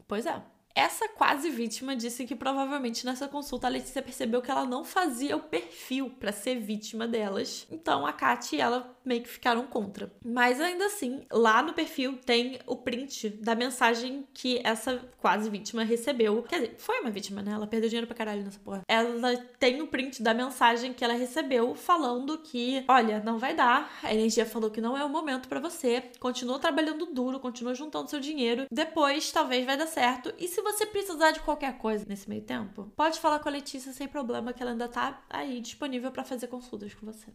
Pois 0.08 0.26
é. 0.26 0.42
Essa 0.76 1.08
quase 1.08 1.52
vítima 1.52 1.96
disse 1.96 2.26
que 2.26 2.36
provavelmente 2.36 3.06
nessa 3.06 3.28
consulta 3.28 3.68
a 3.68 3.70
Letícia 3.70 4.02
percebeu 4.02 4.42
que 4.42 4.50
ela 4.50 4.66
não 4.66 4.84
fazia 4.84 5.38
o 5.38 5.44
perfil 5.44 6.10
para 6.20 6.32
ser 6.32 6.60
vítima 6.60 7.08
delas. 7.08 7.68
Então 7.70 8.08
a 8.08 8.12
Kat 8.12 8.56
e 8.56 8.60
ela 8.60 8.93
meio 9.06 9.22
que 9.22 9.30
ficaram 9.30 9.66
contra. 9.68 10.12
Mas 10.26 10.60
ainda 10.60 10.86
assim, 10.86 11.26
lá 11.32 11.62
no 11.62 11.74
perfil 11.74 12.18
tem 12.26 12.60
o 12.66 12.76
print 12.76 13.30
da 13.30 13.56
mensagem 13.56 14.28
que 14.34 14.62
essa 14.64 14.98
quase 15.18 15.50
vítima 15.50 15.84
recebeu. 15.84 16.44
Quer 16.44 16.62
dizer, 16.62 16.76
foi 16.78 17.00
uma 17.00 17.12
vítima, 17.12 17.42
né? 17.42 17.52
Ela 17.54 17.68
perdeu 17.68 17.90
dinheiro 17.90 18.08
pra 18.08 18.16
caralho 18.16 18.44
nessa 18.44 18.60
porra. 18.60 18.82
Ela 18.88 19.38
tem 19.60 19.82
o 19.82 19.88
print 19.88 20.22
da 20.22 20.34
mensagem 20.34 20.94
que 20.94 21.04
ela 21.04 21.14
recebeu 21.14 21.76
falando 21.76 22.38
que, 22.38 22.84
olha, 22.88 23.22
não 23.24 23.38
vai 23.38 23.56
dar. 23.56 23.92
A 24.04 24.14
energia 24.14 24.46
falou 24.46 24.70
que 24.70 24.82
não 24.82 24.98
é 24.98 25.04
o 25.04 25.10
momento 25.10 25.48
para 25.48 25.60
você. 25.60 26.04
Continua 26.20 26.60
trabalhando 26.60 27.06
duro, 27.08 27.40
continua 27.40 27.74
juntando 27.74 28.10
seu 28.10 28.20
dinheiro. 28.20 28.66
Depois 28.72 29.32
talvez 29.32 29.66
vai 29.66 29.78
dar 29.78 29.88
certo. 29.88 30.34
E 30.38 30.48
se 30.48 30.62
você 30.62 30.86
precisar 30.86 31.32
de 31.32 31.40
qualquer 31.42 31.78
coisa 31.78 32.06
nesse 32.08 32.30
meio 32.30 32.42
tempo, 32.42 32.92
pode 32.96 33.20
falar 33.20 33.40
com 33.40 33.50
a 33.50 33.52
Letícia 33.52 33.92
sem 33.92 34.08
problema, 34.08 34.54
que 34.54 34.62
ela 34.62 34.72
ainda 34.72 34.88
tá 34.88 35.24
aí 35.30 35.60
disponível 35.60 36.12
para 36.12 36.24
fazer 36.24 36.48
consultas 36.48 36.94
com 36.94 37.06
você. 37.06 37.32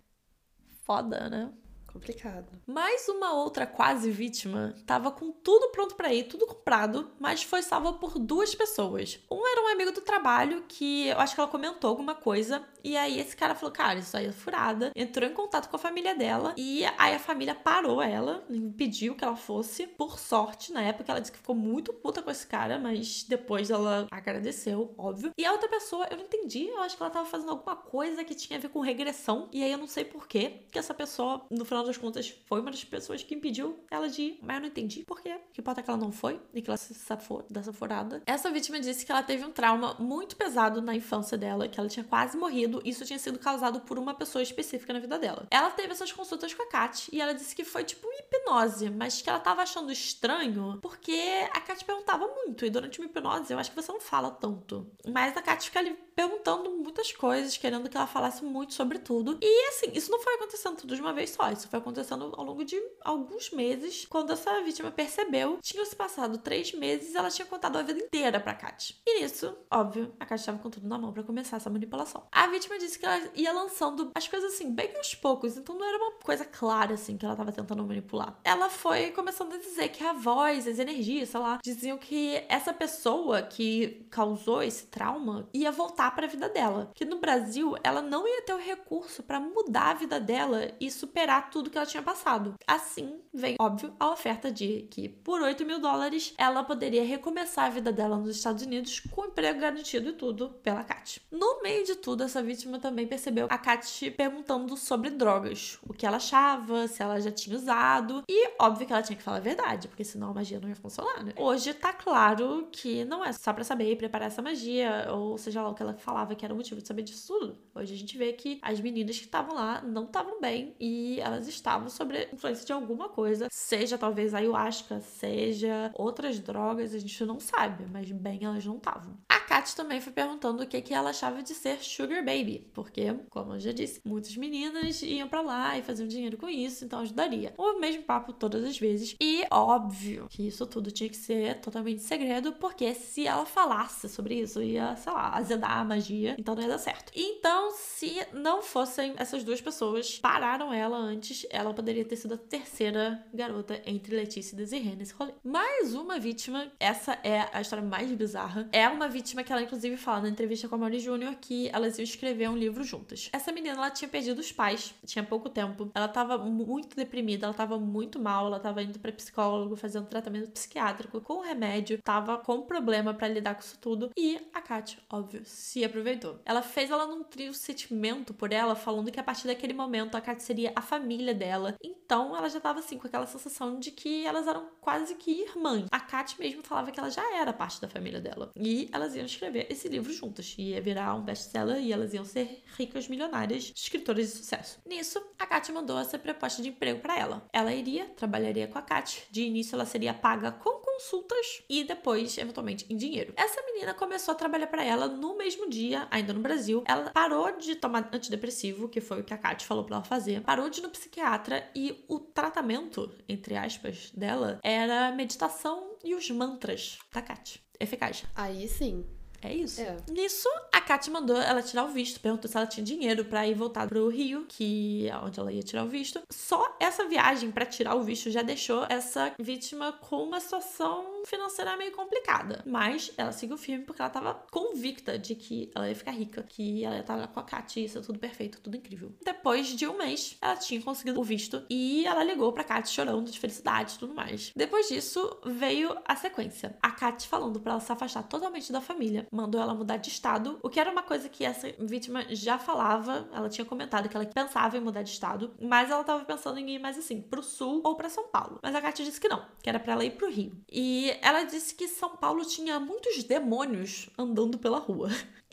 Foda, 0.89 1.28
né? 1.31 1.52
Complicado. 1.99 2.47
Mais 2.65 3.09
uma 3.09 3.35
outra 3.35 3.66
quase 3.66 4.09
vítima 4.09 4.73
tava 4.87 5.11
com 5.11 5.33
tudo 5.33 5.70
pronto 5.73 5.97
para 5.97 6.15
ir, 6.15 6.29
tudo 6.29 6.47
comprado, 6.47 7.11
mas 7.19 7.43
foi 7.43 7.61
salva 7.61 7.93
por 7.95 8.20
duas 8.20 8.55
pessoas. 8.55 9.19
Um 9.29 9.45
era 9.45 9.62
um 9.65 9.73
amigo 9.73 9.91
do 9.91 10.01
trabalho 10.01 10.65
que 10.69 11.09
eu 11.09 11.19
acho 11.19 11.35
que 11.35 11.41
ela 11.41 11.51
comentou 11.51 11.91
alguma 11.91 12.15
coisa 12.15 12.62
e 12.85 12.97
aí 12.97 13.19
esse 13.19 13.37
cara 13.37 13.57
falou: 13.57 13.73
"Cara, 13.73 13.99
isso 13.99 14.16
aí 14.16 14.27
é 14.27 14.33
furada". 14.33 14.93
Entrou 14.95 15.29
em 15.29 15.35
contato 15.35 15.69
com 15.69 15.75
a 15.75 15.79
família 15.79 16.15
dela 16.15 16.55
e 16.57 16.85
aí 16.97 17.15
a 17.15 17.19
família 17.19 17.55
parou 17.55 18.01
ela, 18.01 18.45
impediu 18.49 19.16
que 19.16 19.25
ela 19.25 19.35
fosse. 19.37 19.89
Por 19.89 20.20
sorte, 20.20 20.73
na 20.73 20.83
época 20.83 21.11
ela 21.11 21.20
disse 21.20 21.33
que 21.33 21.39
ficou 21.39 21.57
muito 21.57 21.93
puta 21.93 22.23
com 22.23 22.31
esse 22.31 22.47
cara, 22.47 22.79
mas 22.79 23.25
depois 23.25 23.70
ela 23.70 24.07
agradeceu, 24.09 24.95
óbvio. 24.97 25.33
E 25.37 25.45
a 25.45 25.51
outra 25.51 25.69
pessoa, 25.69 26.07
eu 26.11 26.16
não 26.16 26.25
entendi, 26.25 26.69
eu 26.69 26.81
acho 26.81 26.97
que 26.97 27.03
ela 27.03 27.11
tava 27.11 27.27
fazendo 27.27 27.51
alguma 27.51 27.75
coisa 27.75 28.23
que 28.23 28.37
tinha 28.37 28.57
a 28.57 28.62
ver 28.62 28.69
com 28.69 28.79
regressão 28.79 29.49
e 29.53 29.65
aí 29.65 29.73
eu 29.73 29.79
não 29.79 29.89
sei 29.89 30.05
por 30.05 30.29
quê, 30.29 30.62
que 30.70 30.79
essa 30.79 30.95
pessoa 30.95 31.45
no 31.51 31.65
final 31.65 31.88
das 31.89 31.97
contas 31.97 32.35
foi 32.47 32.60
uma 32.60 32.70
das 32.70 32.85
pessoas 32.85 33.23
que 33.23 33.35
impediu 33.35 33.78
ela 33.90 34.09
de 34.09 34.23
ir, 34.23 34.39
mas 34.43 34.56
eu 34.56 34.60
não 34.60 34.69
entendi 34.69 35.02
por 35.02 35.20
quê. 35.20 35.39
Que 35.52 35.60
importa 35.60 35.82
que 35.82 35.90
ela 35.90 35.98
não 35.98 36.12
foi 36.12 36.40
e 36.55 36.62
que 36.62 36.70
ela 36.70 36.77
se 36.77 36.94
safou 36.94 37.44
dessa 37.51 37.73
furada. 37.73 38.23
Essa 38.27 38.51
vítima 38.51 38.81
disse 38.81 39.05
que 39.05 39.12
ela 39.12 39.23
teve 39.23 39.44
um 39.44 39.51
trauma 39.51 39.94
muito 39.98 40.36
pesado 40.36 40.81
na 40.81 40.94
infância 40.94 41.36
dela, 41.36 41.69
que 41.69 41.78
ela 41.78 41.89
tinha 41.89 42.05
quase 42.05 42.36
morrido. 42.36 42.81
Isso 42.85 43.05
tinha 43.05 43.19
sido 43.19 43.39
causado 43.39 43.81
por 43.81 43.98
uma 43.98 44.15
pessoa 44.15 44.43
específica 44.43 44.93
na 44.93 44.98
vida 44.98 45.19
dela. 45.19 45.47
Ela 45.51 45.70
teve 45.70 45.93
essas 45.93 46.12
consultas 46.12 46.55
com 46.55 46.62
a 46.62 46.66
Kat 46.66 47.09
e 47.12 47.20
ela 47.20 47.35
disse 47.35 47.55
que 47.55 47.65
foi 47.65 47.85
tipo 47.85 48.06
hipnose, 48.19 48.90
mas 48.90 49.20
que 49.20 49.28
ela 49.28 49.40
tava 49.40 49.62
achando 49.62 49.90
estranho 49.90 50.78
porque 50.81 51.48
a 51.52 51.60
Kat 51.60 51.85
perguntava 51.85 52.27
muito 52.27 52.65
e 52.65 52.70
durante 52.70 52.98
uma 53.01 53.06
hipnose 53.06 53.52
eu 53.52 53.59
acho 53.59 53.70
que 53.70 53.77
você 53.77 53.93
não 53.93 54.01
fala 54.01 54.31
tanto. 54.31 54.86
Mas 55.06 55.36
a 55.36 55.43
Kat 55.43 55.65
fica 55.65 55.78
ali 55.78 55.97
perguntando 56.15 56.70
muitas 56.70 57.12
coisas, 57.12 57.56
querendo 57.56 57.89
que 57.89 57.97
ela 57.97 58.06
falasse 58.06 58.44
muito 58.44 58.74
sobre 58.74 58.98
tudo. 58.98 59.39
E 59.40 59.69
assim, 59.69 59.93
isso 59.94 60.10
não 60.10 60.19
foi 60.20 60.35
acontecendo 60.35 60.77
tudo 60.77 60.94
de 60.94 61.01
uma 61.01 61.12
vez 61.12 61.31
só, 61.31 61.51
isso 61.52 61.68
foi 61.69 61.78
acontecendo 61.78 62.32
ao 62.36 62.45
longo 62.45 62.65
de 62.65 62.81
alguns 63.03 63.51
meses. 63.51 64.07
Quando 64.09 64.32
essa 64.32 64.62
vítima 64.62 64.90
percebeu, 64.90 65.59
tinham 65.62 65.85
se 65.85 65.95
passado 65.95 66.39
três 66.39 66.73
meses 66.73 67.15
ela 67.15 67.31
tinha 67.31 67.47
contado 67.47 67.77
a 67.77 67.82
vida 67.82 68.01
inteira 68.01 68.40
pra 68.40 68.55
Kat. 68.55 69.01
E 69.07 69.20
nisso, 69.20 69.57
óbvio, 69.70 70.12
a 70.19 70.27
Kat 70.27 70.40
estava 70.40 70.59
com 70.59 70.70
tudo 70.70 70.89
na 70.89 70.99
mão 70.99 71.12
para 71.12 71.23
começar 71.23 71.57
essa 71.57 71.70
manipulação. 71.70 72.27
A 72.32 72.47
vítima 72.47 72.78
disse 72.78 72.99
que 72.99 73.07
ela 73.07 73.31
ia 73.35 73.53
lançando 73.53 74.11
as 74.15 74.27
coisas 74.28 74.55
assim, 74.55 74.73
bem 74.73 74.97
aos 74.97 75.15
poucos, 75.15 75.57
então 75.57 75.77
não 75.77 75.86
era 75.86 75.99
uma 75.99 76.12
coisa 76.12 76.45
clara 76.45 76.95
assim 76.95 77.16
que 77.16 77.24
ela 77.24 77.35
estava 77.35 77.53
tentando 77.53 77.85
manipular. 77.85 78.39
Ela 78.45 78.69
foi 78.70 79.11
começando 79.11 79.55
a 79.55 79.59
dizer 79.59 79.89
que 79.89 80.05
a 80.05 80.12
voz, 80.12 80.66
as 80.66 80.78
energias, 80.78 81.31
sei 81.31 81.40
lá, 81.40 81.59
diziam 81.62 81.99
que 81.99 82.43
essa 82.49 82.73
pessoa 82.73 83.43
que 83.43 84.07
causou 84.11 84.62
esse 84.62 84.86
trauma 84.86 85.49
ia 85.53 85.70
voltar 85.73 86.15
para 86.15 86.27
a 86.27 86.28
vida 86.28 86.49
dela. 86.49 86.90
Que 86.95 87.05
no 87.05 87.19
Brasil 87.19 87.74
ela 87.82 88.01
não 88.01 88.27
ia 88.27 88.43
ter 88.43 88.53
o 88.53 88.59
recurso 88.59 89.23
para 89.23 89.40
mudar 89.40 89.90
a 89.90 89.95
vida 89.95 90.20
dela 90.20 90.70
e 90.81 90.90
superar 90.90 91.51
tudo 91.51 91.57
que 91.64 91.76
ela 91.76 91.86
tinha 91.86 92.02
passado. 92.02 92.55
Assim 92.66 93.20
vem, 93.32 93.56
óbvio, 93.60 93.94
a 93.98 94.10
oferta 94.10 94.51
de 94.51 94.86
que 94.90 95.09
por 95.09 95.40
8 95.40 95.64
mil 95.64 95.80
dólares 95.80 96.35
ela 96.39 96.62
poderia 96.62 97.05
recomeçar 97.05 97.66
a 97.66 97.70
vida 97.70 97.93
dela 97.93 98.16
nos 98.16 98.36
Estados 98.36 98.62
Unidos 98.62 99.01
com 99.10 99.26
emprego 99.26 99.60
garantido 99.60 100.10
e 100.10 100.12
tudo 100.12 100.51
pela 100.62 100.85
Kat. 100.85 101.20
No 101.30 101.62
meio 101.62 101.85
de 101.85 101.97
tudo, 101.97 102.22
essa 102.22 102.43
vítima 102.43 102.78
também 102.78 103.06
percebeu 103.06 103.47
a 103.51 103.59
Kat 103.59 104.10
perguntando 104.12 104.76
sobre 104.76 105.10
drogas, 105.10 105.78
o 105.86 105.93
que 105.93 106.06
ela 106.06 106.16
achava, 106.16 106.86
se 106.89 107.02
ela 107.02 107.20
já 107.20 107.30
tinha 107.30 107.56
usado 107.56 108.22
e 108.28 108.51
óbvio 108.60 108.86
que 108.86 108.93
ela 108.93 109.02
tinha 109.02 109.16
que 109.16 109.22
falar 109.22 109.39
a 109.39 109.40
verdade, 109.40 109.89
porque 109.89 110.05
senão 110.05 110.30
a 110.30 110.35
magia 110.35 110.60
não 110.60 110.68
ia 110.68 110.76
funcionar, 110.76 111.24
né? 111.24 111.32
Hoje 111.36 111.72
tá 111.74 111.93
claro 111.93 112.68
que 112.70 113.05
não 113.05 113.24
é 113.24 113.32
só 113.32 113.52
para 113.52 113.64
saber 113.64 113.97
preparar 113.97 114.28
essa 114.28 114.43
magia, 114.43 115.09
ou 115.10 115.39
seja 115.39 115.62
lá 115.62 115.70
o 115.70 115.74
que 115.74 115.82
ela 115.82 115.94
falava 115.94 116.35
que 116.35 116.44
era 116.44 116.55
o 116.55 116.56
motivo 116.56 116.80
de 116.80 116.86
saber 116.86 117.02
disso 117.02 117.26
tudo. 117.28 117.59
Hoje 117.74 117.94
a 117.94 117.97
gente 117.97 118.16
vê 118.16 118.32
que 118.32 118.59
as 118.62 118.80
meninas 118.80 119.18
que 119.18 119.24
estavam 119.24 119.55
lá 119.55 119.80
não 119.82 120.05
estavam 120.05 120.40
bem 120.40 120.74
e 120.78 121.20
elas 121.20 121.48
estavam 121.49 121.89
sobre 121.89 122.29
influência 122.33 122.65
de 122.65 122.73
alguma 122.73 123.09
coisa, 123.09 123.49
seja 123.51 123.99
talvez 123.99 124.35
ayahuasca, 124.35 125.01
seja 125.01 125.91
outras 125.95 126.39
drogas, 126.39 126.95
a 126.95 126.99
gente 126.99 127.25
não 127.25 127.41
sabe, 127.41 127.87
mas 127.91 128.11
bem 128.11 128.45
elas 128.45 128.65
não 128.65 128.77
estavam. 128.77 129.16
Kat 129.49 129.75
também 129.75 129.99
foi 129.99 130.12
perguntando 130.12 130.62
o 130.62 130.66
que, 130.66 130.83
que 130.83 130.93
ela 130.93 131.09
achava 131.09 131.43
de 131.43 131.55
ser 131.55 131.83
sugar 131.83 132.23
baby, 132.23 132.70
porque, 132.75 133.15
como 133.31 133.55
eu 133.55 133.61
já 133.61 133.73
disse, 133.73 133.99
muitas 134.05 134.37
meninas 134.37 135.01
iam 135.01 135.27
para 135.27 135.41
lá 135.41 135.79
e 135.79 135.83
faziam 135.83 136.07
dinheiro 136.07 136.37
com 136.37 136.51
isso, 136.51 136.85
então 136.85 137.01
ajudaria. 137.01 137.55
O 137.57 137.81
mesmo 137.81 138.03
papo 138.03 138.35
todas 138.35 138.62
as 138.62 138.79
vezes. 138.79 139.16
E 139.19 139.47
óbvio 139.51 140.27
que 140.29 140.47
isso 140.47 140.66
tudo 140.66 140.91
tinha 140.91 141.09
que 141.09 141.16
ser 141.16 141.61
totalmente 141.62 142.03
segredo, 142.03 142.53
porque 142.53 142.93
se 142.93 143.27
ela 143.27 143.47
falasse 143.47 144.07
sobre 144.07 144.35
isso, 144.35 144.62
ia, 144.62 144.95
sei 144.97 145.12
lá, 145.15 145.35
azedar 145.35 145.79
a 145.79 145.85
magia, 145.85 146.37
então 146.39 146.55
não 146.55 146.61
ia 146.61 146.69
dar 146.69 146.79
certo. 146.79 147.11
Então, 147.16 147.70
se 147.70 148.19
não 148.35 148.61
fossem 148.61 149.15
essas 149.16 149.43
duas 149.43 149.62
pessoas, 149.62 150.19
pararam 150.19 150.75
ela 150.75 150.99
antes, 150.99 151.47
ela 151.49 151.73
poderia 151.73 152.05
ter 152.05 152.16
sido 152.16 152.35
a 152.35 152.39
terceira 152.39 153.27
garota 153.33 153.81
entre 153.87 154.15
Letícia 154.15 154.55
e 154.55 154.59
Desirê 154.59 154.95
nesse 154.95 155.15
rolê. 155.15 155.33
Mais 155.43 155.95
uma 155.95 156.19
vítima, 156.19 156.70
essa 156.79 157.19
é 157.25 157.49
a 157.51 157.62
história 157.62 157.83
mais 157.83 158.12
bizarra, 158.12 158.69
é 158.73 158.87
uma 158.87 159.09
vítima 159.09 159.38
que 159.44 159.52
ela 159.52 159.62
inclusive 159.62 159.97
fala 159.97 160.23
na 160.23 160.28
entrevista 160.28 160.69
com 160.69 160.74
a 160.74 160.78
Mauri 160.78 160.98
Júnior 160.98 161.35
que 161.40 161.69
elas 161.73 161.98
iam 161.98 162.05
escrever 162.05 162.48
um 162.48 162.56
livro 162.56 162.82
juntas. 162.85 163.28
Essa 163.32 163.52
menina, 163.52 163.77
ela 163.77 163.90
tinha 163.90 164.09
perdido 164.09 164.39
os 164.39 164.52
pais, 164.52 164.94
tinha 165.05 165.24
pouco 165.24 165.48
tempo, 165.48 165.90
ela 165.94 166.09
tava 166.09 166.39
muito 166.39 166.97
deprimida, 166.97 167.47
ela 167.47 167.55
tava 167.55 167.78
muito 167.78 168.19
mal, 168.19 168.47
ela 168.47 168.60
tava 168.60 168.82
indo 168.82 168.98
pra 168.98 169.12
psicólogo, 169.12 169.77
fazendo 169.77 170.06
tratamento 170.06 170.51
psiquiátrico 170.51 171.20
com 171.20 171.40
remédio, 171.40 172.01
tava 172.02 172.39
com 172.39 172.62
problema 172.62 173.15
para 173.15 173.28
lidar 173.28 173.55
com 173.55 173.60
isso 173.60 173.78
tudo, 173.78 174.10
e 174.16 174.40
a 174.52 174.60
Kátia, 174.60 174.98
óbvio, 175.10 175.43
se 175.44 175.85
aproveitou. 175.85 176.40
Ela 176.44 176.62
fez 176.62 176.90
ela 176.90 177.06
nutrir 177.06 177.51
o 177.51 177.55
sentimento 177.55 178.35
por 178.35 178.52
ela, 178.52 178.74
falando 178.74 179.10
que 179.10 179.20
a 179.20 179.23
partir 179.23 179.47
daquele 179.47 179.73
momento 179.73 180.16
a 180.16 180.20
Kátia 180.20 180.47
seria 180.47 180.73
a 180.74 180.82
família 180.82 181.35
dela, 181.35 181.77
então 181.82 182.36
ela 182.36 182.48
já 182.48 182.60
tava 182.60 182.81
assim, 182.81 182.98
com 182.98 183.06
aquela 183.06 183.27
sensação 183.27 183.78
de 183.78 183.90
que 183.90 184.27
elas 184.27 184.47
eram 184.47 184.69
quase 184.81 185.15
que 185.15 185.43
irmãs. 185.43 185.86
A 185.90 186.01
Kátia 186.01 186.36
mesmo 186.39 186.62
falava 186.62 186.90
que 186.90 186.98
ela 186.98 187.10
já 187.10 187.36
era 187.36 187.52
parte 187.52 187.81
da 187.81 187.89
família 187.89 188.20
dela, 188.20 188.51
e 188.56 188.89
elas 188.93 189.15
iam 189.15 189.27
escrever 189.30 189.66
esse 189.70 189.88
livro 189.88 190.12
juntas, 190.12 190.55
ia 190.59 190.80
virar 190.80 191.14
um 191.14 191.22
best-seller 191.22 191.80
e 191.80 191.92
elas 191.92 192.12
iam 192.14 192.24
ser 192.24 192.62
ricas 192.76 193.09
milionárias, 193.09 193.72
escritoras 193.74 194.26
de 194.26 194.32
sucesso. 194.32 194.80
Nisso, 194.86 195.20
a 195.38 195.46
Kátia 195.46 195.74
mandou 195.74 195.98
essa 195.98 196.18
proposta 196.18 196.62
de 196.62 196.68
emprego 196.68 197.00
para 197.00 197.18
ela. 197.18 197.46
Ela 197.52 197.74
iria, 197.74 198.06
trabalharia 198.16 198.66
com 198.66 198.78
a 198.78 198.82
Kátia. 198.82 199.22
De 199.30 199.42
início, 199.42 199.74
ela 199.74 199.84
seria 199.84 200.14
paga 200.14 200.52
com 200.52 200.80
consultas 200.80 201.62
e 201.68 201.84
depois, 201.84 202.36
eventualmente, 202.36 202.84
em 202.90 202.96
dinheiro. 202.96 203.32
Essa 203.36 203.62
menina 203.62 203.94
começou 203.94 204.32
a 204.32 204.34
trabalhar 204.34 204.66
para 204.66 204.84
ela 204.84 205.06
no 205.06 205.36
mesmo 205.36 205.68
dia, 205.68 206.09
ainda 206.10 206.32
no 206.32 206.40
Brasil. 206.40 206.82
Ela 206.86 207.10
parou 207.10 207.56
de 207.56 207.76
tomar 207.76 208.10
antidepressivo, 208.12 208.88
que 208.88 209.00
foi 209.00 209.20
o 209.20 209.24
que 209.24 209.34
a 209.34 209.38
Kátia 209.38 209.66
falou 209.68 209.84
para 209.84 209.96
ela 209.96 210.05
fazer, 210.05 210.40
parou 210.42 210.68
de 210.68 210.80
ir 210.80 210.82
no 210.82 210.90
psiquiatra 210.90 211.70
e 211.74 212.05
o 212.09 212.18
tratamento, 212.18 213.14
entre 213.28 213.56
aspas, 213.56 214.10
dela 214.10 214.59
era 214.62 215.12
meditação 215.12 215.96
e 216.05 216.14
os 216.14 216.30
mantras 216.30 216.98
da 217.12 217.22
Kátia. 217.22 217.60
Eficaz. 217.80 218.24
Aí 218.34 218.66
sim. 218.66 219.06
É 219.43 219.55
isso. 219.55 219.81
É. 219.81 219.97
Nisso, 220.10 220.48
a 220.73 220.81
Kat 220.81 221.10
mandou 221.10 221.36
ela 221.36 221.62
tirar 221.62 221.85
o 221.85 221.89
visto, 221.89 222.20
perguntou 222.20 222.51
se 222.51 222.56
ela 222.56 222.66
tinha 222.66 222.85
dinheiro 222.85 223.24
pra 223.24 223.47
ir 223.47 223.55
voltar 223.55 223.89
pro 223.89 224.09
Rio, 224.09 224.44
que 224.48 225.09
é 225.09 225.16
onde 225.19 225.39
ela 225.39 225.52
ia 225.52 225.62
tirar 225.62 225.85
o 225.85 225.89
visto. 225.89 226.20
Só 226.31 226.77
essa 226.81 227.06
viagem 227.06 227.51
pra 227.51 227.65
tirar 227.65 227.94
o 227.94 228.02
visto 228.02 228.31
já 228.31 228.43
deixou 228.43 228.85
essa 228.89 229.32
vítima 229.39 229.93
com 229.93 230.23
uma 230.23 230.40
situação 230.40 231.23
financeira 231.24 231.77
meio 231.77 231.93
complicada. 231.93 232.62
Mas 232.66 233.12
ela 233.16 233.32
seguiu 233.32 233.56
firme 233.56 233.85
porque 233.85 234.02
ela 234.02 234.10
tava 234.10 234.35
convicta 234.51 235.19
de 235.19 235.35
que 235.35 235.70
ela 235.74 235.89
ia 235.89 235.94
ficar 235.94 236.12
rica, 236.12 236.43
que 236.43 236.85
ela 236.85 236.97
ia 236.97 237.01
estar 237.01 237.28
com 237.28 237.40
a 237.40 237.43
Kat, 237.43 237.85
isso 237.85 237.98
é 237.98 238.01
tudo 238.01 238.19
perfeito, 238.19 238.60
tudo 238.60 238.77
incrível. 238.77 239.12
Depois 239.24 239.69
de 239.69 239.86
um 239.86 239.97
mês, 239.97 240.36
ela 240.40 240.56
tinha 240.56 240.81
conseguido 240.82 241.20
o 241.20 241.24
visto 241.24 241.62
e 241.70 242.05
ela 242.06 242.24
ligou 242.24 242.52
pra 242.52 242.65
Kat 242.65 242.89
chorando 242.89 243.31
de 243.31 243.39
felicidade 243.39 243.94
e 243.94 243.98
tudo 243.98 244.15
mais. 244.15 244.52
Depois 244.56 244.89
disso, 244.89 245.39
veio 245.44 245.97
a 246.05 246.16
sequência. 246.16 246.77
A 246.82 246.90
Kat 246.90 247.27
falando 247.28 247.60
pra 247.60 247.73
ela 247.73 247.81
se 247.81 247.93
afastar 247.93 248.23
totalmente 248.24 248.73
da 248.73 248.81
família, 248.81 249.27
mandou 249.30 249.60
ela 249.60 249.74
mudar 249.74 249.96
de 249.96 250.09
estado, 250.09 250.59
o 250.62 250.68
que 250.68 250.80
era 250.80 250.90
uma 250.90 251.02
coisa 251.02 251.28
que 251.28 251.44
essa 251.44 251.72
vítima 251.78 252.24
já 252.30 252.59
falava, 252.59 253.28
ela 253.32 253.48
tinha 253.48 253.64
comentado 253.64 254.09
que 254.09 254.16
ela 254.16 254.26
pensava 254.26 254.76
em 254.76 254.80
mudar 254.80 255.02
de 255.02 255.10
estado, 255.10 255.52
mas 255.60 255.90
ela 255.90 256.05
tava 256.05 256.24
pensando 256.24 256.59
em 256.59 256.70
ir 256.70 256.78
mais 256.78 256.98
assim, 256.98 257.20
pro 257.20 257.42
sul 257.42 257.80
ou 257.84 257.94
pra 257.96 258.09
São 258.09 258.28
Paulo. 258.28 258.59
Mas 258.62 258.74
a 258.74 258.80
Kat 258.80 259.05
disse 259.05 259.20
que 259.20 259.28
não, 259.28 259.44
que 259.62 259.68
era 259.68 259.78
pra 259.78 259.92
ela 259.92 260.05
ir 260.05 260.12
pro 260.12 260.30
Rio. 260.30 260.52
E 260.70 261.16
ela 261.22 261.44
disse 261.44 261.74
que 261.74 261.88
São 261.88 262.16
Paulo 262.16 262.44
tinha 262.44 262.78
muitos 262.80 263.22
demônios 263.24 264.09
andando 264.18 264.59
pela 264.59 264.78
rua. 264.78 265.09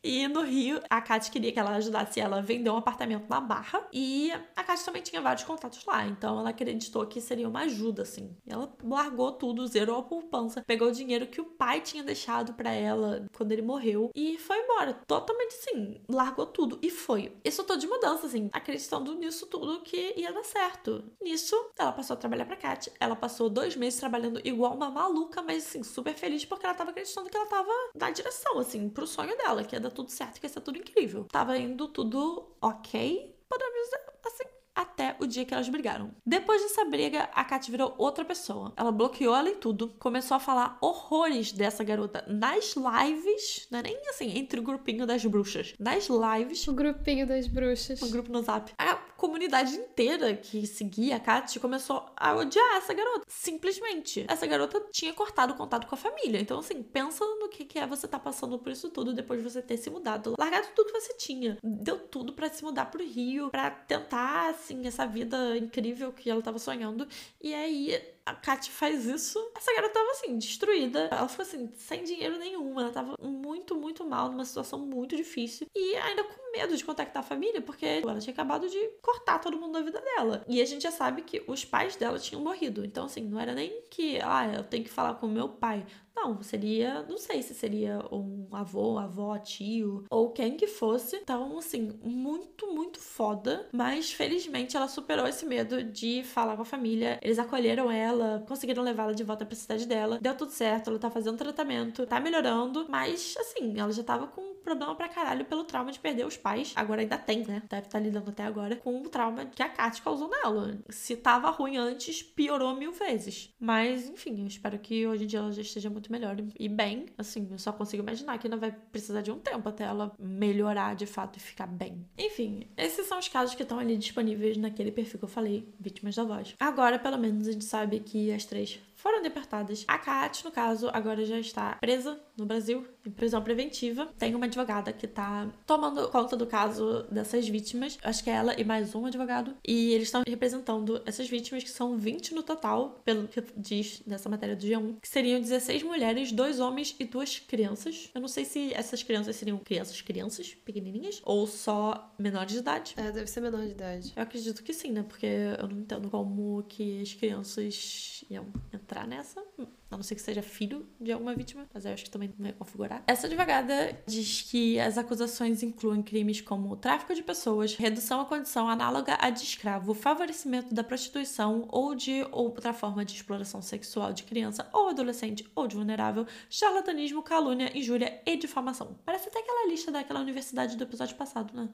E 0.06 0.27
no 0.27 0.44
Rio, 0.44 0.80
a 0.88 1.02
Kat 1.02 1.32
queria 1.32 1.52
que 1.52 1.60
ela 1.60 1.72
ajudasse 1.72 2.19
ela 2.19 2.38
a 2.38 2.41
vender 2.41 2.69
um 2.69 2.77
apartamento 2.77 3.27
na 3.27 3.41
Barra. 3.41 3.88
E 3.91 4.32
a 4.56 4.64
Kat 4.64 4.86
também 4.86 5.02
tinha 5.02 5.19
vários 5.19 5.44
contatos 5.44 5.84
lá. 5.84 6.06
Então 6.06 6.38
ela 6.40 6.52
acreditou 6.52 7.07
que 7.07 7.19
seria 7.19 7.49
uma 7.49 7.61
ajuda, 7.61 8.03
assim. 8.03 8.38
E 8.45 8.53
ela 8.53 8.72
largou 8.84 9.32
tudo, 9.32 9.65
zerou 9.65 9.98
a 9.98 10.03
poupança, 10.03 10.64
pegou 10.68 10.90
o 10.90 10.91
dinheiro 10.91 11.26
que 11.26 11.41
o 11.41 11.45
pai 11.45 11.82
tinha 11.82 12.03
deixado 12.03 12.53
para 12.53 12.72
ela 12.72 13.26
quando 13.36 13.52
ele 13.52 13.64
morreu 13.64 14.11
e 14.14 14.38
foi 14.38 14.60
embora. 14.60 14.94
Totalmente 15.07 15.56
assim, 15.56 15.99
largou 16.07 16.45
tudo 16.45 16.77
e 16.84 16.91
foi. 16.91 17.36
Isso 17.44 17.64
tô 17.64 17.76
de 17.76 17.88
mudança, 17.88 18.27
assim, 18.27 18.48
acreditando 18.53 19.15
nisso 19.15 19.48
tudo 19.48 19.82
que 19.82 20.14
ia 20.15 20.32
dar 20.32 20.44
certo. 20.44 21.03
Nisso, 21.19 21.56
ela 21.80 21.91
passou 21.91 22.14
a 22.14 22.18
trabalhar 22.18 22.45
pra 22.45 22.56
Kat. 22.56 22.91
Ela 22.99 23.15
passou 23.15 23.49
dois 23.49 23.76
meses 23.76 23.99
trabalhando 23.99 24.40
igual 24.44 24.76
uma 24.76 24.91
maluca, 24.91 25.41
mas 25.41 25.65
assim, 25.65 25.82
super 25.82 26.14
feliz 26.14 26.45
porque 26.45 26.64
ela 26.64 26.76
tava 26.76 26.91
acreditando 26.91 27.27
que 27.27 27.36
ela 27.36 27.48
tava 27.48 27.72
na 27.95 28.11
direção, 28.11 28.60
assim, 28.60 28.88
pro 28.88 29.07
sonho 29.07 29.36
dela, 29.36 29.64
que 29.64 29.76
ia 29.76 29.80
dar 29.80 29.95
tudo 29.96 30.12
certo, 30.12 30.40
que 30.40 30.46
ia 30.46 30.50
ser 30.50 30.62
tudo 30.62 30.78
incrível. 30.78 31.26
Tava 31.26 31.58
indo 31.58 31.88
tudo 31.88 32.56
ok, 32.62 33.36
podemos 33.50 33.90
assim. 34.26 34.55
Até 34.76 35.15
o 35.19 35.26
dia 35.26 35.45
que 35.45 35.53
elas 35.53 35.69
brigaram. 35.69 36.11
Depois 36.26 36.61
dessa 36.61 36.84
briga, 36.84 37.30
a 37.34 37.45
Kat 37.45 37.72
virou 37.72 37.95
outra 37.97 38.26
pessoa. 38.26 38.73
Ela 38.76 38.91
bloqueou 38.91 39.34
ela 39.34 39.49
e 39.49 39.56
tudo. 39.56 39.95
Começou 39.97 40.35
a 40.35 40.39
falar 40.39 40.77
horrores 40.81 41.53
dessa 41.53 41.84
garota 41.84 42.26
nas 42.27 42.76
lives. 42.76 43.68
Não 43.72 43.80
é 43.80 43.84
nem 43.84 44.10
assim, 44.10 44.38
entre 44.38 44.60
o 44.60 44.64
grupinho 44.64 45.06
das 45.06 45.26
bruxas. 45.26 45.73
Nas 45.80 46.07
lives. 46.10 46.68
O 46.68 46.73
grupinho 46.73 47.26
das 47.26 47.47
bruxas. 47.47 48.02
Um 48.02 48.11
grupo 48.11 48.31
no 48.31 48.41
zap. 48.41 48.73
A 48.77 48.95
comunidade 49.15 49.76
inteira 49.76 50.35
que 50.35 50.68
seguia 50.68 51.15
a 51.15 51.19
Kat 51.19 51.57
começou 51.60 52.06
a 52.18 52.35
odiar 52.35 52.76
essa 52.76 52.93
garota. 52.93 53.26
Simplesmente. 53.27 54.26
Essa 54.27 54.45
garota 54.45 54.85
tinha 54.91 55.14
cortado 55.14 55.53
o 55.53 55.56
contato 55.56 55.88
com 55.88 55.95
a 55.95 55.97
família. 55.97 56.39
Então, 56.39 56.60
assim, 56.60 56.84
pensa 56.84 57.23
no 57.23 57.47
que, 57.47 57.64
que 57.64 57.80
é 57.80 57.88
você 57.88 58.07
tá 58.07 58.19
passando 58.19 58.60
por 58.60 58.72
isso 58.72 58.89
tudo 58.89 59.14
depois 59.14 59.41
de 59.41 59.49
você 59.49 59.61
ter 59.61 59.77
se 59.77 59.89
mudado. 59.89 60.35
Largado 60.38 60.68
tudo 60.76 60.91
que 60.91 60.99
você 60.99 61.14
tinha. 61.14 61.57
Deu 61.64 61.97
tudo 61.97 62.34
para 62.34 62.49
se 62.49 62.64
mudar 62.64 62.85
pro 62.88 63.03
Rio, 63.03 63.49
para 63.49 63.72
tentar, 63.72 64.53
assim, 64.66 64.86
essa 64.86 65.06
vida 65.06 65.58
incrível 65.58 66.12
que 66.12 66.30
ela 66.30 66.42
tava 66.42 66.58
sonhando. 66.60 67.08
E 67.42 67.54
aí 67.54 68.02
a 68.26 68.34
Kat 68.34 68.72
faz 68.72 69.06
isso, 69.06 69.40
essa 69.56 69.74
garota 69.74 69.94
tava 69.94 70.12
assim, 70.12 70.38
destruída. 70.38 71.08
Ela 71.12 71.28
ficou 71.28 71.44
assim, 71.44 71.72
sem 71.76 72.04
dinheiro 72.04 72.38
nenhum. 72.38 72.80
Ela 72.80 72.90
tava 72.92 73.16
muito, 73.22 73.76
muito 73.76 74.04
mal, 74.04 74.32
numa 74.32 74.44
situação 74.44 74.80
muito 74.80 75.16
difícil. 75.16 75.68
E 75.76 75.96
ainda 75.98 76.24
com 76.24 76.52
medo 76.52 76.76
de 76.76 76.84
contactar 76.84 77.22
a 77.22 77.26
família, 77.26 77.62
porque 77.62 77.86
ela 77.86 78.18
tinha 78.20 78.34
acabado 78.34 78.68
de 78.68 78.90
cortar 79.02 79.40
todo 79.40 79.60
mundo 79.60 79.74
da 79.74 79.82
vida 79.82 80.02
dela. 80.02 80.44
E 80.48 80.62
a 80.62 80.66
gente 80.66 80.82
já 80.82 80.92
sabe 80.92 81.22
que 81.22 81.44
os 81.48 81.64
pais 81.64 81.96
dela 81.96 82.18
tinham 82.18 82.42
morrido. 82.42 82.84
Então, 82.84 83.06
assim, 83.06 83.22
não 83.22 83.40
era 83.40 83.54
nem 83.54 83.82
que, 83.92 84.20
ah, 84.24 84.52
eu 84.56 84.64
tenho 84.64 84.84
que 84.84 84.90
falar 84.90 85.16
com 85.16 85.28
meu 85.28 85.50
pai. 85.50 85.86
Não, 86.16 86.42
seria, 86.42 87.04
não 87.04 87.18
sei 87.18 87.42
se 87.42 87.54
seria 87.54 88.00
um 88.12 88.48
avô, 88.52 88.98
avó, 88.98 89.38
tio, 89.38 90.06
ou 90.10 90.32
quem 90.32 90.56
que 90.56 90.68
fosse. 90.68 91.18
Então, 91.18 91.58
assim, 91.58 92.00
muito, 92.04 92.74
muito 92.74 93.00
foda. 93.00 93.68
Mas 93.72 94.12
felizmente 94.12 94.78
ela 94.78 94.88
superou 94.88 95.28
esse 95.28 95.46
medo 95.46 95.84
de 95.84 96.24
falar 96.24 96.56
com 96.56 96.62
a 96.62 96.66
família. 96.66 97.20
Eles 97.22 97.38
acolheram 97.40 97.92
ela, 97.92 98.44
conseguiram 98.48 98.84
levá-la 98.84 99.14
de 99.14 99.24
volta 99.24 99.46
pra 99.46 99.56
cidade 99.56 99.86
dela. 99.86 100.20
Deu 100.22 100.36
tudo 100.36 100.52
certo, 100.52 100.90
ela 100.90 101.00
tá 101.00 101.10
fazendo 101.10 101.38
tratamento, 101.38 102.06
tá 102.06 102.20
melhorando. 102.20 102.86
Mas, 102.90 103.36
assim, 103.38 103.78
ela 103.78 103.92
já 103.92 104.04
tava 104.04 104.28
com 104.28 104.56
problema 104.66 104.96
pra 104.96 105.08
caralho 105.08 105.46
pelo 105.46 105.64
trauma 105.64 105.92
de 105.92 106.00
perder 106.00 106.26
os 106.26 106.36
pais. 106.36 106.74
Agora 106.76 107.02
ainda 107.02 107.18
tem, 107.18 107.46
né? 107.46 107.62
Deve 107.70 107.86
estar 107.86 108.00
tá 108.00 108.00
lidando 108.00 108.32
até 108.32 108.44
agora 108.44 108.76
com 108.76 109.02
o 109.02 109.10
trauma 109.10 109.46
que 109.46 109.62
a 109.62 109.70
Kat 109.70 110.02
causou 110.02 110.28
nela. 110.28 110.80
Se 110.90 111.16
tava 111.16 111.52
ruim 111.52 111.78
antes, 111.78 112.24
piorou 112.24 112.76
mil 112.76 112.92
vezes. 112.92 113.54
Mas, 113.60 114.10
enfim, 114.10 114.42
eu 114.42 114.48
espero 114.48 114.80
que 114.80 115.06
hoje 115.06 115.24
em 115.24 115.28
dia 115.28 115.40
ela 115.40 115.52
já 115.52 115.62
esteja 115.62 115.90
muito 115.90 116.05
melhor 116.11 116.38
e 116.60 116.69
bem. 116.69 117.06
Assim, 117.18 117.48
eu 117.52 117.57
só 117.57 117.72
consigo 117.72 118.03
imaginar 118.03 118.38
que 118.38 118.48
ainda 118.48 118.57
vai 118.57 118.72
precisar 118.91 119.22
de 119.22 119.32
um 119.32 119.40
tempo 119.40 119.68
até 119.68 119.84
ela 119.84 120.11
melhorar 120.19 120.95
de 120.95 121.06
fato 121.06 121.38
e 121.38 121.40
ficar 121.40 121.68
bem. 121.68 122.06
Enfim, 122.18 122.68
esses 122.77 123.07
são 123.07 123.19
os 123.19 123.27
casos 123.27 123.56
que 123.56 123.64
estão 123.64 123.80
ali 123.80 123.98
disponíveis 123.98 124.57
naquele 124.57 124.91
perfil 124.91 125.19
que 125.19 125.26
eu 125.26 125.30
falei, 125.30 125.73
vítimas 125.80 126.15
da 126.15 126.23
voz. 126.23 126.56
Agora, 126.60 126.99
pelo 126.99 127.18
menos, 127.18 127.48
a 127.48 127.52
gente 127.52 127.65
sabe 127.65 127.99
que 127.99 128.32
as 128.32 128.45
três 128.45 128.80
foram 128.95 129.22
libertadas. 129.22 129.86
A 129.88 129.99
Kat, 129.99 130.44
no 130.44 130.52
caso, 130.52 130.90
agora 130.91 131.23
já 131.26 131.40
está 131.40 131.76
presa 131.76 132.19
no 132.38 132.45
Brasil, 132.45 132.86
em 133.06 133.12
prisão 133.12 133.41
preventiva. 133.41 134.07
Tem 134.18 134.36
uma 134.36 134.45
advogada 134.45 134.91
que 134.91 135.07
tá 135.07 135.49
tomando 135.66 136.07
conta 136.10 136.36
do 136.36 136.45
caso 136.45 137.03
dessas 137.12 137.48
vítimas. 137.48 137.98
Acho 138.03 138.24
que 138.24 138.30
é 138.30 138.34
ela 138.34 138.60
e 138.60 138.64
mais 138.64 138.94
um 138.95 139.06
advogado. 139.06 139.56
E 139.66 139.94
eles 139.94 140.07
estão 140.07 140.24
representando 140.28 141.02
essas 141.06 141.30
vítimas, 141.30 141.64
que 141.64 141.70
são 141.70 141.98
20 141.98 142.34
no 142.34 142.44
total, 142.44 143.02
pelo 143.03 143.28
que 143.28 143.44
diz 143.56 144.02
nessa 144.06 144.30
matéria 144.30 144.56
do 144.56 144.66
G1, 144.66 144.98
que 145.02 145.07
seriam 145.07 145.40
16 145.40 145.84
mulheres, 145.84 146.32
dois 146.32 146.60
homens 146.60 146.95
e 146.99 147.06
duas 147.06 147.40
crianças. 147.40 148.10
Eu 148.14 148.22
não 148.22 148.28
sei 148.28 148.45
se 148.45 148.74
essas 148.74 149.03
crianças 149.03 149.36
seriam 149.36 149.57
crianças, 149.57 150.02
crianças, 150.02 150.53
pequenininhas, 150.53 151.22
ou 151.24 151.48
só 151.48 152.14
menores 152.18 152.53
de 152.53 152.60
idade. 152.60 152.94
É, 152.98 153.12
deve 153.12 153.28
ser 153.28 153.41
menor 153.41 153.66
de 153.66 153.72
idade. 153.72 154.14
Eu 154.16 154.24
acredito 154.24 154.64
que 154.64 154.74
sim, 154.74 154.91
né? 154.91 155.03
Porque 155.07 155.26
eu 155.26 155.68
não 155.68 155.80
entendo 155.80 156.10
como 156.10 156.64
que 156.64 157.02
as 157.02 157.14
crianças 157.14 158.24
iam 158.30 158.45
entrar 158.74 159.07
nessa, 159.07 159.44
a 159.90 159.95
não 159.95 160.03
ser 160.03 160.16
que 160.16 160.22
seja 160.22 160.41
filho 160.41 160.88
de 160.99 161.12
alguma 161.12 161.34
vítima, 161.36 161.66
mas 161.74 161.86
eu 161.86 161.94
acho 161.94 162.03
que 162.03 162.10
também 162.10 162.34
não 162.38 162.48
ia 162.48 162.53
configurar. 162.53 163.03
Essa 163.07 163.28
advogada 163.28 163.98
diz 164.06 164.41
que 164.41 164.80
as 164.80 164.98
acusações 164.98 165.62
incluem 165.62 166.02
crimes 166.02 166.41
como 166.41 166.76
tráfico 166.76 167.14
de 167.14 167.22
pessoas, 167.22 167.76
redução 167.76 168.22
à 168.22 168.26
condição 168.26 168.68
análoga 168.68 169.18
a 169.20 169.30
de 169.30 169.44
escravo, 169.44 169.94
favorecimento 169.94 170.74
da 170.74 170.84
prostituição 170.84 171.68
ou 171.70 171.94
de 171.94 172.26
outra 172.32 172.74
forma 172.74 173.06
de 173.06 173.14
exploração 173.14 173.62
sexual 173.62 174.12
de 174.12 174.24
criança 174.24 174.68
ou 174.74 174.90
adolescente 174.90 175.45
ou 175.56 175.68
de 175.68 175.76
vulnerável, 175.76 176.26
charlatanismo, 176.49 177.22
calúnia, 177.22 177.76
injúria 177.78 178.22
e 178.26 178.36
difamação. 178.38 178.98
Parece 179.06 179.30
até 179.30 179.40
aquela 179.40 179.68
lista 179.68 179.91
daquela 179.91 180.20
universidade 180.20 180.76
do 180.76 180.84
episódio 180.84 181.16
passado, 181.16 181.53
né? 181.56 181.70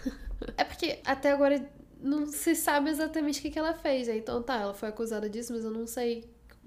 é 0.56 0.64
porque 0.64 1.00
até 1.04 1.32
agora 1.32 1.70
não 2.00 2.26
se 2.26 2.54
sabe 2.54 2.90
exatamente 2.90 3.38
o 3.38 3.42
que, 3.42 3.50
que 3.50 3.58
ela 3.58 3.74
fez. 3.74 4.08
Né? 4.08 4.16
Então 4.16 4.42
tá, 4.42 4.56
ela 4.56 4.74
foi 4.74 4.88
acusada 4.88 5.28
disso, 5.30 5.52
mas 5.52 5.64
eu 5.64 5.70
não 5.70 5.86
sei 5.86 6.24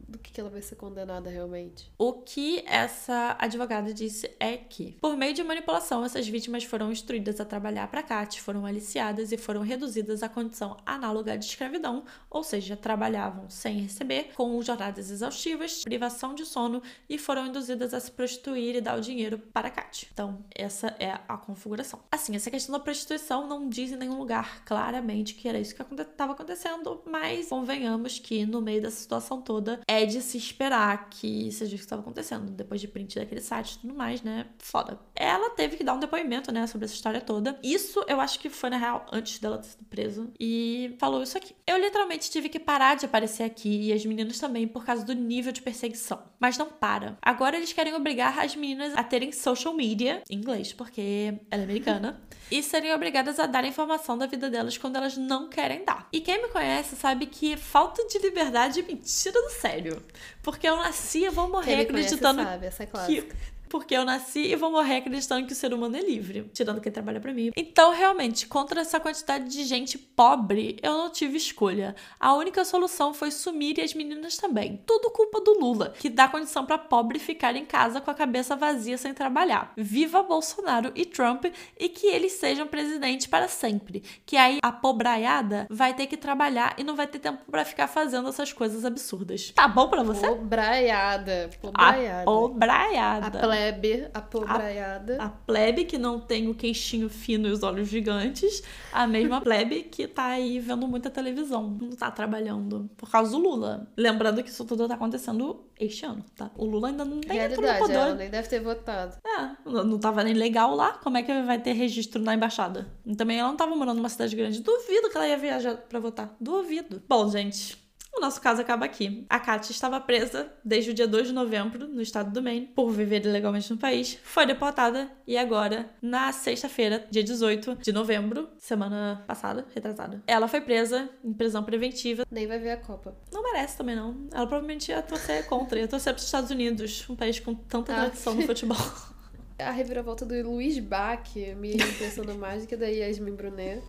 do 0.08 0.18
que, 0.20 0.40
ela 0.40 0.50
vai 0.50 0.62
ser 0.62 0.76
condenada 0.76 1.30
realmente. 1.30 1.92
O 1.98 2.14
que 2.14 2.64
essa 2.68 3.36
advogada 3.40 3.94
disse 3.94 4.30
é 4.40 4.58
que, 4.58 4.98
por 5.02 5.16
meio 5.16 5.34
de 5.34 5.44
manipulação, 5.44 6.04
essas 6.04 6.28
vítimas 6.28 6.64
foram 6.64 6.92
instruídas 6.92 7.40
a 7.40 7.46
trabalhar 7.46 7.88
para 7.88 8.04
Kat, 8.04 8.42
foram 8.42 8.66
aliciadas 8.66 9.32
e 9.32 9.38
foram 9.38 9.62
reduzidas 9.62 10.22
à 10.22 10.30
condição 10.30 10.78
análoga 10.86 11.38
de 11.38 11.46
escravidão, 11.46 12.04
ou 12.30 12.44
seja, 12.44 12.76
trabalhavam 12.76 13.50
sem 13.50 13.80
receber, 13.80 14.34
com 14.36 14.62
jornadas 14.62 15.10
exaustivas, 15.10 15.84
privação 15.84 16.36
de 16.36 16.46
sono 16.46 16.82
e 17.10 17.18
foram 17.18 17.48
induzidas 17.48 17.94
a 17.94 18.00
se 18.00 18.12
prostituir 18.12 18.76
e 18.76 18.82
dar 18.82 18.98
o 18.98 19.02
dinheiro 19.02 19.40
para 19.54 19.70
Kat. 19.70 20.08
Então, 20.12 20.44
essa 20.54 20.96
é 21.00 21.18
a 21.28 21.38
configuração. 21.38 22.00
Assim, 22.12 22.36
essa 22.36 22.52
questão 22.52 22.74
da 22.74 22.80
prostituição 22.80 23.48
não 23.48 23.70
diz 23.70 23.92
em 23.92 23.98
nenhum 23.98 24.18
lugar 24.18 24.64
claramente 24.66 25.34
que 25.34 25.48
era 25.48 25.60
isso 25.60 25.76
que 25.76 26.02
estava 26.02 26.34
acontecendo, 26.34 27.02
mas 27.06 27.50
convenhamos 27.50 28.20
que 28.20 28.46
no 28.46 28.62
meio 28.62 28.82
dessa 28.82 28.98
situação 28.98 29.42
toda 29.42 29.80
é 30.02 30.06
de 30.06 30.22
se 30.22 30.38
esperar 30.38 31.10
que 31.10 31.52
seja 31.52 31.76
isso 31.76 31.76
que 31.76 31.86
estava 31.86 32.02
acontecendo. 32.02 32.52
Depois 32.52 32.82
de 32.82 32.88
print 32.88 33.18
daquele 33.18 33.42
site 33.42 33.74
e 33.74 33.80
tudo 33.80 33.94
mais, 33.94 34.22
né? 34.22 34.48
Foda. 34.60 35.00
Ela 35.16 35.50
teve 35.52 35.78
que 35.78 35.84
dar 35.84 35.94
um 35.94 36.00
depoimento, 36.00 36.52
né, 36.52 36.68
sobre 36.68 36.86
essa 36.86 36.94
história 36.94 37.22
toda. 37.22 37.60
Isso 37.64 38.04
eu 38.08 38.20
acho 38.20 38.40
que 38.40 38.50
foi, 38.50 38.70
na 38.70 38.78
real, 38.78 39.06
antes 39.12 39.40
dela 39.40 39.58
ter 39.58 39.68
sido 39.68 39.86
presa. 39.86 40.28
E 40.40 40.96
falou 41.00 41.24
isso 41.24 41.38
aqui. 41.38 41.56
Eu 41.68 41.80
literalmente 41.80 42.30
tive 42.30 42.48
que 42.48 42.60
parar 42.60 42.96
de 42.96 43.08
aparecer 43.08 43.42
aqui 43.42 43.88
e 43.88 43.94
as 43.94 44.06
meninas 44.06 44.38
também 44.38 44.68
por 44.68 44.86
causa 44.86 45.04
do 45.04 45.14
nível 45.14 45.52
de 45.52 45.64
perseguição. 45.64 46.22
Mas 46.40 46.60
não 46.60 46.70
para. 46.70 47.18
Agora 47.20 47.58
eles 47.58 47.74
querem 47.74 47.96
obrigar 47.96 48.38
as 48.38 48.56
meninas 48.56 48.96
a 48.96 49.04
terem 49.04 49.32
social 49.32 49.74
media, 49.74 50.22
em 50.30 50.38
inglês, 50.38 50.74
porque 50.74 51.34
ela 51.50 51.64
é 51.64 51.66
americana, 51.66 52.22
e 52.52 52.62
serem 52.62 52.94
obrigadas 52.94 53.40
a 53.40 53.48
dar 53.48 53.66
informação 53.66 54.16
da 54.16 54.28
vida 54.28 54.48
delas 54.48 54.78
quando 54.78 54.98
elas 54.98 55.18
não 55.18 55.50
querem 55.50 55.84
dar. 55.84 56.08
E 56.14 56.22
quem 56.22 56.40
me 56.40 56.50
conhece 56.50 56.96
sabe 56.96 57.26
que 57.26 57.58
falta 57.58 58.06
de 58.06 58.20
liberdade 58.20 58.84
me 58.84 58.98
tira 58.98 59.42
do 59.42 59.50
sério. 59.50 60.04
Porque 60.44 60.70
eu 60.70 60.76
nasci, 60.76 61.24
eu 61.24 61.32
vou 61.32 61.50
morrer 61.50 61.82
acreditando 61.82 62.44
sabe, 62.44 62.68
essa 62.68 62.84
é 62.84 62.86
que 62.86 63.26
Porque 63.70 63.96
eu 63.96 64.06
nasci 64.06 64.52
e 64.52 64.56
vou 64.56 64.72
morrer 64.72 64.98
acreditando 64.98 65.46
que 65.46 65.54
o 65.54 65.56
ser 65.56 65.74
humano 65.74 65.96
é 65.98 66.02
livre, 66.02 66.50
tirando 66.54 66.82
quem 66.82 66.92
trabalha 66.92 67.20
para 67.20 67.34
mim. 67.34 67.52
Então, 67.56 67.92
realmente, 67.92 68.48
contra 68.48 68.82
essa 68.82 69.00
quantidade 69.00 69.50
de 69.50 69.64
gente 69.64 69.98
pobre, 69.98 70.78
eu 70.82 70.98
não 70.98 71.10
tive 71.10 71.38
escolha. 71.38 71.96
A 72.20 72.34
única 72.34 72.64
solução 72.64 73.14
foi 73.14 73.32
sumir 73.32 73.78
e 73.78 73.82
as 73.82 73.94
meninas 73.94 74.38
também. 74.38 74.82
Tudo 74.86 75.10
culpa 75.10 75.42
do 75.42 75.60
Lula, 75.60 75.94
que 75.98 76.10
dá 76.10 76.28
condição 76.28 76.66
para 76.66 76.78
pobre 76.78 77.20
ficar 77.20 77.56
em 77.56 77.66
casa 77.66 78.02
com 78.02 78.12
a 78.12 78.14
cabeça 78.14 78.56
vazia 78.56 78.98
sem 78.98 79.14
trabalhar. 79.14 79.74
Viva 79.76 80.22
Bolsonaro 80.24 80.92
e 80.96 81.06
Trump 81.06 81.46
e 81.80 81.90
que 81.90 82.08
eles 82.08 82.34
sejam 82.34 82.68
presidentes 82.68 83.28
para 83.28 83.48
sempre. 83.48 84.04
Que 84.26 84.38
aí 84.38 84.60
a 84.62 84.72
pobraiada 84.72 85.68
vai 85.70 85.94
ter 85.94 86.08
que 86.08 86.18
trabalhar 86.18 86.76
e 86.78 86.84
não 86.84 86.96
vai 86.96 87.08
ter 87.08 87.20
tempo 87.20 87.40
para 87.50 87.66
ficar 87.66 87.88
fazendo 87.88 88.30
essas 88.30 88.52
coisas 88.52 88.86
absurdas. 88.86 89.52
Tá 89.56 89.68
bom 89.68 89.90
para 89.90 90.04
você? 90.04 90.28
Pobraiada. 90.28 91.50
Pobraiada. 91.62 92.22
A 92.22 92.26
pobraiada. 92.26 93.28
A 93.28 93.32
plebe, 93.56 94.08
a 94.14 94.22
pobraiada. 94.22 95.18
A, 95.20 95.26
a 95.26 95.30
plebe 95.30 95.86
que 95.86 95.98
não 95.98 96.20
tem 96.20 96.50
o 96.50 96.56
queixinho 96.56 97.10
fino 97.10 97.48
e 97.48 97.52
os 97.52 97.64
olhos 97.64 97.88
gigantes. 97.88 98.64
A 98.92 99.08
mesma 99.08 99.40
plebe 99.42 99.84
que 99.84 100.08
tá 100.08 100.26
aí 100.28 100.60
vendo 100.60 100.88
muita 100.88 101.10
televisão. 101.10 101.78
Não 101.82 101.92
tá 101.92 102.12
trabalhando 102.12 102.90
por 102.98 103.10
causa 103.10 103.32
do 103.32 103.38
Lula. 103.38 103.88
Lembrando 103.98 104.44
que 104.44 104.50
isso 104.50 104.66
tudo 104.66 104.88
tá 104.88 104.96
acontecendo 104.96 105.66
este 105.80 106.06
ano, 106.06 106.24
tá? 106.36 106.52
O 106.56 106.66
Lula 106.66 106.90
ainda 106.90 107.04
não 107.04 107.20
tem 107.20 107.38
Realidade, 107.38 107.92
ela 107.92 108.16
nem 108.16 108.30
deve 108.30 108.48
ter 108.48 108.60
votado. 108.60 109.18
É, 109.26 109.70
não 109.70 110.00
tava 110.00 110.24
nem 110.24 110.34
legal 110.34 110.76
lá. 110.76 110.94
Como 110.94 111.18
é 111.18 111.24
que 111.24 111.42
vai 111.44 111.60
ter 111.60 111.74
registro 111.74 112.22
na 112.22 112.34
embaixada? 112.34 112.88
E 113.06 113.16
também 113.16 113.40
ela 113.40 113.50
não 113.50 113.58
tava 113.58 113.76
morando 113.76 113.98
numa 113.98 114.10
cidade 114.10 114.36
grande. 114.36 114.62
Duvido 114.62 115.10
que 115.10 115.18
ela 115.18 115.28
ia 115.28 115.38
viajar 115.38 115.76
pra 115.76 116.00
votar. 116.00 116.36
Duvido. 116.40 117.02
Bom, 117.08 117.30
gente, 117.30 117.85
o 118.18 118.22
nosso 118.22 118.42
caso 118.42 118.62
acaba 118.62 118.86
aqui. 118.86 119.26
A 119.30 119.40
Katia 119.40 119.72
estava 119.72 120.00
presa 120.00 120.52
desde 120.64 120.92
o 120.92 120.94
dia 120.94 121.08
2 121.08 121.28
de 121.28 121.34
novembro 121.34 121.88
no 121.88 122.02
estado 122.02 122.32
do 122.32 122.42
Maine 122.42 122.68
por 122.68 122.90
viver 122.92 123.26
ilegalmente 123.26 123.72
no 123.72 123.78
país, 123.78 124.18
foi 124.24 124.46
deportada 124.46 125.10
e 125.28 125.38
agora, 125.38 125.90
na 126.02 126.32
sexta-feira, 126.32 127.06
dia 127.10 127.24
18 127.24 127.76
de 127.82 127.92
novembro, 127.92 128.50
semana 128.58 129.24
passada, 129.28 129.66
retrasada, 129.74 130.24
ela 130.28 130.48
foi 130.48 130.62
presa 130.62 131.10
em 131.24 131.34
prisão 131.34 131.64
preventiva. 131.64 132.26
Nem 132.32 132.48
vai 132.48 132.60
ver 132.60 132.72
a 132.72 132.78
Copa. 132.78 133.16
Não 133.32 133.44
merece 133.44 133.78
também, 133.78 133.96
não. 133.96 134.28
Ela 134.32 134.48
provavelmente 134.48 134.90
ia 134.90 135.02
torcer 135.02 135.46
contra, 135.48 135.80
ia 135.80 135.88
torcer 135.88 136.14
para 136.14 136.20
os 136.20 136.26
Estados 136.26 136.52
Unidos, 136.52 137.06
um 137.10 137.16
país 137.16 137.40
com 137.40 137.54
tanta 137.54 137.94
ah. 137.94 138.02
tradição 138.02 138.34
no 138.34 138.44
futebol. 138.44 138.78
A 139.58 139.72
reviravolta 139.72 140.26
do 140.26 140.50
Luiz 140.50 140.78
Bach 140.80 141.34
me 141.58 141.76
impressionou 141.76 142.38
mais 142.38 142.64
do 142.64 142.68
que 142.68 142.76
da 142.76 142.88
Yasmin 142.88 143.36
Brunet. 143.36 143.82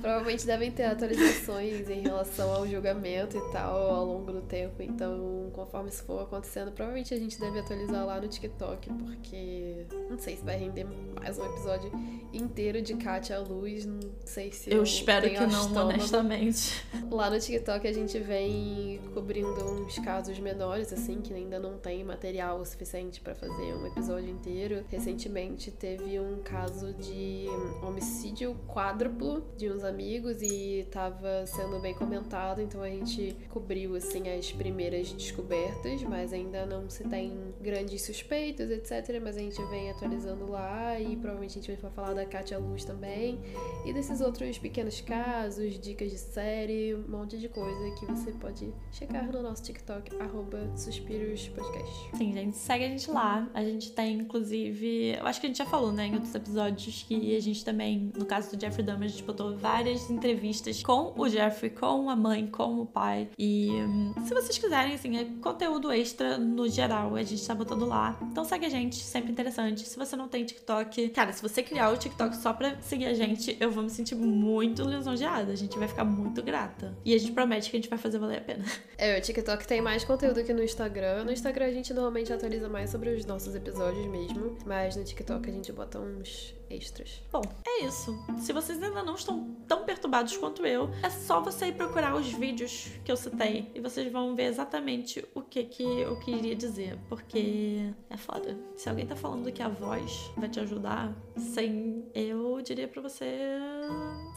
Provavelmente 0.00 0.46
devem 0.46 0.70
ter 0.70 0.84
atualizações 0.84 1.88
em 1.88 2.00
relação 2.00 2.52
ao 2.54 2.66
julgamento 2.66 3.36
e 3.36 3.52
tal 3.52 3.76
ao 3.76 4.04
longo 4.04 4.32
do 4.32 4.42
tempo. 4.42 4.82
Então, 4.82 5.50
conforme 5.52 5.90
isso 5.90 6.02
for 6.04 6.22
acontecendo, 6.22 6.72
provavelmente 6.72 7.12
a 7.12 7.18
gente 7.18 7.38
deve 7.38 7.58
atualizar 7.58 8.06
lá 8.06 8.20
no 8.20 8.28
TikTok, 8.28 8.90
porque 8.92 9.86
não 10.08 10.18
sei 10.18 10.36
se 10.36 10.44
vai 10.44 10.56
render 10.56 10.86
mais 11.20 11.38
um 11.38 11.44
episódio 11.44 11.92
inteiro 12.32 12.80
de 12.80 12.94
Katia 12.94 13.36
à 13.36 13.40
luz. 13.40 13.84
Não 13.84 14.00
sei 14.24 14.52
se. 14.52 14.70
Eu, 14.70 14.78
eu 14.78 14.82
espero 14.82 15.28
que 15.28 15.46
não, 15.46 15.86
honestamente. 15.86 16.84
Lá 17.10 17.28
no 17.28 17.38
TikTok 17.38 17.86
a 17.86 17.92
gente 17.92 18.18
vem 18.18 19.00
cobrindo 19.12 19.64
uns 19.64 19.98
casos 19.98 20.38
menores, 20.38 20.92
assim, 20.92 21.20
que 21.20 21.34
ainda 21.34 21.58
não 21.58 21.76
tem 21.76 22.02
material 22.04 22.60
o 22.60 22.64
suficiente 22.64 23.20
para 23.20 23.34
fazer 23.34 23.74
um 23.74 23.86
episódio 23.86 24.30
inteiro. 24.30 24.84
Recentemente 24.88 25.70
teve 25.70 26.18
um 26.18 26.40
caso 26.42 26.92
de 26.94 27.46
homicídio 27.82 28.56
quádruplo 28.66 29.44
de 29.56 29.70
uns 29.70 29.84
amigos 29.90 30.40
e 30.40 30.86
tava 30.90 31.44
sendo 31.46 31.78
bem 31.80 31.92
comentado, 31.94 32.62
então 32.62 32.82
a 32.82 32.88
gente 32.88 33.36
cobriu 33.48 33.96
assim 33.96 34.28
as 34.28 34.52
primeiras 34.52 35.12
descobertas, 35.12 36.02
mas 36.04 36.32
ainda 36.32 36.64
não 36.64 36.88
se 36.88 37.04
tem 37.04 37.32
grandes 37.60 38.02
suspeitos, 38.02 38.70
etc. 38.70 39.20
Mas 39.22 39.36
a 39.36 39.40
gente 39.40 39.60
vem 39.64 39.90
atualizando 39.90 40.48
lá 40.48 40.98
e 40.98 41.16
provavelmente 41.16 41.58
a 41.58 41.62
gente 41.62 41.82
vai 41.82 41.90
falar 41.90 42.14
da 42.14 42.24
Katia 42.24 42.58
Luz 42.58 42.84
também 42.84 43.40
e 43.84 43.92
desses 43.92 44.20
outros 44.20 44.58
pequenos 44.58 45.00
casos, 45.00 45.78
dicas 45.78 46.10
de 46.10 46.18
série, 46.18 46.94
um 46.94 47.08
monte 47.08 47.38
de 47.38 47.48
coisa 47.48 47.90
que 47.96 48.06
você 48.06 48.32
pode 48.32 48.72
checar 48.92 49.30
no 49.30 49.42
nosso 49.42 49.62
TikTok, 49.62 50.16
arroba 50.20 50.70
Suspiros 50.76 51.48
Podcast. 51.48 52.16
Sim, 52.16 52.32
gente, 52.32 52.56
segue 52.56 52.84
a 52.84 52.88
gente 52.88 53.10
lá. 53.10 53.48
A 53.52 53.62
gente 53.64 53.92
tem, 53.92 54.18
inclusive, 54.18 55.16
eu 55.18 55.26
acho 55.26 55.40
que 55.40 55.46
a 55.46 55.48
gente 55.48 55.58
já 55.58 55.66
falou, 55.66 55.92
né, 55.92 56.06
em 56.06 56.14
outros 56.14 56.34
episódios 56.34 57.02
que 57.02 57.36
a 57.36 57.40
gente 57.40 57.64
também, 57.64 58.12
no 58.16 58.24
caso 58.24 58.54
do 58.54 58.60
Jeffrey 58.60 58.84
Dahmer, 58.84 59.04
a 59.04 59.08
gente 59.08 59.24
botou 59.24 59.56
várias 59.56 59.79
várias 59.80 60.10
entrevistas 60.10 60.82
com 60.82 61.14
o 61.16 61.26
Jeffrey, 61.26 61.70
com 61.70 62.10
a 62.10 62.14
mãe, 62.14 62.46
com 62.46 62.82
o 62.82 62.86
pai. 62.86 63.30
E 63.38 63.70
hum, 63.70 64.12
se 64.26 64.34
vocês 64.34 64.58
quiserem, 64.58 64.94
assim, 64.94 65.16
é 65.16 65.24
conteúdo 65.40 65.90
extra 65.90 66.36
no 66.36 66.68
geral, 66.68 67.16
a 67.16 67.22
gente 67.22 67.46
tá 67.46 67.54
botando 67.54 67.86
lá. 67.86 68.18
Então 68.30 68.44
segue 68.44 68.66
a 68.66 68.68
gente, 68.68 68.96
sempre 68.96 69.32
interessante. 69.32 69.88
Se 69.88 69.96
você 69.96 70.14
não 70.16 70.28
tem 70.28 70.44
TikTok, 70.44 71.08
cara, 71.08 71.32
se 71.32 71.40
você 71.40 71.62
criar 71.62 71.88
o 71.88 71.96
TikTok 71.96 72.36
só 72.36 72.52
pra 72.52 72.78
seguir 72.82 73.06
a 73.06 73.14
gente, 73.14 73.56
eu 73.58 73.70
vou 73.70 73.82
me 73.82 73.88
sentir 73.88 74.14
muito 74.14 74.82
lisonjeada. 74.82 75.50
A 75.50 75.56
gente 75.56 75.78
vai 75.78 75.88
ficar 75.88 76.04
muito 76.04 76.42
grata. 76.42 76.94
E 77.02 77.14
a 77.14 77.18
gente 77.18 77.32
promete 77.32 77.70
que 77.70 77.76
a 77.78 77.80
gente 77.80 77.88
vai 77.88 77.98
fazer 77.98 78.18
valer 78.18 78.38
a 78.38 78.42
pena. 78.42 78.64
É, 78.98 79.18
o 79.18 79.22
TikTok 79.22 79.66
tem 79.66 79.80
mais 79.80 80.04
conteúdo 80.04 80.44
que 80.44 80.52
no 80.52 80.62
Instagram. 80.62 81.24
No 81.24 81.32
Instagram 81.32 81.64
a 81.64 81.72
gente 81.72 81.94
normalmente 81.94 82.30
atualiza 82.30 82.68
mais 82.68 82.90
sobre 82.90 83.14
os 83.14 83.24
nossos 83.24 83.54
episódios 83.54 84.06
mesmo. 84.08 84.58
Mas 84.66 84.94
no 84.94 85.02
TikTok 85.02 85.48
a 85.48 85.52
gente 85.52 85.72
bota 85.72 85.98
uns 85.98 86.59
extras. 86.70 87.22
Bom, 87.32 87.42
é 87.66 87.84
isso. 87.84 88.16
Se 88.38 88.52
vocês 88.52 88.82
ainda 88.82 89.02
não 89.02 89.14
estão 89.14 89.56
tão 89.66 89.84
perturbados 89.84 90.36
quanto 90.36 90.64
eu, 90.64 90.90
é 91.02 91.10
só 91.10 91.40
você 91.40 91.66
ir 91.66 91.74
procurar 91.74 92.14
os 92.14 92.32
vídeos 92.32 92.88
que 93.04 93.10
eu 93.10 93.16
citei 93.16 93.70
e 93.74 93.80
vocês 93.80 94.10
vão 94.10 94.34
ver 94.34 94.44
exatamente 94.44 95.24
o 95.34 95.42
que 95.42 95.64
que 95.64 95.82
eu 95.82 96.18
queria 96.20 96.54
dizer, 96.54 96.98
porque 97.08 97.92
é 98.08 98.16
foda. 98.16 98.56
Se 98.76 98.88
alguém 98.88 99.06
tá 99.06 99.16
falando 99.16 99.50
que 99.52 99.62
a 99.62 99.68
voz 99.68 100.30
vai 100.36 100.48
te 100.48 100.60
ajudar, 100.60 101.14
sem 101.36 102.04
eu 102.14 102.60
diria 102.62 102.86
para 102.86 103.02
você 103.02 103.58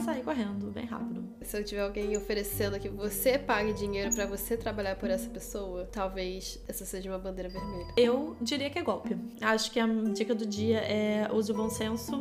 sair 0.04 0.24
correndo 0.24 0.72
bem 0.72 0.86
rápido. 0.86 1.24
Se 1.42 1.58
eu 1.58 1.64
tiver 1.64 1.82
alguém 1.82 2.16
oferecendo 2.18 2.80
que 2.80 2.90
você 2.90 3.38
pague 3.38 3.74
dinheiro 3.74 4.14
para 4.14 4.26
você 4.26 4.58
trabalhar 4.58 4.96
por 4.96 5.10
essa 5.10 5.30
pessoa, 5.30 5.88
talvez 5.92 6.60
essa 6.68 6.86
seja 6.86 7.10
uma 7.10 7.20
bandeira 7.20 7.50
vermelha. 7.50 7.94
Eu 7.98 8.36
diria 8.42 8.70
que 8.70 8.80
é 8.80 8.82
golpe. 8.82 9.16
Acho 9.42 9.72
que 9.72 9.80
a 9.80 9.86
dica 9.86 10.34
do 10.34 10.46
dia 10.46 10.80
é 10.80 11.30
use 11.32 11.52
o 11.52 11.56
bom 11.56 11.70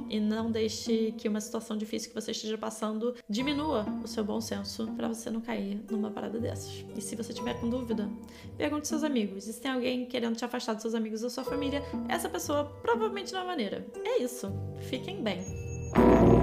e 0.08 0.20
não 0.20 0.50
deixe 0.50 1.12
que 1.18 1.28
uma 1.28 1.40
situação 1.40 1.76
difícil 1.76 2.10
que 2.10 2.14
você 2.14 2.30
esteja 2.30 2.58
passando 2.58 3.14
diminua 3.28 3.86
o 4.02 4.06
seu 4.06 4.24
bom 4.24 4.40
senso 4.40 4.86
para 4.96 5.08
você 5.08 5.30
não 5.30 5.40
cair 5.40 5.82
numa 5.90 6.10
parada 6.10 6.38
dessas. 6.38 6.84
E 6.96 7.00
se 7.00 7.16
você 7.16 7.32
tiver 7.32 7.54
com 7.60 7.68
dúvida, 7.68 8.08
pergunte 8.56 8.88
seus 8.88 9.04
amigos. 9.04 9.46
E 9.46 9.52
se 9.52 9.60
tem 9.60 9.70
alguém 9.70 10.06
querendo 10.06 10.36
te 10.36 10.44
afastar 10.44 10.74
dos 10.74 10.82
seus 10.82 10.94
amigos 10.94 11.22
ou 11.22 11.30
sua 11.30 11.44
família, 11.44 11.82
essa 12.08 12.28
pessoa 12.28 12.64
provavelmente 12.82 13.32
não 13.32 13.42
é 13.42 13.46
maneira. 13.46 13.86
É 14.04 14.22
isso. 14.22 14.52
Fiquem 14.88 15.22
bem. 15.22 16.41